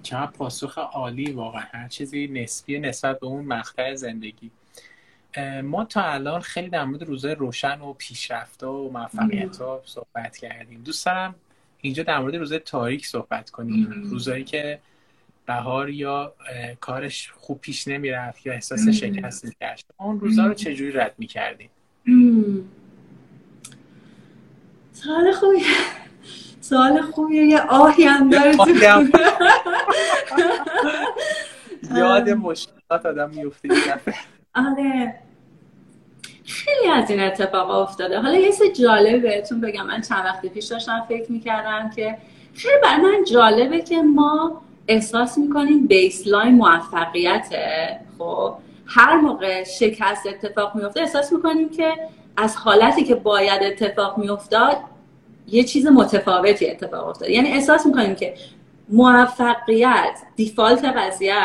چقدر 0.04 0.32
پاسخ 0.32 0.78
عالی 0.78 1.32
واقعا. 1.32 1.62
هر 1.72 1.88
چیزی 1.88 2.28
نسبی 2.28 2.80
نسبت 2.80 3.20
به 3.20 3.28
اون 3.28 3.46
مقطع 3.46 3.96
زندگی. 3.96 4.52
ما 5.64 5.86
تا 5.86 6.02
الان 6.02 6.42
خیلی 6.42 6.70
در 6.70 6.86
مورد 6.86 7.04
روزای 7.04 7.36
روشن 7.36 7.82
و 7.82 7.94
پیشرفت 7.94 8.64
و 8.64 8.90
موفقیت 8.94 9.58
ها 9.58 9.82
صحبت 9.86 10.38
کردیم. 10.38 10.82
دوست 10.84 11.06
دارم 11.06 11.36
اینجا 11.82 12.04
در 12.04 12.20
مورد 12.20 12.36
روزای 12.36 12.60
تاریک 12.60 13.08
صحبت 13.08 13.50
کنیم. 13.50 14.04
روزایی 14.10 14.44
که 14.44 14.80
بهار 15.46 15.90
یا 15.90 16.34
کارش 16.80 17.32
خوب 17.32 17.62
پیش 17.62 17.88
نمی‌رفت 17.88 18.46
یا 18.46 18.54
احساس 18.54 18.90
شکست 18.90 19.46
می‌کرد. 19.46 19.84
اون 19.98 20.20
روزا 20.20 20.46
رو 20.46 20.54
چجوری 20.54 20.92
رد 20.92 21.16
می‌کردیم؟ 21.18 21.70
سوال 24.94 25.32
خوبی. 25.32 25.60
سوال 26.62 27.02
خوبیه. 27.02 27.46
یه 27.46 27.62
آهی 27.62 28.04
هم 28.04 28.30
داره 28.30 28.56
یاد 31.98 32.30
مشکلات 32.30 33.06
آدم 33.06 33.30
میفته 33.30 33.70
آره. 34.56 35.16
خیلی 36.46 36.92
از 36.92 37.10
این 37.10 37.20
اتفاق 37.20 37.70
افتاده. 37.70 38.20
حالا 38.20 38.38
یه 38.38 38.52
سه 38.52 38.72
جالب 38.72 39.22
بهتون 39.22 39.62
بگم. 39.62 39.86
من 39.88 40.02
چند 40.02 40.26
وقت 40.26 40.46
پیش 40.46 40.66
داشتم 40.66 41.06
فکر 41.10 41.32
می‌کردم 41.32 41.90
که 41.96 42.18
خیلی 42.54 42.74
برای 42.84 43.02
من 43.02 43.24
جالبه 43.24 43.82
که 43.82 44.02
ما 44.02 44.62
احساس 44.88 45.38
می‌کنیم 45.38 45.88
بیسلاین 45.88 46.56
موفقیته. 46.56 48.00
خب 48.18 48.56
هر 48.86 49.16
موقع 49.16 49.64
شکست 49.64 50.28
اتفاق 50.28 50.76
میفته 50.76 51.00
احساس 51.00 51.34
می‌کنیم 51.34 51.70
که 51.70 51.94
از 52.38 52.56
حالتی 52.56 53.04
که 53.04 53.16
باید 53.16 53.64
اتفاق 53.64 54.18
میافتاد 54.18 54.78
یه 55.48 55.64
چیز 55.64 55.88
متفاوتی 55.88 56.70
اتفاق 56.70 57.08
افتاد 57.08 57.30
یعنی 57.30 57.50
احساس 57.50 57.86
می‌کنیم 57.86 58.16
که 58.16 58.34
موفقیت 58.90 60.22
دیفالت 60.36 60.86
قضیه 60.86 61.36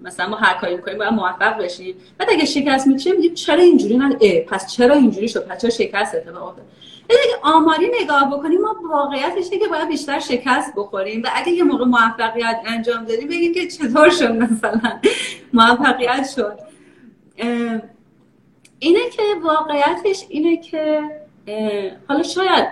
مثلا 0.00 0.28
ما 0.28 0.36
هر 0.36 0.54
کاری 0.54 0.76
می‌کنیم 0.76 0.98
باید 0.98 1.12
موفق 1.12 1.58
بشیم. 1.58 1.94
بعد 2.18 2.30
اگه 2.30 2.44
شکست 2.44 2.86
میشه 2.86 3.12
میگیم 3.12 3.34
چرا 3.34 3.62
اینجوری 3.62 3.96
نه 3.96 4.40
پس 4.40 4.72
چرا 4.72 4.94
اینجوری 4.94 5.28
شد؟ 5.28 5.46
پس 5.46 5.60
چرا 5.60 5.70
شکست 5.70 6.14
اتفاق 6.14 6.48
افتاد؟ 6.48 6.64
اگه 7.10 7.36
آماری 7.42 7.90
نگاه 8.02 8.30
بکنیم 8.30 8.60
ما 8.60 8.76
واقعیتش 8.90 9.50
که 9.50 9.68
باید 9.70 9.88
بیشتر 9.88 10.20
شکست 10.20 10.74
بخوریم. 10.76 11.22
و 11.22 11.28
اگه 11.34 11.52
یه 11.52 11.62
موقع 11.64 11.84
موفقیت 11.84 12.60
انجام 12.66 13.04
دادیم 13.04 13.28
بگیم 13.28 13.54
که 13.54 13.68
چطور 13.68 14.10
شد 14.10 14.30
مثلا؟ 14.30 15.00
موفقیت 15.52 16.28
شد. 16.36 16.58
اینه 18.78 19.10
که 19.10 19.22
واقعیتش 19.42 20.26
اینه 20.28 20.56
که 20.56 21.00
حالا 22.08 22.22
شاید 22.22 22.66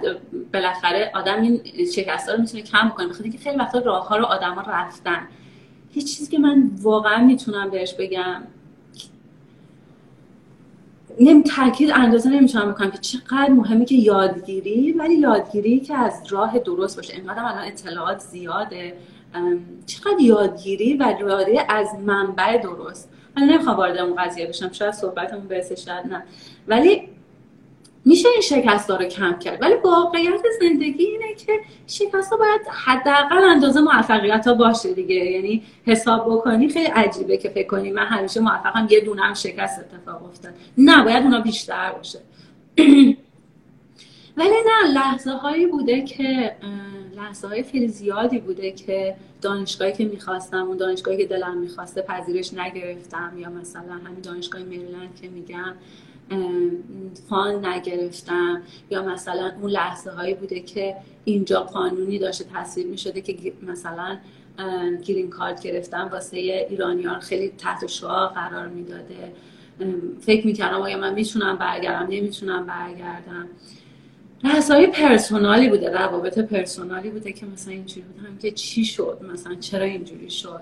بالاخره 0.52 1.10
آدم 1.14 1.42
این 1.42 1.60
شکست 1.94 2.28
رو 2.28 2.40
می‌تونه 2.40 2.62
کم 2.62 2.88
کنه 2.88 3.06
بخاطر 3.06 3.28
که 3.28 3.38
خیلی 3.38 3.56
وقتا 3.56 3.78
راه 3.78 4.08
ها 4.08 4.16
رو 4.16 4.24
آدما 4.24 4.60
رفتن. 4.60 5.28
یه 5.94 6.02
چیزی 6.02 6.30
که 6.30 6.38
من 6.38 6.70
واقعا 6.82 7.24
می‌تونم 7.24 7.70
بهش 7.70 7.94
بگم 7.94 8.42
نمی 11.20 11.42
تاکید 11.42 11.90
اندازه 11.90 12.30
نمی‌تونم 12.30 12.72
بکنم 12.72 12.90
که 12.90 12.98
چقدر 12.98 13.50
مهمه 13.50 13.84
که 13.84 13.94
یادگیری 13.94 14.92
ولی 14.92 15.14
یادگیری 15.14 15.80
که 15.80 15.94
از 15.94 16.22
راه 16.30 16.58
درست 16.58 16.96
باشه. 16.96 17.14
اینقدر 17.14 17.44
الان 17.44 17.64
اطلاعات 17.64 18.20
زیاده. 18.20 18.96
چقدر 19.86 20.20
یادگیری 20.20 20.94
و 20.94 21.14
یادگیری 21.20 21.60
از 21.68 21.88
منبع 22.06 22.58
درست. 22.58 23.10
من 23.36 23.42
نمی‌خوام 23.42 23.76
وارد 23.76 23.98
اون 23.98 24.14
قضیه 24.24 24.46
بشم 24.46 24.72
شاید 24.72 24.94
صحبتمون 24.94 25.48
برسه 25.48 25.76
شاید 25.76 26.06
نه. 26.06 26.22
ولی 26.68 27.08
میشه 28.04 28.28
این 28.28 28.40
شکست 28.40 28.90
رو 28.90 28.96
کم 28.96 29.38
کرد. 29.38 29.62
ولی 29.62 29.74
واقعیت 29.74 30.40
زندگی 30.60 31.04
اینه 31.04 31.34
که 31.34 31.52
شکست 31.86 32.30
ها 32.30 32.36
باید 32.36 32.60
حداقل 32.84 33.44
اندازه 33.44 33.80
موفقیت 33.80 34.46
ها 34.46 34.54
باشه 34.54 34.94
دیگه. 34.94 35.14
یعنی 35.14 35.62
حساب 35.86 36.26
بکنی 36.26 36.68
خیلی 36.68 36.86
عجیبه 36.86 37.36
که 37.36 37.48
فکر 37.48 37.66
کنی 37.66 37.90
من 37.90 38.06
همیشه 38.06 38.40
موفقم 38.40 38.86
یه 38.90 39.00
دونم 39.00 39.34
شکست 39.34 39.80
اتفاق 39.80 40.24
افتاد. 40.24 40.52
نه 40.78 41.04
باید 41.04 41.22
اونا 41.22 41.40
بیشتر 41.40 41.92
باشه. 41.92 42.18
ولی 44.36 44.48
نه 44.66 44.92
لحظه 44.92 45.30
هایی 45.30 45.66
بوده 45.66 46.04
که 46.04 46.56
لحظه 47.16 47.48
های 47.48 47.62
خیلی 47.62 47.88
زیادی 47.88 48.38
بوده 48.38 48.70
که 48.70 49.16
دانشگاهی 49.42 49.92
که 49.92 50.04
می‌خواستم 50.04 50.66
اون 50.66 50.76
دانشگاهی 50.76 51.16
که 51.16 51.26
دلم 51.26 51.58
می‌خواسته 51.58 52.02
پذیرش 52.02 52.54
نگرفتم 52.54 53.32
یا 53.38 53.50
مثلا 53.50 53.92
همین 54.04 54.20
دانشگاه 54.22 54.62
مریلند 54.62 55.18
که 55.22 55.28
میگم 55.28 55.74
فان 57.28 57.66
نگرفتم 57.66 58.62
یا 58.90 59.02
مثلا 59.02 59.52
اون 59.60 59.70
لحظه 59.70 60.10
هایی 60.10 60.34
بوده 60.34 60.60
که 60.60 60.96
اینجا 61.24 61.60
قانونی 61.60 62.18
داشته 62.18 62.44
تصویر 62.54 62.86
می 62.86 62.98
شده 62.98 63.20
که 63.20 63.52
مثلا 63.62 64.18
گرین 65.04 65.30
کارت 65.30 65.62
گرفتم 65.62 66.08
واسه 66.12 66.36
ایرانیان 66.70 67.20
خیلی 67.20 67.48
تحت 67.48 67.86
شعا 67.86 68.28
قرار 68.28 68.68
می‌داده. 68.68 69.32
فکر 70.20 70.46
می‌کردم 70.46 70.80
آیا 70.80 70.98
من 70.98 71.14
می‌تونم 71.14 71.56
برگردم؟ 71.56 72.06
نمی‌تونم 72.10 72.66
برگردم. 72.66 73.48
های 74.70 74.86
پرسونالی 74.86 75.68
بوده 75.68 75.90
روابط 75.90 76.38
پرسونالی 76.38 77.10
بوده 77.10 77.32
که 77.32 77.46
مثلا 77.46 77.74
اینجوری 77.74 78.06
بودم 78.06 78.38
که 78.38 78.50
چی 78.50 78.84
شد؟ 78.84 79.20
مثلا 79.32 79.54
چرا 79.54 79.84
اینجوری 79.84 80.30
شد؟ 80.30 80.60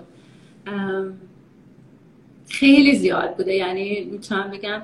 خیلی 2.49 2.95
زیاد 2.95 3.35
بوده. 3.37 3.53
یعنی 3.53 4.03
می‌تونم 4.03 4.51
بگم 4.51 4.81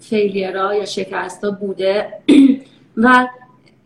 فیلیرها 0.00 0.74
یا 0.74 0.84
شکست 0.84 1.44
ها 1.44 1.50
بوده. 1.50 2.08
و 2.96 3.28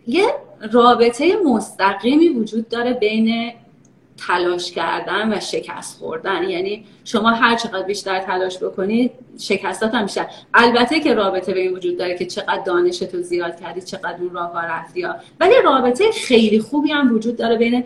یه 0.06 0.24
رابطه 0.72 1.36
مستقیمی 1.44 2.28
وجود 2.28 2.68
داره 2.68 2.92
بین 2.92 3.52
تلاش 4.26 4.72
کردن 4.72 5.32
و 5.32 5.40
شکست 5.40 5.98
خوردن. 5.98 6.48
یعنی 6.48 6.84
شما 7.04 7.30
هر 7.30 7.56
چقدر 7.56 7.82
بیشتر 7.82 8.20
تلاش 8.20 8.58
بکنید 8.58 9.10
شکستات 9.38 9.94
هم 9.94 10.02
بیشتر. 10.02 10.26
البته 10.54 11.00
که 11.00 11.14
رابطه 11.14 11.54
به 11.54 11.60
این 11.60 11.72
وجود 11.72 11.98
داره 11.98 12.18
که 12.18 12.26
چقدر 12.26 12.62
دانشتو 12.66 13.22
زیاد 13.22 13.60
کردی 13.60 13.80
چقدر 13.80 14.16
اون 14.20 14.30
راه 14.30 14.52
ها. 14.52 14.60
رفتی 14.60 15.06
ولی 15.40 15.54
رابطه 15.64 16.04
خیلی 16.12 16.60
خوبی 16.60 16.90
هم 16.90 17.14
وجود 17.14 17.36
داره 17.36 17.56
بین 17.56 17.84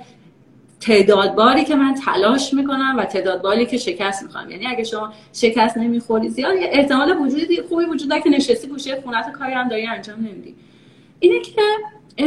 تعداد 0.83 1.35
باری 1.35 1.65
که 1.65 1.77
من 1.77 1.95
تلاش 1.95 2.55
می‌کنم 2.55 2.95
و 2.99 3.05
تعداد 3.05 3.43
باری 3.43 3.67
که 3.67 3.79
شکست 3.79 4.23
می‌خوام. 4.23 4.51
یعنی 4.51 4.67
اگه 4.67 4.85
شما 4.85 5.13
شکست 5.33 5.77
نمی‌خوری 5.77 6.29
زیاد 6.29 6.55
احتمال 6.61 7.17
وجودی 7.21 7.63
خوبی 7.69 7.85
وجود 7.85 8.11
داره 8.11 8.23
که 8.23 8.31
نشستی 8.31 8.69
گوشه 8.69 9.01
خونت 9.01 9.33
کاری 9.33 9.53
هم 9.53 9.69
داری 9.69 9.87
انجام 9.87 10.19
نمیدی. 10.19 10.55
اینه 11.21 11.41
که 11.41 11.63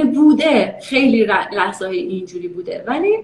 بوده. 0.03 0.80
خیلی 0.84 1.23
لحظه 1.26 1.88
اینجوری 1.88 2.48
بوده. 2.48 2.84
ولی 2.88 3.18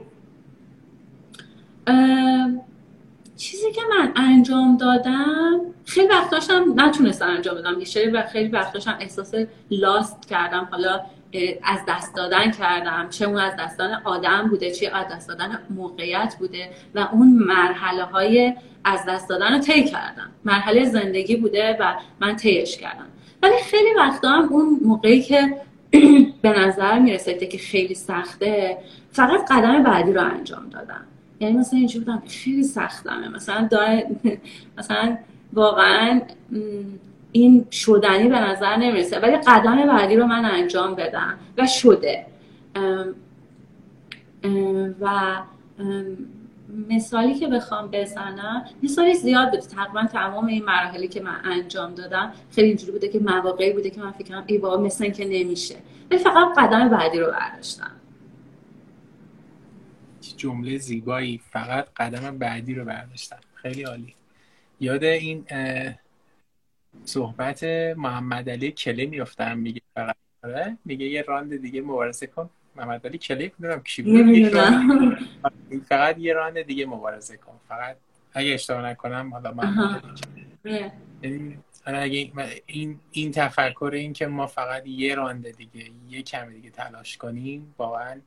چیزی 3.37 3.71
که 3.71 3.81
من 3.89 4.11
انجام 4.15 4.77
دادم 4.77 5.61
خیلی 5.85 6.07
وقتاشم 6.07 6.73
نتونستم 6.75 7.27
انجام 7.27 7.55
بدم. 7.55 7.79
و 8.11 8.21
خیلی 8.21 8.49
وقتاشم 8.49 8.97
احساس 8.99 9.33
لاست 9.71 10.27
کردم. 10.29 10.67
حالا 10.71 11.01
از 11.63 11.79
دست 11.87 12.15
دادن 12.15 12.51
کردم 12.51 13.07
چه 13.09 13.25
اون 13.25 13.37
از 13.37 13.53
دست 13.59 13.77
دادن 13.77 14.01
آدم 14.03 14.47
بوده 14.49 14.71
چه 14.71 14.91
از 14.95 15.05
دست 15.11 15.27
دادن 15.27 15.59
موقعیت 15.69 16.35
بوده 16.39 16.69
و 16.95 17.07
اون 17.11 17.27
مرحله 17.27 18.03
های 18.03 18.53
از 18.83 18.99
دست 19.07 19.29
دادن 19.29 19.53
رو 19.53 19.59
طی 19.59 19.83
کردم. 19.83 20.29
مرحله 20.45 20.85
زندگی 20.85 21.35
بوده 21.35 21.77
و 21.79 21.93
من 22.19 22.35
طیش 22.35 22.77
کردم. 22.77 23.07
ولی 23.43 23.57
خیلی 23.63 23.93
وقتا 23.97 24.29
هم 24.29 24.53
اون 24.53 24.79
موقعی 24.85 25.21
که 25.21 25.57
به 26.41 26.59
نظر 26.59 26.99
می‌رسه 26.99 27.33
که 27.33 27.57
خیلی 27.57 27.95
سخته 27.95 28.77
فقط 29.11 29.51
قدم 29.51 29.83
بعدی 29.83 30.13
رو 30.13 30.21
انجام 30.21 30.69
دادم. 30.69 31.05
یعنی 31.39 31.57
مثلا 31.57 31.79
اینجوری 31.79 32.05
بودم 32.05 32.23
خیلی 32.27 32.63
سختمه. 32.63 33.27
مثلا 33.27 33.69
مثلا 34.77 35.17
واقعا 35.53 36.21
این 37.31 37.67
شدنی 37.71 38.29
به 38.29 38.39
نظر 38.39 38.75
نمی‌رسه. 38.75 39.19
ولی 39.19 39.37
قدم 39.37 39.87
بعدی 39.87 40.15
رو 40.15 40.25
من 40.25 40.45
انجام 40.45 40.95
بدم. 40.95 41.39
و 41.57 41.67
شده. 41.67 42.25
و 45.01 45.41
مثالی 46.89 47.33
که 47.33 47.47
بخوام 47.47 47.89
بزنم 47.91 48.65
مثالی 48.83 49.13
زیاد 49.13 49.49
بوده 49.49 49.61
تقریبا 49.61 50.03
تمام 50.03 50.45
این 50.45 50.65
مراحلی 50.65 51.07
که 51.07 51.21
من 51.21 51.35
انجام 51.43 51.95
دادم 51.95 52.33
خیلی 52.51 52.67
اینجوری 52.67 52.91
بوده 52.91 53.07
که 53.07 53.19
مواقعی 53.19 53.73
بوده 53.73 53.89
که 53.89 54.01
من 54.01 54.11
فکر 54.11 54.27
کنم 54.27 54.43
ای 54.47 54.57
بابا 54.57 54.83
مثل 54.83 55.09
که 55.09 55.25
نمیشه. 55.25 55.75
ولی 56.11 56.19
فقط 56.19 56.57
قدم 56.57 56.89
بعدی 56.89 57.19
رو 57.19 57.31
برداشتم. 57.31 57.91
جمله 60.37 60.77
زیبایی. 60.77 61.41
فقط 61.51 61.87
قدم 61.97 62.37
بعدی 62.37 62.75
رو 62.75 62.85
برداشتم. 62.85 63.39
خیلی 63.55 63.83
عالی. 63.83 64.13
یاد 64.79 65.03
این 65.03 65.45
صحبت 67.05 67.63
محمد 67.97 68.49
علی 68.49 68.71
کلی 68.71 69.05
میفتم 69.05 69.57
میگه 69.57 69.81
فقط. 69.95 70.15
آره 70.43 70.77
میگه 70.85 71.05
یه 71.05 71.21
راند 71.21 71.61
دیگه 71.61 71.81
مبارزه 71.81 72.27
کن. 72.27 72.49
محمد 72.75 73.07
علی 73.07 73.17
کلی 73.17 73.51
می‌دونم 73.59 73.83
کی 73.83 74.01
بود. 74.01 74.47
فقط 75.89 76.17
یه 76.17 76.33
راند 76.33 76.61
دیگه 76.61 76.85
مبارزه 76.85 77.37
کن. 77.37 77.59
فقط 77.67 77.97
اگه 78.33 78.53
اشتباه 78.53 78.85
نکنم 78.85 79.33
حالا 79.33 79.51
علی 79.51 80.91
یعنی 81.23 81.57
آره، 81.87 82.01
اگه 82.01 82.31
این 82.65 82.99
این 83.11 83.31
تفکر 83.31 83.91
این 83.93 84.13
که 84.13 84.27
ما 84.27 84.47
فقط 84.47 84.87
یه 84.87 85.15
رانده 85.15 85.51
دیگه 85.51 85.91
یه 86.09 86.21
کم 86.21 86.49
دیگه 86.49 86.69
تلاش 86.69 87.17
کنیم 87.17 87.75
واقعا 87.77 88.21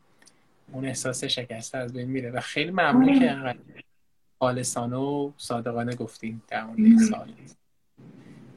اون 0.73 0.85
احساس 0.85 1.25
شکسته 1.25 1.79
از 1.79 1.93
بین 1.93 2.09
میره. 2.11 2.31
و 2.31 2.41
خیلی 2.41 2.71
ممنون 2.71 3.19
که 3.19 3.31
انقدر 3.31 3.59
خالصانه 4.39 4.97
و 4.97 5.31
صادقانه 5.37 5.95
گفتیم 5.95 6.43
در 6.49 6.65
مورد 6.65 6.99
سال 6.99 7.33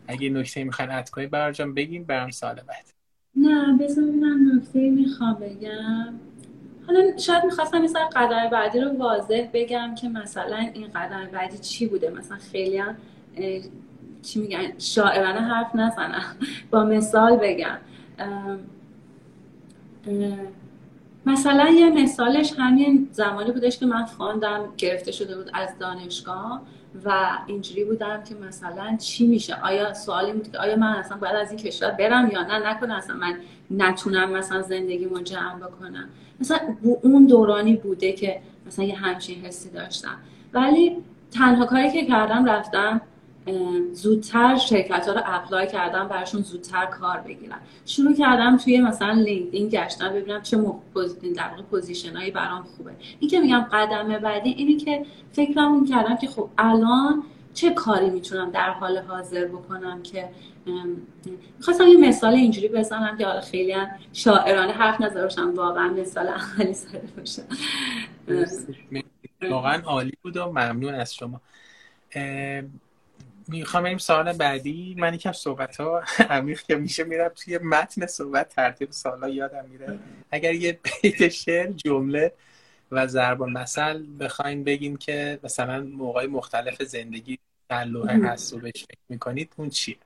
اگه 0.08 0.30
نکته 0.30 0.64
می‌خواین 0.64 0.92
اد 0.92 1.10
کنید 1.10 1.30
برجام 1.32 1.74
بگیم 1.74 2.04
برم 2.04 2.30
سال 2.30 2.56
بعد. 2.56 2.94
نه 3.36 3.78
بذار 3.78 4.04
ببینم 4.04 4.56
نکته 4.58 4.90
می‌خوام 4.90 5.34
بگم. 5.34 6.14
حالا 6.88 7.18
شاید 7.18 7.46
می‌خواستم 7.46 7.82
مثلا 7.82 8.10
قدم 8.16 8.50
بعدی 8.50 8.80
رو 8.80 8.98
واضح 8.98 9.48
بگم 9.54 9.96
که 9.96 10.10
مثلا 10.10 10.58
این 10.58 10.88
قدم 10.96 11.30
بعدی 11.34 11.58
چی 11.58 11.88
بوده. 11.88 12.10
مثلا 12.10 12.38
خیلی 12.38 12.78
هم 12.78 12.96
چی 14.22 14.40
میگن 14.40 14.80
شاعرانه 14.80 15.40
حرف 15.40 15.76
نزنم. 15.76 16.36
با 16.72 16.84
مثال 16.84 17.38
بگم. 17.42 17.78
مثلا 21.26 21.70
یه 21.70 21.90
مثالش 21.90 22.54
همین 22.58 23.10
زمانی 23.12 23.52
بودش 23.52 23.78
که 23.78 23.86
من 23.86 24.06
خواندم 24.06 24.74
گرفته 24.78 25.12
شده 25.12 25.36
بود 25.38 25.50
از 25.54 25.70
دانشگاه. 25.80 26.62
و 27.06 27.38
اینجوری 27.48 27.84
بودم 27.84 28.24
که 28.24 28.36
مثلا 28.36 28.98
چی 28.98 29.28
میشه؟ 29.28 29.62
آیا 29.62 29.94
سوالی 29.94 30.32
بود 30.32 30.52
که 30.52 30.58
آیا 30.58 30.76
من 30.76 30.88
اصلا 30.88 31.18
باید 31.18 31.36
از 31.36 31.52
این 31.52 31.60
کشور 31.60 31.92
برم 31.92 32.30
یا 32.32 32.44
نه؟ 32.44 32.70
نکنه 32.70 32.98
اصلا 32.98 33.16
من 33.16 33.40
نتونم 33.72 34.32
مثلا 34.32 34.62
زندگیمو 34.62 35.20
جمع 35.20 35.56
بکنم. 35.56 36.10
مثلا 36.40 36.60
اون 37.02 37.26
دورانی 37.26 37.76
بوده 37.76 38.12
که 38.12 38.40
مثلا 38.68 38.86
یه 38.86 38.96
همچین 38.96 39.46
حسی 39.46 39.70
داشتم. 39.70 40.18
ولی 40.54 40.98
تنها 41.32 41.66
کاری 41.66 41.92
که 41.92 42.06
کردم 42.06 42.46
رفتم 42.46 43.02
زودتر 43.94 44.58
شرکت 44.58 45.08
ها 45.08 45.14
رو 45.14 45.22
apply 45.26 45.68
کردم 45.68 46.08
براشون 46.08 46.42
زودتر 46.42 46.86
کار 46.86 47.18
بگیرم 47.18 47.60
شروع 47.86 48.14
کردم 48.16 48.58
توی 48.58 48.82
مثلا 48.82 49.12
لینکدین 49.12 49.70
گشتم 49.70 50.14
ببینم 50.14 50.42
چه 50.42 50.58
در 50.58 51.50
واقع 51.50 51.62
position 51.72 52.16
هایی 52.16 52.32
برام 52.32 52.64
خوبه. 52.64 52.92
این 53.20 53.30
که 53.30 53.40
میگم 53.40 53.60
قدم 53.72 54.18
بعدی 54.18 54.50
اینی 54.50 54.78
که 54.78 55.06
فکرم 55.32 55.86
کردم 55.86 56.18
که 56.18 56.28
خب 56.28 56.50
الان 56.58 57.24
چه 57.54 57.70
کاری 57.70 58.10
می‌تونم 58.10 58.52
در 58.52 58.70
حال 58.70 58.98
حاضر 58.98 59.46
بکنم 59.46 60.04
که 60.04 60.30
می‌خواستم 61.58 61.88
یه 61.88 61.98
مثال 61.98 62.34
اینجوری 62.34 62.68
بزنم 62.68 63.18
که 63.18 63.26
حالا 63.26 63.42
خیلی 63.42 63.76
شاعرانه 64.14 64.72
حرف 64.74 65.02
نظرشم 65.02 65.54
واقعا 65.56 65.88
مثال 65.88 66.28
عملی 66.28 66.74
سر 66.74 67.02
باشه. 67.18 67.44
واقعا 69.50 69.82
عالی 69.82 70.18
بود 70.24 70.38
و 70.38 70.46
ممنون 70.46 70.94
از 70.94 71.16
شما. 71.16 71.42
می‌خوام 73.50 73.84
بریم 73.84 73.98
سوال 73.98 74.34
بعدی. 74.34 74.96
من 74.98 75.14
یکم 75.14 75.32
صحبت 75.32 75.78
ها 75.78 76.04
عمیق 76.30 76.62
که 76.62 76.76
میشه 76.76 77.04
میرم 77.04 77.30
توی 77.30 77.58
متن 77.58 78.06
صحبت 78.06 78.56
ترتیب 78.56 78.92
سالا 78.92 79.30
یادم 79.30 79.66
میره. 79.70 80.00
اگر 80.32 80.54
یه 80.54 80.80
بیت 81.02 81.28
شعر 81.30 81.72
جمله 81.72 82.34
و 82.92 83.08
ضرب 83.08 83.44
مثل 83.44 84.04
بخواین 84.20 84.64
بگیم 84.64 84.98
که 84.98 85.40
مثلا 85.44 85.88
موقع 85.98 86.26
مختلف 86.26 86.84
زندگی 86.84 87.40
در 87.70 87.84
لوحه 87.84 88.28
هست 88.28 88.54
و 88.54 88.58
بهش 88.60 88.86
فکر 88.90 88.98
می‌کنید 89.10 89.54
اون 89.58 89.70
چیه؟ 89.70 89.98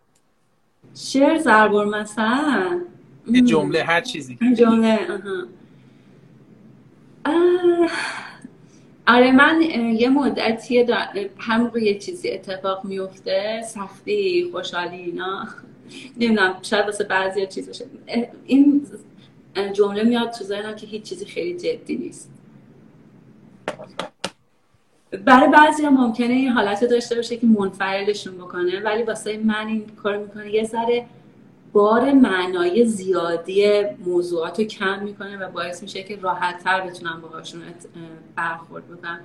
شعر 0.96 1.38
ضرب 1.38 1.76
مثل 1.76 2.80
یه 3.28 3.42
جمله 3.42 3.84
هر 3.84 4.02
چیزی 4.02 4.40
جمله 4.58 5.00
آره 9.12 9.32
من 9.32 9.62
یه 10.00 10.10
مدتی 10.10 10.86
هم 11.40 11.72
یه 11.82 12.00
چیزی 12.00 12.32
اتفاق 12.32 12.86
میفته 12.86 13.62
سختی 13.62 14.50
خوشحالی 14.52 14.96
اینا. 14.96 15.48
نمی‌دونم 16.18 16.58
شاید 16.62 16.86
واسه 16.86 17.04
بعضی 17.04 17.48
چیز 17.48 17.68
باشه. 17.68 17.86
این 18.46 18.88
جمله 19.74 20.04
میاد 20.04 20.32
تو 20.32 20.44
ذهنم 20.44 20.76
که 20.76 20.88
هیچ 20.88 21.04
چیزی 21.04 21.26
خیلی 21.26 21.60
جدی 21.60 21.96
نیست. 21.96 22.32
برای 25.26 25.50
بعضی 25.50 25.84
هم 25.84 25.94
ممکنه 25.94 26.34
این 26.34 26.50
حالت 26.50 26.84
داشته 26.84 27.16
باشه 27.16 27.38
که 27.38 27.46
منفعلشون 27.46 28.38
بکنه 28.38 28.80
ولی 28.80 29.04
واسه 29.04 29.38
من 29.38 29.68
این 29.68 29.86
کار 30.04 30.18
می‌کنه. 30.18 30.54
یه 30.54 30.64
ذره 30.64 31.06
بار 31.74 32.12
معنای 32.12 32.86
زیادی 32.86 33.84
موضوعات 34.06 34.60
رو 34.60 34.66
کم 34.66 35.04
می‌کنه 35.04 35.38
و 35.38 35.52
باعث 35.52 35.84
میشه 35.84 36.04
که 36.04 36.16
راحت 36.16 36.64
تر 36.64 36.82
بتونم 36.82 37.22
باهاشون 37.22 37.62
برخورد 38.36 38.88
بکنم. 38.88 39.20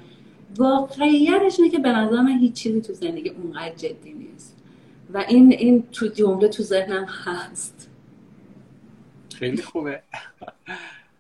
واقعیتش 0.57 1.59
اینه 1.59 1.71
که 1.71 1.79
به 1.79 1.89
نظر 1.89 2.21
من 2.21 2.39
هیچ 2.39 2.53
چیزی 2.53 2.81
تو 2.81 2.93
زندگی 2.93 3.29
اونقدر 3.29 3.75
جدی 3.75 4.13
نیست. 4.13 4.57
و 5.15 5.25
این 5.29 5.53
این 5.53 5.85
تو 5.93 6.07
جمله 6.07 6.49
تو 6.49 6.63
ذهنم 6.63 7.05
هست. 7.05 7.91
خیلی 9.35 9.63
خوبه. 9.63 10.03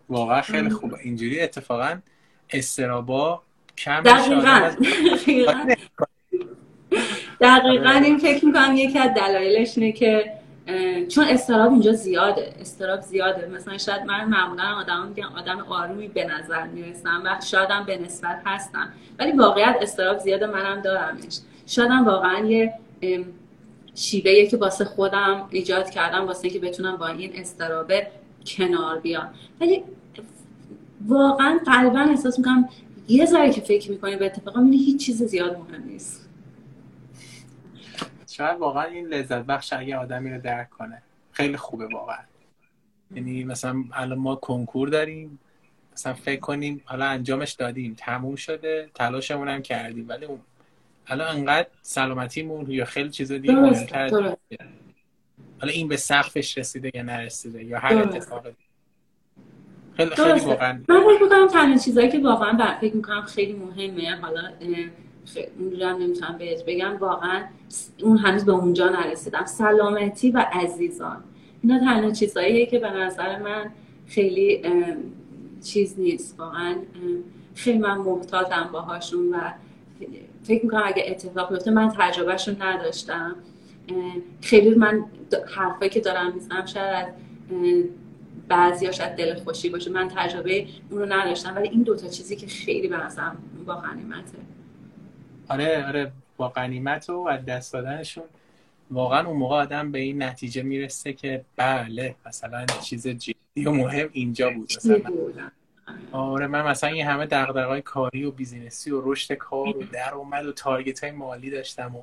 واقعا 0.08 0.40
خیلی 0.40 0.70
خوبه. 0.70 0.96
اینجوری 1.04 1.40
اتفاقا 1.40 1.98
استرابا 2.50 3.42
کم 3.78 4.00
دقیقا. 4.00 4.70
دقیقا 7.40 7.90
این 7.90 8.18
فکر 8.18 8.44
می‌کنم 8.44 8.76
یکی 8.76 8.98
از 8.98 9.10
دلایلش 9.16 9.78
اینه 9.78 9.92
که 9.92 10.32
چون 11.08 11.24
استراب 11.24 11.72
اینجا 11.72 11.92
زیاده. 11.92 12.54
استراب 12.60 13.00
زیاده. 13.00 13.46
مثلا 13.46 13.78
شاید 13.78 14.02
من 14.02 14.24
معمولا 14.24 14.64
آدم 14.80 15.06
میگن 15.06 15.24
آدم 15.24 15.58
آرومی 15.58 16.08
به 16.08 16.24
نظر 16.24 16.66
می‌رسم. 16.66 17.22
و 17.24 17.40
شایدم 17.44 17.84
به 17.86 17.98
نسبت 17.98 18.42
هستم. 18.46 18.88
ولی 19.18 19.32
واقعیت 19.32 19.76
استراب 19.80 20.18
زیاده 20.18 20.46
منم 20.46 20.80
دارمش. 20.80 21.38
شایدم 21.66 22.04
واقعا 22.04 22.44
یه 22.44 22.72
شیوه 23.94 24.46
که 24.46 24.56
واسه 24.56 24.84
خودم 24.84 25.48
ایجاد 25.50 25.90
کردم 25.90 26.26
واسه 26.26 26.44
اینکه 26.44 26.58
بتونم 26.58 26.96
با 26.96 27.06
این 27.06 27.30
استرابه 27.34 28.06
کنار 28.46 28.98
بیام. 28.98 29.28
ولی 29.60 29.82
واقعا 31.06 31.60
قلبا 31.66 31.98
احساس 31.98 32.38
می‌کنم 32.38 32.68
یه 33.08 33.26
ذره 33.26 33.50
که 33.52 33.60
فکر 33.60 33.90
می‌کنی 33.90 34.16
به 34.16 34.26
اتفاقا 34.26 34.60
هیچ 34.60 35.06
چیز 35.06 35.22
زیاد 35.22 35.58
مهم 35.58 35.84
نیست. 35.86 36.25
شاید 38.36 38.58
واقعا 38.58 38.84
این 38.84 39.06
لذت 39.06 39.44
بخش 39.44 39.72
اگه 39.72 39.96
آدمی 39.96 40.30
رو 40.30 40.40
درک 40.40 40.70
کنه 40.70 41.02
خیلی 41.32 41.56
خوبه 41.56 41.86
واقعا. 41.86 42.18
یعنی 43.14 43.44
مثلا 43.44 43.84
الان 43.92 44.18
ما 44.18 44.34
کنکور 44.34 44.88
داریم 44.88 45.38
مثلا 45.92 46.14
فکر 46.14 46.40
کنیم 46.40 46.82
حالا 46.84 47.06
انجامش 47.06 47.52
دادیم 47.52 47.94
تموم 47.98 48.36
شده 48.36 48.90
تلاشمون 48.94 49.48
هم 49.48 49.62
کردیم 49.62 50.08
ولی 50.08 50.24
اون 50.24 50.40
الان 51.06 51.36
انقدر 51.36 51.68
سلامتیمون 51.82 52.70
یا 52.70 52.84
خیلی 52.84 53.10
چیزا 53.10 53.38
دیگه 53.38 53.54
حالا 55.60 55.72
این 55.72 55.88
به 55.88 55.96
سقفش 55.96 56.58
رسیده 56.58 56.90
یا 56.94 57.02
نرسیده 57.02 57.64
یا 57.64 57.78
هر 57.78 57.96
اتفاقی. 57.96 58.50
خیلی 59.96 60.10
خیلی 60.10 60.40
واقعا 60.40 60.82
من 60.88 61.00
فکر 61.00 61.22
می‌کنم 61.22 61.46
تنها 61.46 61.78
چیزایی 61.78 62.08
که 62.08 62.20
واقعا 62.20 62.78
فکر 62.80 62.96
می‌کنم 62.96 63.22
خیلی 63.22 63.52
مهمه 63.52 64.16
حالا 64.16 64.52
هم 65.80 65.96
نمی‌تونم 65.96 66.38
بهت 66.38 66.64
بگم 66.64 66.96
واقعا 66.96 67.44
اون 68.02 68.18
هنوز 68.18 68.44
به 68.44 68.52
اونجا 68.52 68.88
نرسیدم. 68.88 69.44
سلامتی 69.44 70.30
و 70.30 70.46
عزیزان. 70.52 71.24
اینا 71.62 71.78
تنها 71.78 72.10
چیزهاییه 72.10 72.66
که 72.66 72.78
به 72.78 72.90
نظر 72.90 73.38
من 73.38 73.70
خیلی 74.06 74.62
چیز 75.64 75.94
نیست. 75.98 76.40
واقعا 76.40 76.74
خیلی 77.54 77.78
من 77.78 77.98
محتاطم 77.98 78.68
باهاشون 78.72 79.34
و 79.34 79.40
فکر 80.42 80.64
می‌کنم 80.64 80.82
اگه 80.84 81.04
اتفاق 81.06 81.52
بیفته 81.52 81.70
من 81.70 81.92
تجربهشون 81.98 82.56
نداشتم. 82.62 83.36
خیلی 84.40 84.74
من 84.74 85.04
حرفایی 85.56 85.90
که 85.90 86.00
دارم 86.00 86.34
می‌زنم 86.34 86.66
شاید 86.66 87.06
بعضی 88.48 88.92
شاید 88.92 89.16
دل 89.16 89.34
خوشی 89.34 89.68
باشه. 89.68 89.90
من 89.90 90.08
تجربه 90.08 90.66
اون 90.90 91.00
رو 91.00 91.06
نداشتم. 91.12 91.56
ولی 91.56 91.68
این 91.68 91.82
دوتا 91.82 92.08
چیزی 92.08 92.36
که 92.36 92.46
خیلی 92.46 92.88
به 92.88 92.96
نظرم 92.96 93.36
با 93.66 93.74
غنیمته 93.74 94.38
آره 95.48 95.86
آره 95.86 96.12
با 96.36 96.48
قنیمت 96.48 97.10
و 97.10 97.28
از 97.30 97.44
دست 97.44 97.72
دادنشون. 97.72 98.24
واقعا 98.90 99.26
اون 99.26 99.36
موقع 99.36 99.56
آدم 99.56 99.92
به 99.92 99.98
این 99.98 100.22
نتیجه 100.22 100.62
می‌رسه 100.62 101.12
که 101.12 101.44
بله 101.56 102.14
مثلا 102.26 102.66
چیز 102.66 103.08
جدی 103.08 103.64
و 103.66 103.70
مهم 103.70 104.08
اینجا 104.12 104.50
بود. 104.50 104.72
مثلا 104.76 105.00
آره 106.12 106.46
من 106.46 106.62
مثلا 106.62 106.90
این 106.90 107.06
همه 107.06 107.26
دغدغه‌های 107.26 107.82
کاری 107.82 108.24
و 108.24 108.30
business 108.30 108.84
ی 108.84 108.90
و 108.90 109.12
رشد 109.12 109.34
کار 109.34 109.76
و 109.76 109.82
درآمد 109.92 110.46
و 110.46 110.52
target 110.52 111.04
های 111.04 111.12
مالی 111.12 111.50
داشتم 111.50 111.96
و 111.96 112.02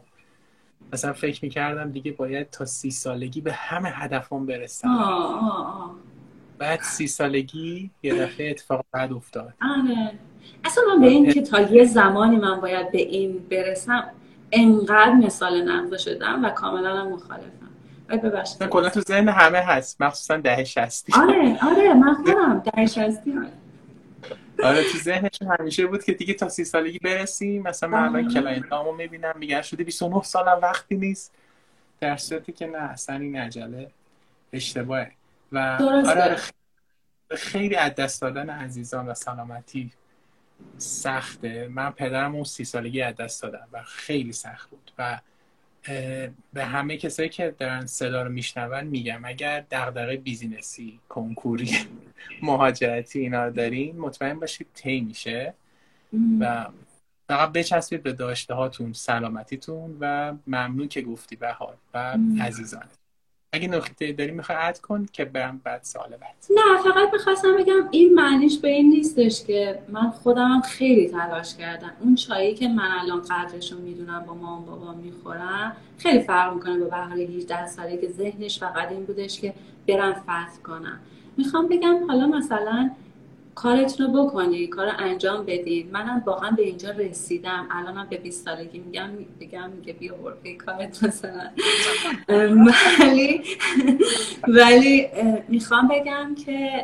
مثلا 0.93 1.13
فکر 1.13 1.45
می‌کردم 1.45 1.91
دیگه 1.91 2.11
باید 2.11 2.49
تا 2.49 2.65
سی 2.65 2.91
سالگی 2.91 3.41
به 3.41 3.53
همه 3.53 3.89
هدفم 3.89 4.45
برسم. 4.45 4.89
بعد 6.57 6.81
سی 6.81 7.07
سالگی 7.07 7.91
یه 8.03 8.15
دفعه 8.15 8.49
اتفاق 8.49 8.85
بد 8.91 9.13
افتاد. 9.13 9.53
آره. 9.61 10.11
اصلا 10.65 10.83
من 10.93 11.01
به 11.01 11.07
این 11.07 11.33
که 11.33 11.41
تا 11.41 11.61
یه 11.61 11.85
زمانی 11.85 12.35
من 12.35 12.61
باید 12.61 12.91
به 12.91 12.97
این 12.97 13.47
برسم 13.51 14.03
انقدر 14.51 15.13
مثال 15.13 15.61
نقض 15.61 16.01
شدم 16.01 16.45
و 16.45 16.49
کاملا 16.49 17.05
مخالفم. 17.09 17.69
ببخشید. 18.09 18.63
کلا 18.63 18.89
تو 18.89 19.01
ذهن 19.01 19.29
همه 19.29 19.57
هست. 19.57 20.01
مخصوصا 20.01 20.37
ده 20.37 20.63
شستی 20.63 21.13
آره 21.13 21.57
آره 21.61 21.93
من 21.93 22.13
خودم 22.13 22.59
ده 22.59 22.85
شستی 22.85 23.33
آره. 23.37 23.51
آره 24.63 24.83
تو 24.83 24.97
ذهنشون 24.97 25.47
همیشه 25.59 25.87
بود 25.87 26.03
که 26.03 26.13
دیگه 26.13 26.33
تا 26.33 26.49
سی 26.49 26.63
سالگی 26.63 26.99
برسیم. 26.99 27.61
مثلا 27.63 27.89
من 27.89 28.03
الان. 28.03 28.33
client 28.33 28.69
هامو 28.69 28.91
می‌بینم. 28.91 29.33
میگن 29.39 29.61
شده 29.61 29.83
29 29.83 30.21
سالم 30.23 30.59
وقتی 30.61 30.95
نیست. 30.95 31.33
در 31.99 32.17
صورتی 32.17 32.51
که 32.51 32.67
نه 32.67 32.77
اصلا 32.77 33.15
این 33.15 33.35
عجله 33.35 33.91
اشتباهه. 34.53 35.11
و 35.51 35.57
آره 36.07 36.37
خیلی 37.31 37.75
از 37.75 37.95
دست 37.95 38.21
دادن 38.21 38.49
عزیزان 38.49 39.07
و 39.07 39.13
سلامتی 39.13 39.91
سخته. 40.77 41.67
من 41.67 41.89
پدرم 41.91 42.35
اون 42.35 42.43
سی 42.43 42.63
سالگی 42.63 43.01
از 43.01 43.15
دست 43.15 43.43
دادم 43.43 43.67
و 43.73 43.83
خیلی 43.83 44.31
سخت 44.33 44.69
بود 44.69 44.91
و 44.97 45.19
به 46.53 46.65
همه 46.65 46.97
کسایی 46.97 47.29
که 47.29 47.55
دارن 47.59 47.85
صدا 47.85 48.23
رو 48.23 48.31
میشنون 48.31 48.83
میگم 48.83 49.25
اگر 49.25 49.65
دغدغه 49.71 50.17
بیزینسی 50.17 50.99
کنکوری 51.09 51.71
مهاجرتی 52.41 53.19
اینا 53.19 53.45
رو 53.45 53.51
دارین 53.51 53.99
مطمئن 53.99 54.39
باشید 54.39 54.67
تی 54.73 55.01
میشه 55.01 55.53
و 56.39 56.65
فقط 57.27 57.51
بچسبید 57.51 58.03
به 58.03 58.13
داشته 58.13 58.53
هاتون 58.53 58.93
سلامتیتون 58.93 59.97
و 59.99 60.33
ممنون 60.47 60.87
که 60.87 61.01
گفتی 61.01 61.35
بهار 61.35 61.77
و 61.93 62.17
عزیزان. 62.41 62.85
اگه 63.53 63.67
نکته 63.67 64.11
داری 64.11 64.31
می‌خوای 64.31 64.57
اد 64.61 64.79
کن 64.79 65.05
که 65.13 65.25
برم 65.25 65.61
بعد 65.63 65.83
سال 65.83 66.09
بعد. 66.09 66.35
نه 66.49 66.83
فقط 66.83 67.13
می‌خواستم 67.13 67.57
بگم 67.57 67.87
این 67.91 68.13
معنیش 68.13 68.57
به 68.59 68.67
این 68.67 68.89
نیستش 68.89 69.43
که 69.43 69.79
من 69.89 70.09
خودم 70.09 70.61
خیلی 70.61 71.09
تلاش 71.09 71.55
کردم. 71.55 71.91
اون 71.99 72.15
چایی 72.15 72.53
که 72.53 72.67
من 72.67 72.91
الان 73.01 73.21
قدرش 73.21 73.71
رو 73.71 73.79
می‌دونم 73.79 74.25
با 74.27 74.33
مام 74.33 74.65
بابا 74.65 74.93
می‌خورم 74.93 75.75
خیلی 75.97 76.19
فرق 76.19 76.53
می‌کنه 76.53 76.79
با 76.79 76.85
بهار 76.85 77.17
18 77.17 77.67
ساله 77.67 77.97
که 77.97 78.07
ذهنش 78.07 78.59
فقط 78.59 78.91
این 78.91 79.05
بودش 79.05 79.41
که 79.41 79.53
برم 79.87 80.13
فتح 80.13 80.61
کنم. 80.63 80.99
می‌خوام 81.37 81.67
بگم 81.67 82.07
حالا 82.07 82.27
مثلا 82.27 82.91
کارتون 83.55 84.13
رو 84.13 84.25
بکنید 84.25 84.69
کار 84.69 84.91
انجام 84.99 85.45
بدید. 85.45 85.91
منم 85.91 86.23
واقعا 86.25 86.51
به 86.51 86.63
اینجا 86.63 86.91
رسیدم. 86.91 87.67
الانم 87.71 88.07
به 88.09 88.17
20 88.17 88.45
سالگی 88.45 88.79
میگم 88.79 89.09
بگم 89.39 89.69
میگه 89.69 89.93
بیا 89.93 90.15
برو 90.15 90.33
کارت 90.65 91.03
مثلا. 91.03 91.49
ولی 92.99 93.43
ولی 94.47 95.07
می‌خوام 95.47 95.87
بگم 95.87 96.35
که 96.45 96.83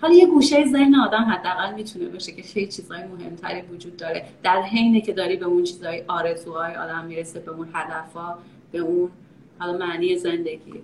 حالا 0.00 0.14
یه 0.14 0.26
گوشه 0.26 0.64
ذهن 0.66 0.94
آدم 0.94 1.22
حداقل 1.22 1.74
می‌تونه 1.74 2.08
باشه 2.08 2.32
که 2.32 2.42
خیلی 2.42 2.66
چیزهای 2.66 3.04
مهمتری 3.04 3.62
وجود 3.62 3.96
داره. 3.96 4.26
در 4.42 4.62
حینه 4.62 5.00
که 5.00 5.12
داری 5.12 5.36
به 5.36 5.46
اون 5.46 5.64
چیزهای 5.64 6.04
آرزوهای 6.08 6.74
آدم 6.74 7.04
می‌رسه 7.04 7.40
به 7.40 7.50
اون 7.50 7.68
هدفها 7.72 8.38
به 8.72 8.78
اون 8.78 9.10
حالا 9.58 9.78
معنی 9.78 10.16
زندگی. 10.16 10.74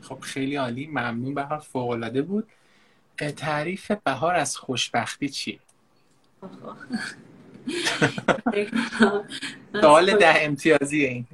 خب 0.00 0.18
خیلی 0.20 0.56
عالی. 0.56 0.86
ممنون. 0.86 1.34
به 1.34 1.58
فوق 1.58 1.90
العاده 1.90 2.22
بود. 2.22 2.44
تعریف 3.18 3.90
بهار 3.90 4.34
از 4.34 4.56
خوشبختی 4.56 5.28
چیه؟ 5.28 5.58
سوال 9.80 10.16
ده 10.16 10.44
امتیازی 10.44 11.04
این. 11.04 11.26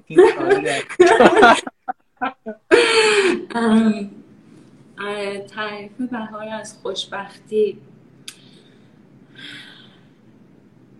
تعریف 5.48 5.92
بهار 6.10 6.48
از 6.48 6.78
خوشبختی. 6.82 7.78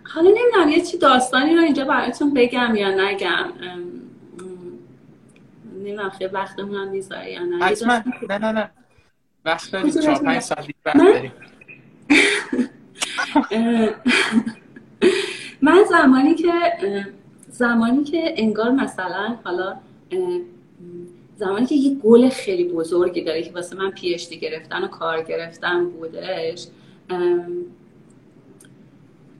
حالا 0.05 0.31
نمی‌دونم 0.31 0.69
یه 0.69 0.81
چی 0.81 0.98
داستانی 0.98 1.57
رو 1.57 1.62
اینجا 1.62 1.85
براتون 1.85 2.35
بگم 2.35 2.77
یا 2.77 2.90
نگم. 2.90 3.52
نمی‌دونم 5.74 6.11
خیلی 6.11 6.31
وقتمون 6.31 6.74
هم 6.74 6.89
می‌ذاره 6.89 7.31
یا 7.31 7.44
نه. 7.44 7.77
نه 8.28 8.39
نه 8.39 8.52
نه. 8.52 8.70
وقت 9.44 9.72
داریم. 9.72 9.90
چهار 9.90 10.22
پنج 10.22 10.42
ساعت 10.42 10.66
وقت 10.86 10.96
داریم. 10.96 11.32
من 15.62 15.84
زمانی 15.90 16.34
که 16.34 16.48
زمانی 17.48 18.04
که 18.04 18.34
انگار 18.36 18.70
مثلا 18.70 19.36
حالا 19.44 19.76
زمانی 21.36 21.66
که 21.66 21.74
یه 21.74 21.94
گل 21.94 22.28
خیلی 22.28 22.64
بزرگی 22.64 23.24
داره 23.24 23.42
که 23.42 23.52
واسه 23.52 23.76
من 23.76 23.90
پیشتی 23.90 24.38
گرفتن 24.38 24.84
و 24.84 24.88
کار 24.88 25.22
گرفتن 25.22 25.90
بودش 25.90 26.66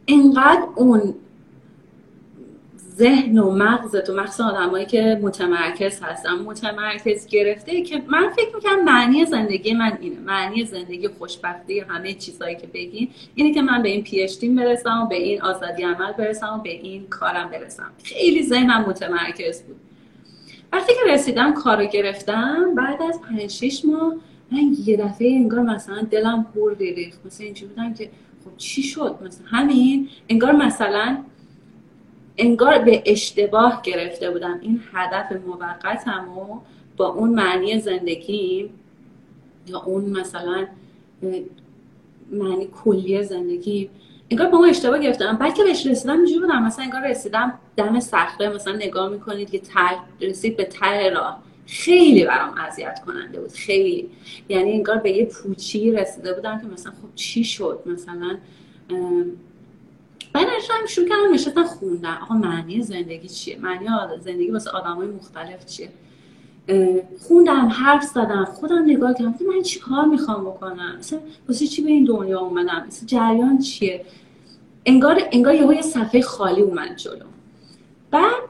اینقدر 0.07 0.67
اون 0.75 1.15
ذهن 3.01 3.39
و 3.39 3.51
مغزت 3.51 4.11
و 4.11 4.15
مغز 4.15 4.41
آدمایی 4.41 4.87
که 4.87 5.19
متمرکز 5.23 6.01
هستن 6.03 6.33
متمرکز 6.33 7.27
گرفته 7.27 7.83
که 7.83 8.03
من 8.07 8.29
فکر 8.37 8.55
می‌کنم 8.55 8.85
معنی 8.85 9.25
زندگی 9.25 9.75
من 9.75 9.99
اینه. 10.01 10.19
معنی 10.19 10.65
زندگی 10.65 11.09
خوشبختی 11.09 11.81
همه 11.81 12.15
چیزهایی 12.15 12.57
که 12.57 12.67
بگین 12.67 13.09
اینه 13.35 13.55
که 13.55 13.63
من 13.63 13.83
به 13.83 13.89
این 13.89 14.03
پی 14.03 14.49
برسم 14.49 15.03
و 15.03 15.07
به 15.07 15.17
این 15.17 15.43
آزادی 15.43 15.83
عمل 15.83 16.13
برسم 16.13 16.55
و 16.59 16.63
به 16.63 16.71
این 16.71 17.07
کارم 17.07 17.51
برسم. 17.51 17.91
خیلی 18.05 18.43
ذهنم 18.43 18.85
متمرکز 18.89 19.63
بود. 19.63 19.77
وقتی 20.73 20.93
که 20.93 21.13
رسیدم 21.13 21.55
کارو 21.55 21.87
گرفتم 21.87 22.75
بعد 22.75 23.03
از 23.03 23.21
5 23.23 23.51
6 23.51 23.85
ماه 23.85 24.15
من 24.53 24.77
یه 24.85 24.97
دفعه 24.97 25.29
انگار 25.29 25.61
مثلا 25.61 26.03
دلم 26.11 26.47
پر 26.55 26.75
ریخت. 26.75 27.27
مثلا 27.27 27.45
اینجوری 27.45 27.73
بودم 27.73 27.95
که 27.95 28.11
خب 28.45 28.57
چی 28.57 28.83
شد؟ 28.83 29.19
مثلا 29.25 29.47
همین 29.47 30.09
انگار 30.29 30.53
مثلا 30.53 31.19
انگار 32.41 32.79
به 32.79 33.03
اشتباه 33.07 33.81
گرفته 33.83 34.31
بودم. 34.31 34.59
این 34.63 34.81
هدف 34.93 35.33
موقتم 35.47 36.29
و 36.39 36.61
با 36.97 37.07
اون 37.07 37.31
معنی 37.31 37.81
زندگی 37.81 38.71
یا 39.67 39.79
اون 39.79 40.05
مثلا 40.05 40.67
معنی 42.33 42.69
کلی 42.85 43.23
زندگی 43.23 43.91
انگار 44.31 44.49
با 44.49 44.59
اون 44.59 44.69
اشتباه 44.69 44.99
گرفتم. 44.99 45.37
بعد 45.37 45.55
که 45.55 45.63
بهش 45.63 45.87
رسیدم 45.87 46.17
اینجوری 46.17 46.41
بودم. 46.41 46.63
مثلا 46.63 46.85
انگار 46.85 47.11
رسیدم 47.11 47.59
دم 47.77 48.01
صخره 48.01 48.49
مثلا 48.49 48.75
نگاه 48.75 49.09
می‌کنید 49.09 49.51
که 49.51 49.61
رسید 50.21 50.57
به 50.57 50.65
ته 50.65 51.11
راه. 51.11 51.43
خیلی 51.67 52.25
برام 52.25 52.55
اذیت 52.59 53.01
کننده 53.07 53.41
بود. 53.41 53.53
خیلی. 53.53 54.11
یعنی 54.49 54.73
انگار 54.73 54.97
به 54.97 55.11
یه 55.11 55.25
پوچی 55.25 55.93
رسیده 55.93 56.35
بودم 56.35 56.61
که 56.61 56.67
مثلا 56.67 56.93
خب 56.93 57.15
چی 57.15 57.45
شد؟ 57.45 57.83
مثلا 57.87 58.37
بعد 60.33 60.47
هم 60.71 60.87
شروع 60.87 61.09
کردم 61.09 61.35
نشستن 61.35 61.65
خوندن 61.65 62.19
آقا 62.23 62.35
معنی 62.35 62.83
زندگی 62.83 63.29
چیه؟ 63.29 63.59
معنی 63.59 63.87
زندگی 64.21 64.51
واسه 64.51 64.71
های 64.71 65.09
مختلف 65.09 65.67
چیه؟ 65.67 65.89
خوندم 67.29 67.69
حرف 67.69 68.03
زدم. 68.03 68.45
خودم 68.45 68.85
نگاه 68.87 69.15
کردم. 69.15 69.35
من 69.57 69.63
چی 69.63 69.81
کار 69.81 70.05
می‌خوام 70.05 70.45
بکنم؟ 70.45 70.97
مثلا 70.99 71.19
واسه 71.49 71.67
چی 71.67 71.83
به 71.83 71.91
این 71.91 72.05
دنیا 72.05 72.41
اومدم؟ 72.41 72.85
مثلا 72.87 73.07
جریان 73.07 73.59
چیه؟ 73.59 74.05
انگار 74.87 75.23
انگار 75.33 75.55
یه 75.55 75.83
صفحه 75.83 76.21
خالی 76.21 76.63
اومد 76.63 76.97
جلو. 76.97 77.25
بعد 78.11 78.43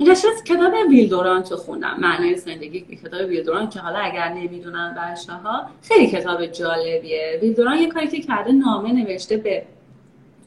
نشست 0.00 0.44
کتاب 0.44 0.72
ویلدورانت 0.88 1.54
خوندم. 1.54 1.96
معنی 1.98 2.34
زندگی 2.34 2.80
کتاب 2.80 3.28
ویلدورانت 3.28 3.70
که 3.70 3.80
حالا 3.80 3.98
اگر 3.98 4.28
نمی‌دونن 4.28 4.94
بچه 4.98 5.32
ها 5.32 5.66
خیلی 5.82 6.06
کتاب 6.06 6.46
جالبیه. 6.46 7.38
ویلدوران 7.42 7.78
یه 7.78 7.88
کاری 7.88 8.08
که 8.08 8.20
کرده 8.20 8.52
نامه 8.52 8.92
نوشته 8.92 9.36
به 9.36 9.66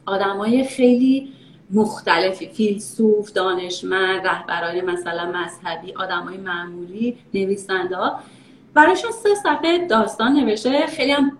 آدمای 0.08 0.64
خیلی 0.64 1.28
مختلفی 1.70 2.46
فیلسوف 2.46 3.32
دانشمند 3.32 4.26
رهبران 4.26 4.80
مثلا 4.80 5.32
مذهبی 5.32 5.92
آدمای 5.92 6.36
معمولی 6.36 7.16
نویسنده 7.34 7.96
ها. 7.96 8.20
برایشون 8.74 9.10
سه 9.10 9.34
صفحه 9.34 9.86
داستان 9.86 10.32
نوشته. 10.32 10.86
خیلی 10.86 11.12
هم 11.12 11.32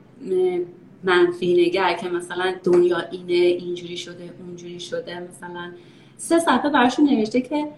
منفی 1.04 1.66
نگر 1.66 1.94
که 1.94 2.08
مثلا 2.08 2.54
دنیا 2.64 2.98
اینه 3.10 3.32
اینجوری 3.32 3.96
شده 3.96 4.30
اونجوری 4.46 4.80
شده. 4.80 5.20
مثلا 5.20 5.72
سه 6.16 6.38
صفحه 6.38 6.68
براشون 6.70 7.10
نوشته 7.10 7.40
که 7.40 7.68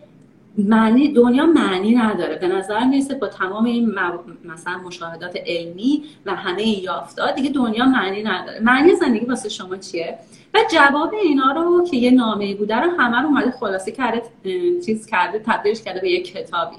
معنی 0.58 1.12
دنیا 1.12 1.46
معنی 1.46 1.94
نداره. 1.94 2.36
به 2.36 2.48
نظر 2.48 2.84
می‌رسه 2.84 3.14
با 3.14 3.26
تمام 3.26 3.64
این 3.64 3.94
مثلا 4.44 4.78
مشاهدات 4.78 5.36
علمی 5.46 6.04
و 6.26 6.34
همه 6.34 6.62
این 6.62 6.84
یافتات 6.84 7.34
دیگه 7.34 7.50
دنیا 7.50 7.86
معنی 7.86 8.22
نداره. 8.22 8.60
معنی 8.60 8.94
زندگی 8.94 9.26
واسه 9.26 9.48
شما 9.48 9.76
چیه؟ 9.76 10.18
و 10.54 10.58
جواب 10.72 11.14
اینا 11.14 11.52
رو 11.52 11.84
که 11.90 11.96
یه 11.96 12.10
نامه 12.10 12.54
بوده 12.54 12.76
رو 12.76 12.90
همه 12.98 13.20
رو 13.20 13.26
اومده 13.26 13.50
خلاصه 13.50 13.92
کرده 13.92 14.22
چیز 14.86 15.06
کرده 15.06 15.42
تبدیلش 15.46 15.82
کرده 15.82 16.00
به 16.00 16.10
یه 16.10 16.22
کتابی 16.22 16.76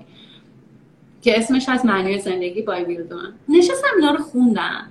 که 1.22 1.40
اسمش 1.40 1.70
از 1.70 1.86
معنی 1.86 2.20
زندگی 2.20 2.62
بای 2.62 2.84
ویلدون 2.84 3.34
نشستم 3.50 3.88
اینا 3.96 4.12
رو 4.12 4.24
خوندم. 4.24 4.88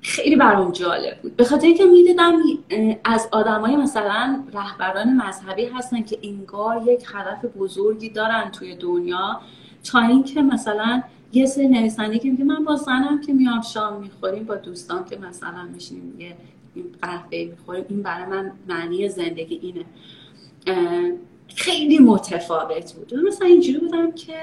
خیلی 0.00 0.36
برام 0.36 0.72
جالب 0.72 1.18
بود. 1.22 1.36
به 1.36 1.44
خاطر 1.44 1.66
اینکه 1.66 1.84
می‌دیدم 1.84 2.42
از 3.04 3.28
آدمای 3.32 3.76
مثلا 3.76 4.44
رهبران 4.54 5.16
مذهبی 5.16 5.64
هستن 5.64 6.02
که 6.02 6.18
انگار 6.22 6.82
یک 6.86 7.04
هدف 7.14 7.44
بزرگی 7.44 8.08
دارن 8.08 8.50
توی 8.50 8.76
دنیا 8.76 9.40
تا 9.84 10.00
اینکه 10.00 10.42
مثلا 10.42 11.02
یه 11.32 11.46
سری 11.46 11.68
نویسنده 11.68 12.18
که 12.18 12.30
میگه 12.30 12.44
من 12.44 12.64
با 12.64 12.76
زنم 12.76 13.20
که 13.26 13.32
میام 13.32 13.62
شام 13.62 14.00
می‌خوریم 14.00 14.44
با 14.44 14.54
دوستان 14.54 15.04
که 15.04 15.16
مثلا 15.16 15.68
میشینیم 15.74 16.20
یه 16.20 16.36
قهوه 17.02 17.44
می‌خوریم 17.50 17.84
این 17.88 18.02
برای 18.02 18.26
من 18.26 18.52
معنی 18.68 19.08
زندگی 19.08 19.54
اینه. 19.62 19.84
خیلی 21.56 21.98
متفاوت 21.98 22.92
بود. 22.92 23.14
مثلا 23.14 23.48
اینجوری 23.48 23.78
بودم 23.78 24.12
که 24.12 24.34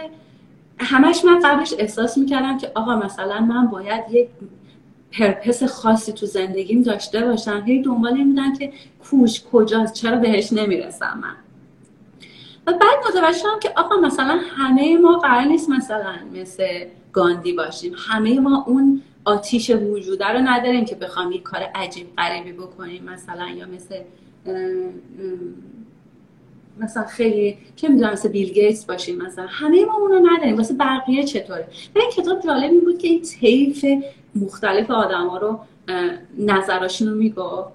همش 0.78 1.26
من 1.26 1.40
قبلش 1.40 1.74
احساس 1.78 2.18
می‌کردم 2.18 2.58
که 2.58 2.72
آقا 2.76 2.96
مثلا 2.96 3.40
من 3.40 3.68
باید 3.68 4.04
یک 4.12 4.30
پرپس 5.12 5.64
خاصی 5.64 6.14
تو 6.14 6.26
زندگیم 6.26 6.82
داشته 6.82 7.26
باشم. 7.26 7.64
هی 7.66 7.82
دنبال 7.82 8.14
این 8.14 8.58
که 8.60 8.74
کوش 9.00 9.42
کجاست 9.52 9.94
چرا 9.94 10.18
بهش 10.18 10.54
نمی‌رسم 10.54 11.20
من. 11.22 11.36
و 12.68 12.72
بعد 12.72 13.00
متوجه 13.10 13.38
شدم 13.38 13.60
که 13.62 13.72
آقا 13.76 13.98
مثلا 13.98 14.40
همه 14.58 14.98
ما 14.98 15.18
قرار 15.18 15.44
نیست 15.44 15.70
مثلا 15.70 16.16
مثل 16.34 16.86
گاندی 17.14 17.54
باشیم. 17.54 17.94
همه 17.98 18.40
ما 18.40 18.64
اون 18.68 19.02
آتیش 19.26 19.70
وجوده 19.70 20.28
رو 20.28 20.40
نداریم 20.40 20.86
که 20.86 20.96
بخوام 20.96 21.32
یک 21.32 21.44
کار 21.44 21.62
عجیب 21.76 22.08
غریبی 22.18 22.52
بکنیم 22.52 23.04
مثلا 23.04 23.50
یا 23.50 23.66
مثل 23.66 23.96
مثلا 26.80 27.04
خیلی 27.04 27.58
چه 27.76 27.88
می‌دونم 27.88 28.12
مثل 28.12 28.30
بیل 28.30 28.54
گیتس 28.54 28.86
باشیم 28.86 29.18
مثلا 29.18 29.46
همه 29.50 29.86
ما 29.86 29.98
اونو 29.98 30.28
نداریم. 30.34 30.58
واسه 30.58 30.74
بقیه 30.74 31.24
چطوره؟ 31.24 31.68
و 31.96 32.00
این 32.00 32.10
کتاب 32.12 32.42
جالب 32.42 32.82
بود 32.82 32.98
که 32.98 33.08
این 33.08 33.22
طیف 33.22 33.86
مختلف 34.36 34.92
آدم 34.92 35.28
ها 35.28 35.38
رو 35.38 35.60
نظراشون 36.38 37.08
رو 37.08 37.16
می‌گفت. 37.16 37.70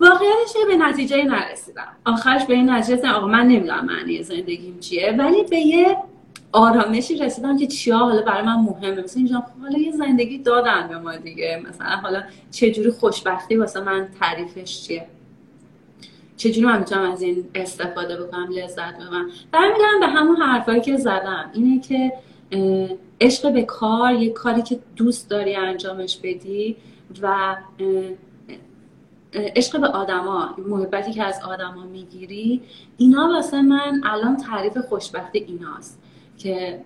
واقعیتش 0.00 0.52
به 0.68 0.76
نتیجه 0.76 1.24
نرسیدم. 1.24 1.88
آخرش 2.04 2.44
به 2.44 2.54
این 2.54 2.70
نتیجه 2.70 3.08
آقا 3.08 3.26
من 3.26 3.46
نمی‌دونم 3.46 3.84
معنی 3.84 4.22
زندگیم 4.22 4.78
چیه 4.80 5.14
ولی 5.18 5.42
به 5.42 5.56
یه 5.56 5.96
آرامشی 6.52 7.18
رسیدم 7.18 7.58
که 7.58 7.66
چیا 7.66 7.98
حالا 7.98 8.22
برای 8.22 8.42
من 8.42 8.54
مهمه. 8.54 9.02
مثلا 9.02 9.18
اینجا 9.22 9.44
حالا 9.62 9.78
یه 9.78 9.92
زندگی 9.92 10.38
دادن 10.38 10.88
به 10.88 10.98
ما 10.98 11.16
دیگه. 11.16 11.62
مثلا 11.68 11.86
حالا 11.86 12.22
چجوری 12.50 12.90
خوشبختی 12.90 13.56
واسه 13.56 13.80
من 13.80 14.08
تعریفش 14.20 14.82
چیه؟ 14.82 15.06
چجوری 16.36 16.66
من 16.66 16.78
می‌تونم 16.78 17.10
از 17.12 17.22
این 17.22 17.44
استفاده 17.54 18.22
بکنم؟ 18.22 18.48
لذت 18.50 18.94
ببرم. 18.94 19.30
برمیگردم 19.52 20.00
به 20.00 20.06
همون 20.06 20.36
حرفایی 20.36 20.80
که 20.80 20.96
زدم. 20.96 21.50
اینه 21.54 21.80
که 21.80 22.12
عشق 23.20 23.52
به 23.52 23.62
کار 23.62 24.12
یه 24.12 24.30
کاری 24.30 24.62
که 24.62 24.78
دوست 24.96 25.30
داری 25.30 25.56
انجامش 25.56 26.18
بدی 26.22 26.76
و 27.22 27.56
عشق 29.32 29.80
به 29.80 29.86
آدما 29.86 30.54
محبتی 30.68 31.12
که 31.12 31.24
از 31.24 31.40
آدما 31.48 31.84
می‌گیری 31.84 32.62
اینا 32.96 33.28
واسه 33.28 33.62
من 33.62 34.00
الان 34.04 34.36
تعریف 34.36 34.78
خوشبختی 34.78 35.38
ایناست. 35.38 36.02
که 36.38 36.80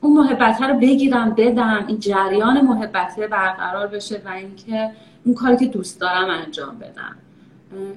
اون 0.00 0.12
محبت 0.12 0.62
رو 0.62 0.74
بگیرم 0.74 1.30
بدم. 1.30 1.84
این 1.88 1.98
جریان 1.98 2.60
محبت 2.60 3.16
برقرار 3.16 3.86
بشه 3.86 4.22
و 4.24 4.28
اینکه 4.28 4.90
اون 5.24 5.34
کاری 5.34 5.56
که 5.56 5.66
دوست 5.66 6.00
دارم 6.00 6.30
انجام 6.30 6.78
بدم. 6.78 7.16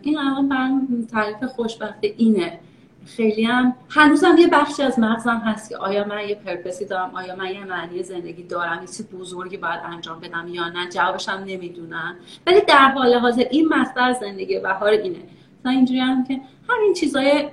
این 0.01 0.17
الان 0.17 0.49
برام 0.49 1.07
تعریف 1.11 1.43
خوشبختی 1.43 2.13
اینه. 2.17 2.59
خیلی 3.05 3.43
هم 3.43 3.75
هنوزم 3.89 4.35
یه 4.37 4.47
بخشی 4.47 4.83
از 4.83 4.99
مغزم 4.99 5.41
هست 5.45 5.69
که 5.69 5.77
آیا 5.77 6.07
من 6.07 6.29
یه 6.29 6.35
پرپسی 6.35 6.85
دارم 6.85 7.15
آیا 7.15 7.35
من 7.35 7.51
یه 7.51 7.65
معنی 7.65 8.03
زندگی 8.03 8.43
دارم 8.43 8.81
یه 8.81 8.87
چیز 8.87 9.09
بزرگی 9.09 9.57
باید 9.57 9.79
انجام 9.85 10.19
بدم 10.19 10.47
یا 10.47 10.69
نه 10.69 10.89
جوابش 10.89 11.29
هم 11.29 11.43
نمی‌دونم. 11.43 12.15
ولی 12.47 12.61
در 12.61 12.89
حال 12.89 13.13
حاضر 13.13 13.43
این 13.51 13.69
مصدر 13.69 14.13
زندگی 14.13 14.59
بهار 14.59 14.89
اینه. 14.89 15.19
مثلا 15.63 15.71
اینجوری 15.71 15.99
هم 15.99 16.23
که 16.23 16.41
همین 16.69 16.93
چیزای 16.93 17.49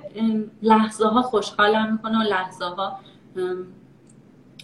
لحظه 0.61 1.07
ها 1.07 1.21
خوشحالم 1.21 1.91
می‌کنه 1.91 2.19
و 2.19 2.21
لحظه 2.21 2.65
ها 2.65 2.99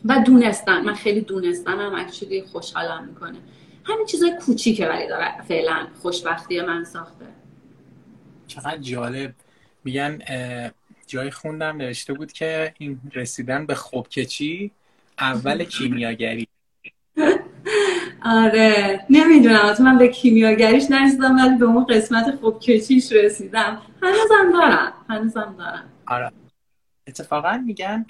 و 0.06 0.24
دونستن 0.26 0.82
من 0.82 0.94
خیلی 0.94 1.22
دونستنم 1.22 1.96
اکچولی 1.96 2.42
خوشحالم 2.42 3.06
می‌کنه. 3.08 3.38
همین 3.84 4.06
چیزای 4.06 4.32
کوچیکه 4.46 4.88
ولی 4.88 5.08
داره 5.08 5.42
فعلا 5.42 5.88
خوشبختی 6.02 6.62
من 6.62 6.84
ساخته. 6.84 7.26
چقدر 8.48 8.78
جالب. 8.78 9.34
میگن 9.84 10.20
جای 11.08 11.32
خوندم 11.32 11.78
نوشته 11.78 12.14
بود 12.14 12.32
که 12.32 12.74
این 12.78 13.00
رسیدن 13.14 13.66
به 13.66 13.76
خوبکچی 13.76 14.72
اول 15.20 15.64
کیمیاگری 15.64 16.47
آره. 18.28 19.06
نمی‌دونم 19.10 19.76
من 19.80 19.98
به 19.98 20.08
کیمیاگریش 20.08 20.84
نرسیدم 20.90 21.36
ولی 21.36 21.58
به 21.58 21.66
اون 21.66 21.86
قسمت 21.86 22.36
خوبکچیش 22.36 23.12
رسیدم. 23.12 23.82
هنوزم 24.04 24.52
دارم 24.54 24.94
هنوزم 25.10 25.56
دارم. 25.58 25.90
آره. 26.06 26.32
اتفاقا 27.08 27.58
میگن 27.58 28.06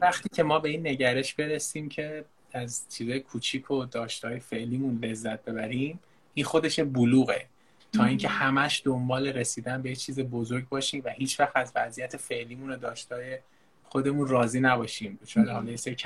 وقتی 0.00 0.28
که 0.32 0.42
ما 0.42 0.58
به 0.58 0.68
این 0.68 0.86
نگرش 0.86 1.34
برسیم 1.34 1.88
که 1.88 2.24
از 2.52 2.86
چیزای 2.90 3.20
کوچیک 3.20 3.70
و 3.70 3.84
داشته‌های 3.84 4.40
فعلیمون 4.40 4.98
لذت 5.04 5.44
ببریم 5.44 5.98
این 6.34 6.44
خودش 6.44 6.80
بلوغه. 6.80 7.46
تا 7.92 8.04
اینکه 8.04 8.28
همش 8.28 8.82
دنبال 8.84 9.26
رسیدن 9.26 9.82
به 9.82 9.88
یه 9.88 9.96
چیز 9.96 10.20
بزرگ 10.20 10.68
باشیم 10.68 11.02
و 11.04 11.08
هیچ 11.08 11.40
وقت 11.40 11.56
از 11.56 11.72
وضعیت 11.76 12.16
فعلیمون 12.16 12.70
و 12.70 12.76
داشته‌های 12.76 13.38
خودمون 13.84 14.28
راضی 14.28 14.60
نباشیم. 14.60 15.18
شاید 15.26 15.48
حالا 15.48 15.70
یه 15.70 15.76
سری 15.76 15.96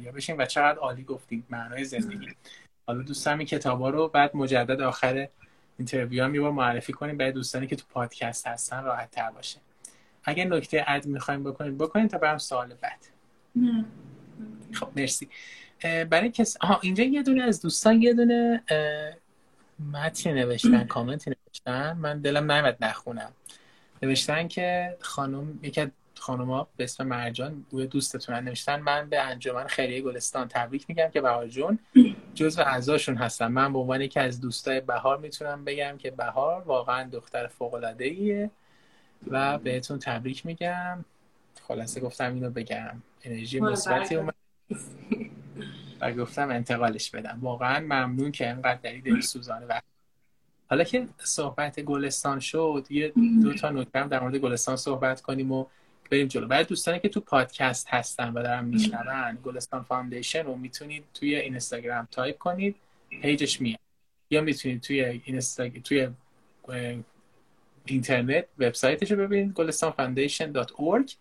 یا 0.00 0.12
بشیم 0.12 0.38
و 0.38 0.46
چقدر 0.46 0.78
عالی 0.78 1.02
گفتیم 1.02 1.46
معنای 1.50 1.84
زندگی. 1.84 2.28
حالا 2.86 3.02
دوستان 3.02 3.38
این 3.38 3.46
کتابا 3.46 3.90
رو 3.90 4.08
بعد 4.08 4.36
مجدد 4.36 4.80
آخر 4.80 5.28
interview 5.78 6.24
هم 6.24 6.34
یه 6.34 6.40
معرفی 6.40 6.92
کنیم 6.92 7.16
برای 7.16 7.32
دوستانی 7.32 7.66
که 7.66 7.76
تو 7.76 7.84
پادکست 7.90 8.46
هستن 8.46 8.84
راحت 8.84 9.10
تر 9.10 9.30
باشه. 9.30 9.58
اگه 10.24 10.44
نکته 10.44 10.84
اد 10.86 11.06
می‌خوایم 11.06 11.44
بکنیم 11.44 11.78
بکنیم 11.78 12.08
تا 12.08 12.18
برم 12.18 12.38
سوال 12.38 12.74
بعد. 12.74 12.98
خب 14.72 14.88
مرسی. 14.96 15.28
برای 15.82 16.30
کس 16.30 16.56
آها 16.60 16.80
اینجا 16.82 17.04
یه 17.04 17.22
دونه 17.22 17.42
از 17.42 17.62
دوستان 17.62 18.02
یه 18.02 18.14
دونه 18.14 18.62
متنی 19.92 20.32
نوشتن 20.32 20.84
کامنتی 20.84 21.30
نوشتن. 21.30 21.92
من 21.92 22.20
دلم 22.20 22.52
نمیاد 22.52 22.76
نخونم. 22.80 23.32
نوشتن 24.02 24.48
که 24.48 24.96
خانم 25.00 25.58
یکی 25.62 25.80
از 25.80 25.88
خانوما 26.18 26.68
به 26.76 26.84
اسم 26.84 27.06
مرجان 27.06 27.66
بوی 27.70 27.86
دوستتون 27.86 28.34
نوشتن. 28.34 28.80
من 28.80 29.08
به 29.08 29.20
انجمن 29.20 29.66
خیریه 29.66 30.00
گلستان 30.00 30.48
تبریک 30.48 30.84
میگم 30.88 31.08
که 31.12 31.20
بهار 31.20 31.48
جون. 31.48 31.78
جزو 32.34 32.62
اعضاشون 32.62 33.16
هستم. 33.16 33.52
من 33.52 33.72
به 33.72 33.78
عنوان 33.78 34.00
یکی 34.00 34.20
از 34.20 34.40
دوستای 34.40 34.80
بهار 34.80 35.18
می‌تونم 35.18 35.64
بگم 35.64 35.96
که 35.98 36.10
بهار 36.10 36.62
واقعا 36.62 37.08
دختر 37.10 37.46
فوق 37.46 37.74
العاده 37.74 38.04
ایه 38.04 38.50
و 39.30 39.58
بهتون 39.58 39.98
تبریک 39.98 40.46
میگم. 40.46 41.04
خلاصه 41.68 42.00
گفتم 42.00 42.34
اینو 42.34 42.50
بگم. 42.50 43.02
انرژی 43.24 43.60
مثبتی 43.60 44.14
اومد. 44.14 44.34
و 46.00 46.12
گفتم 46.12 46.50
انتقالش 46.50 47.10
بدم. 47.10 47.38
واقعا 47.42 47.80
ممنون 47.80 48.32
که 48.32 48.48
انقدر 48.48 48.80
داری 48.80 49.00
دل 49.00 49.20
سوزانه 49.20 49.66
و 49.66 49.80
حالا 50.70 50.84
که 50.84 51.08
صحبت 51.18 51.80
گلستان 51.80 52.40
شد 52.40 52.86
یه 52.90 53.12
دو 53.42 53.54
تا 53.54 53.70
نکته 53.70 54.08
در 54.08 54.20
مورد 54.20 54.36
گلستان 54.36 54.76
صحبت 54.76 55.20
کنیم 55.20 55.52
و 55.52 55.66
بریم 56.10 56.26
جلو. 56.26 56.46
برای 56.46 56.64
دوستانی 56.64 57.00
که 57.00 57.08
تو 57.08 57.20
پادکست 57.20 57.88
هستن 57.88 58.28
و 58.28 58.42
دارن 58.42 58.64
میشنون 58.64 59.38
گلستان 59.44 59.82
Foundation 59.82 60.44
رو 60.44 60.56
می‌تونید 60.56 61.04
توی 61.14 61.36
اینستاگرام 61.36 62.08
تایپ 62.10 62.38
کنید 62.38 62.76
پیجش 63.22 63.60
میاد. 63.60 63.78
یا 64.30 64.40
می‌تونید 64.40 64.80
توی 64.80 65.20
اینستاگرام 65.24 65.82
توی 65.82 66.08
اینترنت 67.84 68.44
وبسایتش 68.58 69.10
رو 69.10 69.16
ببینید 69.16 69.52
گلستانفاندیشن.org 69.52 71.12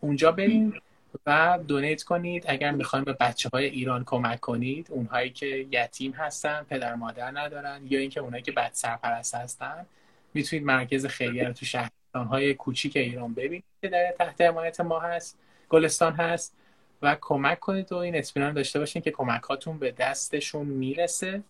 اونجا 0.00 0.32
برین 0.32 0.80
و 1.26 1.58
دونیت 1.68 2.02
کنید. 2.02 2.44
اگر 2.48 2.70
می‌خوایم 2.70 3.04
به 3.04 3.12
بچه 3.12 3.48
های 3.52 3.64
ایران 3.64 4.04
کمک 4.04 4.40
کنید 4.40 4.86
اونهایی 4.90 5.30
که 5.30 5.66
یتیم 5.70 6.12
هستن 6.12 6.66
پدر 6.70 6.94
مادر 6.94 7.30
ندارن 7.30 7.80
یا 7.90 7.98
اینکه 7.98 8.20
اونهایی 8.20 8.42
که 8.42 8.52
بد 8.52 8.70
سرپرست 8.72 9.34
هستن 9.34 9.86
می‌تونید 10.34 10.64
مرکز 10.64 11.06
خیریه 11.06 11.44
رو 11.44 11.52
تو 11.52 11.66
شهرستان 11.66 11.97
های 12.14 12.54
کوچیک 12.54 12.96
ایران 12.96 13.34
ببینید 13.34 13.64
که 13.82 13.88
در 13.88 14.14
تحت 14.18 14.40
حمایت 14.40 14.80
ما 14.80 15.00
هست 15.00 15.38
گلستان 15.68 16.12
هست 16.12 16.54
و 17.02 17.16
کمک 17.20 17.60
کنید 17.60 17.92
و 17.92 17.96
این 17.96 18.16
اطمینان 18.16 18.52
داشته 18.52 18.78
باشین 18.78 19.02
که 19.02 19.10
کمک 19.10 19.42
هاتون 19.42 19.78
به 19.78 19.90
دستشون 19.90 20.66
می‌رسه. 20.66 21.42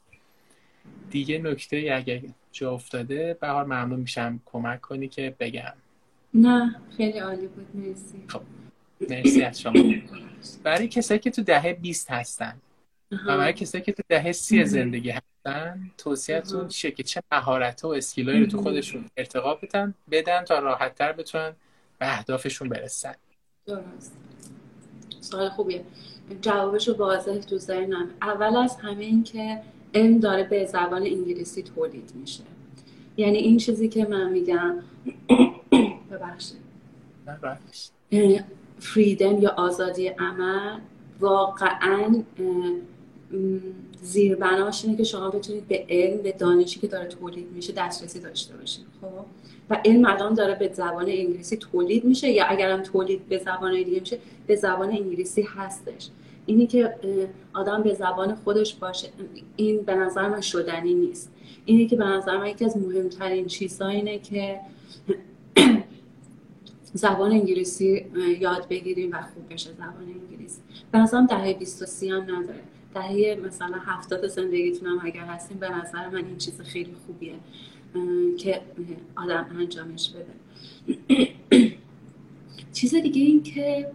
دیگه 1.10 1.38
نکته 1.38 1.90
اگه 1.94 2.22
جا 2.52 2.72
افتاده 2.72 3.36
بهار 3.40 3.64
ممنون 3.64 4.00
میشم 4.00 4.40
کمک 4.46 4.80
کنی 4.80 5.08
که 5.08 5.34
بگم. 5.40 5.72
نه 6.34 6.76
خیلی 6.96 7.18
عالی 7.18 7.46
بود 7.46 7.66
مرسی. 7.74 8.24
خب 8.28 8.42
مرسی 9.10 9.42
از 9.42 9.60
شما. 9.60 9.94
برای 10.62 10.88
کسایی 10.88 11.20
که 11.20 11.30
تو 11.30 11.42
دهه 11.42 11.72
20 11.72 12.10
هستن 12.10 12.60
و 13.12 13.36
برای 13.38 13.52
کسایی 13.52 13.84
که 13.84 13.92
تو 13.92 14.02
دهه 14.08 14.32
سی 14.32 14.64
زندگی 14.64 15.10
هستن 15.10 15.90
توصیهتون 15.98 16.68
چیه 16.68 16.90
که 16.90 17.02
چه 17.02 17.22
مهارت 17.32 17.84
و 17.84 17.88
اسکیلایی 17.88 18.40
رو 18.40 18.46
تو 18.46 18.62
خودشون 18.62 19.04
ارتقا 19.16 19.54
بدن 19.54 19.94
بدن 20.10 20.44
تا 20.44 20.58
راحتتر 20.58 21.12
بتونن 21.12 21.52
به 21.98 22.06
اهدافشون 22.06 22.68
برسن. 22.68 23.14
درست. 23.66 24.16
سوال 25.20 25.48
خوبیه. 25.48 25.84
جوابش 26.40 26.88
رو 26.88 26.94
واضح 26.94 27.38
تو 27.38 27.58
ذهنم 27.58 28.10
اول 28.22 28.56
از 28.56 28.76
همه 28.76 29.04
این 29.04 29.24
که 29.24 29.60
علم 29.94 30.18
داره 30.18 30.44
به 30.44 30.64
زبان 30.64 31.02
انگلیسی 31.02 31.62
تولید 31.62 32.12
میشه. 32.14 32.44
یعنی 33.16 33.38
این 33.38 33.56
چیزی 33.56 33.88
که 33.88 34.04
من 34.04 34.30
میگم 34.30 34.74
ببخشید. 36.10 36.58
فریدم 38.80 39.38
یا 39.38 39.50
آزادی 39.50 40.08
عمل 40.08 40.78
واقعا 41.20 42.22
زیربناش 44.02 44.84
اینه 44.84 44.96
که 44.96 45.04
شما 45.04 45.30
بتونید 45.30 45.68
به 45.68 45.86
علم 45.88 46.22
به 46.22 46.32
دانشی 46.32 46.80
که 46.80 46.86
داره 46.86 47.08
تولید 47.08 47.52
میشه 47.52 47.72
دسترسی 47.72 48.20
داشته 48.20 48.56
باشید 48.56 48.86
خب؟ 49.00 49.24
و 49.70 49.80
علم 49.84 50.04
الان 50.04 50.34
داره 50.34 50.54
به 50.54 50.70
زبان 50.72 51.06
انگلیسی 51.08 51.56
تولید 51.56 52.04
میشه 52.04 52.30
یا 52.30 52.44
اگرم 52.44 52.82
تولید 52.82 53.28
به 53.28 53.38
زبان 53.38 53.74
دیگه 53.74 54.00
میشه 54.00 54.18
به 54.46 54.56
زبان 54.56 54.88
انگلیسی 54.88 55.42
هستش. 55.42 56.08
اینی 56.46 56.66
که 56.66 56.94
آدم 57.54 57.82
به 57.82 57.94
زبان 57.94 58.34
خودش 58.34 58.74
باشه 58.74 59.08
این 59.56 59.82
به 59.82 59.94
نظر 59.94 60.28
من 60.28 60.40
شدنی 60.40 60.94
نیست. 60.94 61.32
اینی 61.64 61.86
که 61.86 61.96
به 61.96 62.04
نظر 62.04 62.36
من 62.36 62.46
یکی 62.46 62.64
از 62.64 62.76
مهمترین 62.76 63.46
چیزها 63.46 63.88
اینه 63.88 64.18
که 64.18 64.60
زبان 66.94 67.30
انگلیسی 67.30 68.06
یاد 68.40 68.68
بگیریم 68.68 69.10
و 69.12 69.22
خوب 69.22 69.52
بشه 69.52 69.70
زبان 69.72 70.14
انگلیسی. 70.30 70.60
به 70.92 70.98
نظرم 70.98 71.26
دهه 71.26 71.54
20 71.54 72.02
هم 72.04 72.22
نداره. 72.22 72.60
دهه 72.94 73.38
مثلا 73.46 73.76
هفتاد 73.86 74.26
زندگیتون 74.26 75.00
اگر 75.02 75.24
هستیم 75.24 75.58
به 75.58 75.68
نظر 75.68 76.08
من 76.08 76.24
این 76.24 76.38
چیز 76.38 76.60
خیلی 76.60 76.94
خوبیه 77.06 77.34
که 78.38 78.60
آدم 79.16 79.46
انجامش 79.58 80.10
بده. 80.10 80.34
چیز 82.72 82.94
دیگه 82.94 83.22
این 83.22 83.42
که 83.42 83.90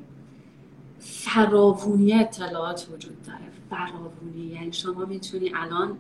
فراوونی 1.00 2.14
اطلاعات 2.14 2.88
وجود 2.94 3.22
داره. 3.22 3.40
فراوونی 3.70 4.46
یعنی 4.54 4.74
شما 4.74 5.06
می‌تونی 5.06 5.52
الان 5.56 5.98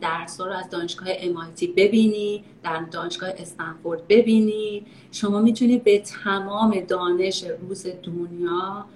درس 0.00 0.40
رو 0.40 0.52
از 0.52 0.70
دانشگاه 0.70 1.08
MIT 1.08 1.64
ببینی 1.76 2.44
در 2.62 2.80
دانشگاه 2.80 3.28
استنفورد 3.28 4.08
ببینی. 4.08 4.86
شما 5.12 5.40
می‌تونی 5.40 5.78
به 5.78 5.98
تمام 5.98 6.80
دانش 6.80 7.44
روز 7.44 7.86
دنیا 8.02 8.86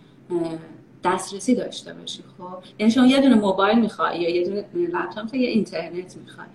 دسترسی 1.05 1.55
داشته 1.55 1.95
باشی 1.95 2.23
خب؟ 2.39 2.45
یعنی 2.79 2.93
شما 2.93 3.07
یه 3.07 3.21
دونه 3.21 3.35
موبایل 3.35 3.81
می‌خوای 3.81 4.21
یا 4.21 4.37
یه 4.37 4.45
دونه 4.45 4.65
لپتاپ 4.75 5.35
یا 5.35 5.49
اینترنت 5.49 6.17
می‌خوای. 6.17 6.47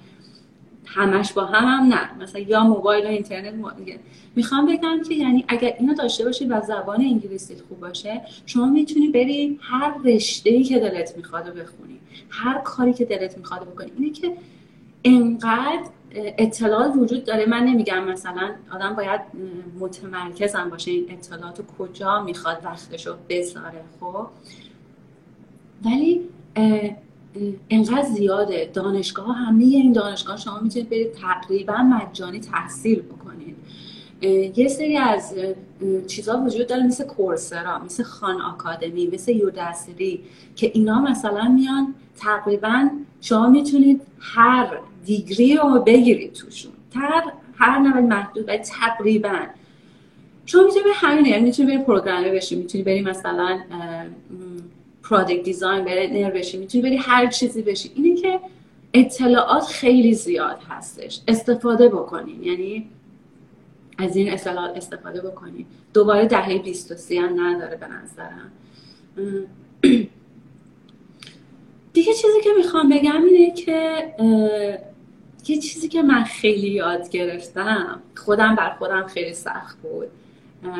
همش 0.85 1.33
با 1.33 1.45
هم 1.45 1.67
هم 1.67 1.93
نه. 1.93 2.23
مثلا 2.23 2.41
یا 2.41 2.63
موبایل 2.63 3.05
و 3.05 3.07
اینترنت 3.07 3.53
می‌خوام 4.35 4.65
بگم 4.65 5.03
که 5.07 5.13
یعنی 5.13 5.45
اگر 5.47 5.75
اینو 5.79 5.93
داشته 5.93 6.25
باشید 6.25 6.51
و 6.51 6.61
زبان 6.61 7.01
انگلیسی 7.01 7.55
خوب 7.67 7.79
باشه 7.79 8.21
شما 8.45 8.65
می‌تونی 8.65 9.07
بری 9.07 9.59
هر 9.61 9.93
رشته 10.03 10.63
که 10.63 10.79
دلت 10.79 11.17
می‌خواد 11.17 11.43
بخونی. 11.43 11.99
هر 12.29 12.57
کاری 12.59 12.93
که 12.93 13.05
دلت 13.05 13.37
می‌خواد 13.37 13.61
بکنی. 13.61 13.91
اینه 13.97 14.09
که 14.11 14.33
انقدر 15.03 15.83
اطلاعات 16.11 16.95
وجود 16.95 17.23
داره. 17.23 17.45
من 17.45 17.63
نمیگم 17.63 18.03
مثلا 18.03 18.49
آدم 18.73 18.95
باید 18.95 19.21
متمرکزم 19.79 20.69
باشه 20.69 20.91
این 20.91 21.05
اطلاعات 21.09 21.61
کجا 21.77 22.23
می‌خواد 22.23 22.57
وقتشو 22.63 23.15
بذاره 23.29 23.83
خب؟ 23.99 24.27
ولی 25.85 26.21
انقدر 27.69 28.03
زیاده. 28.03 28.71
دانشگاه 28.73 29.35
همه 29.35 29.63
این 29.63 29.91
دانشگاه 29.91 30.37
شما 30.37 30.59
می‌تونید 30.59 30.89
برید 30.89 31.11
تقریبا 31.11 31.77
مجانی 31.77 32.39
تحصیل 32.39 33.01
بکنید. 33.01 33.55
یه 34.57 34.67
سری 34.67 34.97
از 34.97 35.35
چیزها 36.07 36.41
وجود 36.41 36.67
داره 36.67 36.83
مثل 36.83 37.03
کورسرا 37.03 37.79
مثل 37.79 38.03
خان 38.03 38.41
آکادمی 38.41 39.07
مثل 39.07 39.31
یودستری 39.31 40.23
که 40.55 40.71
اینا 40.73 41.01
مثلا 41.01 41.43
میان 41.47 41.95
تقریبا 42.17 42.89
شما 43.21 43.49
می‌تونید 43.49 44.01
هر 44.19 44.79
دیگری 45.05 45.55
رو 45.55 45.79
بگیرید 45.79 46.33
توشون. 46.33 46.71
هر 46.95 47.23
هر 47.55 47.79
نوع 47.79 47.99
محدود 47.99 48.45
و 48.47 48.57
تقریبا. 48.57 49.39
شما 50.45 50.63
می‌تونید 50.63 50.83
به 50.83 50.93
همین 50.93 51.25
یعنی 51.25 51.43
می‌تونید 51.43 51.71
برید 51.71 51.85
پروگرامر 51.85 52.29
بشید 52.29 52.57
می‌تونید 52.57 52.85
برید 52.87 53.09
مثلا 53.09 53.59
پرودکت 55.03 55.43
دیزاین 55.43 55.85
بری 55.85 56.23
بشی 56.23 56.57
می‌تونی 56.57 56.83
بری 56.83 56.97
هر 56.97 57.27
چیزی 57.27 57.61
بشی 57.61 57.91
اینه 57.95 58.21
که 58.21 58.39
اطلاعات 58.93 59.63
خیلی 59.63 60.13
زیاد 60.13 60.59
هستش. 60.69 61.21
استفاده 61.27 61.89
بکنین 61.89 62.43
یعنی 62.43 62.89
از 63.97 64.15
این 64.15 64.33
اطلاعات 64.33 64.77
استفاده 64.77 65.21
بکنین 65.21 65.65
دوباره 65.93 66.25
دهه 66.25 66.57
23 66.57 67.21
هم 67.21 67.45
نداره 67.47 67.77
به 67.77 67.87
نظرم. 67.87 68.51
دیگه 71.93 72.13
چیزی 72.13 72.41
که 72.43 72.49
می‌خوام 72.57 72.89
بگم 72.89 73.23
اینه 73.23 73.53
که 73.53 74.05
یه 75.47 75.57
چیزی 75.57 75.87
که 75.87 76.01
من 76.01 76.23
خیلی 76.23 76.69
یاد 76.69 77.09
گرفتم 77.09 78.01
خودم 78.15 78.55
بر 78.55 78.69
خودم 78.69 79.07
خیلی 79.07 79.33
سخت 79.33 79.77
بود 79.77 80.07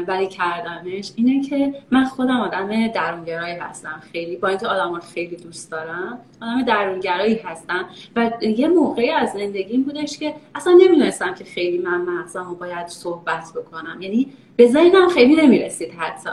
ولی 0.08 0.28
کردمش 0.28 1.12
اینه 1.16 1.50
که 1.50 1.74
من 1.92 2.06
خودم 2.06 2.40
آدم 2.40 2.88
درونگرایی 2.88 3.56
هستم 3.56 4.02
خیلی 4.12 4.36
با 4.36 4.48
اینکه 4.48 4.68
آدم 4.68 5.00
خیلی 5.00 5.36
دوست 5.36 5.72
دارم 5.72 6.20
آدم 6.42 6.62
درونگرایی 6.62 7.36
هستم 7.36 7.86
و 8.16 8.32
یه 8.42 8.68
موقعی 8.68 9.10
از 9.10 9.32
زندگیم 9.32 9.84
بودش 9.84 10.18
که 10.18 10.36
اصلا 10.56 10.74
نمی‌دونستم 10.74 11.34
که 11.34 11.44
خیلی 11.44 11.78
من 11.78 12.02
مغزم 12.02 12.58
باید 12.60 12.88
صحبت 12.88 13.44
بکنم. 13.56 14.02
یعنی 14.02 14.34
به 14.56 14.68
ذهنم 14.68 15.10
خیلی 15.10 15.36
نمی‌رسید 15.36 15.94
حتی. 15.98 16.30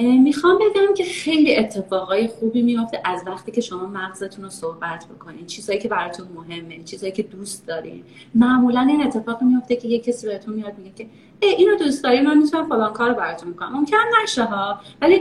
می‌خوام 0.00 0.58
بگم 0.58 0.94
که 0.94 1.04
خیلی 1.04 1.56
اتفاقای 1.56 2.26
خوبی 2.26 2.62
میافته 2.62 3.00
از 3.04 3.22
وقتی 3.26 3.52
که 3.52 3.60
شما 3.60 3.86
مغزتون 3.86 4.44
رو 4.44 4.50
صحبت 4.50 5.06
بکنین. 5.14 5.46
چیزایی 5.46 5.78
که 5.78 5.88
براتون 5.88 6.26
مهمه 6.34 6.82
چیزایی 6.84 7.12
که 7.12 7.22
دوست 7.22 7.66
دارین. 7.66 8.04
معمولا 8.34 8.80
این 8.80 9.02
اتفاق 9.02 9.42
میافته 9.42 9.76
که 9.76 9.88
یه 9.88 9.98
کسی 9.98 10.26
بهتون 10.26 10.54
میاد 10.54 10.78
میگه 10.78 10.90
که 10.96 11.06
ای 11.40 11.48
اینو 11.48 11.76
دوست 11.76 12.04
داری 12.04 12.20
من 12.20 12.38
می‌تونم 12.38 12.68
فلان 12.68 12.92
کار 12.92 13.12
براتون 13.12 13.54
کنم. 13.54 13.72
ممکن 13.72 13.96
نشه 14.22 14.44
ها 14.44 14.80
ولی 15.00 15.14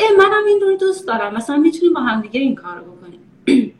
ای 0.00 0.06
منم 0.18 0.44
این 0.48 0.60
رو 0.60 0.76
دوست 0.76 1.06
دارم. 1.06 1.34
مثلا 1.34 1.56
می‌تونیم 1.56 1.94
با 1.94 2.00
هم 2.00 2.20
دیگه 2.20 2.40
این 2.40 2.54
کارو 2.54 2.82
بکنیم. 2.82 3.20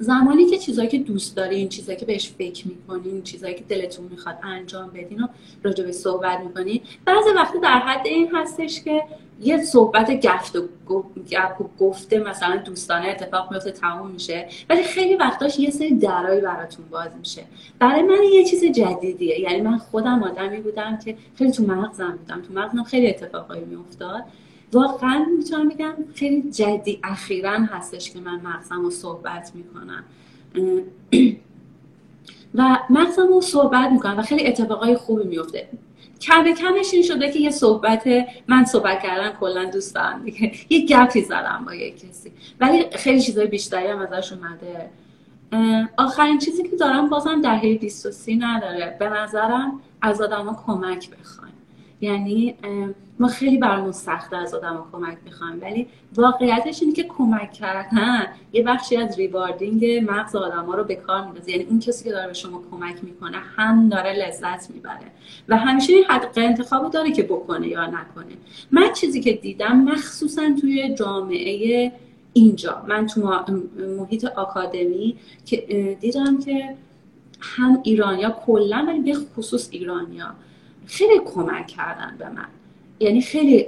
زمانی 0.00 0.46
که 0.46 0.58
چیزایی 0.58 0.88
که 0.88 0.98
دوست 0.98 1.36
دارین 1.36 1.68
چیزایی 1.68 1.98
که 1.98 2.06
بهش 2.06 2.30
فکر 2.30 2.68
می‌کنین 2.68 3.22
چیزایی 3.22 3.54
که 3.54 3.64
دلتون 3.68 4.06
می‌خواد 4.10 4.38
انجام 4.42 4.90
بدین 4.90 5.20
و 5.22 5.26
راجع 5.62 5.84
به 5.84 5.92
صحبت 5.92 6.40
می‌کنین 6.40 6.80
بعضی 7.04 7.30
وقتی 7.36 7.58
در 7.60 7.78
حد 7.78 8.06
این 8.06 8.30
هستش 8.34 8.84
که 8.84 9.02
یه 9.40 9.62
صحبت 9.62 10.26
گفت 10.86 11.06
و 11.58 11.64
گفته 11.78 12.18
مثلا 12.18 12.56
دوستانه 12.56 13.08
اتفاق 13.08 13.52
میفته 13.52 13.70
تموم 13.70 14.10
میشه. 14.10 14.48
ولی 14.70 14.82
خیلی 14.82 15.14
وقتاش 15.14 15.58
یه 15.58 15.70
سری 15.70 15.94
درایی 15.94 16.40
براتون 16.40 16.84
باز 16.90 17.10
میشه. 17.18 17.44
برای 17.78 18.02
من 18.02 18.22
یه 18.32 18.44
چیز 18.44 18.64
جدیدیه. 18.64 19.40
یعنی 19.40 19.60
من 19.60 19.78
خودم 19.78 20.22
آدمی 20.22 20.60
بودم 20.60 20.98
که 21.04 21.16
خیلی 21.34 21.52
تو 21.52 21.62
مغزم 21.62 22.16
بودم. 22.16 22.42
تو 22.42 22.54
مغزم 22.54 22.82
خیلی 22.82 23.08
اتفاقایی 23.08 23.64
میافتاد. 23.64 24.22
واقعا 24.72 25.26
می‌تونم 25.38 25.68
بگم 25.68 25.94
خیلی 26.14 26.50
جدی 26.50 27.00
اخیرا 27.04 27.52
هستش 27.52 28.10
که 28.10 28.20
من 28.20 28.40
مغزم 28.40 28.82
رو 28.82 28.90
صحبت 28.90 29.52
می‌کنم. 29.54 30.04
و 32.54 32.78
مغزم 32.90 33.28
رو 33.28 33.40
صحبت 33.40 33.90
می‌کنم 33.92 34.18
و 34.18 34.22
خیلی 34.22 34.46
اتفاقای 34.46 34.96
خوبی 34.96 35.24
میفته 35.24 35.68
کم 36.20 36.54
کمش 36.54 36.94
این 36.94 37.02
شده 37.02 37.32
که 37.32 37.38
یه 37.38 37.50
صحبت 37.50 38.08
من 38.48 38.64
صحبت 38.64 39.02
کردن 39.02 39.30
کلا 39.30 39.64
دوست 39.64 39.94
دارم 39.94 40.22
دیگه. 40.24 40.52
یه 40.68 40.86
گپی 40.86 41.22
زدم 41.22 41.62
با 41.66 41.74
یه 41.74 41.90
کسی. 41.90 42.32
ولی 42.60 42.84
خیلی 42.92 43.20
چیزای 43.20 43.46
بیشتری 43.46 43.86
هم 43.86 43.98
ازش 43.98 44.32
اومده. 44.32 44.90
آخرین 45.96 46.38
چیزی 46.38 46.62
که 46.62 46.76
دارم 46.76 47.08
بازم 47.08 47.40
دهه 47.42 47.78
23 47.78 48.34
نداره. 48.34 48.96
به 48.98 49.08
نظرم 49.08 49.80
از 50.02 50.20
آدم 50.20 50.56
کمک 50.66 51.10
بخوایم 51.10 51.54
یعنی 52.00 52.54
ما 53.20 53.28
خیلی 53.28 53.58
برامون 53.58 53.92
سخته 53.92 54.36
از 54.36 54.54
آدم 54.54 54.84
کمک 54.92 55.18
می‌خوایم 55.24 55.60
ولی 55.62 55.86
واقعیتش 56.14 56.82
اینه 56.82 56.94
که 56.94 57.02
کمک 57.02 57.52
کردن 57.52 58.26
یه 58.52 58.62
بخشی 58.62 58.96
از 58.96 59.18
ریواردینگ 59.18 60.10
مغز 60.10 60.36
آدم 60.36 60.64
ها 60.64 60.74
رو 60.74 60.84
به 60.84 60.94
کار 60.94 61.24
میندازه. 61.24 61.50
یعنی 61.50 61.64
اون 61.64 61.80
کسی 61.80 62.04
که 62.04 62.10
داره 62.10 62.26
به 62.26 62.32
شما 62.32 62.62
کمک 62.70 63.04
می‌کنه 63.04 63.36
هم 63.56 63.88
داره 63.88 64.12
لذت 64.12 64.70
می‌بره. 64.70 65.06
و 65.48 65.56
همیشه 65.56 65.92
این 65.92 66.04
حق 66.04 66.28
انتخاب 66.36 66.90
داره 66.90 67.12
که 67.12 67.22
بکنه 67.22 67.68
یا 67.68 67.86
نکنه. 67.86 68.36
من 68.70 68.92
چیزی 68.92 69.20
که 69.20 69.32
دیدم 69.32 69.76
مخصوصا 69.76 70.42
توی 70.60 70.94
جامعه 70.94 71.92
اینجا 72.32 72.84
من 72.88 73.06
تو 73.06 73.44
محیط 73.98 74.24
آکادمی 74.24 75.16
که 75.46 75.56
دیدم 76.00 76.38
که 76.38 76.74
هم 77.40 77.80
ایرانیا 77.82 78.30
کلا 78.30 78.84
ولی 78.88 79.00
به 79.00 79.14
خصوص 79.14 79.68
ایرانیا 79.70 80.34
خیلی 80.86 81.20
کمک 81.34 81.66
کردن 81.66 82.16
به 82.18 82.28
من. 82.28 82.46
یعنی 83.00 83.20
خیلی 83.20 83.66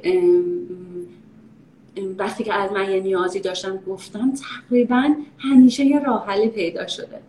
وقتی 2.19 2.45
که 2.45 2.55
از 2.55 2.73
من 2.73 2.91
یه 2.91 3.01
نیازی 3.01 3.41
داشتم 3.41 3.77
گفتم 3.77 4.33
تقریبا 4.33 5.15
همیشه 5.39 5.85
یه 5.85 5.99
راه 5.99 6.27
حلی 6.27 6.49
پیدا 6.49 6.87
شده. 6.87 7.21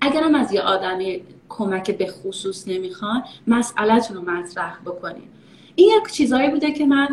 اگرم 0.00 0.34
از 0.34 0.52
یه 0.52 0.60
آدمی 0.60 1.20
کمک 1.48 1.90
به 1.90 2.06
خصوص 2.06 2.68
نمی‌خوان 2.68 3.22
مسئلهتون 3.46 4.16
رو 4.16 4.22
مطرح 4.22 4.78
بکنید 4.84 5.34
این 5.74 5.90
یک 5.96 6.12
چیزایی 6.12 6.50
بوده 6.50 6.72
که 6.72 6.86
من 6.86 7.06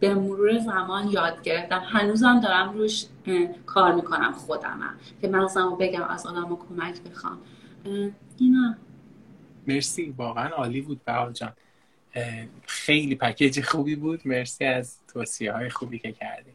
به 0.00 0.14
مرور 0.14 0.58
زمان 0.58 1.08
یاد 1.08 1.42
گرفتم. 1.42 1.82
هنوزم 1.86 2.40
دارم 2.40 2.72
روش 2.72 3.04
کار 3.66 3.94
می‌کنم 3.94 4.32
خودمم 4.32 4.94
که 5.20 5.28
مغزم 5.28 5.70
رو 5.70 5.76
بگم 5.76 6.02
از 6.02 6.26
آدم 6.26 6.58
کمک 6.68 6.94
بخوام. 7.02 7.38
اینا. 8.38 8.74
مرسی. 9.66 10.14
واقعا 10.18 10.48
عالی 10.48 10.80
بود 10.80 11.04
بهار 11.04 11.32
جان 11.32 11.52
خیلی 12.66 13.14
پکیج 13.14 13.60
خوبی 13.60 13.96
بود. 13.96 14.20
مرسی 14.24 14.64
از 14.64 14.96
توصیه 15.12 15.52
های 15.52 15.68
خوبی 15.68 15.98
که 15.98 16.12
کردی. 16.12 16.50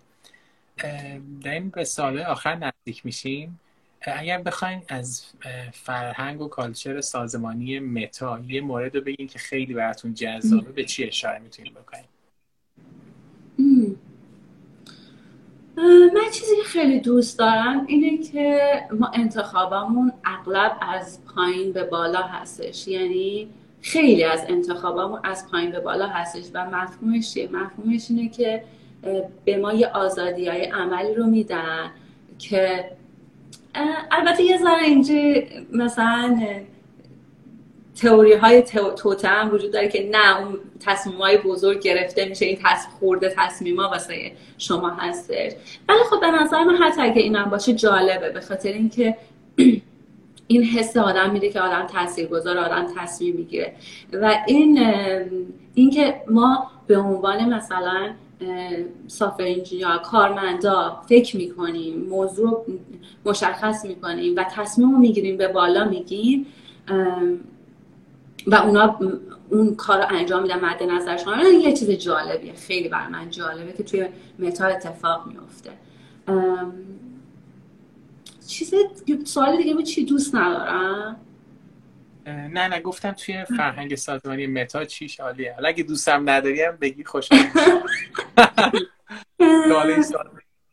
در 1.44 1.52
این 1.52 1.70
به 1.70 1.84
ساله 1.84 2.26
آخر 2.26 2.56
نزدیک 2.56 3.06
میشیم. 3.06 3.60
اگر 4.02 4.42
بخواین 4.42 4.82
از 4.88 5.26
فرهنگ 5.72 6.42
و 6.42 6.48
کالچر 6.48 7.02
سازمانی 7.02 7.80
متا 7.80 8.40
یه 8.48 8.62
مورد 8.62 8.96
رو 8.96 9.02
بگین 9.02 9.28
که 9.28 9.40
خیلی 9.40 9.74
براتون 9.74 10.14
جذابه 10.14 10.72
به 10.72 10.84
چی 10.84 11.04
اشاره 11.04 11.40
می‌تونید 11.40 11.74
بکنین 11.74 12.06
من 16.16 16.32
چیزی 16.34 16.56
که 16.56 16.64
خیلی 16.64 17.00
دوست 17.00 17.40
دارم 17.40 17.86
اینه 17.88 18.24
که 18.24 18.80
ما 18.92 19.12
انتخابمون 19.14 20.14
اغلب 20.26 20.78
از 20.82 21.26
پایین 21.26 21.74
به 21.74 21.84
بالا 21.84 22.22
هستش. 22.22 22.88
یعنی 22.88 23.48
خیلی 23.84 24.24
از 24.24 24.46
انتخابمون 24.50 25.20
از 25.24 25.48
پایین 25.52 25.72
به 25.72 25.80
بالا 25.80 26.08
هستش 26.08 26.44
و 26.54 26.66
مفهومش 26.66 27.34
چیه؟ 27.34 27.50
مفهومش 27.52 28.06
اینه 28.10 28.30
که 28.30 28.64
به 29.46 29.58
ما 29.58 29.74
یه 29.74 29.88
آزادی 29.88 30.48
های 30.48 30.66
عملی 30.66 31.14
رو 31.14 31.26
میدن 31.26 31.92
که 32.40 32.86
البته 34.12 34.44
یه 34.44 34.58
ذره 34.58 34.84
اینجا 34.84 35.14
مثلا 35.74 36.40
تئوری 38.02 38.34
های 38.34 38.62
توته 38.98 39.28
هم 39.28 39.54
وجود 39.54 39.72
داره 39.72 39.88
که 39.88 40.10
نه 40.12 40.40
اون 40.40 40.60
تصمیم 40.80 41.16
های 41.16 41.38
بزرگ 41.38 41.82
گرفته 41.82 42.26
میشه 42.26 42.46
این 42.46 42.58
تصمیم 42.64 42.96
خورده 43.00 43.34
تصمیم 43.38 43.80
ها 43.80 43.90
واسه 43.90 44.32
شما 44.58 44.90
هستش. 44.90 45.52
ولی 45.90 46.00
خب 46.10 46.20
به 46.20 46.32
نظر 46.32 46.64
من 46.64 46.76
حتی 46.76 47.02
اگه 47.02 47.22
اینم 47.22 47.46
باشه 47.46 47.74
جالبه 47.74 48.30
به 48.30 48.42
خاطر 48.42 48.70
اینکه 48.70 49.18
این 50.54 50.64
حس 50.64 50.98
آدم 50.98 51.32
میده 51.32 51.50
که 51.50 51.62
آدم 51.62 51.88
تاثیرگذار 51.88 52.58
آدم 52.58 52.88
تصمیم 52.98 53.36
می‌گیره. 53.36 53.74
و 54.14 54.36
این 54.48 54.80
اینکه 55.74 56.22
ما 56.30 56.72
به 56.88 56.98
عنوان 56.98 57.54
مثلا 57.54 58.10
سافر 59.08 59.44
انجینیر 59.44 59.98
کارمندا 59.98 61.02
فکر 61.10 61.38
می‌کنیم 61.38 62.08
موضوع 62.10 62.66
مشخص 63.26 63.86
می‌کنیم 63.86 64.36
و 64.36 64.46
تصمیم 64.56 64.92
رو 64.92 64.98
می‌گیریم 64.98 65.38
به 65.38 65.48
بالا 65.48 65.86
میگیم 65.86 66.46
و 68.48 68.56
اونا 68.56 69.00
اون 69.50 69.76
کار 69.76 69.98
رو 69.98 70.06
انجام 70.10 70.42
میدن 70.42 70.60
مد 70.60 70.84
نظرشون 70.84 71.34
یه 71.62 71.74
چیز 71.74 71.90
جالبیه 71.92 72.54
خیلی 72.54 72.90
بر 72.90 73.08
من 73.08 73.30
جالبه 73.30 73.74
که 73.74 73.84
توی 73.84 74.08
متا 74.40 74.66
اتفاق 74.66 75.28
میفته 75.28 75.72
چیز 78.54 78.74
سوال 79.26 79.58
دیگه 79.58 79.74
بود 79.74 79.86
چی 79.86 80.06
دوست 80.06 80.36
ندارم؟ 80.36 81.20
نه 82.26 82.68
نه 82.68 82.80
گفتم 82.80 83.12
توی 83.12 83.46
فرهنگ 83.46 83.96
سازمانی 83.96 84.48
متا 84.48 84.86
چی 84.86 85.10
شالیه. 85.10 85.54
حالا 85.54 85.68
اگه 85.68 85.84
دوستم 85.84 86.30
نداریم 86.30 86.72
بگی 86.82 87.04
خوشحال 87.04 87.40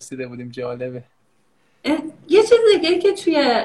سوال 0.08 0.26
بودیم 0.28 0.48
جالبه. 0.48 1.02
یه 2.28 2.42
چیز 2.42 2.58
دیگه 2.74 2.98
که 2.98 3.12
توی 3.12 3.64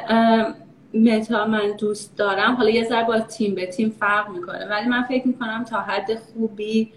متا 0.93 1.47
من 1.47 1.71
دوست 1.71 2.17
دارم 2.17 2.55
حالا 2.55 2.69
یه 2.69 2.83
ذره 2.83 3.07
با 3.07 3.19
تیم 3.19 3.55
به 3.55 3.65
تیم 3.65 3.89
فرق 3.89 4.29
می‌کنه 4.29 4.65
ولی 4.65 4.89
من 4.89 5.03
فکر 5.03 5.27
می‌کنم 5.27 5.63
تا 5.63 5.81
حد 5.81 6.15
خوبی 6.15 6.91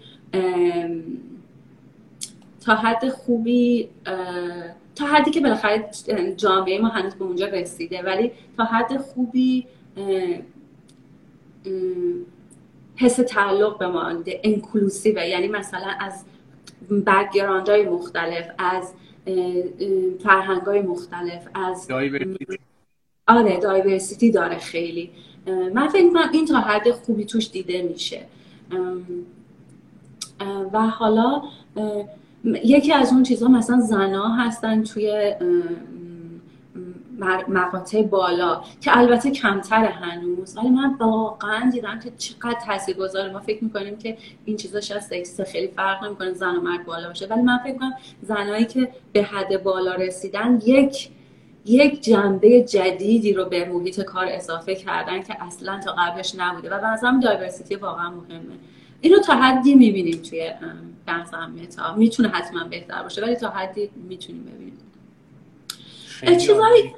تا 2.65 2.75
حد 2.75 3.09
خوبی 3.09 3.89
تا 4.99 5.05
حدی 5.05 5.31
که 5.31 5.41
بالاخره 5.41 5.89
جامعه 6.37 6.81
ما 6.81 6.87
هنوز 6.87 7.15
به 7.15 7.25
اونجا 7.25 7.47
رسیده. 7.47 8.01
ولی 8.01 8.31
تا 8.57 8.63
حد 8.63 8.97
خوبی 8.97 9.67
حس 12.95 13.15
تعلق 13.15 13.77
به 13.77 13.87
ما 13.87 14.13
inclusive 14.43 15.19
ه 15.19 15.27
یعنی 15.27 15.47
مثلا 15.47 15.87
از 15.99 16.25
background 17.05 17.69
های 17.69 17.85
مختلف 17.85 18.45
از 18.57 18.93
فرهنگ 20.23 20.61
های 20.61 20.81
مختلف 20.81 21.47
از 21.53 21.87
آره 23.27 23.57
diversity 23.57 24.31
داره 24.31 24.57
خیلی. 24.57 25.11
من 25.73 25.87
فکر 25.87 26.03
می‌کنم 26.03 26.29
این 26.33 26.45
تا 26.45 26.59
حد 26.59 26.91
خوبی 26.91 27.25
توش 27.25 27.51
دیده 27.51 27.81
میشه. 27.81 28.21
و 30.73 30.79
حالا 30.79 31.41
یکی 32.43 32.93
از 32.93 33.11
اون 33.13 33.23
چیزها 33.23 33.49
مثلا 33.49 33.79
زنا 33.79 34.27
هستن 34.27 34.83
توی 34.83 35.33
مقاطع 37.47 38.01
بالا 38.03 38.63
که 38.81 38.97
البته 38.97 39.31
کمتر 39.31 39.85
هنوز. 39.85 40.57
ولی 40.57 40.69
من 40.69 40.93
واقعا 40.99 41.69
دیدم 41.69 41.99
که 41.99 42.11
چقدر 42.17 42.93
گذاره 42.93 43.33
ما 43.33 43.39
فکر 43.39 43.63
می‌کنیم 43.63 43.97
که 43.97 44.17
این 44.45 44.57
چیزا 44.57 44.81
شاید 44.81 45.01
سکس 45.01 45.41
خیلی 45.41 45.67
فرق 45.67 46.03
نمی‌کنه 46.03 46.33
زن 46.33 46.55
و 46.55 46.61
مرد 46.61 46.85
بالا 46.85 47.07
باشه. 47.07 47.27
ولی 47.27 47.41
من 47.41 47.57
فکر 47.57 47.73
می‌کنم 47.73 47.93
زنایی 48.21 48.65
که 48.65 48.89
به 49.13 49.23
حد 49.23 49.63
بالا 49.63 49.95
رسیدن 49.95 50.61
یک 50.65 51.09
یک 51.65 52.01
جنبه 52.01 52.61
جدیدی 52.61 53.33
رو 53.33 53.45
به 53.45 53.69
محیط 53.69 54.01
کار 54.01 54.25
اضافه 54.29 54.75
کردن 54.75 55.23
که 55.23 55.43
اصلا 55.43 55.79
تا 55.79 55.91
قبلش 55.91 56.35
نبوده. 56.37 56.69
و 56.69 56.93
نظرم 56.93 57.19
دایورسیتی 57.19 57.75
واقعا 57.75 58.09
مهمه. 58.09 58.55
اینو 59.01 59.19
تا 59.19 59.35
حدی 59.35 59.75
می‌بینیم 59.75 60.21
توی 60.21 60.51
بحث 61.05 61.33
متا. 61.33 61.95
می‌تونه 61.95 62.29
حتما 62.29 62.63
بهتر 62.63 63.03
باشه 63.03 63.21
ولی 63.21 63.35
تا 63.35 63.49
حدی 63.49 63.89
می‌تونیم 63.95 64.43
ببینیم 64.43 64.77
چیزایی 66.37 66.93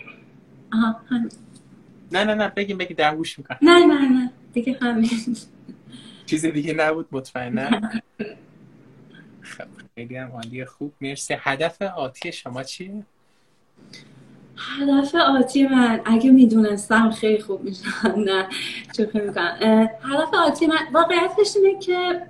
نه 2.12 2.24
نه 2.24 2.36
نه 2.36 2.48
بگیم 2.48 2.78
بگیم 2.78 2.98
در 2.98 3.16
گوش 3.16 3.40
می‌کنم. 3.40 3.58
نه 3.62 3.86
نه 3.86 4.10
نه 4.10 4.32
دیگه 4.54 4.78
همین. 4.82 5.38
چیز 6.26 6.46
دیگه 6.46 6.74
نبود 6.74 7.08
مطمئنا. 7.12 7.92
خب 9.42 9.68
خیلی 9.96 10.16
هم 10.16 10.32
عالی 10.32 10.66
خوب. 10.66 10.94
مرسی. 11.02 11.36
هدف 11.40 11.82
آتی 11.82 12.32
شما 12.32 12.64
چیه؟ 12.64 13.04
هدف 14.58 15.16
آتی 15.16 15.68
من 15.68 16.02
اگه 16.06 16.32
می‌دونستم 16.32 17.10
خیلی 17.12 17.42
خوب 17.42 17.64
میشم 17.64 18.14
نه 18.18 18.48
چون 18.98 19.06
می‌کنم. 19.14 19.58
هدف 20.04 20.34
آتی 20.34 20.68
من 20.68 20.78
واقعیتش 20.94 21.56
اینه 21.56 21.80
که 21.80 22.22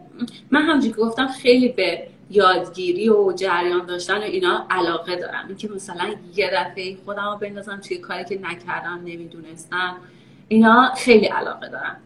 من 0.52 0.62
همجوری 0.62 0.94
گفتم 0.94 1.28
خیلی 1.28 1.70
به 1.70 2.08
یادگیری 2.30 3.10
و 3.10 3.34
جریان 3.34 3.86
داشتن 3.86 4.18
و 4.18 4.22
اینا 4.22 4.66
علاقه 4.70 5.16
دارم. 5.16 5.46
اینکه 5.48 5.70
مثلا 5.70 6.14
یه 6.36 6.52
دفعه 6.54 6.98
خودم 7.06 7.30
رو 7.32 7.38
بندازم 7.38 7.80
توی 7.88 7.98
کاری 7.98 8.26
که 8.26 8.40
نکردم 8.42 9.02
نمی‌دونستم 9.06 9.96
اینا 10.48 10.92
خیلی 10.98 11.26
علاقه 11.26 11.70
دارم. 11.70 11.98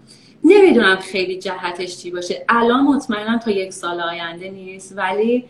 نمی‌دونم 0.43 0.95
خیلی 0.95 1.39
جهتش 1.39 1.97
چی 1.97 2.11
باشه. 2.11 2.45
الان 2.49 2.83
مطمئنا 2.83 3.37
تا 3.37 3.51
یک 3.51 3.73
سال 3.73 4.01
آینده 4.01 4.49
نیست 4.49 4.97
ولی 4.97 5.45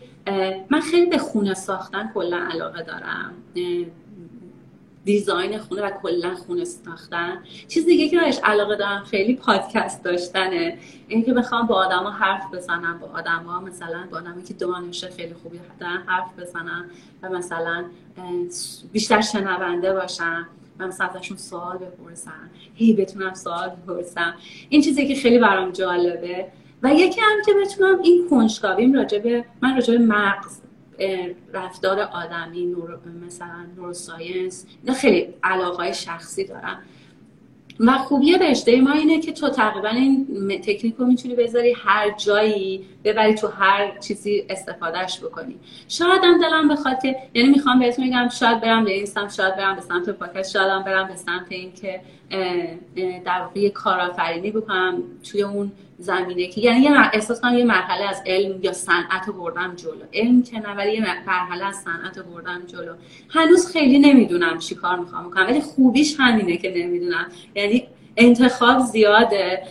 من 0.69 0.79
خیلی 0.91 1.05
به 1.05 1.17
خونه 1.17 1.53
ساختن 1.53 2.11
کلا 2.13 2.37
علاقه 2.51 2.83
دارم. 2.83 3.33
دیزاین 5.05 5.57
خونه 5.57 5.81
و 5.81 5.89
کلا 5.89 6.35
خونه 6.35 6.65
ساختن. 6.65 7.43
چیز 7.67 7.85
دیگه 7.85 8.09
که 8.09 8.19
بهش 8.19 8.39
علاقه 8.43 8.75
دارم 8.75 9.03
خیلی 9.03 9.35
پادکست 9.35 10.03
داشتنه. 10.03 10.77
اینکه 11.07 11.33
بخوام 11.33 11.67
با 11.67 11.75
آدما 11.75 12.11
حرف 12.11 12.53
بزنم. 12.53 12.99
با 12.99 13.07
آدما 13.07 13.59
مثلا 13.59 14.07
با 14.11 14.17
آدمی 14.17 14.43
که 14.43 14.53
دانش 14.53 15.05
خیلی 15.05 15.33
خوبی 15.33 15.59
دارن 15.79 16.03
حرف 16.05 16.39
بزنم 16.39 16.85
و 17.21 17.29
مثلا 17.29 17.85
بیشتر 18.91 19.21
شنونده 19.21 19.93
باشم 19.93 20.47
و 20.79 20.87
مثلا 20.87 21.07
ازشون 21.07 21.37
سوال 21.37 21.77
بپرسم 21.77 22.49
هی 22.75 22.93
بتونم 22.93 23.33
سوال 23.33 23.69
بپرسم. 23.69 24.33
این 24.69 24.81
چیزی 24.81 25.07
که 25.07 25.15
خیلی 25.15 25.39
برام 25.39 25.71
جالبه. 25.71 26.45
و 26.83 26.93
یکی 26.93 27.21
هم 27.21 27.41
که 27.45 27.53
بتونم 27.61 28.01
این 28.01 28.29
کنجکاویم 28.29 28.93
راجبه 28.93 29.45
من 29.61 29.75
راجبه 29.75 29.97
مغز 29.97 30.61
رفتار 31.53 31.99
آدمی 31.99 32.65
نور... 32.65 32.99
مثلا 33.27 33.65
نوروساینس 33.77 34.65
اینا 34.83 34.97
خیلی 34.97 35.33
علاقه 35.43 35.91
شخصی 35.91 36.45
دارم 36.45 36.83
و 37.79 37.91
خوبی 37.97 38.33
رشته 38.33 38.81
ما 38.81 38.91
اینه 38.91 39.19
که 39.19 39.31
تو 39.31 39.49
تقریبا 39.49 39.89
این 39.89 40.27
تکنیک 40.61 40.95
رو 40.97 41.05
می‌تونی 41.05 41.35
بذاری 41.35 41.73
هر 41.77 42.11
جایی 42.11 42.85
ببری 43.03 43.35
تو 43.35 43.47
هر 43.47 43.97
چیزی 43.99 44.45
استفادهش 44.49 45.19
بکنی. 45.19 45.55
شاید 45.87 46.21
هم 46.23 46.41
دلم 46.41 46.67
بخواد 46.67 47.01
که 47.01 47.15
یعنی 47.33 47.49
می‌خوام 47.49 47.79
بهتون 47.79 48.07
بگم 48.07 48.29
شاید 48.29 48.61
برم 48.61 48.85
به 48.85 48.91
اینستم 48.91 49.27
شاید 49.27 49.55
برم 49.55 49.75
به 49.75 49.81
سمت 49.81 50.09
پاکت 50.09 50.47
شاید 50.47 50.85
برم 50.85 51.07
به 51.07 51.15
سمت 51.15 51.45
اینکه 51.49 52.01
در 53.25 53.41
واقع 53.41 53.69
کارآفرینی 53.69 54.51
بکنم 54.51 55.03
توی 55.31 55.41
اون 55.41 55.71
زمینه 55.97 56.47
که 56.47 56.61
یعنی 56.61 56.87
احساس 56.87 57.41
کنم 57.41 57.57
یه 57.57 57.65
مرحله 57.65 58.09
از 58.09 58.21
علم 58.25 58.59
یا 58.63 58.73
صنعت 58.73 59.29
بردم 59.29 59.75
جلو. 59.75 60.03
علم 60.13 60.43
که 60.43 60.59
نه 60.59 60.75
ولی 60.75 60.93
یه 60.93 61.01
مرحله 61.27 61.65
از 61.65 61.75
صنعت 61.75 62.19
بردم 62.19 62.61
جلو. 62.67 62.93
هنوز 63.29 63.71
خیلی 63.71 63.99
نمی‌دونم 63.99 64.57
چی 64.57 64.75
کار 64.75 64.99
می‌خوام 64.99 65.29
بکنم 65.29 65.45
ولی 65.45 65.61
خوبیش 65.61 66.15
همینه 66.19 66.57
که 66.57 66.73
نمی‌دونم. 66.75 67.25
یعنی 67.55 67.87
انتخاب 68.17 68.79
زیاده 68.79 69.63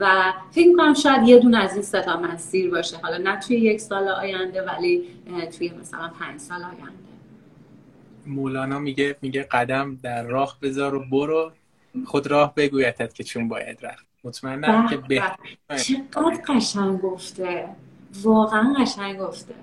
و 0.00 0.32
فکر 0.50 0.68
می‌کنم 0.68 0.94
شاید 0.94 1.28
یه 1.28 1.38
دونه 1.38 1.58
از 1.58 1.72
این 1.72 1.82
ستا 1.82 2.20
مسیر 2.20 2.70
باشه. 2.70 2.96
حالا 3.02 3.16
نه 3.16 3.40
توی 3.40 3.56
یک 3.56 3.80
سال 3.80 4.08
آینده 4.08 4.62
ولی 4.62 5.04
توی 5.58 5.72
مثلا 5.80 6.10
پنج 6.20 6.40
سال 6.40 6.62
آینده. 6.62 6.92
مولانا 8.26 8.78
میگه 8.78 9.16
میگه 9.22 9.42
قدم 9.42 9.98
در 10.02 10.22
راه 10.22 10.58
بذار 10.62 10.94
و 10.94 11.04
برو. 11.10 11.52
خود 12.06 12.26
راه 12.26 12.54
بگویتت 12.54 13.14
که 13.14 13.24
چون 13.24 13.48
باید 13.48 13.86
رفت. 13.86 14.06
مطمئنم 14.24 14.88
که 14.88 14.96
به. 14.96 15.22
چقدر 15.76 16.40
قشنگ 16.48 17.00
گفته. 17.00 17.68
واقعا 18.22 18.74
قشنگ 18.78 19.18
گفته. 19.18 19.54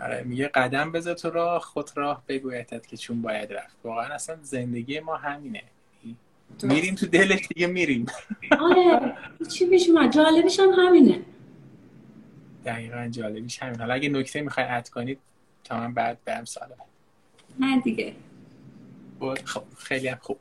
آره 0.00 0.22
میگه 0.22 0.48
قدم 0.48 0.92
بذار 0.92 1.14
تو 1.14 1.30
راه 1.30 1.60
خود 1.60 1.90
راه 1.94 2.22
بگویتت 2.28 2.86
که 2.86 2.96
چون 2.96 3.22
باید 3.22 3.52
رفت. 3.52 3.76
واقعا 3.84 4.14
اصلا 4.14 4.36
زندگی 4.42 5.00
ما 5.00 5.16
همینه. 5.16 5.62
میریم 6.62 6.94
تو 6.94 7.06
دلش 7.06 7.48
دیگه 7.54 7.66
میریم. 7.66 8.06
آره 8.60 9.16
چی 9.48 9.66
پیش 9.66 9.90
من 9.90 10.10
جالبش 10.10 10.60
هم 10.60 10.68
همینه. 10.68 11.20
دقیقا 12.64 13.08
جالبیش 13.08 13.62
همین. 13.62 13.80
حالا 13.80 13.94
اگه 13.94 14.08
نکته 14.08 14.40
می‌خوای 14.40 14.66
اد 14.68 14.88
کنید 14.88 15.18
تا 15.64 15.80
من 15.80 15.94
بعد 15.94 16.18
برم 16.24 16.44
ساله 16.44 16.74
نه 17.58 17.80
دیگه. 17.80 18.14
خب 19.44 19.62
خیلی 19.78 20.08
هم 20.08 20.18
خوب. 20.20 20.38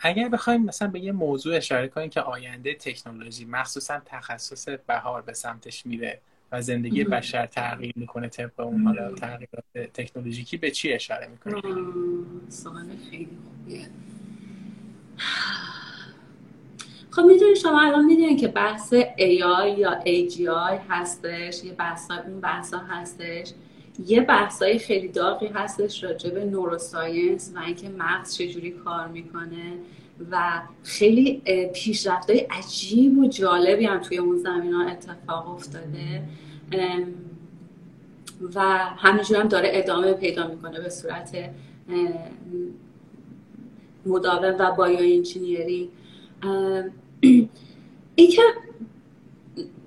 اگر 0.00 0.28
بخوایم 0.28 0.64
مثلا 0.64 0.88
به 0.88 1.00
یه 1.00 1.12
موضوع 1.12 1.56
اشاره 1.56 1.88
کنیم 1.88 2.10
که 2.10 2.20
آینده 2.20 2.74
تکنولوژی 2.74 3.44
مخصوصا 3.44 4.00
تخصص 4.04 4.68
بهار 4.68 5.22
به 5.22 5.32
سمتش 5.32 5.86
میره 5.86 6.20
و 6.52 6.62
زندگی 6.62 7.04
بشر 7.04 7.46
تغییر 7.46 7.92
می‌کنه 7.96 8.28
طبق 8.28 8.60
اون 8.60 8.82
حالا 8.82 9.14
تغییرات 9.14 9.92
تکنولوژیکی 9.94 10.56
به 10.56 10.70
چی 10.70 10.92
اشاره 10.92 11.26
می‌کنه 11.26 11.62
سوال 12.48 12.86
خیلی 13.10 13.38
خوبیه. 13.44 13.86
خب 17.10 17.22
می‌دونید 17.22 17.56
شما 17.56 17.80
الان 17.80 18.04
می‌دونید 18.04 18.40
که 18.40 18.48
بحث 18.48 18.94
AI 18.94 19.78
یا 19.78 20.00
AGI 20.00 20.80
هستش 20.88 21.64
یه 21.64 21.72
بحث 21.72 22.10
اون 22.10 22.40
بحث 22.40 22.74
هستش. 22.88 23.52
یه 24.06 24.20
بحثای 24.20 24.78
خیلی 24.78 25.08
داغی 25.08 25.46
هستش 25.46 26.04
راجع 26.04 26.30
به 26.30 26.44
نوروساینس 26.44 27.52
و 27.54 27.58
اینکه 27.58 27.88
مغز 27.88 28.34
چجوری 28.34 28.70
کار 28.70 29.08
می‌کنه 29.08 29.72
و 30.30 30.62
خیلی 30.82 31.42
پیشرفتهای 31.74 32.38
عجیب 32.38 33.18
و 33.18 33.28
جالبی 33.28 33.84
هم 33.84 33.98
توی 33.98 34.18
اون 34.18 34.38
زمین 34.38 34.72
ها 34.72 34.86
اتفاق 34.86 35.48
افتاده. 35.48 36.22
و 38.54 38.60
همینجور 38.96 39.40
هم 39.40 39.48
داره 39.48 39.70
ادامه 39.72 40.12
پیدا 40.12 40.46
می‌کنه 40.46 40.80
به 40.80 40.88
صورت 40.88 41.36
مداوم 44.06 44.56
و 44.58 44.72
بایو 44.72 45.16
انجینیری 45.16 45.90
اینکه 48.14 48.42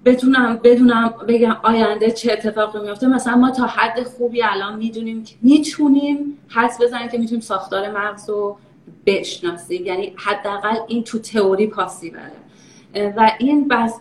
بتونم 0.06 0.60
بدونم 0.64 1.14
بگم 1.28 1.58
آینده 1.64 2.12
چه 2.12 2.32
اتفاقی 2.32 2.80
میفته. 2.80 3.08
مثلا 3.08 3.36
ما 3.36 3.52
تا 3.52 3.66
حد 3.66 4.04
خوبی 4.04 4.44
الان 4.44 4.78
می‌دونیم 4.78 5.24
که 5.24 5.36
می‌تونیم 5.42 6.38
حس 6.50 6.82
بزنیم 6.82 7.08
که 7.08 7.18
می‌تونیم 7.18 7.42
ساختار 7.42 7.92
مغز 7.92 8.30
رو 8.30 8.58
بشناسیم. 9.06 9.86
یعنی 9.86 10.14
حداقل 10.18 10.76
این 10.88 11.04
تو 11.04 11.20
تئوری 11.20 11.68
پاسیبله. 11.68 12.32
و 13.18 13.32
این 13.40 13.68
بحث 13.68 13.94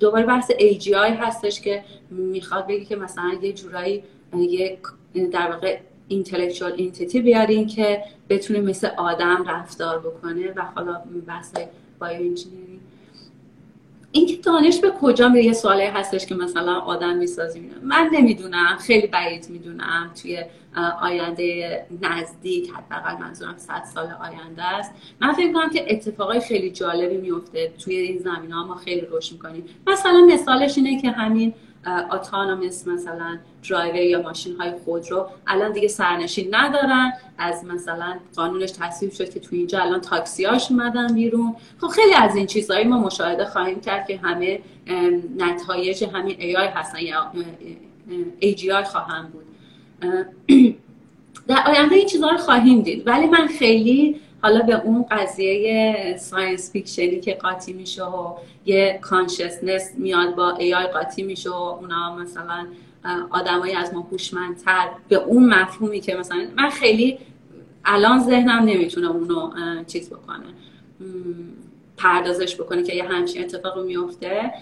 دوباره 0.00 0.26
بحث 0.26 0.50
AGI 0.50 0.94
هستش 1.20 1.60
که 1.60 1.84
می‌خواد 2.10 2.66
بگی 2.66 2.84
که 2.84 2.96
مثلا 2.96 3.32
یه 3.42 3.52
جورایی 3.52 4.04
یک 4.36 4.78
در 5.32 5.50
واقع 5.50 5.78
اینتלקچوال 6.08 6.72
اینتیتی 6.72 7.20
بیارین 7.20 7.66
که 7.66 8.02
بتونه 8.28 8.60
مثل 8.60 8.88
آدم 8.96 9.44
رفتار 9.48 9.98
بکنه. 9.98 10.52
و 10.56 10.62
حالا 10.74 11.00
بحث 11.26 11.52
bioengineering 12.00 12.79
اینکه 14.12 14.36
دانش 14.36 14.78
به 14.80 14.90
کجا 15.00 15.28
میره 15.28 15.44
یه 15.44 15.52
سوالی 15.52 15.84
هستش 15.84 16.26
که 16.26 16.34
مثلا 16.34 16.72
آدم 16.78 17.16
می‌سازیم 17.16 17.74
من 17.82 18.10
نمی‌دونم 18.12 18.76
خیلی 18.80 19.06
بعید 19.06 19.50
می‌دونم 19.50 20.10
توی 20.22 20.44
آینده 21.02 21.86
نزدیک 22.02 22.70
حداقل 22.70 23.16
منظورم 23.22 23.54
100 23.56 23.84
سال 23.94 24.08
آینده 24.22 24.62
است. 24.62 24.94
من 25.20 25.32
فکر 25.32 25.52
کنم 25.52 25.70
که 25.70 25.86
اتفاقای 25.88 26.40
خیلی 26.40 26.70
جالبی 26.70 27.16
میفته 27.16 27.72
توی 27.84 27.96
این 27.96 28.18
زمینه 28.18 28.52
ها 28.52 28.64
ما 28.64 28.74
خیلی 28.74 29.00
رشد 29.00 29.32
می‌کنیم. 29.32 29.64
مثلا 29.86 30.28
مثالش 30.32 30.78
اینه 30.78 31.02
که 31.02 31.10
همین 31.10 31.54
autonomous 31.86 32.86
مثلا 32.86 33.38
درایور 33.70 33.96
یا 33.96 34.22
ماشین 34.22 34.56
های 34.56 34.72
خود 34.84 35.10
رو 35.10 35.26
الان 35.46 35.72
دیگه 35.72 35.88
سرنشین 35.88 36.54
ندارن. 36.54 37.12
از 37.38 37.64
مثلا 37.64 38.18
قانونش 38.36 38.70
تصویب 38.70 39.12
شد 39.12 39.30
که 39.30 39.40
توی 39.40 39.58
اینجا 39.58 39.80
الان 39.80 40.00
تاکسیاش 40.00 40.70
اومدن 40.70 41.14
بیرون. 41.14 41.56
خب 41.80 41.86
خیلی 41.86 42.14
از 42.14 42.36
این 42.36 42.46
چیزهایی 42.46 42.84
ما 42.84 42.98
مشاهده 42.98 43.44
خواهیم 43.44 43.80
کرد 43.80 44.06
که 44.06 44.16
همه 44.16 44.60
نتایج 45.36 46.04
همین 46.04 46.36
AI 46.38 46.66
هستن 46.66 46.98
یا 46.98 47.32
AI 48.40 48.72
خواهن 48.72 49.28
بود. 49.28 49.44
در 51.48 51.64
آینده 51.66 51.94
این 51.94 52.06
چیزها 52.06 52.30
رو 52.30 52.38
خواهیم 52.38 52.82
دید. 52.82 53.06
ولی 53.06 53.26
من 53.26 53.46
خیلی 53.46 54.20
حالا 54.42 54.62
به 54.62 54.84
اون 54.84 55.04
قضیه 55.10 56.16
science 56.18 56.72
fiction 56.72 57.14
ی 57.14 57.20
که 57.20 57.34
قاطی 57.34 57.72
میشه 57.72 58.04
و 58.04 58.34
یه 58.64 58.98
consciousness 59.02 59.90
میاد 59.96 60.34
با 60.34 60.50
AI 60.50 60.86
قاطی 60.86 61.22
میشه 61.22 61.50
و 61.50 61.54
اونا 61.54 62.16
مثلا 62.16 62.66
آدمایی 63.30 63.74
از 63.74 63.94
ما 63.94 64.00
هوشمندتر. 64.00 64.88
به 65.08 65.16
اون 65.16 65.54
مفهومی 65.54 66.00
که 66.00 66.14
مثلا 66.14 66.46
من 66.56 66.70
خیلی 66.70 67.18
الان 67.84 68.20
ذهنم 68.20 68.62
نمی‌تونه 68.64 69.10
اونو 69.10 69.52
چیز 69.86 70.10
بکنه 70.10 70.44
پردازش 71.96 72.60
بکنه 72.60 72.82
که 72.82 72.94
یه 72.94 73.04
همچین 73.04 73.42
اتفاقی 73.42 73.82
میفته. 73.82 74.52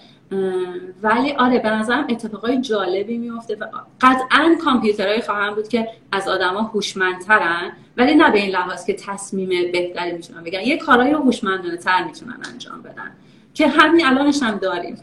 ولی 1.01 1.31
آره 1.31 1.59
به 1.59 1.69
نظرم 1.69 2.07
اتفاقای 2.09 2.61
جالبی 2.61 3.17
میفته 3.17 3.55
و 3.55 3.65
قطعا 4.01 4.55
کامپیوترهایی 4.63 5.21
خواهم 5.21 5.55
بود 5.55 5.67
که 5.67 5.87
از 6.11 6.27
آدما 6.27 6.61
هوشمندترن 6.61 7.71
ولی 7.97 8.15
نه 8.15 8.31
به 8.31 8.37
این 8.39 8.51
لحاظ 8.51 8.85
که 8.85 8.93
تصمیم 8.93 9.71
بهتری 9.71 10.11
می‌تونن 10.11 10.43
بگن 10.43 10.61
یه 10.61 10.77
کارهای 10.77 11.11
هوشمندانه 11.11 11.77
تر 11.77 12.03
می‌تونن 12.03 12.39
انجام 12.53 12.81
بدن 12.81 13.11
که 13.53 13.67
همین 13.67 14.05
الانش 14.05 14.43
هم 14.43 14.57
داریم. 14.57 14.97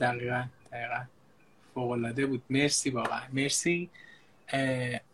دقیقا 0.00 0.44
دقیقا. 0.72 1.00
فوقلاده 1.74 2.26
بود. 2.26 2.42
مرسی 2.50 2.90
واقعا. 2.90 3.20
مرسی. 3.32 3.90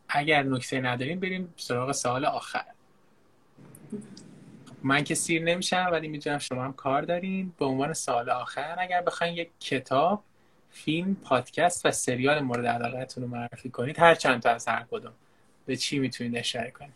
اگر 0.09 0.43
نکته 0.43 0.81
نداریم 0.81 1.21
بریم 1.21 1.55
سراغ 1.57 1.93
سوال 1.93 2.25
آخر. 2.25 2.65
من 4.87 5.05
که 5.05 5.15
سیر 5.15 5.43
نمیشم 5.43 5.89
ولی 5.93 6.09
می‌دونم 6.09 6.39
شما 6.39 6.65
هم 6.65 6.73
کار 6.73 7.03
دارین. 7.03 7.53
به 7.59 7.65
عنوان 7.65 7.93
سال 7.93 8.31
آخر 8.31 8.77
اگر 8.79 9.03
بخواین 9.03 9.35
یک 9.35 9.49
کتاب 9.61 10.23
فیلم 10.71 11.17
پادکست 11.25 11.87
و 11.87 11.91
سریال 11.91 12.41
مورد 12.41 12.67
علاقتون 12.67 13.25
رو 13.25 13.31
معرفی 13.31 13.71
کنید 13.71 13.99
هر 13.99 14.15
چند 14.15 14.43
تا 14.43 14.51
از 14.51 14.69
هر 14.69 14.85
کدوم. 14.91 15.13
به 15.67 15.77
چی 15.77 15.99
می‌تونید 15.99 16.37
اشاره 16.37 16.71
کنید؟ 16.71 16.93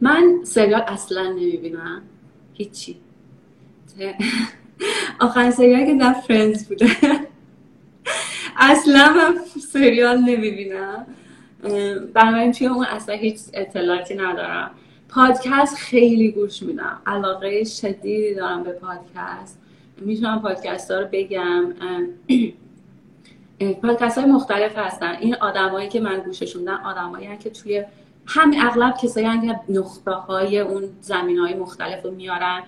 من 0.00 0.40
سریال 0.44 0.80
اصلا 0.80 1.22
نمی‌بینم. 1.22 2.02
هیچی. 2.54 3.00
آخرین 5.20 5.50
سریال 5.50 5.86
که 5.86 5.94
در 5.94 6.12
فرنز 6.12 6.68
بوده. 6.68 6.86
اصلا 8.56 9.12
من 9.12 9.38
سریال 9.72 10.18
نمی‌بینم. 10.18 11.06
بنابراین 12.14 12.52
توی 12.52 12.66
اون 12.66 12.84
اصلا 12.84 13.14
هیچ 13.14 13.40
اطلاعاتی 13.54 14.14
ندارم. 14.14 14.70
پادکست 15.14 15.76
خیلی 15.76 16.30
گوش 16.30 16.62
میدم. 16.62 17.02
علاقه 17.06 17.64
شدیدی 17.64 18.34
دارم 18.34 18.62
به 18.62 18.72
پادکست. 18.72 19.58
می‌تونم 20.00 20.42
پادکست 20.42 20.90
ها 20.90 21.00
رو 21.00 21.08
بگم. 21.12 21.74
پادکست 23.82 24.18
های 24.18 24.26
مختلف 24.26 24.78
هستن. 24.78 25.16
این 25.20 25.34
آدمایی 25.34 25.88
که 25.88 26.00
من 26.00 26.20
گوششون 26.20 26.60
میدم 26.60 26.80
آدمایی 26.84 27.36
که 27.36 27.50
توی 27.50 27.84
هم 28.26 28.52
اغلب 28.62 28.96
کسایی 29.02 29.26
که 29.26 29.60
نقطه 29.68 30.10
های 30.10 30.58
اون 30.58 30.84
زمینه 31.00 31.38
های 31.38 31.54
مختلف 31.54 32.04
رو 32.04 32.10
میارن 32.10 32.62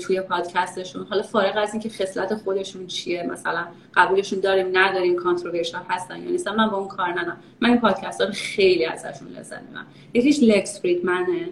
توی 0.00 0.20
پادکستشون. 0.20 1.06
حالا 1.10 1.22
فارغ 1.22 1.56
از 1.56 1.72
اینکه 1.72 1.88
خصلت 1.88 2.34
خودشون 2.34 2.86
چیه 2.86 3.22
مثلا 3.22 3.66
قبولشون 3.94 4.40
داریم 4.40 4.66
نداریم 4.72 5.16
controversial 5.16 5.82
هستن 5.88 6.22
یا 6.22 6.30
نیستن 6.30 6.54
من 6.54 6.70
با 6.70 6.76
اون 6.76 6.88
کار 6.88 7.08
ندارم. 7.08 7.36
من 7.60 7.70
این 7.70 7.80
پادکست 7.80 8.20
ها 8.20 8.26
رو 8.26 8.32
خیلی 8.32 8.84
ازشون 8.84 9.28
لذت 9.28 9.62
می‌برم. 9.62 9.86
یکیش 10.14 10.42
لکس 10.42 10.80
فریدمنه 10.80 11.48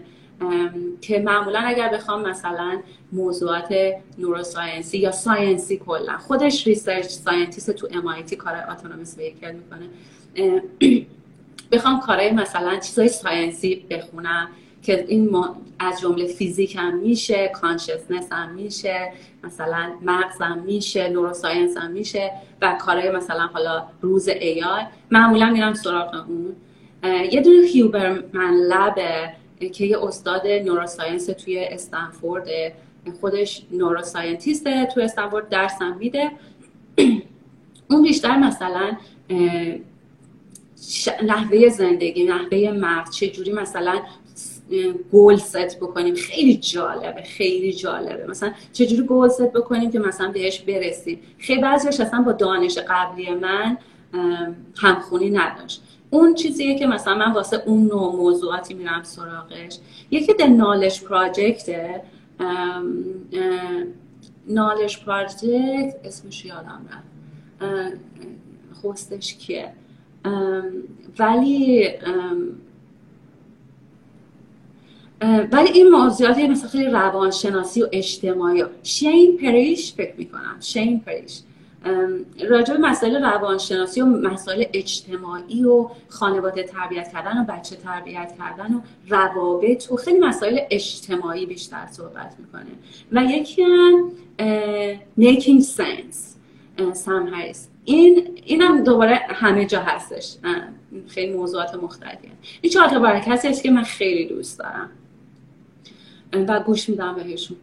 که 1.00 1.18
معمولا 1.18 1.60
اگر 1.60 1.88
بخوام 1.88 2.28
مثلا 2.28 2.80
موضوعات 3.12 3.74
neuroscience 4.18 4.92
ی 4.92 4.98
یا 4.98 5.10
science 5.10 5.68
ی 5.68 5.76
کلا 5.76 6.18
خودش 6.18 6.66
research 6.66 7.06
scientist 7.06 7.70
تو 7.70 7.88
MIT 7.88 8.34
کار 8.34 8.54
autonomous 8.70 9.18
vehicle 9.18 9.52
می‌کنه. 9.52 9.88
بخوام 11.72 12.00
کارهای 12.00 12.30
مثلا 12.30 12.76
چیزای 12.76 13.08
science 13.08 13.76
ی 13.76 13.86
بخونم 13.90 14.48
که 14.82 15.04
این 15.08 15.44
از 15.78 16.00
جمله 16.00 16.26
فیزیک 16.26 16.76
هم 16.76 16.96
میشه 16.98 17.48
consciousness 17.48 18.32
هم 18.32 18.50
میشه 18.50 19.12
مثلا 19.44 19.92
مغز 20.02 20.40
هم 20.40 20.58
میشه 20.58 21.08
neuroscience 21.08 21.76
هم 21.76 21.90
میشه 21.90 22.30
و 22.62 22.78
کارهای 22.80 23.10
مثلا 23.10 23.46
حالا 23.46 23.86
روی 24.00 24.28
AI 24.28 24.62
معمولا 25.10 25.50
میرم 25.50 25.74
سراغ 25.74 26.24
اون. 26.28 26.56
یه 27.32 27.40
دونه 27.40 27.66
Huberman 27.66 28.54
Lab 28.54 29.13
ه 29.13 29.32
که 29.72 29.84
یه 29.84 30.04
استاد 30.04 30.46
neuroscience 30.46 31.26
توی 31.26 31.58
استنفورد 31.58 32.46
خودش 33.20 33.62
neuroscientist 33.70 34.78
ه 34.78 34.86
توی 34.86 35.02
استنفورد 35.02 35.48
درس 35.48 35.82
میده. 35.98 36.30
اون 37.90 38.02
بیشتر 38.02 38.38
مثلا 38.38 38.96
نحوه 41.22 41.68
زندگی 41.68 42.24
نحوه 42.24 42.70
مغز 42.70 43.16
چجوری 43.16 43.52
مثلا 43.52 44.02
گل 45.12 45.36
ست 45.36 45.80
بکنیم. 45.80 46.14
خیلی 46.14 46.56
جالبه 46.56 47.22
خیلی 47.22 47.72
جالبه. 47.72 48.26
مثلا 48.26 48.52
چجوری 48.72 49.02
گل 49.06 49.28
ست 49.28 49.52
بکنیم 49.52 49.90
که 49.90 49.98
مثلا 49.98 50.32
بهش 50.32 50.58
برسیم. 50.58 51.20
خیلی 51.38 51.60
بعضیش 51.60 52.00
اصلا 52.00 52.22
با 52.22 52.32
دانش 52.32 52.78
قبلی 52.78 53.30
من 53.30 53.78
همخونی 54.76 55.30
نداشت. 55.30 55.82
اون 56.10 56.34
چیزیه 56.34 56.78
که 56.78 56.86
مثلا 56.86 57.14
من 57.14 57.32
واسه 57.32 57.62
اون 57.66 57.86
نوع 57.86 58.16
موضوعاتی 58.16 58.74
میرم 58.74 59.02
سراغش. 59.02 59.78
یکی 60.10 60.34
د 60.34 60.42
نالج 60.42 61.00
پراجکته 61.00 62.02
نالج 64.48 65.04
پراجکت 65.04 65.94
اسمش 66.04 66.44
یادم 66.44 66.86
رفت. 66.90 67.08
خوستش 68.82 69.34
کیه؟ 69.34 69.72
ولی 71.18 71.88
ولی 75.52 75.70
این 75.74 75.90
موضوعات 75.90 76.38
مثلا 76.38 76.68
خیلی 76.68 76.84
روانشناسی 76.84 77.82
و 77.82 77.88
اجتماعی. 77.92 78.64
شین 78.82 79.36
پریش 79.36 79.92
فکر 79.94 80.14
می‌کنم. 80.16 80.56
شین 80.60 81.00
پریش. 81.00 81.40
راجع 82.48 82.74
به 82.74 82.80
مسائل 82.80 83.24
روانشناسی 83.24 84.00
و 84.00 84.06
مسائل 84.06 84.64
اجتماعی 84.72 85.64
و 85.64 85.88
خانواده 86.08 86.62
تربیت 86.62 87.12
کردن 87.12 87.40
و 87.40 87.44
بچه 87.44 87.76
تربیت 87.76 88.34
کردن 88.38 88.74
و 88.74 88.80
روابط 89.08 89.92
و 89.92 89.96
خیلی 89.96 90.18
مسائل 90.18 90.58
اجتماعی 90.70 91.46
بیشتر 91.46 91.86
صحبت 91.86 92.34
می‌کنه. 92.38 92.70
و 93.12 93.24
یکی 93.24 93.62
هم 93.62 94.10
making 95.20 95.64
sense 95.64 96.16
سم 96.92 97.26
هریس 97.26 97.68
این 97.84 98.40
اینم 98.44 98.84
دوباره 98.84 99.20
همه 99.28 99.66
جا 99.66 99.80
هستش. 99.80 100.36
خیلی 101.08 101.32
موضوعات 101.32 101.74
مختلفی 101.74 102.30
این 102.60 102.72
چهار 102.72 102.88
تا 102.88 103.32
هستش 103.32 103.62
که 103.62 103.70
من 103.70 103.82
خیلی 103.82 104.26
دوست 104.26 104.58
دارم. 104.58 104.90
و 106.32 106.60
گوش 106.60 106.88
میدم 106.88 107.14
بهشون. 107.14 107.56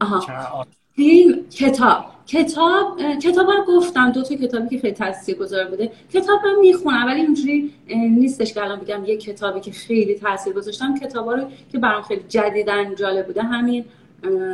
آها. 0.00 0.66
فیلم 0.96 1.44
کتاب 1.50 2.04
کتاب 2.26 3.00
کتاب 3.22 3.46
رو 3.50 3.64
گفتم 3.68 4.12
دو 4.12 4.22
تا 4.22 4.34
کتابی 4.34 4.68
که 4.68 4.78
خیلی 4.78 4.94
تاثیر 4.94 5.36
گذار 5.36 5.64
بوده. 5.64 5.92
کتاب 6.12 6.40
رو 6.44 6.60
می‌خونم 6.60 7.06
ولی 7.06 7.20
اینجوری 7.20 7.72
نیستش 8.10 8.52
که 8.54 8.62
الان 8.62 8.80
بگم 8.80 9.04
یه 9.04 9.16
کتابی 9.16 9.60
که 9.60 9.70
خیلی 9.70 10.14
تاثیر 10.14 10.52
گذاشتم. 10.52 10.98
کتابا 10.98 11.34
رو 11.34 11.44
که 11.72 11.78
برام 11.78 12.02
خیلی 12.02 12.22
جدیدن 12.28 12.94
جالب 12.94 13.26
بوده 13.26 13.42
همین 13.42 13.84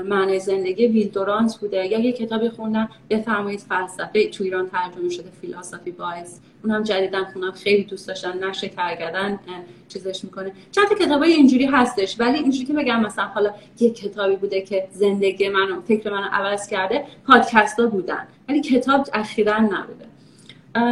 معنی 0.04 0.40
زندگی 0.40 0.86
ویل 0.86 1.08
دورانت 1.08 1.56
بوده. 1.60 1.86
یا 1.86 2.00
یه 2.00 2.12
کتابی 2.12 2.48
خوندم 2.48 2.88
بفرمایید 3.10 3.60
فلسفه 3.60 4.28
تو 4.28 4.44
ایران 4.44 4.68
ترجمه 4.68 5.08
شده 5.08 5.30
فیلاسافی 5.40 5.90
باعث. 5.90 6.38
اونم 6.64 6.82
جدیدن 6.82 7.24
خوندم 7.24 7.50
خیلی 7.50 7.84
دوست 7.84 8.08
داشتم 8.08 8.44
نشه 8.44 8.68
کرگدن 8.68 9.40
چیزش 9.88 10.24
می‌کنه. 10.24 10.52
چند 10.72 10.88
تا 10.88 10.94
کتابای 10.94 11.32
اینجوری 11.32 11.66
هستش 11.66 12.20
ولی 12.20 12.38
اینجوری 12.38 12.66
که 12.66 12.72
بگم 12.72 13.00
مثلا 13.00 13.24
حالا 13.24 13.54
یه 13.80 13.90
کتابی 13.90 14.36
بوده 14.36 14.60
که 14.60 14.88
زندگی 14.92 15.48
منو 15.48 15.80
فکر 15.80 16.10
منو 16.10 16.28
عوض 16.32 16.68
کرده 16.68 17.04
پادکست 17.26 17.80
ها 17.80 17.86
بودن. 17.86 18.26
ولی 18.48 18.60
کتاب 18.60 19.06
اخیرا 19.12 19.58
نبوده. 19.58 20.06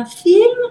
فیلم 0.05 0.71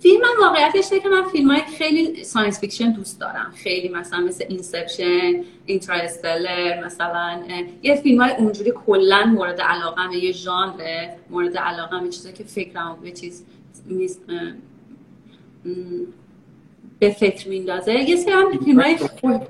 فیلم 0.00 0.20
من 0.20 0.46
واقعیتش 0.46 0.90
که 0.90 1.08
من 1.08 1.28
فیلم 1.28 1.50
های 1.50 1.60
خیلی 1.78 2.24
science 2.24 2.60
fiction 2.60 2.92
دوست 2.92 3.20
دارم. 3.20 3.52
خیلی 3.56 3.88
مثلا 3.88 4.20
مثل 4.20 4.44
Inception 4.48 5.44
Interstellar 5.66 6.84
مثلا 6.84 7.42
یه 7.82 7.94
فیلم 7.94 8.22
های 8.22 8.32
اونجوری 8.32 8.72
کلا 8.86 9.24
مورد 9.26 9.60
علاقه 9.60 10.16
یه 10.16 10.32
ژانر 10.32 11.08
مورد 11.30 11.58
علاقه 11.58 12.08
چیزی 12.08 12.32
که 12.32 12.44
فکرم 12.44 12.98
به 13.02 13.10
چیز 13.10 13.44
به 16.98 17.10
فکر 17.10 17.48
میندازه 17.48 17.92
یه 17.92 18.16
سری 18.16 18.32
هم 18.32 18.58
فیلم 18.58 18.80
های 18.80 18.96
خود 18.96 19.40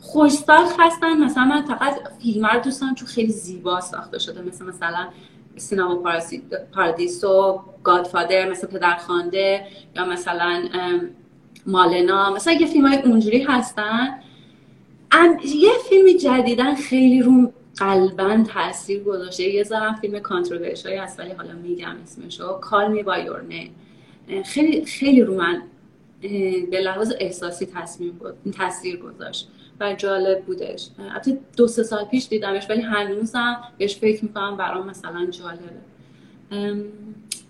خوش‌ساخت 0.00 0.76
هستن 0.80 1.24
مثلا 1.24 1.44
من 1.44 1.62
فقط 1.62 1.94
فیلم 2.22 2.46
رو 2.46 2.60
دوست 2.60 2.80
دارم 2.80 2.94
چون 2.94 3.08
خیلی 3.08 3.32
زیبا 3.32 3.80
ساخته 3.80 4.18
شده. 4.18 4.42
مثل 4.42 4.64
مثلا 4.64 5.08
سینما 5.56 6.02
پارادیس 6.74 7.24
و 7.24 7.60
گادفادر 7.84 8.50
مثل 8.50 8.66
پدرخوانده 8.66 9.66
یا 9.96 10.04
مثلا 10.04 10.68
مالنا. 11.66 12.30
مثلا 12.30 12.52
یه 12.52 12.66
فیلم 12.66 12.86
های 12.86 12.98
اونجوری 12.98 13.42
هستن. 13.42 14.20
یه 15.44 15.70
فیلم 15.88 16.18
جدیدن 16.18 16.74
خیلی 16.74 17.22
رو 17.22 17.52
قلبا 17.76 18.44
تاثیر 18.54 19.02
گذاشته. 19.02 19.42
یه 19.42 19.62
زمان 19.62 19.94
فیلم 19.94 20.18
کانتروورشی 20.18 20.94
هست 20.94 21.20
ولی 21.20 21.30
حالا 21.30 21.52
میگم 21.52 21.96
اسمشو. 22.02 22.52
کال 22.52 22.92
می 22.92 23.02
با 23.02 23.16
خیلی 24.44 24.84
خیلی 24.84 25.20
رو 25.22 25.34
من 25.34 25.62
به 26.70 26.80
لحاظ 26.80 27.12
احساسی 27.20 27.68
تاثیر 28.56 28.96
گذاشت. 28.96 29.48
و 29.80 29.94
جالب 29.94 30.44
بودش. 30.44 30.88
حتی 31.14 31.38
دو 31.56 31.66
سه 31.66 31.82
سال 31.82 32.04
پیش 32.04 32.28
دیدمش 32.28 32.70
ولی 32.70 32.82
هنوزم 32.82 33.62
بهش 33.78 33.96
فکر 33.96 34.24
می‌کنم 34.24 34.56
برام 34.56 34.86
مثلا 34.86 35.30
جالبه. 35.30 35.70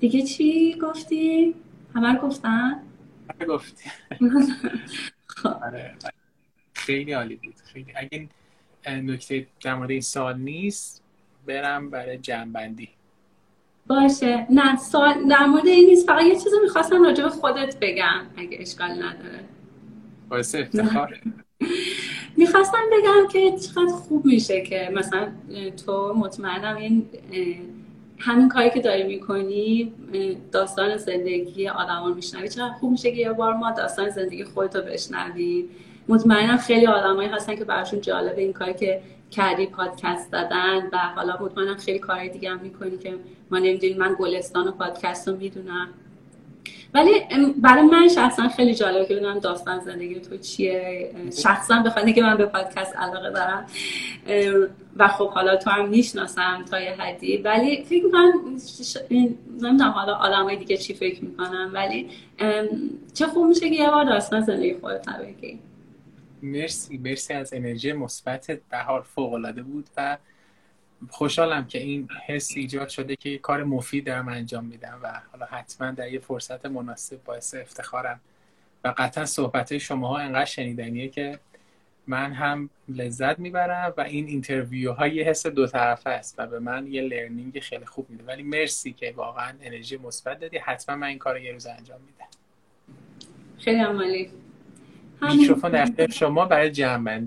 دیگه 0.01 0.23
چی 0.23 0.79
گفتی؟ 0.79 1.55
همه 1.95 2.13
رو 2.13 2.29
گفتن؟ 2.29 2.83
گفتی. 3.49 3.91
خب. 5.27 5.49
آره. 5.49 5.95
خیلی 6.75 7.13
عالی 7.13 7.37
بود. 7.37 7.55
خیلی. 7.73 7.93
اگه 7.97 8.29
نکته 9.03 9.47
در 9.63 9.75
مورد 9.75 9.91
این 9.91 10.01
سال 10.01 10.39
نیست 10.39 11.03
برم 11.47 11.91
برای 11.91 12.19
جنبندی. 12.19 12.89
باشه. 13.87 14.47
نه 14.51 14.77
سال 14.77 15.29
در 15.29 15.47
مورد 15.47 15.67
این 15.67 15.89
نیست. 15.89 16.07
فقط 16.07 16.23
یه 16.23 16.35
چیزی 16.35 16.57
می‌خواستم 16.63 17.03
راجع 17.05 17.25
به 17.25 17.31
خودت 17.31 17.77
بگم 17.81 18.27
اگه 18.37 18.59
اشکال 18.61 18.91
نداره. 18.91 19.45
باعث 20.29 20.55
افتخار 20.55 21.21
می‌خواستم 22.37 22.83
بگم 22.93 23.29
که 23.33 23.59
چقدر 23.59 23.93
خوب 23.93 24.27
میشه 24.27 24.63
که 24.63 24.91
مثلا 24.95 25.29
تو 25.87 26.15
مطمئنم 26.15 26.77
این 26.77 27.07
همین 28.19 28.49
کاری 28.49 28.71
که 28.71 28.81
داری 28.81 29.03
می‌کنی 29.03 29.93
داستان 30.53 30.97
زندگی 30.97 31.69
آدمان 31.69 32.13
میشنوی. 32.13 32.49
چقدر 32.49 32.73
خوب 32.73 32.91
میشه 32.91 33.11
که 33.11 33.17
یه 33.17 33.33
بار 33.33 33.55
ما 33.55 33.71
داستان 33.71 34.11
زندگی 34.11 34.45
خودتو 34.45 34.83
بشنوی 34.83 35.69
مطمئنم 36.09 36.57
خیلی 36.57 36.87
آدمایی 36.87 37.29
هستن 37.29 37.57
که 37.57 37.65
براشون 37.65 38.01
جالبه 38.01 38.43
این 38.43 38.53
کاری 38.53 38.75
که 38.75 39.01
کردی 39.31 39.67
پادکست 39.67 40.33
دادن 40.33 40.89
و 40.93 40.99
حالا 40.99 41.39
مطمئنم 41.41 41.77
خیلی 41.77 41.99
کارهای 41.99 42.29
دیگه 42.29 42.51
هم 42.51 42.61
می‌کنی 42.61 42.99
که 42.99 43.15
ما 43.51 43.59
نمی‌دونیم. 43.59 43.99
من 43.99 44.17
گلستان 44.19 44.69
و 44.69 44.71
پادکست 44.71 45.29
رو 45.29 45.37
می‌دونم. 45.37 45.89
ولی 46.95 47.13
برای 47.57 47.83
من 47.83 48.09
شخصا 48.09 48.49
خیلی 48.49 48.75
جالبه 48.75 49.07
که 49.07 49.15
بدونم 49.15 49.39
داستان 49.39 49.81
زندگی 49.81 50.21
تو 50.21 50.37
چیه. 50.37 51.11
شخصا 51.43 51.83
بخواد 51.83 52.15
که 52.15 52.23
من 52.23 52.37
به 52.37 52.47
پادکست 52.47 52.97
علاقه 52.97 53.31
دارم. 53.31 53.67
و 54.97 55.09
خب 55.09 55.31
حالا 55.31 55.57
تو 55.57 55.71
هم 55.71 55.89
می‌شناسم 55.89 56.65
تا 56.71 56.81
یه 56.81 56.91
حدی. 56.91 57.37
ولی 57.37 57.85
فکر 57.85 58.05
می‌کنم 58.05 58.33
نمی‌دونم 59.11 59.91
حالا 59.91 60.15
آدمای 60.15 60.57
دیگه 60.57 60.77
چی 60.77 60.95
فکر 60.95 61.25
می‌کنم 61.25 61.71
ولی 61.75 62.09
چه 63.15 63.27
خوب 63.27 63.47
میشه 63.47 63.71
که 63.71 63.77
یه 63.77 63.91
بار 63.91 64.05
داستان 64.05 64.41
زندگی 64.41 64.75
خودت 64.75 65.09
بگی. 65.09 65.59
مرسی 66.43 66.99
مرسی 66.99 67.35
از 67.35 67.55
انرژی 67.55 67.93
مثبت 67.93 68.51
بهار 68.71 69.03
فوق 69.03 69.33
العاده 69.33 69.63
بود 69.63 69.87
و 69.97 70.17
خوشحالم 71.11 71.67
که 71.67 71.79
این 71.79 72.09
حس 72.27 72.51
ایجاد 72.57 72.89
شده 72.89 73.17
که 73.17 73.39
کار 73.39 73.65
مفید 73.65 74.07
دارم 74.07 74.29
انجام 74.29 74.65
میدم 74.65 75.01
و 75.03 75.21
حالا 75.33 75.47
حتما 75.47 75.91
در 75.91 76.13
یه 76.13 76.19
فرصت 76.19 76.67
مناسب 76.67 77.25
باعث 77.25 77.55
افتخارم. 77.55 78.21
و 78.85 78.95
قطعا 78.97 79.25
صحبت 79.25 79.79
شما 79.79 80.09
ها 80.09 80.19
انقدر 80.19 80.45
شنیدنیه 80.45 81.09
که 81.09 81.39
من 82.07 82.33
هم 82.33 82.71
لذت 82.89 83.39
می‌برم 83.39 83.95
و 83.97 84.01
این 84.01 84.27
interview 84.27 84.93
ها 84.93 85.07
یه 85.07 85.25
حس 85.25 85.47
دو 85.47 85.67
طرفه 85.67 86.11
است 86.11 86.35
و 86.39 86.47
به 86.47 86.59
من 86.59 86.87
یه 86.87 87.03
learning 87.03 87.61
خیلی 87.61 87.87
خوب 87.87 88.11
میده. 88.11 88.25
ولی 88.25 88.43
مرسی 88.43 88.93
که 88.93 89.13
واقعا 89.17 89.53
انرژی 89.63 89.97
مثبت 89.97 90.41
دادی. 90.41 90.59
حتما 90.59 90.97
من 90.97 91.07
این 91.07 91.19
کار 91.19 91.41
یه 91.41 91.53
روز 91.53 91.67
انجام 91.67 92.01
میدم. 92.01 92.29
خیلی 93.59 93.81
عالی 93.81 94.31
میکروفون 95.23 95.71
در 95.71 96.07
شما 96.11 96.45
برای 96.45 96.71
جمع 96.71 97.27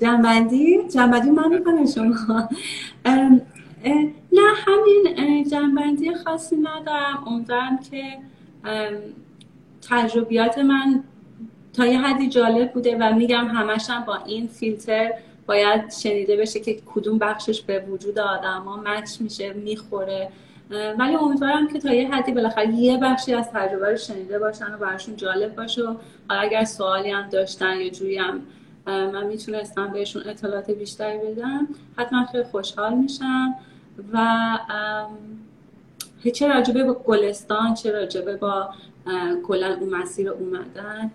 جمع‌بندی؟ 0.00 0.88
جنبندی 0.88 1.30
من 1.30 1.48
می‌کنم 1.48 1.86
شما. 1.86 2.48
نه 4.32 4.42
همین 4.66 5.48
جمع‌بندی 5.50 6.14
خاصی 6.14 6.56
ندارم. 6.56 7.24
امیدوارم 7.26 7.78
که 7.90 8.02
تجربیات 9.90 10.58
من 10.58 11.04
تا 11.72 11.86
یه 11.86 12.00
حدی 12.00 12.28
جالب 12.28 12.72
بوده 12.72 12.96
و 13.00 13.14
میگم 13.14 13.46
همشم 13.46 14.04
با 14.06 14.16
این 14.26 14.46
فیلتر 14.46 15.12
باید 15.46 15.92
شنیده 15.92 16.36
بشه 16.36 16.60
که 16.60 16.78
کدوم 16.94 17.18
بخشش 17.18 17.62
به 17.62 17.80
وجود 17.80 18.18
آدم 18.18 18.60
ها 18.60 18.76
مچ 18.76 19.20
میشه 19.20 19.52
می‌خوره. 19.52 20.28
ولی 20.98 21.14
امیدوارم 21.14 21.68
که 21.68 21.78
تا 21.78 21.94
یه 21.94 22.14
حدی 22.14 22.32
بالاخره 22.32 22.74
یه 22.74 22.98
بخشی 22.98 23.34
از 23.34 23.50
تجربه 23.50 23.90
رو 23.90 23.96
شنیده 23.96 24.38
باشن 24.38 24.74
و 24.74 24.78
براشون 24.78 25.16
جالب 25.16 25.56
باشه. 25.56 25.82
و 25.82 25.94
اگر 26.28 26.64
سوالی 26.64 27.10
هم 27.10 27.28
داشتن 27.28 27.80
یا 27.80 27.88
جوری 27.88 28.18
هم 28.18 28.40
من 28.86 29.26
می‌تونستم 29.26 29.92
بهشون 29.92 30.22
اطلاعات 30.28 30.70
بیشتری 30.70 31.18
بدم. 31.18 31.68
حتما 31.98 32.26
خیلی 32.26 32.44
خوشحال 32.44 32.94
میشم. 32.94 33.54
و 34.12 34.58
چه 36.34 36.48
راجبه 36.48 36.84
با 36.84 36.94
گلستان 36.94 37.74
چه 37.74 37.92
راجبه 37.92 38.36
با 38.36 38.74
کلا 39.46 39.76
اون 39.80 39.94
مسیر 39.94 40.30
اومدن 40.30 41.10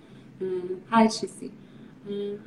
هر 0.90 1.08
چیزی. 1.08 1.52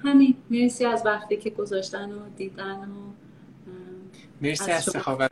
همین. 0.04 0.34
مرسی 0.50 0.84
از 0.84 1.02
وقتی 1.06 1.36
که 1.36 1.50
گذاشتن 1.50 2.12
و 2.12 2.18
دیدن 2.36 2.76
و 2.76 3.12
مرسی 4.40 4.70
از 4.70 4.84
سخاوت 4.84 5.30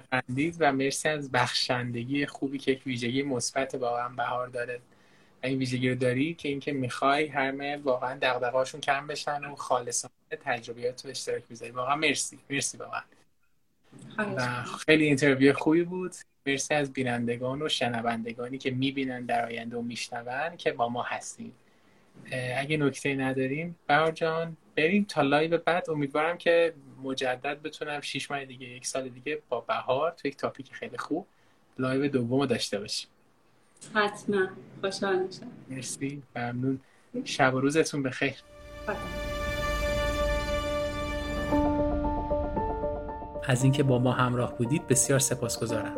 و 0.60 0.72
مرسی 0.72 1.08
از 1.08 1.30
بخشندگی 1.30 2.26
خوبی 2.26 2.58
که 2.58 2.72
یک 2.72 2.82
ویژگی 2.86 3.22
مثبت 3.22 3.74
واقعا 3.74 4.08
بهار 4.08 4.48
داره. 4.48 4.80
این 5.44 5.58
ویژگی 5.58 5.88
رو 5.88 5.94
داری 5.94 6.34
که 6.34 6.48
اینکه 6.48 6.72
می‌خوای 6.72 7.26
همه 7.26 7.76
واقعا 7.76 8.18
دغدغه‌هاشون 8.22 8.80
کم 8.80 9.06
بشن 9.06 9.44
و 9.44 9.54
خالصانه 9.54 10.12
تجربیات 10.44 11.04
رو 11.04 11.10
اشتراک 11.10 11.42
بذاری. 11.50 11.72
واقعا 11.72 11.96
مرسی. 11.96 12.38
مرسی 12.50 12.78
واقعا. 12.78 13.02
و 14.18 14.62
خیلی 14.62 15.04
interview 15.04 15.52
خوبی 15.52 15.82
بود. 15.82 16.12
مرسی 16.46 16.74
از 16.74 16.92
بینندگان 16.92 17.62
و 17.62 17.68
شنوندگانی 17.68 18.58
که 18.58 18.70
می‌بینن 18.70 19.26
در 19.26 19.46
آینده 19.46 19.76
و 19.76 19.82
میشنون 19.82 20.56
که 20.56 20.72
با 20.72 20.88
ما 20.88 21.02
هستیم 21.02 21.52
اگه 22.56 22.76
نکته 22.76 23.14
نداریم 23.14 23.76
بهار 23.86 24.12
جان 24.12 24.56
بریم 24.76 25.04
تا 25.04 25.22
live 25.22 25.58
بعد. 25.58 25.90
امیدوارم 25.90 26.38
که 26.38 26.74
مجدد 27.02 27.62
بتونم 27.62 28.00
شیش 28.00 28.30
ماه 28.30 28.44
دیگه 28.44 28.66
یک 28.66 28.86
سال 28.86 29.08
دیگه 29.08 29.42
با 29.48 29.60
بهار 29.60 30.10
تو 30.10 30.28
یک 30.28 30.36
topic 30.36 30.74
خیلی 30.74 30.98
خوب 30.98 31.26
live 31.78 32.08
دوم 32.08 32.46
داشته 32.46 32.80
باشیم. 32.80 33.10
حتما. 33.94 34.46
خوشحال 34.80 35.18
میشم. 35.18 35.46
مرسی. 35.70 36.22
ممنون. 36.36 36.80
شب 37.24 37.54
و 37.54 37.60
روزتون 37.60 38.02
بخیر. 38.02 38.34
از 43.48 43.64
اینکه 43.64 43.82
با 43.82 43.98
ما 43.98 44.12
همراه 44.12 44.56
بودید 44.56 44.86
بسیار 44.86 45.18
سپاسگزارم. 45.18 45.96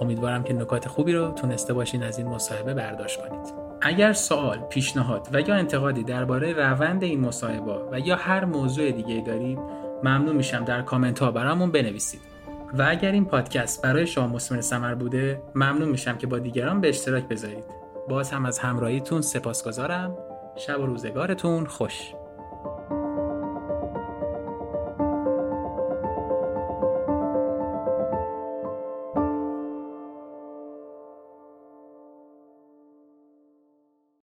امیدوارم 0.00 0.44
که 0.44 0.52
نکات 0.52 0.88
خوبی 0.88 1.12
رو 1.12 1.30
تونسته 1.30 1.74
باشین 1.74 2.02
از 2.02 2.18
این 2.18 2.26
مصاحبه 2.26 2.74
برداشت 2.74 3.28
کنید. 3.28 3.54
اگر 3.82 4.12
سوال، 4.12 4.58
پیشنهاد 4.58 5.28
و 5.32 5.40
یا 5.40 5.54
انتقادی 5.54 6.04
درباره 6.04 6.52
روند 6.52 7.02
این 7.02 7.20
مصاحبه 7.20 7.88
و 7.92 8.00
یا 8.00 8.16
هر 8.16 8.44
موضوع 8.44 8.90
دیگه 8.90 9.20
دارید 9.26 9.58
ممنون 10.04 10.36
میشم 10.36 10.64
در 10.64 10.82
کامنت 10.82 11.18
ها 11.18 11.30
برامون 11.30 11.72
بنویسید. 11.72 12.33
و 12.78 12.86
اگر 12.88 13.12
این 13.12 13.24
پادکست 13.24 13.82
برای 13.82 14.06
شما 14.06 14.26
مسمر 14.26 14.60
سمر 14.60 14.94
بوده 14.94 15.42
ممنون 15.54 15.88
میشم 15.88 16.18
که 16.18 16.26
با 16.26 16.38
دیگران 16.38 16.80
به 16.80 16.88
اشتراک 16.88 17.28
بذارید. 17.28 17.64
باز 18.08 18.30
هم 18.30 18.46
از 18.46 18.58
همراهیتون 18.58 19.20
سپاسگزارم. 19.20 20.16
شب 20.56 20.80
و 20.80 20.86
روزگارتون 20.86 21.66
خوش. 21.66 22.12